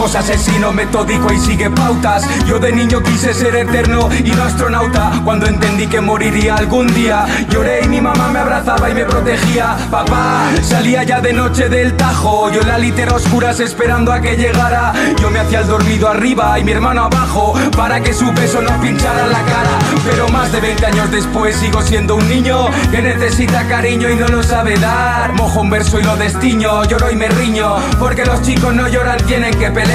Asesino, 0.00 0.72
metódico 0.72 1.30
y 1.30 1.38
sigue 1.38 1.68
pautas. 1.70 2.26
Yo 2.46 2.58
de 2.58 2.72
niño 2.72 3.02
quise 3.02 3.34
ser 3.34 3.54
eterno 3.54 4.08
y 4.24 4.30
no 4.30 4.44
astronauta. 4.44 5.12
Cuando 5.24 5.46
entendí 5.46 5.86
que 5.86 6.00
moriría 6.00 6.56
algún 6.56 6.86
día, 6.94 7.26
lloré 7.50 7.84
y 7.84 7.88
mi 7.88 8.00
mamá 8.00 8.28
me 8.28 8.38
abrazaba 8.38 8.88
y 8.88 8.94
me 8.94 9.04
protegía. 9.04 9.76
Papá 9.90 10.48
salía 10.62 11.02
ya 11.02 11.20
de 11.20 11.34
noche 11.34 11.68
del 11.68 11.96
tajo. 11.98 12.50
Yo 12.50 12.62
en 12.62 12.68
la 12.68 12.78
litera 12.78 13.14
oscuras 13.14 13.60
esperando 13.60 14.10
a 14.10 14.20
que 14.20 14.36
llegara. 14.36 14.94
Yo 15.20 15.30
me 15.30 15.38
hacía 15.38 15.60
el 15.60 15.68
dormido 15.68 16.08
arriba 16.08 16.58
y 16.58 16.64
mi 16.64 16.72
hermano 16.72 17.04
abajo 17.04 17.52
para 17.76 18.00
que 18.00 18.14
su 18.14 18.32
beso 18.32 18.62
no 18.62 18.80
pinchara 18.80 19.26
la 19.26 19.42
cara. 19.42 19.78
Pero 20.10 20.28
más 20.30 20.50
de 20.50 20.60
20 20.60 20.86
años 20.86 21.10
después 21.10 21.54
sigo 21.56 21.82
siendo 21.82 22.16
un 22.16 22.26
niño 22.26 22.68
que 22.90 23.02
necesita 23.02 23.68
cariño 23.68 24.08
y 24.08 24.16
no 24.16 24.28
lo 24.28 24.42
sabe 24.42 24.78
dar. 24.78 25.34
Mojo 25.34 25.60
un 25.60 25.68
verso 25.68 26.00
y 26.00 26.02
lo 26.02 26.16
destiño, 26.16 26.84
lloro 26.84 27.10
y 27.10 27.16
me 27.16 27.28
riño. 27.28 27.76
Porque 27.98 28.24
los 28.24 28.40
chicos 28.40 28.74
no 28.74 28.88
lloran, 28.88 29.18
tienen 29.26 29.52
que 29.58 29.70
pelear. 29.70 29.89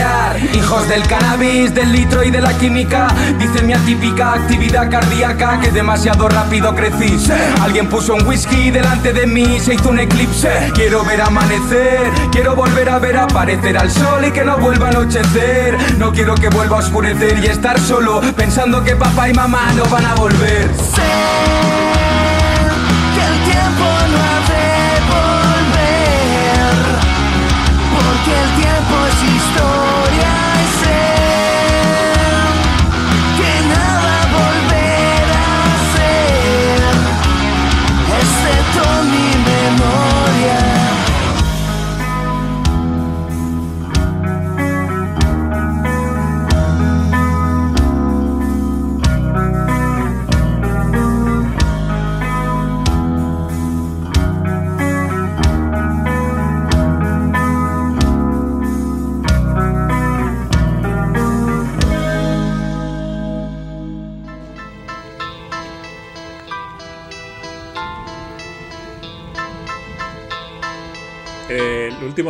Hijos 0.54 0.88
del 0.88 1.04
cannabis, 1.08 1.74
del 1.74 1.92
litro 1.92 2.24
y 2.24 2.32
de 2.32 2.42
la 2.42 2.58
química. 2.58 3.08
Dice 3.40 3.64
mi 3.64 3.74
atípica 3.74 4.34
actividad 4.34 4.90
cardíaca 4.90 5.60
que 5.60 5.72
demasiado 5.72 6.28
rápido 6.28 6.74
crecí. 6.76 7.18
Alguien 7.62 7.88
puso 7.88 8.16
un 8.16 8.28
whisky 8.28 8.72
delante 8.72 9.14
de 9.14 9.26
mí, 9.28 9.60
se 9.60 9.76
hizo 9.76 9.90
un 9.90 10.00
eclipse. 10.00 10.72
Quiero 10.74 11.04
ver 11.06 11.22
amanecer, 11.22 12.12
quiero 12.32 12.56
volver 12.56 12.90
a 12.90 13.00
ver 13.00 13.18
aparecer 13.18 13.78
al 13.78 13.92
sol 13.92 14.26
y 14.26 14.32
que 14.32 14.44
no 14.44 14.58
vuelva 14.58 14.88
a 14.88 14.90
anochecer. 14.90 15.78
No 15.98 16.12
quiero 16.12 16.36
que 16.36 16.50
vuelva 16.50 16.78
a 16.78 16.80
oscurecer 16.80 17.40
y 17.44 17.48
estar 17.48 17.80
solo 17.80 18.22
pensando 18.36 18.84
que 18.84 18.96
papá 18.96 19.30
y 19.30 19.34
mamá 19.34 19.72
no 19.76 19.86
van 19.86 20.06
a 20.06 20.16
volver. 20.16 20.70
que 20.96 21.85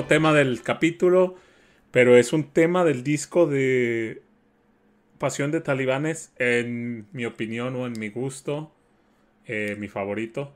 Tema 0.08 0.34
del 0.34 0.62
capítulo, 0.62 1.36
pero 1.90 2.16
es 2.16 2.32
un 2.32 2.52
tema 2.52 2.84
del 2.84 3.04
disco 3.04 3.48
de 3.48 4.22
Pasión 5.18 5.50
de 5.50 5.62
Talibanes, 5.62 6.32
en 6.38 7.08
mi 7.12 7.26
opinión 7.26 7.76
o 7.76 7.88
en 7.88 7.94
mi 8.00 8.10
gusto, 8.10 8.72
eh, 9.48 9.76
mi 9.80 9.88
favorito. 9.88 10.54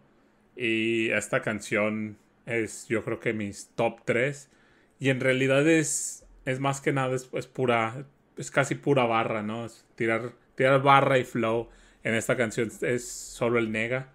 Y 0.55 1.09
esta 1.09 1.41
canción 1.41 2.17
es 2.45 2.87
yo 2.89 3.03
creo 3.03 3.19
que 3.19 3.33
mis 3.33 3.71
top 3.75 4.01
3. 4.05 4.51
Y 4.99 5.09
en 5.09 5.19
realidad 5.19 5.67
es, 5.67 6.27
es 6.45 6.59
más 6.59 6.79
que 6.79 6.93
nada, 6.93 7.15
es, 7.15 7.27
es 7.33 7.47
pura, 7.47 8.05
es 8.37 8.51
casi 8.51 8.75
pura 8.75 9.05
barra, 9.05 9.41
¿no? 9.41 9.65
Es 9.65 9.83
tirar, 9.95 10.33
tirar 10.53 10.83
barra 10.83 11.17
y 11.17 11.23
flow. 11.23 11.69
En 12.03 12.13
esta 12.13 12.37
canción 12.37 12.69
es 12.81 13.07
solo 13.09 13.57
el 13.57 13.71
nega. 13.71 14.09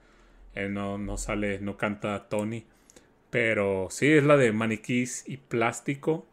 Eh, 0.55 0.69
no, 0.69 0.97
no 0.97 1.17
sale, 1.17 1.59
no 1.59 1.77
canta 1.77 2.29
Tony. 2.29 2.67
Pero 3.35 3.89
sí, 3.91 4.13
es 4.13 4.23
la 4.23 4.37
de 4.37 4.53
maniquís 4.53 5.25
y 5.27 5.39
plástico. 5.39 6.25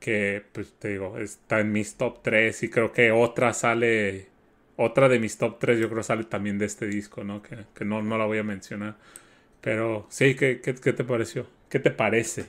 Que, 0.00 0.44
pues 0.52 0.74
te 0.78 0.88
digo, 0.88 1.16
está 1.18 1.60
en 1.60 1.72
mis 1.72 1.96
top 1.96 2.20
3. 2.22 2.62
Y 2.64 2.68
creo 2.68 2.92
que 2.92 3.10
otra 3.10 3.54
sale. 3.54 4.28
Otra 4.76 5.08
de 5.08 5.18
mis 5.18 5.38
top 5.38 5.58
3, 5.58 5.78
yo 5.80 5.88
creo 5.88 6.02
sale 6.02 6.24
también 6.24 6.58
de 6.58 6.66
este 6.66 6.86
disco, 6.86 7.24
¿no? 7.24 7.40
Que, 7.40 7.64
que 7.74 7.86
no, 7.86 8.02
no 8.02 8.18
la 8.18 8.26
voy 8.26 8.36
a 8.36 8.42
mencionar. 8.42 8.98
Pero 9.62 10.06
sí, 10.10 10.34
¿qué, 10.36 10.60
qué, 10.60 10.74
qué 10.74 10.92
te 10.92 11.04
pareció? 11.04 11.46
¿Qué 11.70 11.80
te 11.80 11.90
parece? 11.90 12.42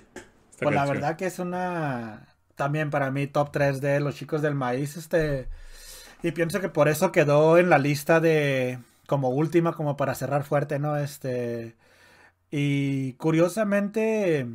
esta 0.52 0.66
Pues 0.66 0.76
la 0.76 0.86
verdad 0.86 1.16
que 1.16 1.28
es 1.28 1.40
una. 1.40 2.28
También 2.56 2.90
para 2.90 3.10
mí, 3.10 3.28
top 3.28 3.54
3 3.54 3.80
de 3.80 4.02
los 4.02 4.16
chicos 4.18 4.42
del 4.42 4.56
maíz. 4.56 4.98
Este. 4.98 5.48
Y 6.24 6.34
pienso 6.34 6.60
que 6.60 6.70
por 6.70 6.90
eso 6.90 7.14
quedó 7.14 7.58
en 7.58 7.70
la 7.70 7.78
lista 7.78 8.20
de. 8.20 8.80
Como 9.08 9.30
última, 9.30 9.74
como 9.74 9.96
para 9.96 10.16
cerrar 10.16 10.44
fuerte, 10.44 10.78
¿no? 10.78 10.98
Este. 10.98 11.76
Y 12.52 13.14
curiosamente. 13.14 14.48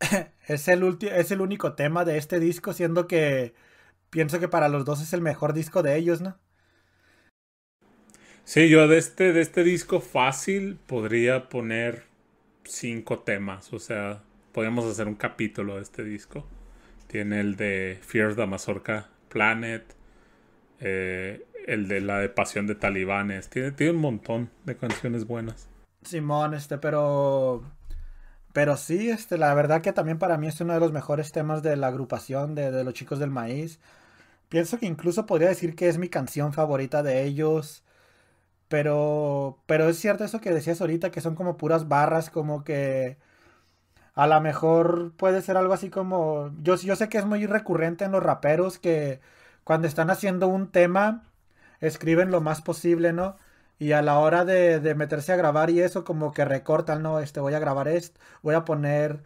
Es 0.48 0.68
el, 0.68 0.98
es 1.02 1.30
el 1.30 1.40
único 1.42 1.74
tema 1.74 2.04
de 2.04 2.18
este 2.18 2.40
disco, 2.40 2.72
siendo 2.72 3.06
que. 3.06 3.54
Pienso 4.10 4.40
que 4.40 4.48
para 4.48 4.68
los 4.68 4.84
dos 4.84 5.02
es 5.02 5.12
el 5.14 5.22
mejor 5.22 5.54
disco 5.54 5.82
de 5.82 5.96
ellos, 5.96 6.20
¿no? 6.22 6.38
Sí, 8.44 8.68
yo 8.68 8.88
de 8.88 8.98
este, 8.98 9.32
de 9.32 9.40
este 9.42 9.62
disco 9.64 10.00
fácil 10.00 10.78
podría 10.86 11.48
poner 11.48 12.04
cinco 12.64 13.20
temas. 13.20 13.72
O 13.72 13.78
sea, 13.78 14.22
podríamos 14.52 14.86
hacer 14.86 15.06
un 15.08 15.16
capítulo 15.16 15.76
de 15.76 15.82
este 15.82 16.04
disco. 16.04 16.46
Tiene 17.08 17.40
el 17.40 17.56
de 17.56 17.98
Fear 18.02 18.34
the 18.36 18.46
Mazorca 18.46 19.10
Planet. 19.28 19.94
eh, 20.80 21.44
el 21.66 21.88
de 21.88 22.00
la 22.02 22.20
de 22.20 22.28
Pasión 22.30 22.66
de 22.66 22.74
Talibanes. 22.76 23.50
Tiene, 23.50 23.72
tiene 23.72 23.92
un 23.94 24.00
montón 24.00 24.50
de 24.66 24.76
canciones 24.76 25.26
buenas. 25.26 25.68
Simón, 26.02 26.54
este, 26.54 26.78
pero. 26.78 27.62
Pero 28.52 28.76
sí, 28.76 29.10
este, 29.10 29.38
la 29.38 29.54
verdad 29.54 29.82
que 29.82 29.92
también 29.92 30.18
para 30.18 30.38
mí 30.38 30.48
es 30.48 30.60
uno 30.60 30.74
de 30.74 30.80
los 30.80 30.92
mejores 30.92 31.32
temas 31.32 31.62
de 31.62 31.76
la 31.76 31.88
agrupación 31.88 32.54
de, 32.54 32.70
de 32.72 32.84
los 32.84 32.94
chicos 32.94 33.18
del 33.18 33.30
maíz. 33.30 33.80
Pienso 34.48 34.78
que 34.78 34.86
incluso 34.86 35.26
podría 35.26 35.48
decir 35.48 35.76
que 35.76 35.88
es 35.88 35.98
mi 35.98 36.08
canción 36.08 36.52
favorita 36.52 37.02
de 37.02 37.24
ellos. 37.24 37.84
Pero. 38.68 39.58
Pero 39.66 39.88
es 39.88 39.98
cierto 39.98 40.24
eso 40.24 40.40
que 40.40 40.52
decías 40.52 40.80
ahorita, 40.80 41.10
que 41.10 41.20
son 41.20 41.34
como 41.36 41.56
puras 41.56 41.88
barras, 41.88 42.30
como 42.30 42.64
que. 42.64 43.18
A 44.14 44.26
lo 44.26 44.40
mejor 44.40 45.12
puede 45.16 45.42
ser 45.42 45.56
algo 45.56 45.72
así 45.74 45.90
como. 45.90 46.52
Yo, 46.62 46.76
yo 46.76 46.96
sé 46.96 47.08
que 47.08 47.18
es 47.18 47.26
muy 47.26 47.46
recurrente 47.46 48.04
en 48.04 48.12
los 48.12 48.22
raperos 48.22 48.78
que 48.78 49.20
cuando 49.64 49.86
están 49.88 50.10
haciendo 50.10 50.48
un 50.48 50.70
tema, 50.70 51.24
escriben 51.80 52.30
lo 52.30 52.40
más 52.40 52.62
posible, 52.62 53.12
¿no? 53.12 53.36
Y 53.78 53.92
a 53.92 54.02
la 54.02 54.18
hora 54.18 54.44
de, 54.44 54.94
meterse 54.96 55.32
a 55.32 55.36
grabar 55.36 55.70
y 55.70 55.80
eso, 55.80 56.04
como 56.04 56.32
que 56.32 56.44
recortan, 56.44 57.02
¿no? 57.02 57.20
Este, 57.20 57.40
voy 57.40 57.54
a 57.54 57.60
grabar 57.60 57.88
esto, 57.88 58.20
voy 58.42 58.54
a 58.54 58.64
poner. 58.64 59.22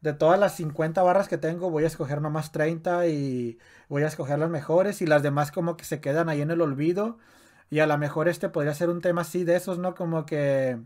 De 0.00 0.14
todas 0.14 0.40
las 0.40 0.56
50 0.56 1.02
barras 1.02 1.28
que 1.28 1.38
tengo, 1.38 1.70
voy 1.70 1.84
a 1.84 1.86
escoger 1.88 2.22
nomás 2.22 2.52
30 2.52 3.06
y 3.08 3.58
voy 3.88 4.02
a 4.04 4.06
escoger 4.08 4.38
las 4.38 4.50
mejores 4.50 5.02
y 5.02 5.06
las 5.06 5.22
demás 5.22 5.52
como 5.52 5.76
que 5.76 5.84
se 5.84 6.00
quedan 6.00 6.28
ahí 6.30 6.40
en 6.42 6.50
el 6.50 6.62
olvido. 6.62 7.18
Y 7.70 7.80
a 7.80 7.86
lo 7.86 7.98
mejor 7.98 8.28
este 8.28 8.48
podría 8.48 8.74
ser 8.74 8.90
un 8.90 9.02
tema 9.02 9.22
así 9.22 9.44
de 9.44 9.56
esos, 9.56 9.78
¿no? 9.78 9.94
Como 9.94 10.26
que 10.26 10.80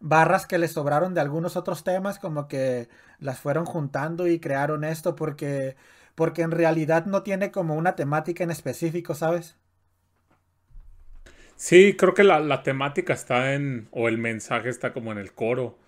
barras 0.00 0.46
que 0.46 0.58
les 0.58 0.72
sobraron 0.72 1.14
de 1.14 1.20
algunos 1.20 1.56
otros 1.56 1.84
temas, 1.84 2.18
como 2.18 2.48
que 2.48 2.88
las 3.18 3.38
fueron 3.40 3.64
juntando 3.66 4.26
y 4.26 4.40
crearon 4.40 4.84
esto 4.84 5.14
porque 5.16 5.76
porque 6.14 6.42
en 6.42 6.50
realidad 6.50 7.06
no 7.06 7.22
tiene 7.22 7.50
como 7.52 7.74
una 7.74 7.96
temática 7.96 8.44
en 8.44 8.50
específico, 8.50 9.14
¿sabes? 9.14 9.56
Sí, 11.62 11.94
creo 11.96 12.12
que 12.12 12.24
la, 12.24 12.40
la 12.40 12.64
temática 12.64 13.12
está 13.12 13.54
en, 13.54 13.86
o 13.92 14.08
el 14.08 14.18
mensaje 14.18 14.68
está 14.68 14.92
como 14.92 15.12
en 15.12 15.18
el 15.18 15.32
coro, 15.32 15.78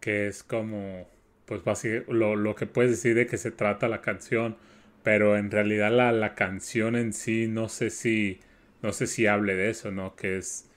que 0.00 0.26
es 0.26 0.42
como, 0.42 1.06
pues 1.46 1.62
lo, 2.08 2.34
lo 2.36 2.54
que 2.56 2.66
puedes 2.66 2.90
decir 2.90 3.14
de 3.14 3.26
que 3.26 3.38
se 3.38 3.52
trata 3.52 3.86
la 3.88 4.00
canción, 4.00 4.56
pero 5.04 5.36
en 5.36 5.52
realidad 5.52 5.92
la, 5.92 6.10
la 6.12 6.34
canción 6.34 6.96
en 6.96 7.12
sí 7.12 7.46
no 7.48 7.68
sé 7.68 7.90
si, 7.90 8.40
no 8.82 8.92
sé 8.92 9.06
si 9.06 9.28
hable 9.28 9.54
de 9.54 9.70
eso, 9.70 9.92
¿no? 9.92 10.16
Que 10.16 10.38
es 10.38 10.68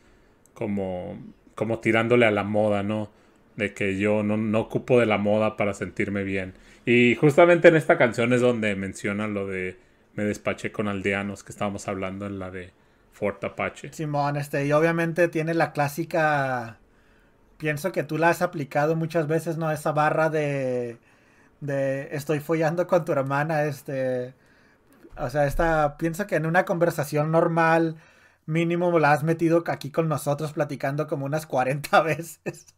como, 0.54 1.20
como 1.56 1.80
tirándole 1.80 2.28
a 2.28 2.32
la 2.32 2.44
moda, 2.44 2.84
¿no? 2.84 3.12
De 3.56 3.74
que 3.74 3.98
yo 3.98 4.24
no, 4.24 4.38
no 4.38 4.62
ocupo 4.62 5.00
de 5.00 5.08
la 5.08 5.18
moda 5.18 5.58
para 5.58 5.74
sentirme 5.74 6.24
bien. 6.24 6.54
Y 6.86 7.16
justamente 7.16 7.70
en 7.70 7.78
esta 7.78 7.98
canción 7.98 8.34
es 8.34 8.42
donde 8.42 8.76
menciona 8.76 9.28
lo 9.28 9.48
de 9.48 9.78
me 10.16 10.24
despaché 10.26 10.72
con 10.72 10.88
aldeanos 10.88 11.44
que 11.44 11.52
estábamos 11.52 11.88
hablando 11.88 12.28
en 12.28 12.40
la 12.40 12.52
de 12.52 12.72
Fort 13.16 13.42
Apache. 13.46 13.94
Simón, 13.94 14.36
este, 14.36 14.66
y 14.66 14.74
obviamente 14.74 15.30
tiene 15.30 15.54
la 15.54 15.72
clásica. 15.72 16.80
Pienso 17.58 17.94
que 17.94 18.04
tú 18.04 18.18
la 18.18 18.30
has 18.30 18.42
aplicado 18.42 18.98
muchas 18.98 19.28
veces, 19.28 19.58
¿no? 19.58 19.72
Esa 19.72 19.94
barra 19.94 20.30
de. 20.30 20.98
de 21.62 22.10
estoy 22.12 22.42
follando 22.42 22.88
con 22.88 23.06
tu 23.06 23.14
hermana, 23.14 23.64
este. 23.64 24.34
O 25.18 25.30
sea, 25.30 25.46
esta. 25.48 25.98
Pienso 25.98 26.28
que 26.28 26.36
en 26.36 26.46
una 26.46 26.66
conversación 26.66 27.32
normal, 27.32 27.96
mínimo 28.46 29.00
la 29.00 29.14
has 29.14 29.24
metido 29.24 29.64
aquí 29.68 29.92
con 29.92 30.10
nosotros 30.10 30.52
platicando 30.52 31.08
como 31.08 31.26
unas 31.26 31.46
40 31.46 32.02
veces. 32.04 32.76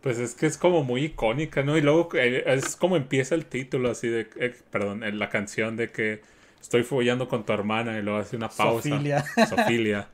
Pues 0.00 0.18
es 0.18 0.34
que 0.34 0.46
es 0.46 0.58
como 0.58 0.82
muy 0.82 1.04
icónica, 1.04 1.62
¿no? 1.62 1.76
Y 1.78 1.82
luego 1.82 2.08
eh, 2.14 2.42
es 2.46 2.74
como 2.74 2.96
empieza 2.96 3.36
el 3.36 3.46
título 3.46 3.90
así 3.92 4.08
de, 4.08 4.28
eh, 4.40 4.56
perdón, 4.72 5.04
en 5.04 5.20
la 5.20 5.28
canción 5.28 5.76
de 5.76 5.92
que 5.92 6.22
estoy 6.66 6.82
follando 6.82 7.28
con 7.28 7.44
tu 7.46 7.52
hermana 7.52 7.96
y 7.98 8.02
luego 8.02 8.18
hace 8.18 8.36
una 8.36 8.56
pausa. 8.56 9.04
Sofilia. 9.04 9.24
Sofilia. 9.40 10.08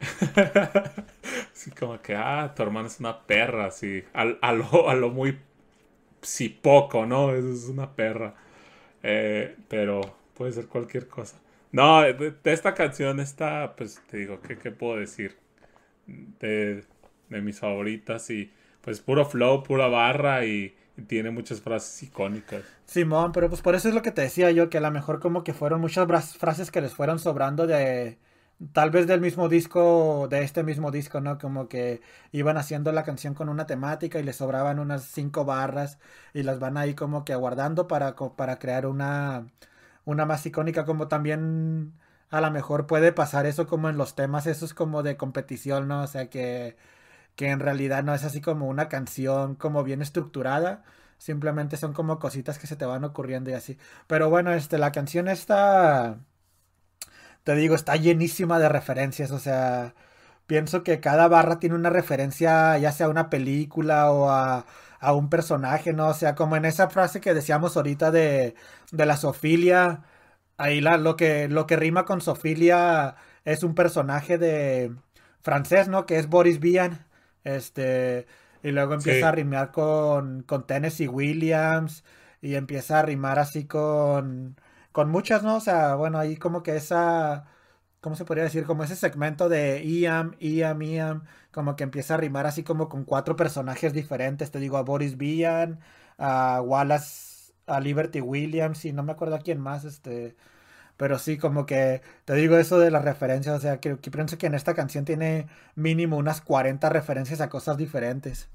así 1.52 1.70
como 1.72 2.00
que, 2.02 2.14
ah, 2.16 2.52
tu 2.56 2.62
hermana 2.62 2.88
es 2.88 2.98
una 3.00 3.20
perra, 3.26 3.66
así, 3.66 4.02
al- 4.12 4.38
a, 4.42 4.52
lo, 4.52 4.88
a 4.88 4.94
lo 4.94 5.10
muy, 5.10 5.38
sí, 6.22 6.48
poco, 6.50 7.06
¿no? 7.06 7.34
Es, 7.34 7.64
una 7.68 7.94
perra. 7.96 8.34
Eh, 9.02 9.56
pero 9.68 10.00
puede 10.34 10.52
ser 10.52 10.66
cualquier 10.68 11.08
cosa. 11.08 11.38
No, 11.72 12.02
de, 12.02 12.14
de 12.32 12.52
esta 12.52 12.74
canción 12.74 13.20
está, 13.20 13.74
pues 13.76 14.02
te 14.10 14.18
digo, 14.18 14.40
¿qué, 14.42 14.58
qué 14.58 14.70
puedo 14.72 14.98
decir? 14.98 15.36
De, 16.06 16.84
de 17.28 17.40
mis 17.40 17.60
favoritas 17.60 18.28
y 18.30 18.52
pues 18.80 19.00
puro 19.00 19.24
flow, 19.24 19.62
pura 19.62 19.86
barra 19.88 20.44
y 20.46 20.74
tiene 21.06 21.30
muchas 21.30 21.60
frases 21.60 22.02
icónicas. 22.02 22.64
Simón, 22.86 23.32
pero 23.32 23.48
pues 23.48 23.62
por 23.62 23.74
eso 23.74 23.88
es 23.88 23.94
lo 23.94 24.02
que 24.02 24.12
te 24.12 24.22
decía 24.22 24.50
yo, 24.50 24.70
que 24.70 24.78
a 24.78 24.80
lo 24.80 24.90
mejor 24.90 25.20
como 25.20 25.44
que 25.44 25.54
fueron 25.54 25.80
muchas 25.80 26.36
frases 26.36 26.70
que 26.70 26.80
les 26.80 26.94
fueron 26.94 27.18
sobrando 27.18 27.66
de 27.66 28.18
tal 28.72 28.90
vez 28.90 29.06
del 29.06 29.20
mismo 29.20 29.48
disco, 29.48 30.28
de 30.30 30.42
este 30.42 30.62
mismo 30.62 30.90
disco, 30.90 31.20
¿no? 31.20 31.38
Como 31.38 31.68
que 31.68 32.00
iban 32.32 32.56
haciendo 32.56 32.92
la 32.92 33.02
canción 33.04 33.34
con 33.34 33.48
una 33.48 33.66
temática 33.66 34.18
y 34.20 34.22
les 34.22 34.36
sobraban 34.36 34.78
unas 34.78 35.04
cinco 35.04 35.44
barras 35.44 35.98
y 36.32 36.42
las 36.44 36.58
van 36.60 36.76
ahí 36.76 36.94
como 36.94 37.24
que 37.24 37.32
aguardando 37.32 37.88
para, 37.88 38.14
para 38.14 38.58
crear 38.58 38.86
una, 38.86 39.46
una 40.04 40.26
más 40.26 40.46
icónica, 40.46 40.84
como 40.84 41.08
también 41.08 41.94
a 42.30 42.40
lo 42.40 42.50
mejor 42.50 42.86
puede 42.86 43.12
pasar 43.12 43.46
eso 43.46 43.66
como 43.66 43.88
en 43.90 43.96
los 43.98 44.14
temas 44.14 44.46
esos 44.46 44.74
como 44.74 45.02
de 45.02 45.16
competición, 45.16 45.88
¿no? 45.88 46.02
O 46.02 46.06
sea 46.06 46.30
que 46.30 46.76
que 47.36 47.48
en 47.50 47.60
realidad 47.60 48.04
no 48.04 48.14
es 48.14 48.24
así 48.24 48.40
como 48.40 48.68
una 48.68 48.88
canción 48.88 49.54
como 49.56 49.84
bien 49.84 50.02
estructurada, 50.02 50.84
simplemente 51.18 51.76
son 51.76 51.92
como 51.94 52.18
cositas 52.18 52.58
que 52.58 52.66
se 52.66 52.76
te 52.76 52.84
van 52.86 53.04
ocurriendo 53.04 53.50
y 53.50 53.54
así. 53.54 53.78
Pero 54.06 54.30
bueno, 54.30 54.52
este, 54.52 54.78
la 54.78 54.92
canción 54.92 55.28
está, 55.28 56.18
te 57.44 57.54
digo, 57.56 57.74
está 57.74 57.96
llenísima 57.96 58.58
de 58.58 58.68
referencias, 58.68 59.30
o 59.30 59.38
sea, 59.38 59.94
pienso 60.46 60.82
que 60.84 61.00
cada 61.00 61.28
barra 61.28 61.58
tiene 61.58 61.74
una 61.76 61.90
referencia, 61.90 62.78
ya 62.78 62.92
sea 62.92 63.06
a 63.06 63.10
una 63.10 63.30
película 63.30 64.12
o 64.12 64.30
a, 64.30 64.66
a 65.00 65.12
un 65.14 65.28
personaje, 65.30 65.92
¿no? 65.92 66.08
O 66.08 66.14
sea, 66.14 66.34
como 66.34 66.56
en 66.56 66.64
esa 66.64 66.88
frase 66.90 67.20
que 67.20 67.34
decíamos 67.34 67.76
ahorita 67.76 68.10
de, 68.10 68.54
de 68.92 69.06
la 69.06 69.16
Sofilia, 69.16 70.04
ahí 70.58 70.80
la, 70.80 70.96
lo 70.98 71.16
que, 71.16 71.48
lo 71.48 71.66
que 71.66 71.76
rima 71.76 72.04
con 72.04 72.20
Sofilia 72.20 73.16
es 73.44 73.62
un 73.64 73.74
personaje 73.74 74.38
de 74.38 74.94
francés, 75.42 75.88
¿no? 75.88 76.06
Que 76.06 76.18
es 76.18 76.28
Boris 76.28 76.60
Vian. 76.60 77.06
Este, 77.44 78.26
y 78.62 78.70
luego 78.72 78.94
empieza 78.94 79.28
Sí. 79.28 79.30
a 79.30 79.32
rimar 79.32 79.72
con, 79.72 80.42
con 80.44 80.66
Tennessee 80.66 81.08
Williams 81.08 82.04
y 82.40 82.54
empieza 82.56 83.00
a 83.00 83.02
rimar 83.02 83.38
así 83.38 83.66
con, 83.66 84.56
con 84.92 85.10
muchas, 85.10 85.42
¿no? 85.42 85.56
O 85.56 85.60
sea, 85.60 85.94
bueno, 85.96 86.18
ahí 86.18 86.36
como 86.36 86.62
que 86.62 86.76
esa, 86.76 87.46
¿cómo 88.00 88.16
se 88.16 88.24
podría 88.24 88.44
decir? 88.44 88.64
Como 88.64 88.84
ese 88.84 88.96
segmento 88.96 89.48
de 89.48 89.82
Iam, 89.84 90.34
Iam, 90.40 90.82
Iam, 90.82 91.24
como 91.52 91.76
que 91.76 91.84
empieza 91.84 92.14
a 92.14 92.16
rimar 92.18 92.46
así 92.46 92.62
como 92.64 92.88
con 92.88 93.04
cuatro 93.04 93.36
personajes 93.36 93.92
diferentes. 93.92 94.50
Te 94.50 94.58
digo, 94.60 94.76
a 94.76 94.82
Boris 94.82 95.16
Vian, 95.16 95.80
a 96.18 96.60
Wallace, 96.62 97.52
a 97.66 97.80
Liberty 97.80 98.20
Williams 98.20 98.84
y 98.84 98.92
no 98.92 99.02
me 99.02 99.12
acuerdo 99.12 99.36
a 99.36 99.40
quién 99.40 99.60
más, 99.60 99.84
este. 99.84 100.36
Pero 101.02 101.18
sí, 101.18 101.36
como 101.36 101.66
que 101.66 102.00
te 102.24 102.34
digo 102.36 102.56
eso 102.58 102.78
de 102.78 102.92
las 102.92 103.04
referencias, 103.04 103.56
o 103.56 103.60
sea, 103.60 103.80
que, 103.80 103.96
pienso 103.96 104.38
que 104.38 104.46
en 104.46 104.54
esta 104.54 104.74
canción 104.74 105.04
tiene 105.04 105.48
mínimo 105.74 106.16
unas 106.16 106.40
40 106.40 106.88
referencias 106.90 107.40
a 107.40 107.48
cosas 107.48 107.76
diferentes. 107.76 108.48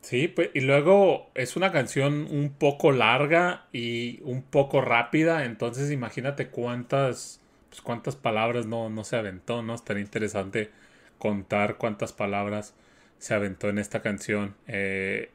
Sí, 0.00 0.26
pues, 0.26 0.50
y 0.52 0.62
luego 0.62 1.30
es 1.36 1.54
una 1.54 1.70
canción 1.70 2.26
un 2.28 2.52
poco 2.58 2.90
larga 2.90 3.68
y 3.72 4.20
un 4.24 4.42
poco 4.42 4.80
rápida, 4.80 5.44
entonces 5.44 5.92
imagínate 5.92 6.48
cuántas, 6.48 7.40
pues 7.68 7.82
cuántas 7.82 8.16
palabras 8.16 8.66
no, 8.66 8.90
no 8.90 9.04
se 9.04 9.14
aventó, 9.14 9.62
¿no? 9.62 9.76
Estaría 9.76 10.02
interesante 10.02 10.72
contar 11.18 11.76
cuántas 11.76 12.12
palabras 12.12 12.74
se 13.20 13.32
aventó 13.34 13.68
en 13.68 13.78
esta 13.78 14.02
canción. 14.02 14.56
Eh, 14.66 15.30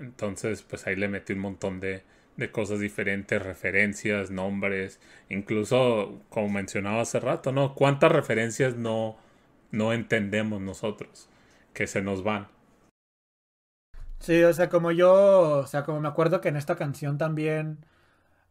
entonces, 0.00 0.62
pues 0.62 0.88
ahí 0.88 0.96
le 0.96 1.06
metí 1.06 1.34
un 1.34 1.38
montón 1.38 1.78
de, 1.78 2.02
de 2.36 2.50
cosas 2.50 2.80
diferentes, 2.80 3.42
referencias, 3.42 4.30
nombres, 4.30 5.00
incluso 5.28 6.20
como 6.30 6.48
mencionaba 6.48 7.02
hace 7.02 7.20
rato, 7.20 7.52
¿no? 7.52 7.74
¿Cuántas 7.74 8.12
referencias 8.12 8.76
no 8.76 9.16
no 9.72 9.92
entendemos 9.92 10.60
nosotros, 10.60 11.28
que 11.74 11.86
se 11.88 12.02
nos 12.02 12.22
van. 12.22 12.48
Sí, 14.20 14.42
o 14.44 14.52
sea, 14.52 14.68
como 14.68 14.92
yo, 14.92 15.60
o 15.60 15.66
sea, 15.66 15.82
como 15.84 16.00
me 16.00 16.08
acuerdo 16.08 16.40
que 16.40 16.48
en 16.48 16.56
esta 16.56 16.76
canción 16.76 17.18
también 17.18 17.84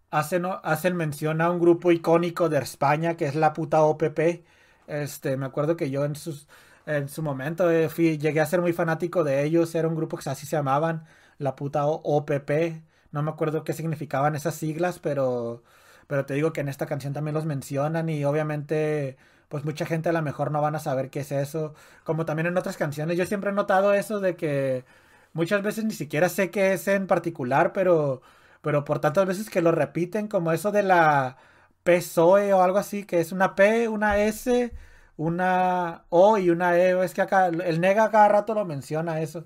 hacen, 0.10 0.45
hacen 0.64 0.98
mención 0.98 1.40
a 1.41 1.49
un 1.49 1.60
grupo 1.60 1.91
icónico 1.94 2.49
de 2.49 2.60
España 2.60 3.16
que 3.16 3.26
es 3.26 3.36
la 3.36 3.53
puta 3.53 3.84
OPP. 3.84 4.44
Este, 4.88 5.38
me 5.38 5.45
acuerdo 5.45 5.78
que 5.78 5.90
yo 5.90 6.03
en 6.03 6.16
sus 6.16 6.48
en 6.88 7.10
su 7.10 7.22
momento 7.22 7.70
eh, 7.72 7.90
fui, 7.90 8.18
llegué 8.18 8.41
a 8.41 8.45
ser 8.45 8.60
muy 8.60 8.74
fanático 8.74 9.24
de 9.24 9.44
ellos, 9.44 9.76
era 9.76 9.88
un 9.88 9.95
grupo 9.95 10.18
que 10.18 10.30
así 10.30 10.48
se 10.48 10.58
llamaban, 10.58 11.06
la 11.38 11.56
puta 11.56 11.86
OPP. 11.86 12.82
No 13.11 13.21
me 13.23 13.31
acuerdo 13.31 13.63
qué 13.63 13.73
significaban 13.73 14.35
esas 14.35 14.55
siglas, 14.55 14.99
pero 14.99 15.63
pero 16.07 16.25
te 16.25 16.33
digo 16.33 16.51
que 16.53 16.61
en 16.61 16.67
esta 16.69 16.88
canción 16.88 17.13
también 17.13 17.35
los 17.35 17.45
mencionan 17.45 18.09
y 18.09 18.25
obviamente 18.25 19.17
pues 19.49 19.65
mucha 19.65 19.85
gente 19.85 20.09
a 20.09 20.13
lo 20.13 20.21
mejor 20.21 20.51
no 20.51 20.61
van 20.61 20.75
a 20.75 20.79
saber 20.79 21.09
qué 21.09 21.21
es 21.21 21.31
eso, 21.31 21.73
como 22.03 22.25
también 22.25 22.47
en 22.47 22.57
otras 22.57 22.77
canciones. 22.77 23.17
Yo 23.17 23.25
siempre 23.25 23.51
he 23.51 23.53
notado 23.53 23.93
eso 23.93 24.19
de 24.19 24.35
que 24.35 24.85
muchas 25.33 25.61
veces 25.63 25.85
ni 25.85 25.93
siquiera 25.93 26.29
sé 26.29 26.49
qué 26.51 26.73
es 26.73 26.88
en 26.88 27.07
particular, 27.07 27.73
pero, 27.73 28.21
pero 28.61 28.85
por 28.85 28.99
tantas 28.99 29.25
veces 29.27 29.49
que 29.49 29.61
lo 29.61 29.71
repiten, 29.71 30.27
como 30.27 30.51
eso 30.53 30.71
de 30.71 30.83
la 30.83 31.38
PSOE 31.83 32.53
o 32.53 32.61
algo 32.61 32.77
así, 32.77 33.05
que 33.05 33.19
es 33.19 33.31
una 33.31 33.55
P, 33.55 33.88
una 33.89 34.17
S, 34.19 34.73
una 35.17 36.05
O 36.09 36.38
y 36.38 36.49
una 36.49 36.77
E. 36.77 37.03
Es 37.03 37.13
que 37.13 37.21
acá 37.21 37.47
el 37.47 37.81
nega 37.81 38.11
cada 38.11 38.27
rato 38.29 38.53
lo 38.53 38.65
menciona 38.65 39.21
eso. 39.21 39.45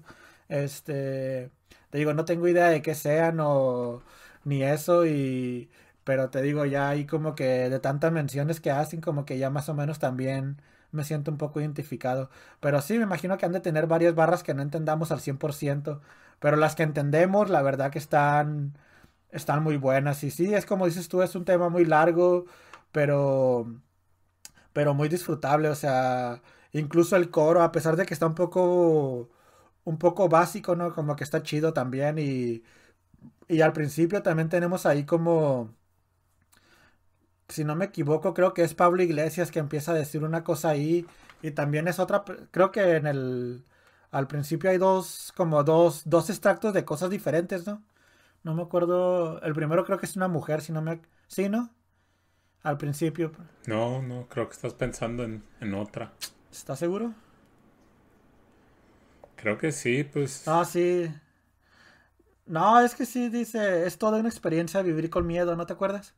Este, 0.49 1.51
te 1.95 1.99
digo, 1.99 2.13
no 2.13 2.25
tengo 2.25 2.47
idea 2.49 2.67
de 2.67 2.81
qué 2.81 2.93
sean 2.93 3.39
o 3.39 4.03
ni 4.43 4.63
eso 4.63 5.05
y 5.05 5.69
pero 6.03 6.29
te 6.29 6.41
digo, 6.41 6.65
ya 6.65 6.89
hay 6.89 7.05
como 7.05 7.35
que 7.35 7.69
de 7.69 7.79
tantas 7.79 8.11
menciones 8.11 8.59
que 8.59 8.69
hacen, 8.71 8.99
como 9.01 9.25
que 9.25 9.37
ya 9.39 9.49
más 9.49 9.69
o 9.69 9.73
menos 9.73 9.97
también 9.99 10.61
me 10.91 11.05
siento 11.05 11.31
un 11.31 11.37
poco 11.37 11.61
identificado. 11.61 12.29
Pero 12.59 12.81
sí, 12.81 12.97
me 12.97 13.03
imagino 13.03 13.37
que 13.37 13.45
han 13.45 13.53
de 13.53 13.61
tener 13.61 13.87
varias 13.87 14.13
barras 14.15 14.43
que 14.43 14.53
no 14.53 14.61
entendamos 14.61 15.11
al 15.11 15.21
100%. 15.21 16.01
Pero 16.39 16.57
las 16.57 16.75
que 16.75 16.83
entendemos, 16.83 17.49
la 17.49 17.61
verdad 17.61 17.91
que 17.91 17.99
están, 17.99 18.77
están 19.31 19.63
muy 19.63 19.77
buenas. 19.77 20.23
Y 20.23 20.31
sí, 20.31 20.53
es 20.53 20.65
como 20.65 20.85
dices 20.87 21.09
tú, 21.09 21.21
es 21.23 21.35
un 21.35 21.45
tema 21.45 21.69
muy 21.69 21.85
largo, 21.85 22.45
pero, 22.91 23.67
pero 24.73 24.93
muy 24.93 25.09
disfrutable. 25.09 25.69
O 25.69 25.75
sea, 25.75 26.41
incluso 26.71 27.15
el 27.15 27.29
coro, 27.31 27.61
a 27.63 27.71
pesar 27.71 27.95
de 27.95 28.05
que 28.05 28.13
está 28.13 28.27
un 28.27 28.35
poco, 28.35 29.29
un 29.85 29.97
poco 29.99 30.29
básico, 30.29 30.75
¿no? 30.75 30.93
Como 30.93 31.15
que 31.17 31.23
está 31.25 31.43
chido 31.43 31.73
también. 31.73 32.19
Y, 32.19 32.63
y 33.47 33.61
al 33.61 33.73
principio 33.73 34.23
también 34.23 34.49
tenemos 34.49 34.85
ahí 34.85 35.05
como 35.05 35.75
si 37.49 37.63
no 37.63 37.75
me 37.75 37.85
equivoco, 37.85 38.33
creo 38.33 38.53
que 38.53 38.63
es 38.63 38.73
Pablo 38.73 39.03
Iglesias 39.03 39.51
que 39.51 39.59
empieza 39.59 39.91
a 39.91 39.95
decir 39.95 40.23
una 40.23 40.43
cosa 40.43 40.69
ahí. 40.69 41.05
Y 41.41 41.51
también 41.51 41.87
es 41.87 41.99
otra, 41.99 42.23
creo 42.51 42.71
que 42.71 42.95
en 42.95 43.07
el, 43.07 43.65
al 44.11 44.27
principio 44.27 44.69
hay 44.69 44.77
dos, 44.77 45.31
como 45.35 45.63
dos, 45.63 46.03
dos 46.05 46.29
extractos 46.29 46.73
de 46.73 46.85
cosas 46.85 47.09
diferentes, 47.09 47.67
¿no? 47.67 47.83
No 48.43 48.55
me 48.55 48.63
acuerdo, 48.63 49.41
el 49.43 49.53
primero 49.53 49.85
creo 49.85 49.99
que 49.99 50.05
es 50.07 50.15
una 50.15 50.27
mujer, 50.27 50.61
si 50.61 50.71
no 50.73 50.81
me, 50.81 51.01
sí, 51.27 51.49
¿no? 51.49 51.71
Al 52.63 52.77
principio. 52.77 53.31
No, 53.67 54.01
no, 54.01 54.27
creo 54.29 54.47
que 54.47 54.53
estás 54.55 54.73
pensando 54.73 55.23
en, 55.23 55.43
en 55.59 55.73
otra. 55.73 56.13
¿Estás 56.51 56.79
seguro? 56.79 57.13
Creo 59.37 59.57
que 59.57 59.71
sí, 59.71 60.03
pues. 60.03 60.43
Ah, 60.45 60.63
sí. 60.65 61.09
No, 62.47 62.79
es 62.79 62.95
que 62.95 63.05
sí, 63.05 63.29
dice, 63.29 63.85
es 63.85 63.97
toda 63.99 64.19
una 64.19 64.29
experiencia 64.29 64.81
vivir 64.81 65.09
con 65.11 65.27
miedo, 65.27 65.55
¿no 65.55 65.65
te 65.67 65.73
acuerdas? 65.73 66.15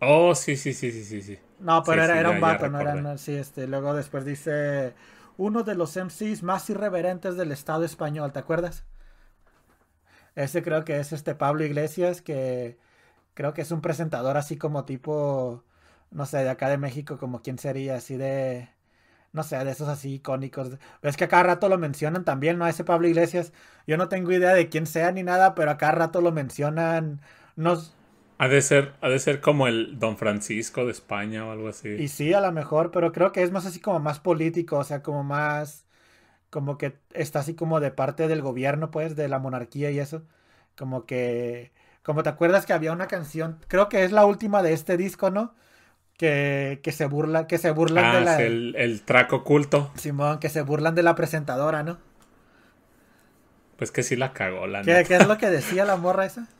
Oh, 0.00 0.34
sí, 0.34 0.56
sí, 0.56 0.72
sí, 0.74 0.90
sí, 0.92 1.04
sí. 1.04 1.22
sí. 1.22 1.38
No, 1.58 1.84
pero 1.84 2.02
era, 2.04 2.18
era 2.18 2.30
un 2.30 2.40
vato, 2.40 2.68
no 2.68 2.80
era. 2.80 3.04
sí, 3.18 3.34
este, 3.34 3.66
luego 3.66 3.94
después 3.94 4.24
dice. 4.24 4.94
Uno 5.36 5.62
de 5.62 5.74
los 5.74 5.96
MCs 5.96 6.42
más 6.42 6.68
irreverentes 6.70 7.36
del 7.36 7.52
Estado 7.52 7.84
español, 7.84 8.32
¿te 8.32 8.40
acuerdas? 8.40 8.84
Ese 10.34 10.62
creo 10.62 10.84
que 10.84 10.98
es 11.00 11.12
este 11.12 11.34
Pablo 11.34 11.64
Iglesias, 11.64 12.22
que 12.22 12.78
creo 13.34 13.54
que 13.54 13.62
es 13.62 13.70
un 13.72 13.82
presentador 13.82 14.36
así 14.36 14.56
como 14.58 14.84
tipo. 14.84 15.64
No 16.12 16.26
sé, 16.26 16.38
de 16.38 16.50
acá 16.50 16.68
de 16.70 16.78
México, 16.78 17.18
como 17.18 17.42
quién 17.42 17.58
sería, 17.58 17.96
así 17.96 18.16
de. 18.16 18.70
No 19.32 19.42
sé, 19.44 19.62
de 19.64 19.70
esos 19.70 19.88
así 19.88 20.14
icónicos. 20.14 20.78
Es 21.02 21.16
que 21.16 21.24
a 21.24 21.28
cada 21.28 21.44
rato 21.44 21.68
lo 21.68 21.78
mencionan 21.78 22.24
también, 22.24 22.58
¿no? 22.58 22.66
Ese 22.66 22.84
Pablo 22.84 23.08
Iglesias. 23.08 23.52
Yo 23.86 23.96
no 23.96 24.08
tengo 24.08 24.32
idea 24.32 24.54
de 24.54 24.68
quién 24.68 24.86
sea 24.86 25.12
ni 25.12 25.22
nada, 25.22 25.54
pero 25.54 25.70
a 25.70 25.78
cada 25.78 25.92
rato 25.92 26.20
lo 26.20 26.32
mencionan. 26.32 27.20
No, 27.56 27.78
ha 28.38 28.48
de 28.48 28.62
ser, 28.62 28.94
ha 29.02 29.10
de 29.10 29.18
ser 29.18 29.42
como 29.42 29.66
el 29.66 29.98
Don 29.98 30.16
Francisco 30.16 30.86
de 30.86 30.92
España 30.92 31.46
o 31.46 31.52
algo 31.52 31.68
así. 31.68 31.90
Y 31.90 32.08
sí, 32.08 32.32
a 32.32 32.40
lo 32.40 32.50
mejor, 32.52 32.90
pero 32.90 33.12
creo 33.12 33.32
que 33.32 33.42
es 33.42 33.50
más 33.52 33.66
así 33.66 33.80
como 33.80 34.00
más 34.00 34.18
político, 34.18 34.78
o 34.78 34.84
sea, 34.84 35.02
como 35.02 35.22
más, 35.22 35.84
como 36.50 36.78
que 36.78 36.98
está 37.12 37.40
así 37.40 37.54
como 37.54 37.80
de 37.80 37.90
parte 37.90 38.28
del 38.28 38.42
gobierno, 38.42 38.90
pues, 38.90 39.16
de 39.16 39.28
la 39.28 39.38
monarquía 39.38 39.90
y 39.90 39.98
eso. 40.00 40.22
Como 40.76 41.06
que, 41.06 41.72
como 42.02 42.22
te 42.22 42.30
acuerdas 42.30 42.66
que 42.66 42.72
había 42.72 42.92
una 42.92 43.08
canción, 43.08 43.58
creo 43.68 43.88
que 43.90 44.04
es 44.04 44.12
la 44.12 44.24
última 44.26 44.62
de 44.62 44.72
este 44.72 44.96
disco, 44.96 45.30
¿no? 45.30 45.54
Que, 46.20 46.80
que 46.82 46.92
se 46.92 47.06
burla, 47.06 47.46
que 47.46 47.56
se 47.56 47.70
burlan 47.70 48.04
ah, 48.04 48.18
de 48.18 48.24
la... 48.26 48.42
El, 48.42 48.74
el 48.76 49.00
traco 49.00 49.36
oculto. 49.36 49.90
Simón, 49.96 50.38
que 50.38 50.50
se 50.50 50.60
burlan 50.60 50.94
de 50.94 51.02
la 51.02 51.14
presentadora, 51.14 51.82
¿no? 51.82 51.96
Pues 53.78 53.90
que 53.90 54.02
sí 54.02 54.16
la 54.16 54.34
cagó 54.34 54.66
la 54.66 54.82
¿Qué, 54.82 55.02
¿Qué 55.08 55.16
es 55.16 55.26
lo 55.26 55.38
que 55.38 55.48
decía 55.48 55.86
la 55.86 55.96
morra 55.96 56.26
esa? 56.26 56.46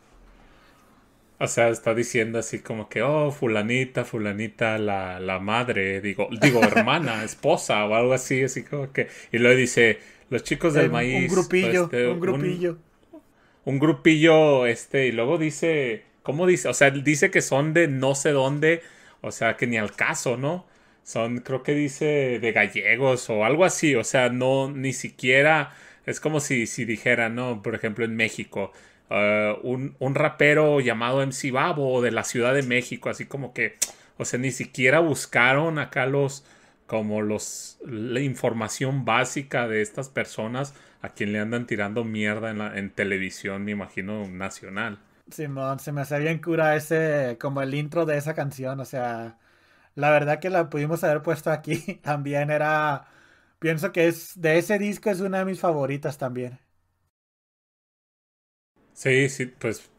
O 1.43 1.47
sea, 1.47 1.69
está 1.69 1.95
diciendo 1.95 2.39
así 2.39 2.61
como 2.61 2.91
que, 2.91 3.01
oh, 3.01 3.31
fulanita, 3.31 4.05
fulanita, 4.05 4.77
la, 4.77 5.21
la 5.21 5.39
madre, 5.39 6.03
digo, 6.03 6.29
digo, 6.39 6.61
hermana, 6.65 7.25
esposa 7.25 7.85
o 7.87 7.95
algo 7.95 8.13
así, 8.13 8.45
así 8.45 8.63
como 8.63 8.93
que. 8.93 9.09
Y 9.33 9.39
luego 9.39 9.57
dice, 9.57 10.01
los 10.31 10.43
chicos 10.45 10.75
del 10.75 10.91
maíz. 10.91 11.31
Un 11.31 11.37
grupillo, 11.37 11.85
este, 11.85 12.09
un 12.09 12.21
grupillo. 12.21 12.79
Un, 13.65 13.79
grupillo, 13.79 14.67
este, 14.67 15.07
y 15.07 15.13
luego 15.13 15.39
dice, 15.39 16.05
¿cómo 16.23 16.47
dice? 16.47 16.69
O 16.69 16.75
sea, 16.75 16.91
dice 16.91 17.31
que 17.31 17.41
son 17.41 17.73
de 17.73 17.89
no 17.89 18.15
sé 18.15 18.33
dónde, 18.33 18.83
o 19.23 19.31
sea, 19.33 19.57
que 19.57 19.67
ni 19.67 19.77
al 19.79 19.93
caso, 19.95 20.37
¿no? 20.37 20.67
Son, 21.03 21.39
creo 21.39 21.63
que 21.63 21.75
dice 21.75 22.39
de 22.41 22.53
gallegos 22.53 23.31
o 23.31 23.45
algo 23.45 23.65
así, 23.65 23.95
o 23.95 24.05
sea, 24.05 24.29
no, 24.31 24.71
ni 24.71 24.93
siquiera, 24.93 25.75
es 26.07 26.21
como 26.21 26.41
si, 26.41 26.67
si 26.67 26.85
dijera, 26.85 27.29
¿no? 27.29 27.63
Por 27.63 27.75
ejemplo, 27.75 28.05
en 28.05 28.17
México 28.17 28.73
Uh, 29.11 29.59
un, 29.65 29.97
un, 29.99 30.15
rapero 30.15 30.79
llamado 30.79 31.21
MC 31.27 31.51
Babo 31.51 32.01
de 32.01 32.13
la 32.13 32.23
Ciudad 32.23 32.55
de 32.55 32.63
México, 32.63 33.11
así 33.11 33.27
como 33.27 33.53
que, 33.53 33.77
o 34.19 34.25
sea, 34.25 34.39
ni 34.39 34.53
siquiera 34.53 35.01
buscaron 35.01 35.81
acá 35.81 36.07
los, 36.07 36.45
como 36.87 37.21
los, 37.21 37.79
la 37.85 38.21
información 38.21 39.05
básica 39.05 39.67
de 39.67 39.83
estas 39.83 40.09
personas 40.09 40.75
a 41.03 41.09
quien 41.09 41.33
le 41.33 41.41
andan 41.41 41.67
tirando 41.67 42.05
mierda 42.05 42.51
en, 42.51 42.59
la, 42.59 42.79
en 42.79 42.91
televisión, 42.91 43.65
me 43.65 43.73
imagino, 43.73 44.29
nacional. 44.29 45.01
Simón, 45.33 45.79
se 45.81 45.93
me 45.93 46.01
hace 46.03 46.19
bien 46.19 46.41
cura 46.41 46.77
ese, 46.77 47.37
como 47.41 47.63
el 47.63 47.75
intro 47.75 48.07
de 48.07 48.17
esa 48.19 48.35
canción, 48.35 48.81
o 48.81 48.85
sea, 48.85 49.39
la 49.97 50.11
verdad 50.11 50.41
que 50.41 50.51
la 50.51 50.71
pudimos 50.71 51.05
haber 51.05 51.23
puesto 51.23 51.51
aquí 51.51 51.97
también 52.05 52.51
era, 52.51 53.07
pienso 53.61 53.93
que 53.93 54.09
es, 54.09 54.41
de 54.41 54.59
ese 54.59 54.79
disco 54.79 55.11
es 55.11 55.21
una 55.21 55.39
de 55.41 55.47
mis 55.47 55.61
favoritas 55.61 56.19
también. 56.19 56.61
Sí, 58.93 59.29
sí, 59.29 59.47
pues 59.47 59.91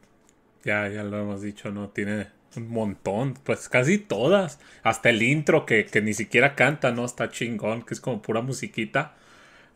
ya, 0.64 0.88
ya 0.88 1.04
lo 1.04 1.18
hemos 1.20 1.42
dicho, 1.42 1.70
¿no? 1.72 1.90
Tiene 1.90 2.28
un 2.56 2.68
montón, 2.70 3.34
pues 3.44 3.68
casi 3.68 3.98
todas. 3.98 4.60
Hasta 4.84 5.10
el 5.10 5.22
intro 5.22 5.66
que, 5.66 5.86
que 5.86 6.02
ni 6.02 6.14
siquiera 6.14 6.54
canta, 6.56 6.92
¿no? 6.92 7.04
Está 7.06 7.30
chingón, 7.30 7.82
que 7.84 7.94
es 7.94 8.00
como 8.02 8.22
pura 8.22 8.42
musiquita. 8.42 9.16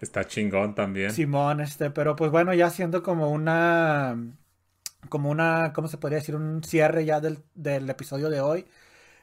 Está 0.00 0.26
chingón 0.26 0.74
también. 0.76 1.20
Simón, 1.20 1.60
este, 1.60 1.90
pero 1.90 2.16
pues 2.16 2.30
bueno, 2.30 2.52
ya 2.54 2.70
siendo 2.70 3.02
como 3.02 3.30
una, 3.30 4.16
como 5.06 5.30
una, 5.30 5.72
¿cómo 5.74 5.88
se 5.88 5.98
podría 5.98 6.18
decir? 6.18 6.36
Un 6.36 6.62
cierre 6.64 7.04
ya 7.04 7.20
del, 7.20 7.42
del 7.54 7.88
episodio 7.90 8.30
de 8.30 8.40
hoy. 8.40 8.66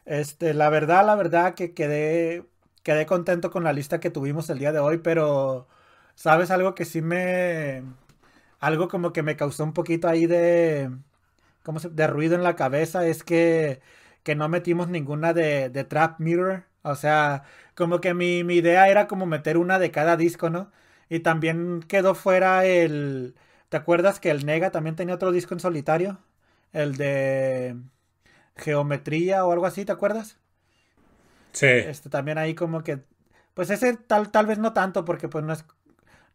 Este, 0.05 0.53
la 0.53 0.69
verdad, 0.69 1.05
la 1.05 1.15
verdad 1.15 1.55
que 1.55 1.73
quedé, 1.73 2.45
quedé 2.83 3.05
contento 3.05 3.51
con 3.51 3.63
la 3.63 3.73
lista 3.73 3.99
que 3.99 4.09
tuvimos 4.11 4.49
el 4.49 4.59
día 4.59 4.71
de 4.73 4.79
hoy, 4.79 4.99
pero, 4.99 5.67
¿sabes 6.15 6.51
algo 6.51 6.75
que 6.75 6.85
sí 6.85 7.01
me, 7.01 7.83
algo 8.59 8.87
como 8.87 9.13
que 9.13 9.23
me 9.23 9.35
causó 9.37 9.63
un 9.63 9.73
poquito 9.73 10.07
ahí 10.07 10.25
de, 10.27 10.91
¿cómo 11.63 11.79
se, 11.79 11.89
de 11.89 12.07
ruido 12.07 12.35
en 12.35 12.43
la 12.43 12.55
cabeza 12.55 13.05
es 13.07 13.23
que, 13.23 13.81
que 14.23 14.35
no 14.35 14.49
metimos 14.49 14.89
ninguna 14.89 15.33
de, 15.33 15.69
de 15.69 15.83
Trap 15.83 16.19
Mirror. 16.19 16.65
O 16.83 16.95
sea, 16.95 17.43
como 17.75 18.01
que 18.01 18.13
mi, 18.13 18.43
mi 18.43 18.55
idea 18.55 18.89
era 18.89 19.07
como 19.07 19.25
meter 19.25 19.57
una 19.57 19.79
de 19.79 19.91
cada 19.91 20.17
disco, 20.17 20.49
¿no? 20.49 20.71
Y 21.09 21.19
también 21.21 21.81
quedó 21.87 22.15
fuera 22.15 22.65
el... 22.65 23.35
¿Te 23.73 23.77
acuerdas 23.77 24.19
que 24.19 24.29
el 24.29 24.45
Nega 24.45 24.69
también 24.69 24.95
tenía 24.95 25.15
otro 25.15 25.31
disco 25.31 25.55
en 25.55 25.59
solitario? 25.59 26.19
El 26.73 26.95
de 26.95 27.75
Geometría 28.55 29.45
o 29.45 29.51
algo 29.51 29.65
así, 29.65 29.83
¿te 29.83 29.91
acuerdas? 29.91 30.37
Sí. 31.53 31.67
Este 31.81 32.07
también 32.07 32.37
ahí 32.37 32.53
como 32.53 32.83
que... 32.83 33.03
Pues 33.55 33.71
ese 33.71 33.97
tal, 33.97 34.31
tal 34.31 34.45
vez 34.45 34.59
no 34.59 34.73
tanto 34.73 35.05
porque 35.05 35.27
pues 35.27 35.43
no 35.43 35.53
es 35.53 35.65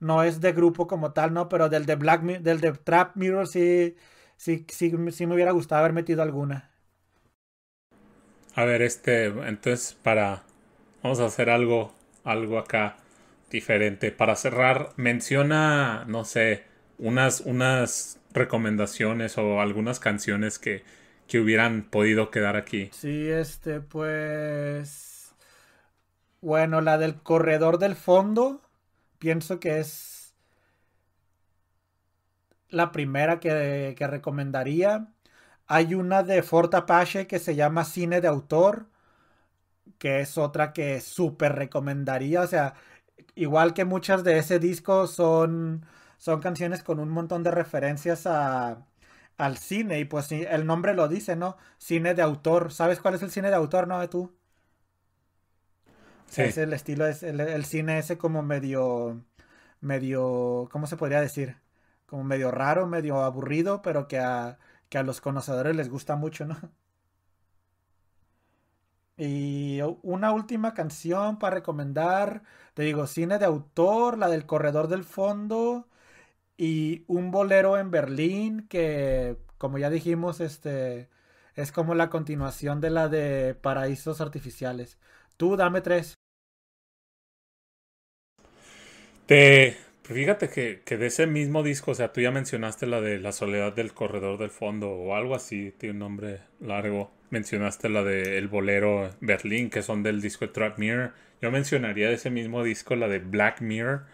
no 0.00 0.24
es 0.24 0.40
de 0.40 0.52
grupo 0.52 0.88
como 0.88 1.12
tal, 1.12 1.32
¿no? 1.32 1.48
Pero 1.48 1.68
del 1.68 1.86
de 1.86 1.94
Black 1.94 2.22
del 2.22 2.60
de 2.60 2.72
Trap 2.72 3.16
Mirror 3.16 3.46
sí, 3.46 3.94
sí, 4.36 4.66
sí, 4.68 4.92
sí 5.12 5.26
me 5.28 5.34
hubiera 5.36 5.52
gustado 5.52 5.80
haber 5.82 5.92
metido 5.92 6.22
alguna. 6.22 6.72
A 8.54 8.64
ver, 8.64 8.82
este, 8.82 9.26
entonces 9.26 9.96
para 10.02 10.42
vamos 11.02 11.20
a 11.20 11.26
hacer 11.26 11.50
algo, 11.50 11.94
algo 12.24 12.58
acá 12.58 12.96
diferente. 13.50 14.12
Para 14.12 14.36
cerrar, 14.36 14.90
menciona, 14.96 16.04
no 16.06 16.24
sé, 16.24 16.64
unas, 16.98 17.40
unas 17.40 18.20
recomendaciones 18.32 19.38
o 19.38 19.60
algunas 19.60 20.00
canciones 20.00 20.58
que, 20.58 20.84
que 21.26 21.40
hubieran 21.40 21.82
podido 21.82 22.30
quedar 22.30 22.56
aquí. 22.56 22.90
Sí, 22.92 23.28
este, 23.28 23.80
pues... 23.80 25.34
Bueno, 26.40 26.80
la 26.80 26.98
del 26.98 27.16
corredor 27.16 27.78
del 27.78 27.96
fondo, 27.96 28.62
pienso 29.18 29.58
que 29.58 29.80
es 29.80 30.34
la 32.68 32.92
primera 32.92 33.40
que, 33.40 33.94
que 33.96 34.06
recomendaría. 34.06 35.08
Hay 35.66 35.94
una 35.94 36.22
de 36.22 36.42
Fort 36.42 36.74
Apache 36.74 37.26
que 37.26 37.40
se 37.40 37.56
llama 37.56 37.84
Cine 37.84 38.20
de 38.20 38.28
Autor, 38.28 38.86
que 39.98 40.20
es 40.20 40.38
otra 40.38 40.72
que 40.72 41.00
súper 41.00 41.56
recomendaría. 41.56 42.42
O 42.42 42.46
sea, 42.46 42.74
igual 43.34 43.74
que 43.74 43.84
muchas 43.84 44.22
de 44.22 44.38
ese 44.38 44.58
disco 44.60 45.06
son, 45.08 45.84
son 46.18 46.40
canciones 46.40 46.82
con 46.82 46.98
un 47.00 47.08
montón 47.10 47.42
de 47.44 47.50
referencias 47.52 48.26
a, 48.26 48.86
al 49.38 49.58
cine. 49.58 50.00
Y 50.00 50.04
pues 50.04 50.30
el 50.32 50.66
nombre 50.66 50.94
lo 50.94 51.08
dice, 51.08 51.36
¿no? 51.36 51.56
Cine 51.78 52.14
de 52.14 52.22
autor. 52.22 52.72
¿Sabes 52.72 53.00
cuál 53.00 53.14
es 53.14 53.22
el 53.22 53.30
cine 53.30 53.48
de 53.48 53.56
autor, 53.56 53.88
no? 53.88 54.06
¿Tú? 54.10 54.34
Sí. 56.26 56.42
Es 56.42 56.58
el 56.58 56.72
estilo, 56.74 57.06
es 57.06 57.22
el, 57.22 57.64
cine 57.64 57.98
ese 57.98 58.18
como 58.18 58.42
medio, 58.42 59.24
medio, 59.80 60.68
¿cómo 60.70 60.86
se 60.86 60.96
podría 60.96 61.20
decir? 61.22 61.56
Como 62.06 62.24
medio 62.24 62.50
raro, 62.50 62.86
medio 62.86 63.22
aburrido, 63.22 63.80
pero 63.82 64.08
que 64.08 64.18
a, 64.18 64.58
que 64.90 64.98
a 64.98 65.02
los 65.02 65.20
conocedores 65.20 65.74
les 65.76 65.88
gusta 65.88 66.16
mucho, 66.16 66.44
¿no? 66.46 66.56
Y 69.16 69.80
una 70.02 70.32
última 70.32 70.74
canción 70.74 71.38
para 71.38 71.56
recomendar, 71.56 72.42
te 72.74 72.84
digo, 72.84 73.06
cine 73.06 73.38
de 73.38 73.46
autor, 73.46 74.16
la 74.16 74.28
del 74.28 74.46
Corredor 74.46 74.88
del 74.88 75.04
Fondo 75.04 75.87
y 76.58 77.04
un 77.06 77.30
bolero 77.30 77.78
en 77.78 77.90
Berlín 77.90 78.66
que, 78.68 79.36
como 79.56 79.78
ya 79.78 79.88
dijimos, 79.88 80.40
este 80.40 81.08
es 81.54 81.72
como 81.72 81.94
la 81.94 82.10
continuación 82.10 82.80
de 82.80 82.90
la 82.90 83.08
de 83.08 83.54
Paraísos 83.54 84.20
Artificiales. 84.20 84.98
Tú 85.36 85.56
dame 85.56 85.80
tres. 85.80 86.14
Te, 89.26 89.76
fíjate 90.02 90.48
que, 90.48 90.82
que, 90.84 90.96
de 90.96 91.06
ese 91.06 91.26
mismo 91.26 91.62
disco, 91.62 91.92
o 91.92 91.94
sea, 91.94 92.12
tú 92.12 92.20
ya 92.20 92.30
mencionaste 92.30 92.86
la 92.86 93.00
de 93.00 93.18
La 93.18 93.32
Soledad 93.32 93.72
del 93.72 93.92
Corredor 93.92 94.38
del 94.38 94.50
Fondo 94.50 94.90
o 94.90 95.14
algo 95.14 95.34
así, 95.34 95.72
tiene 95.78 95.92
un 95.94 95.98
nombre 96.00 96.40
largo. 96.60 97.10
Mencionaste 97.30 97.88
la 97.88 98.02
de 98.02 98.38
El 98.38 98.48
Bolero 98.48 99.10
Berlín, 99.20 99.70
que 99.70 99.82
son 99.82 100.02
del 100.02 100.20
disco 100.20 100.48
Trap 100.50 100.78
Mirror. 100.78 101.12
Yo 101.40 101.50
mencionaría 101.50 102.08
de 102.08 102.14
ese 102.14 102.30
mismo 102.30 102.64
disco 102.64 102.96
la 102.96 103.06
de 103.06 103.18
Black 103.18 103.60
Mirror, 103.60 104.06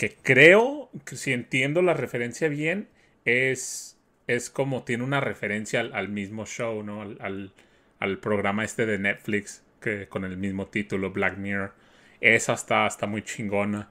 que 0.00 0.16
creo, 0.22 0.88
que 1.04 1.14
si 1.14 1.34
entiendo 1.34 1.82
la 1.82 1.92
referencia 1.92 2.48
bien, 2.48 2.88
es, 3.26 3.98
es 4.28 4.48
como 4.48 4.82
tiene 4.82 5.04
una 5.04 5.20
referencia 5.20 5.80
al, 5.80 6.08
mismo 6.08 6.46
show, 6.46 6.82
¿no? 6.82 7.02
Al, 7.02 7.52
al, 7.98 8.18
programa 8.18 8.64
este 8.64 8.86
de 8.86 8.98
Netflix, 8.98 9.62
que 9.78 10.08
con 10.08 10.24
el 10.24 10.38
mismo 10.38 10.68
título, 10.68 11.10
Black 11.10 11.36
Mirror. 11.36 11.74
Esa 12.22 12.54
está, 12.54 12.86
está 12.86 13.06
muy 13.06 13.20
chingona. 13.20 13.90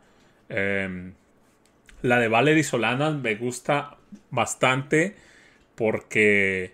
Em, 0.50 1.14
la 2.02 2.20
de 2.20 2.28
Valerie 2.28 2.64
Solana 2.64 3.12
me 3.12 3.36
gusta 3.36 4.00
bastante 4.32 5.16
porque 5.76 6.74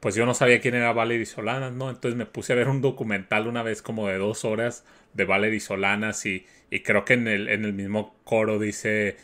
pues 0.00 0.14
yo 0.14 0.24
no 0.24 0.32
sabía 0.32 0.62
quién 0.62 0.74
era 0.74 0.90
Valerie 0.94 1.26
Solanas, 1.26 1.72
¿no? 1.74 1.90
Entonces 1.90 2.16
me 2.16 2.24
puse 2.24 2.54
a 2.54 2.56
ver 2.56 2.68
un 2.68 2.80
documental 2.80 3.46
una 3.46 3.62
vez 3.62 3.82
como 3.82 4.08
de 4.08 4.16
dos 4.16 4.46
horas 4.46 4.86
de 5.12 5.24
Valerie 5.24 5.60
Solanas 5.60 6.24
y, 6.26 6.46
y 6.74 6.80
creo 6.80 7.04
que 7.04 7.14
en 7.14 7.28
el, 7.28 7.48
en 7.48 7.64
el 7.64 7.72
mismo 7.72 8.16
coro 8.24 8.58
dice 8.58 9.16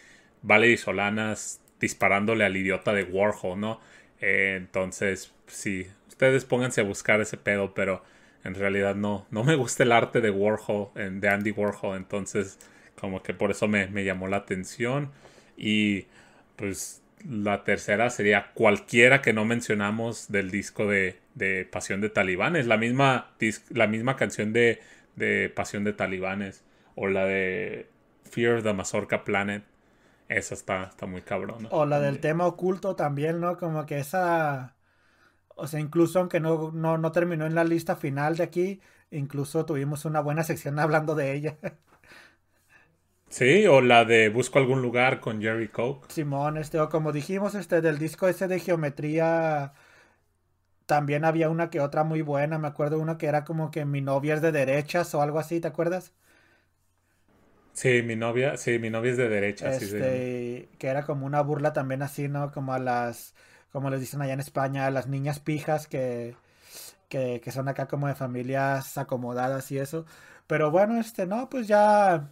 Valerie 0.42 0.76
Solanas 0.76 1.60
disparándole 1.80 2.44
al 2.44 2.56
idiota 2.56 2.92
de 2.92 3.02
Warhol, 3.02 3.58
¿no? 3.58 3.80
Eh, 4.20 4.54
entonces, 4.56 5.32
sí, 5.48 5.88
ustedes 6.08 6.44
pónganse 6.44 6.82
a 6.82 6.84
buscar 6.84 7.20
ese 7.20 7.36
pedo, 7.36 7.74
pero 7.74 8.04
en 8.44 8.54
realidad 8.54 8.94
no, 8.94 9.26
no 9.32 9.42
me 9.42 9.56
gusta 9.56 9.82
el 9.82 9.90
arte 9.90 10.20
de 10.20 10.30
Warhol, 10.30 10.90
de 10.94 11.28
Andy 11.28 11.50
Warhol, 11.50 11.96
entonces 11.96 12.56
como 12.94 13.22
que 13.22 13.34
por 13.34 13.50
eso 13.50 13.66
me, 13.66 13.88
me 13.88 14.04
llamó 14.04 14.28
la 14.28 14.36
atención 14.36 15.10
y 15.56 16.06
pues 16.54 17.02
la 17.28 17.64
tercera 17.64 18.10
sería 18.10 18.52
cualquiera 18.54 19.22
que 19.22 19.32
no 19.32 19.44
mencionamos 19.44 20.30
del 20.30 20.52
disco 20.52 20.86
de, 20.86 21.18
de 21.34 21.64
Pasión 21.64 22.00
de 22.00 22.10
Talibanes. 22.10 22.66
La 22.66 22.76
misma, 22.76 23.32
la 23.70 23.88
misma 23.88 24.16
canción 24.16 24.52
de, 24.52 24.80
de, 25.16 25.48
Pasión 25.50 25.82
de 25.82 25.92
Talibanes. 25.92 26.62
O 27.02 27.08
la 27.08 27.24
de 27.24 27.88
Fear 28.30 28.58
of 28.58 28.62
the 28.62 28.74
Mazorca 28.74 29.24
Planet. 29.24 29.64
Esa 30.28 30.54
está, 30.54 30.84
está 30.84 31.06
muy 31.06 31.22
cabrón. 31.22 31.66
O 31.70 31.86
la 31.86 31.98
del 31.98 32.20
tema 32.20 32.46
oculto 32.46 32.94
también, 32.94 33.40
¿no? 33.40 33.56
Como 33.56 33.86
que 33.86 33.98
esa... 33.98 34.76
O 35.56 35.66
sea, 35.66 35.80
incluso 35.80 36.18
aunque 36.20 36.40
no, 36.40 36.72
no, 36.72 36.98
no 36.98 37.12
terminó 37.12 37.46
en 37.46 37.54
la 37.54 37.64
lista 37.64 37.96
final 37.96 38.36
de 38.36 38.44
aquí, 38.44 38.80
incluso 39.10 39.64
tuvimos 39.66 40.04
una 40.04 40.20
buena 40.20 40.44
sección 40.44 40.78
hablando 40.78 41.14
de 41.14 41.32
ella. 41.34 41.58
Sí, 43.30 43.66
o 43.66 43.80
la 43.80 44.04
de 44.04 44.28
Busco 44.28 44.58
algún 44.58 44.82
lugar 44.82 45.20
con 45.20 45.40
Jerry 45.40 45.68
Coke. 45.68 46.08
Simón, 46.08 46.56
este, 46.58 46.78
o 46.80 46.88
como 46.90 47.12
dijimos, 47.12 47.54
este, 47.54 47.80
del 47.80 47.98
disco 47.98 48.28
ese 48.28 48.48
de 48.48 48.58
geometría, 48.60 49.72
también 50.86 51.24
había 51.24 51.48
una 51.50 51.70
que 51.70 51.80
otra 51.80 52.04
muy 52.04 52.22
buena. 52.22 52.58
Me 52.58 52.68
acuerdo 52.68 52.98
una 52.98 53.16
que 53.18 53.26
era 53.26 53.44
como 53.44 53.70
que 53.70 53.84
mi 53.84 54.00
novia 54.02 54.34
es 54.34 54.42
de 54.42 54.52
derechas 54.52 55.14
o 55.14 55.22
algo 55.22 55.38
así, 55.38 55.60
¿te 55.60 55.68
acuerdas? 55.68 56.12
Sí, 57.72 58.02
mi 58.02 58.16
novia, 58.16 58.56
sí, 58.56 58.78
mi 58.78 58.90
novia 58.90 59.12
es 59.12 59.16
de 59.16 59.28
derechas. 59.28 59.82
Este, 59.82 60.68
que 60.78 60.86
era 60.88 61.04
como 61.04 61.26
una 61.26 61.40
burla 61.40 61.72
también 61.72 62.02
así, 62.02 62.28
¿no? 62.28 62.52
Como 62.52 62.74
a 62.74 62.78
las, 62.78 63.34
como 63.72 63.90
les 63.90 64.00
dicen 64.00 64.20
allá 64.22 64.34
en 64.34 64.40
España, 64.40 64.86
a 64.86 64.90
las 64.90 65.06
niñas 65.06 65.40
pijas 65.40 65.86
que, 65.86 66.36
que, 67.08 67.40
que 67.42 67.52
son 67.52 67.68
acá 67.68 67.86
como 67.88 68.08
de 68.08 68.14
familias 68.14 68.98
acomodadas 68.98 69.70
y 69.72 69.78
eso. 69.78 70.04
Pero 70.46 70.70
bueno, 70.70 70.98
este, 71.00 71.26
no, 71.26 71.48
pues 71.48 71.68
ya 71.68 72.30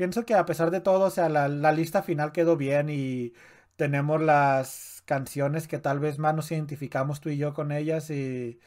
pienso 0.00 0.24
que 0.24 0.34
a 0.34 0.46
pesar 0.46 0.70
de 0.70 0.80
todo, 0.80 1.04
o 1.06 1.10
sea, 1.10 1.28
la, 1.28 1.72
lista 1.72 2.02
final 2.02 2.32
quedó 2.32 2.56
bien 2.56 2.88
y 2.88 3.34
tenemos 3.76 4.20
las 4.22 5.02
canciones 5.04 5.68
que 5.68 5.78
tal 5.78 6.00
vez 6.00 6.18
más 6.18 6.34
nos 6.34 6.50
identificamos 6.52 7.20
tú 7.20 7.28
y 7.28 7.36
yo 7.36 7.52
con 7.52 7.70
ellas 7.70 8.08
y, 8.10 8.58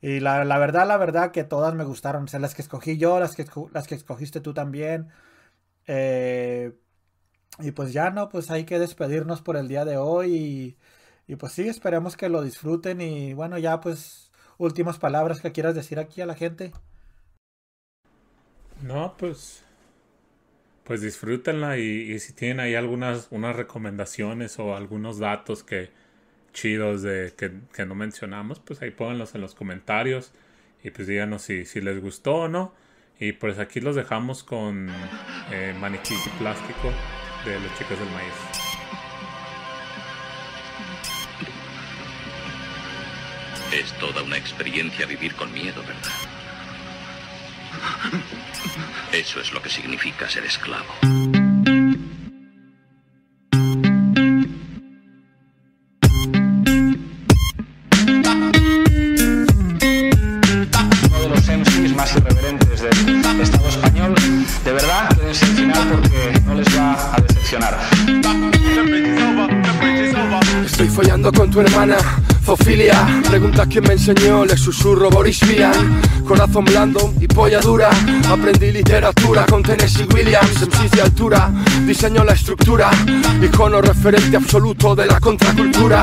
la, 0.00 0.58
verdad, 0.58 0.88
la 0.88 0.96
verdad 0.96 1.30
que 1.30 1.44
todas 1.44 1.74
me 1.74 1.84
gustaron, 1.84 2.24
o 2.24 2.26
sea, 2.26 2.40
las 2.40 2.54
que 2.56 2.62
escogí 2.62 2.98
yo, 2.98 3.20
las 3.20 3.36
que, 3.36 3.46
las 3.72 3.86
que 3.86 3.94
escogiste 3.94 4.40
tú 4.40 4.54
también. 4.54 5.08
Eh, 5.86 6.72
y 7.58 7.70
pues 7.72 7.92
ya 7.92 8.10
no, 8.10 8.28
pues 8.28 8.50
hay 8.50 8.64
que 8.64 8.78
despedirnos 8.78 9.42
por 9.42 9.56
el 9.56 9.68
día 9.68 9.84
de 9.84 9.96
hoy 9.96 10.76
y, 11.26 11.36
pues 11.36 11.52
sí, 11.52 11.68
esperemos 11.68 12.16
que 12.16 12.28
lo 12.28 12.42
disfruten 12.42 13.00
y 13.00 13.34
bueno, 13.34 13.58
ya 13.58 13.80
pues 13.80 14.30
últimas 14.58 14.98
palabras 14.98 15.40
que 15.40 15.52
quieras 15.52 15.74
decir 15.74 15.98
aquí 15.98 16.20
a 16.20 16.26
la 16.26 16.34
gente. 16.34 16.72
No, 18.82 19.14
pues 19.16 19.64
pues 20.84 21.00
disfrútenla 21.00 21.78
y, 21.78 22.18
si 22.18 22.32
tienen 22.32 22.60
ahí 22.60 22.74
algunas 22.74 23.28
unas 23.30 23.54
recomendaciones 23.56 24.58
o 24.58 24.76
algunos 24.76 25.18
datos 25.18 25.62
que 25.62 25.90
chidos 26.52 27.02
de 27.02 27.32
que, 27.36 27.86
no 27.86 27.94
mencionamos, 27.94 28.60
pues 28.60 28.82
ahí 28.82 28.90
pónganlos 28.90 29.34
en 29.34 29.40
los 29.40 29.54
comentarios 29.54 30.32
y 30.82 30.90
pues 30.90 31.08
díganos 31.08 31.42
si, 31.42 31.64
si 31.64 31.80
les 31.80 32.00
gustó 32.00 32.34
o 32.34 32.48
no. 32.48 32.74
Y 33.18 33.32
pues 33.32 33.58
aquí 33.58 33.80
los 33.80 33.94
dejamos 33.94 34.42
con 34.42 34.90
eh, 35.50 35.74
maniquí 35.78 36.14
plástico 36.38 36.92
de 37.44 37.60
los 37.60 37.78
chicos 37.78 37.98
del 37.98 38.10
maíz. 38.10 38.34
Es 43.72 43.92
toda 43.98 44.22
una 44.22 44.36
experiencia 44.36 45.06
vivir 45.06 45.34
con 45.34 45.52
miedo, 45.52 45.82
¿verdad? 45.82 46.12
Eso 49.12 49.40
es 49.40 49.52
lo 49.52 49.62
que 49.62 49.70
significa 49.70 50.28
ser 50.28 50.44
esclavo. 50.44 51.31
Zofilia, 72.56 73.06
pregunta 73.30 73.64
quién 73.64 73.84
me 73.84 73.94
enseñó, 73.94 74.44
le 74.44 74.58
susurro 74.58 75.08
Boris 75.08 75.40
Vian. 75.48 76.02
Corazón 76.28 76.66
blando 76.66 77.14
y 77.18 77.26
polla 77.26 77.60
dura. 77.60 77.88
Aprendí 78.28 78.70
literatura 78.70 79.46
con 79.46 79.62
Tennessee 79.62 80.06
Williams. 80.12 80.60
MCs 80.60 80.90
de 80.90 81.00
altura, 81.00 81.50
diseño 81.86 82.22
la 82.24 82.34
estructura. 82.34 82.90
Icono 83.40 83.80
referente 83.80 84.36
absoluto 84.36 84.94
de 84.94 85.06
la 85.06 85.18
contracultura. 85.18 86.02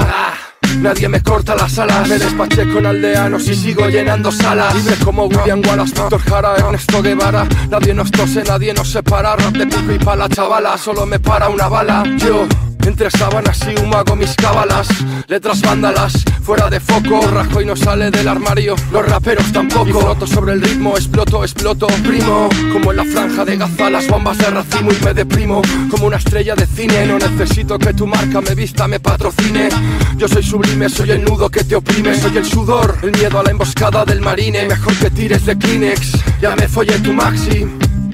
Nadie 0.79 1.07
me 1.07 1.21
corta 1.21 1.53
las 1.53 1.77
alas. 1.77 2.09
Me 2.09 2.17
despaché 2.17 2.67
con 2.67 2.83
aldeanos 2.83 3.47
y 3.47 3.53
sigo 3.53 3.87
llenando 3.87 4.31
salas. 4.31 4.73
Libre 4.73 4.95
como 5.05 5.25
William 5.25 5.61
Wallace, 5.63 5.93
Víctor 5.93 6.21
Jara, 6.21 6.55
Ernesto 6.57 7.03
Guevara. 7.03 7.47
Nadie 7.69 7.93
nos 7.93 8.09
tose, 8.09 8.43
nadie 8.43 8.73
nos 8.73 8.89
separa. 8.89 9.35
Rap 9.35 9.53
de 9.53 9.67
pico 9.67 9.93
y 9.93 9.99
pala, 9.99 10.27
chavala 10.27 10.79
Solo 10.79 11.05
me 11.05 11.19
para 11.19 11.47
una 11.49 11.67
bala. 11.67 12.03
Yo 12.17 12.47
entre 12.85 13.09
sábanas 13.11 13.59
y 13.67 13.79
humo 13.79 13.97
hago 13.97 14.15
mis 14.15 14.33
cábalas. 14.35 14.87
Letras 15.27 15.61
vándalas, 15.61 16.13
fuera 16.41 16.69
de 16.69 16.79
foco. 16.79 17.21
Rajo 17.27 17.61
y 17.61 17.65
no 17.65 17.75
sale 17.75 18.11
del 18.11 18.27
armario 18.27 18.75
Los 18.91 19.07
raperos 19.07 19.51
tampoco. 19.51 20.15
Y 20.21 20.27
sobre 20.27 20.53
el 20.53 20.61
ritmo, 20.61 20.97
exploto, 20.97 21.43
exploto 21.43 21.87
Primo, 21.87 22.49
como 22.73 22.91
en 22.91 22.97
la 22.97 23.05
franja 23.05 23.45
de 23.45 23.57
Gaza 23.57 23.89
Las 23.89 24.07
bombas 24.07 24.37
de 24.37 24.49
racimo 24.49 24.91
y 24.91 25.05
me 25.05 25.13
deprimo. 25.13 25.61
Como 25.89 26.07
una 26.07 26.17
estrella 26.17 26.55
de 26.55 26.65
cine 26.65 27.05
No 27.05 27.17
necesito 27.17 27.77
que 27.77 27.93
tu 27.93 28.07
marca 28.07 28.41
me 28.41 28.55
vista, 28.55 28.87
me 28.87 28.99
patrocine. 28.99 29.69
Yo 30.17 30.27
soy 30.27 30.43
sublime, 30.43 30.89
soy 30.89 31.11
el 31.11 31.23
nudo 31.23 31.49
que 31.49 31.63
te 31.63 31.75
oprime. 31.75 32.15
Soy 32.19 32.37
el 32.37 32.45
sudor, 32.45 32.97
el 33.01 33.11
miedo 33.11 33.39
a 33.39 33.43
la 33.43 33.51
emboscada 33.51 34.05
del 34.05 34.21
marine. 34.21 34.67
Mejor 34.67 34.95
que 34.95 35.09
tires 35.09 35.45
de 35.45 35.57
Kleenex 35.57 36.11
Ya 36.41 36.55
me 36.55 36.67
follé 36.67 36.99
tu 36.99 37.13
maxi 37.13 37.67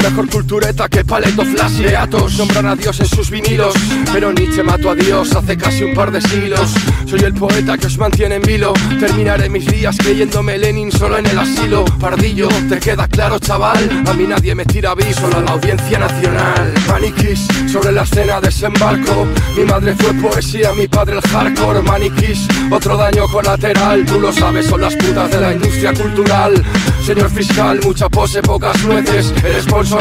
Mejor 0.06 0.30
cultureta 0.30 0.88
que 0.88 1.04
paleto 1.04 1.44
flash 1.44 1.80
Beatos 1.80 2.38
nombran 2.38 2.68
a 2.68 2.76
Dios 2.76 3.00
en 3.00 3.08
sus 3.08 3.32
vinilos 3.32 3.74
Pero 4.14 4.32
Nietzsche 4.32 4.62
mató 4.62 4.92
a 4.92 4.96
Dios 4.96 5.36
hace 5.36 5.58
casi 5.58 5.84
un 5.84 5.96
par 5.96 6.12
de 6.12 6.22
siglos. 6.22 6.74
Soy 7.06 7.20
el 7.22 7.34
poeta 7.34 7.78
que 7.78 7.88
os 7.88 7.98
mantiene 7.98 8.36
en 8.36 8.42
vilo. 8.42 8.74
Terminaré 9.00 9.50
mis 9.50 9.66
días 9.66 9.98
creyéndome 9.98 10.58
Lenin 10.58 10.92
solo 10.92 11.18
en 11.18 11.26
el 11.26 11.38
asilo. 11.38 11.86
Pardillo, 12.00 12.48
te 12.70 12.80
queda 12.80 13.08
claro 13.08 13.40
chaval. 13.40 14.04
A 14.08 14.14
mí 14.14 14.26
nadie 14.26 14.56
me 14.56 14.66
tira 14.66 14.92
aviso, 14.92 15.22
solo 15.22 15.38
a 15.38 15.42
la 15.42 15.52
audiencia 15.52 16.00
nacional. 16.00 16.74
Maniquís, 16.88 17.48
sobre 17.72 17.92
la 17.92 18.04
escena 18.04 18.40
desembarco. 18.40 19.28
Mi 19.58 19.66
madre 19.66 19.96
fue 19.96 20.14
poesía, 20.14 20.72
mi 20.74 20.88
padre 20.88 21.18
el 21.18 21.22
hardcore. 21.22 21.82
Maniquís, 21.82 22.48
otro 22.72 22.98
daño 22.98 23.28
colateral. 23.28 24.06
Tú 24.06 24.20
lo 24.20 24.32
sabes, 24.32 24.66
son 24.68 24.82
las 24.82 24.96
putas 24.96 25.30
de 25.32 25.42
la 25.42 25.54
industria 25.54 25.94
cultural. 25.94 26.64
Señor 27.06 27.30
fiscal, 27.30 27.80
mucha 27.84 28.10
pose, 28.10 28.42
pocas 28.42 28.84
nueces. 28.84 29.34
El 29.44 29.62
sponsor 29.62 29.95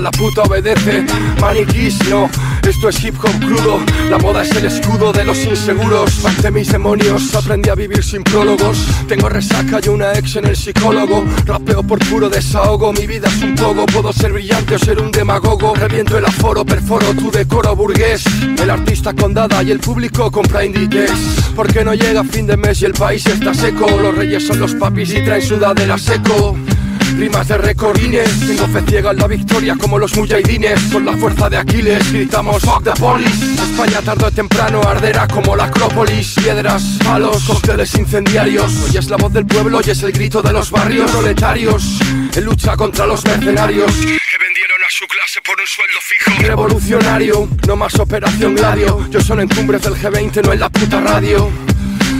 la 0.00 0.10
puta 0.10 0.42
obedece. 0.42 1.04
Maniquís, 1.40 1.98
no, 2.08 2.28
esto 2.66 2.88
es 2.88 3.04
hip 3.04 3.14
hop 3.22 3.38
crudo. 3.38 3.80
La 4.10 4.18
moda 4.18 4.42
es 4.42 4.50
el 4.50 4.64
escudo 4.64 5.12
de 5.12 5.24
los 5.24 5.38
inseguros. 5.44 6.24
Ante 6.24 6.50
mis 6.50 6.70
demonios, 6.70 7.34
aprendí 7.34 7.70
a 7.70 7.74
vivir 7.74 8.02
sin 8.02 8.22
prólogos. 8.22 8.78
Tengo 9.08 9.28
resaca 9.28 9.78
y 9.82 9.88
una 9.88 10.12
ex 10.14 10.36
en 10.36 10.46
el 10.46 10.56
psicólogo. 10.56 11.24
Rapeo 11.44 11.82
por 11.82 11.98
puro 12.08 12.28
desahogo, 12.28 12.92
mi 12.92 13.06
vida 13.06 13.28
es 13.28 13.42
un 13.42 13.54
poco 13.54 13.86
Puedo 13.86 14.12
ser 14.12 14.32
brillante 14.32 14.74
o 14.74 14.78
ser 14.78 15.00
un 15.00 15.10
demagogo. 15.10 15.74
Reviento 15.74 16.18
el 16.18 16.24
aforo, 16.24 16.64
perforo 16.64 17.14
tu 17.14 17.30
decoro 17.30 17.76
burgués. 17.76 18.24
El 18.60 18.70
artista 18.70 19.12
con 19.12 19.32
dada 19.32 19.62
y 19.62 19.70
el 19.70 19.78
público 19.78 20.30
compra 20.30 20.64
indites 20.64 21.10
Porque 21.54 21.84
no 21.84 21.94
llega 21.94 22.24
fin 22.24 22.46
de 22.46 22.56
mes 22.56 22.82
y 22.82 22.86
el 22.86 22.92
país 22.92 23.24
está 23.26 23.54
seco. 23.54 23.86
Los 24.00 24.14
reyes 24.14 24.46
son 24.46 24.58
los 24.58 24.74
papis 24.74 25.10
y 25.14 25.24
traen 25.24 25.42
sudadera 25.42 25.96
seco 25.98 26.56
Rimas 27.16 27.48
de 27.48 27.58
recordines. 27.58 28.28
Tengo 28.40 28.66
fe 28.68 28.82
ciega 28.88 29.10
en 29.10 29.18
la 29.18 29.26
victoria 29.26 29.76
como 29.78 29.98
los 29.98 30.16
mujahidines. 30.16 30.80
Con 30.92 31.04
la 31.04 31.12
fuerza 31.16 31.48
de 31.48 31.56
Aquiles 31.56 32.12
gritamos 32.12 32.62
Fuck 32.62 32.84
the 32.84 32.90
police 33.00 33.54
España 33.54 34.00
tarde 34.02 34.24
o 34.26 34.30
temprano 34.30 34.80
arderá 34.82 35.28
como 35.28 35.54
la 35.54 35.64
Acrópolis. 35.64 36.34
Piedras, 36.34 36.82
palos, 37.04 37.44
cócteles 37.44 37.94
incendiarios. 37.94 38.72
Hoy 38.84 38.96
es 38.96 39.08
la 39.08 39.16
voz 39.16 39.32
del 39.32 39.46
pueblo 39.46 39.80
y 39.84 39.90
es 39.90 40.02
el 40.02 40.12
grito 40.12 40.42
de 40.42 40.52
los 40.52 40.70
barrios. 40.70 41.10
Proletarios 41.10 41.98
En 42.34 42.44
lucha 42.44 42.76
contra 42.76 43.06
los 43.06 43.24
mercenarios. 43.24 43.92
Que 43.92 44.38
vendieron 44.38 44.82
a 44.86 44.90
su 44.90 45.06
clase 45.06 45.40
por 45.44 45.60
un 45.60 45.66
sueldo 45.66 45.98
fijo. 46.00 46.48
Revolucionario, 46.48 47.48
no 47.66 47.76
más 47.76 47.94
operación 47.98 48.54
gladio. 48.54 49.08
Yo 49.10 49.20
solo 49.20 49.42
en 49.42 49.48
cumbres 49.48 49.82
del 49.82 49.94
G20, 49.94 50.44
no 50.44 50.52
en 50.52 50.60
la 50.60 50.70
puta 50.70 51.00
radio 51.00 51.50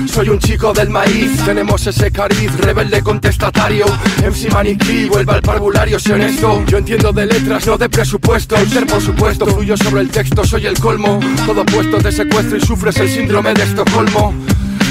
soy 0.07 0.29
un 0.29 0.39
chico 0.39 0.73
del 0.73 0.91
maíz, 0.91 1.37
tenemos 1.45 1.87
ese 1.87 2.11
cariz 2.11 2.51
rebelde 2.59 3.03
contestatario. 3.03 3.87
MC 4.27 4.53
Maniquí, 4.53 5.09
vuelva 5.09 5.35
al 5.35 5.43
parvulario, 5.43 5.99
sé 5.99 6.15
honesto 6.15 6.65
Yo 6.67 6.79
entiendo 6.79 7.13
de 7.13 7.27
letras, 7.27 7.67
no 7.67 7.77
de 7.77 7.89
presupuesto. 7.89 8.57
Ser 8.67 8.87
por 8.87 9.03
supuesto, 9.03 9.47
fluyo 9.47 9.77
sobre 9.77 10.01
el 10.01 10.11
texto, 10.11 10.45
soy 10.45 10.67
el 10.67 10.79
colmo. 10.79 11.21
Todo 11.45 11.65
puesto 11.65 11.99
de 11.99 12.13
secuestro 12.13 12.57
y 12.57 12.61
sufres 12.61 12.97
el 12.99 13.09
síndrome 13.09 13.55
de 13.55 13.63
Estocolmo. 13.65 14.33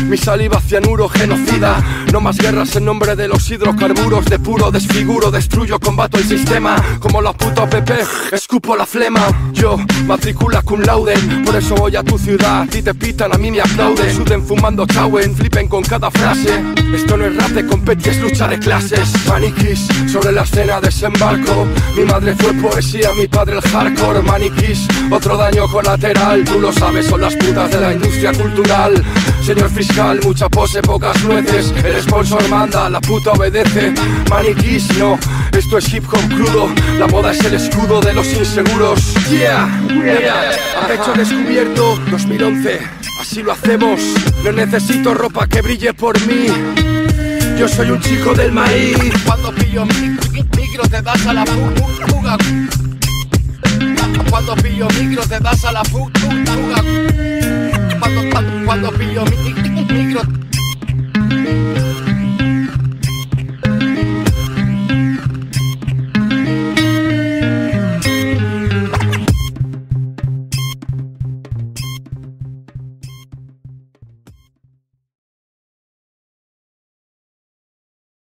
Mi 0.10 0.18
saliva 0.18 0.60
cianuro 0.60 1.10
genocida 1.10 1.84
No 2.12 2.22
más 2.22 2.38
guerras 2.38 2.76
en 2.76 2.86
nombre 2.86 3.16
de 3.16 3.28
los 3.28 3.50
hidrocarburos. 3.50 4.26
De 4.26 4.38
puro 4.40 4.70
desfiguro, 4.70 5.32
destruyo, 5.32 5.80
combato 5.80 6.18
el 6.18 6.26
sistema. 6.26 6.76
Como 7.00 7.22
la 7.22 7.34
puta 7.34 7.68
PP, 7.68 7.94
escupo 8.32 8.76
la 8.76 8.86
flema. 8.86 9.52
Yo, 9.54 9.78
matricula 10.06 10.62
cum 10.62 10.82
laude 10.82 11.16
Por 11.44 11.56
eso 11.56 11.76
voy 11.76 11.96
a 11.96 12.04
tu 12.04 12.18
ciudad, 12.18 12.64
a 12.64 12.68
te 12.68 12.94
pitan, 12.94 13.34
a 13.34 13.38
mí 13.38 13.50
me 13.50 13.62
aplauden. 13.62 14.16
Suden 14.16 14.46
fumando 14.46 14.86
chauen, 14.96 15.36
flipen 15.36 15.68
con 15.68 15.84
cada 15.84 16.10
frase. 16.10 16.64
Esto 16.94 17.18
no 17.18 17.26
es 17.26 17.36
rap 17.36 17.50
de 17.50 17.66
competi, 17.66 18.10
es 18.10 18.20
lucha 18.22 18.48
de 18.48 18.58
clases. 18.58 19.10
Maniquís, 19.28 19.88
sobre 20.10 20.32
la 20.32 20.44
escena 20.44 20.80
desembarco. 20.80 21.68
Mi 21.98 22.06
madre 22.06 22.34
fue 22.36 22.54
poesía, 22.54 23.10
mi 23.20 23.28
padre 23.28 23.58
el 23.58 23.62
hardcore. 23.62 24.22
Maniquís, 24.22 24.88
otro 25.12 25.36
daño 25.36 25.68
colateral. 25.68 26.46
Tú 26.46 26.62
lo 26.62 26.72
sabes, 26.72 27.08
son 27.08 27.20
las 27.22 27.36
putas 27.36 27.70
de 27.72 27.82
la 27.82 27.94
industria 27.94 28.32
cultural. 28.32 29.04
Señor 29.44 29.70
fiscal, 29.70 30.20
mucha 30.24 30.48
pose, 30.48 30.82
pocas 30.82 31.22
nueces. 31.26 31.74
El 31.84 32.02
sponsor 32.02 32.48
manda, 32.48 32.90
la 32.90 33.02
puta 33.02 33.32
obedece. 33.32 33.94
Maniquís, 34.30 34.98
no, 34.98 35.20
esto 35.52 35.78
es 35.78 35.94
hip 35.94 36.06
hop 36.10 36.26
crudo. 36.30 36.70
La 36.98 37.08
moda 37.08 37.32
es 37.32 37.44
el 37.44 37.56
escudo 37.56 38.00
de 38.00 38.14
los 38.14 38.28
inseguros. 38.34 39.14
Yeah, 39.30 39.68
yeah, 39.90 40.52
a 40.82 40.88
pecho 40.88 41.12
descubierto 41.14 42.00
2011, 42.12 42.80
Así 43.28 43.42
lo 43.42 43.54
hacemos. 43.54 44.00
No 44.44 44.52
necesito 44.52 45.16
ropa 45.16 45.48
que 45.48 45.60
brille 45.64 45.96
por 45.96 46.16
mí. 46.28 46.46
Yo 47.58 47.68
soy 47.68 47.90
un 47.90 48.00
chico 48.00 48.36
del 48.36 48.52
maíz. 48.52 48.96
Cuando 49.26 49.52
pillo 49.52 49.84
micro 49.84 50.88
te 50.88 51.02
das 51.02 51.26
a 51.26 51.34
la 51.34 51.44
fuga. 51.44 52.38
Cuando 54.30 54.56
pillo 54.58 54.88
micro 55.00 55.24
te 55.24 55.40
das 55.40 55.66
a 55.66 55.72
la 55.72 55.84
fuga. 55.86 56.12
Cuando, 58.00 58.30
cuando, 58.30 58.66
cuando 58.66 58.92
pillo 58.92 59.26
micro. 59.26 60.22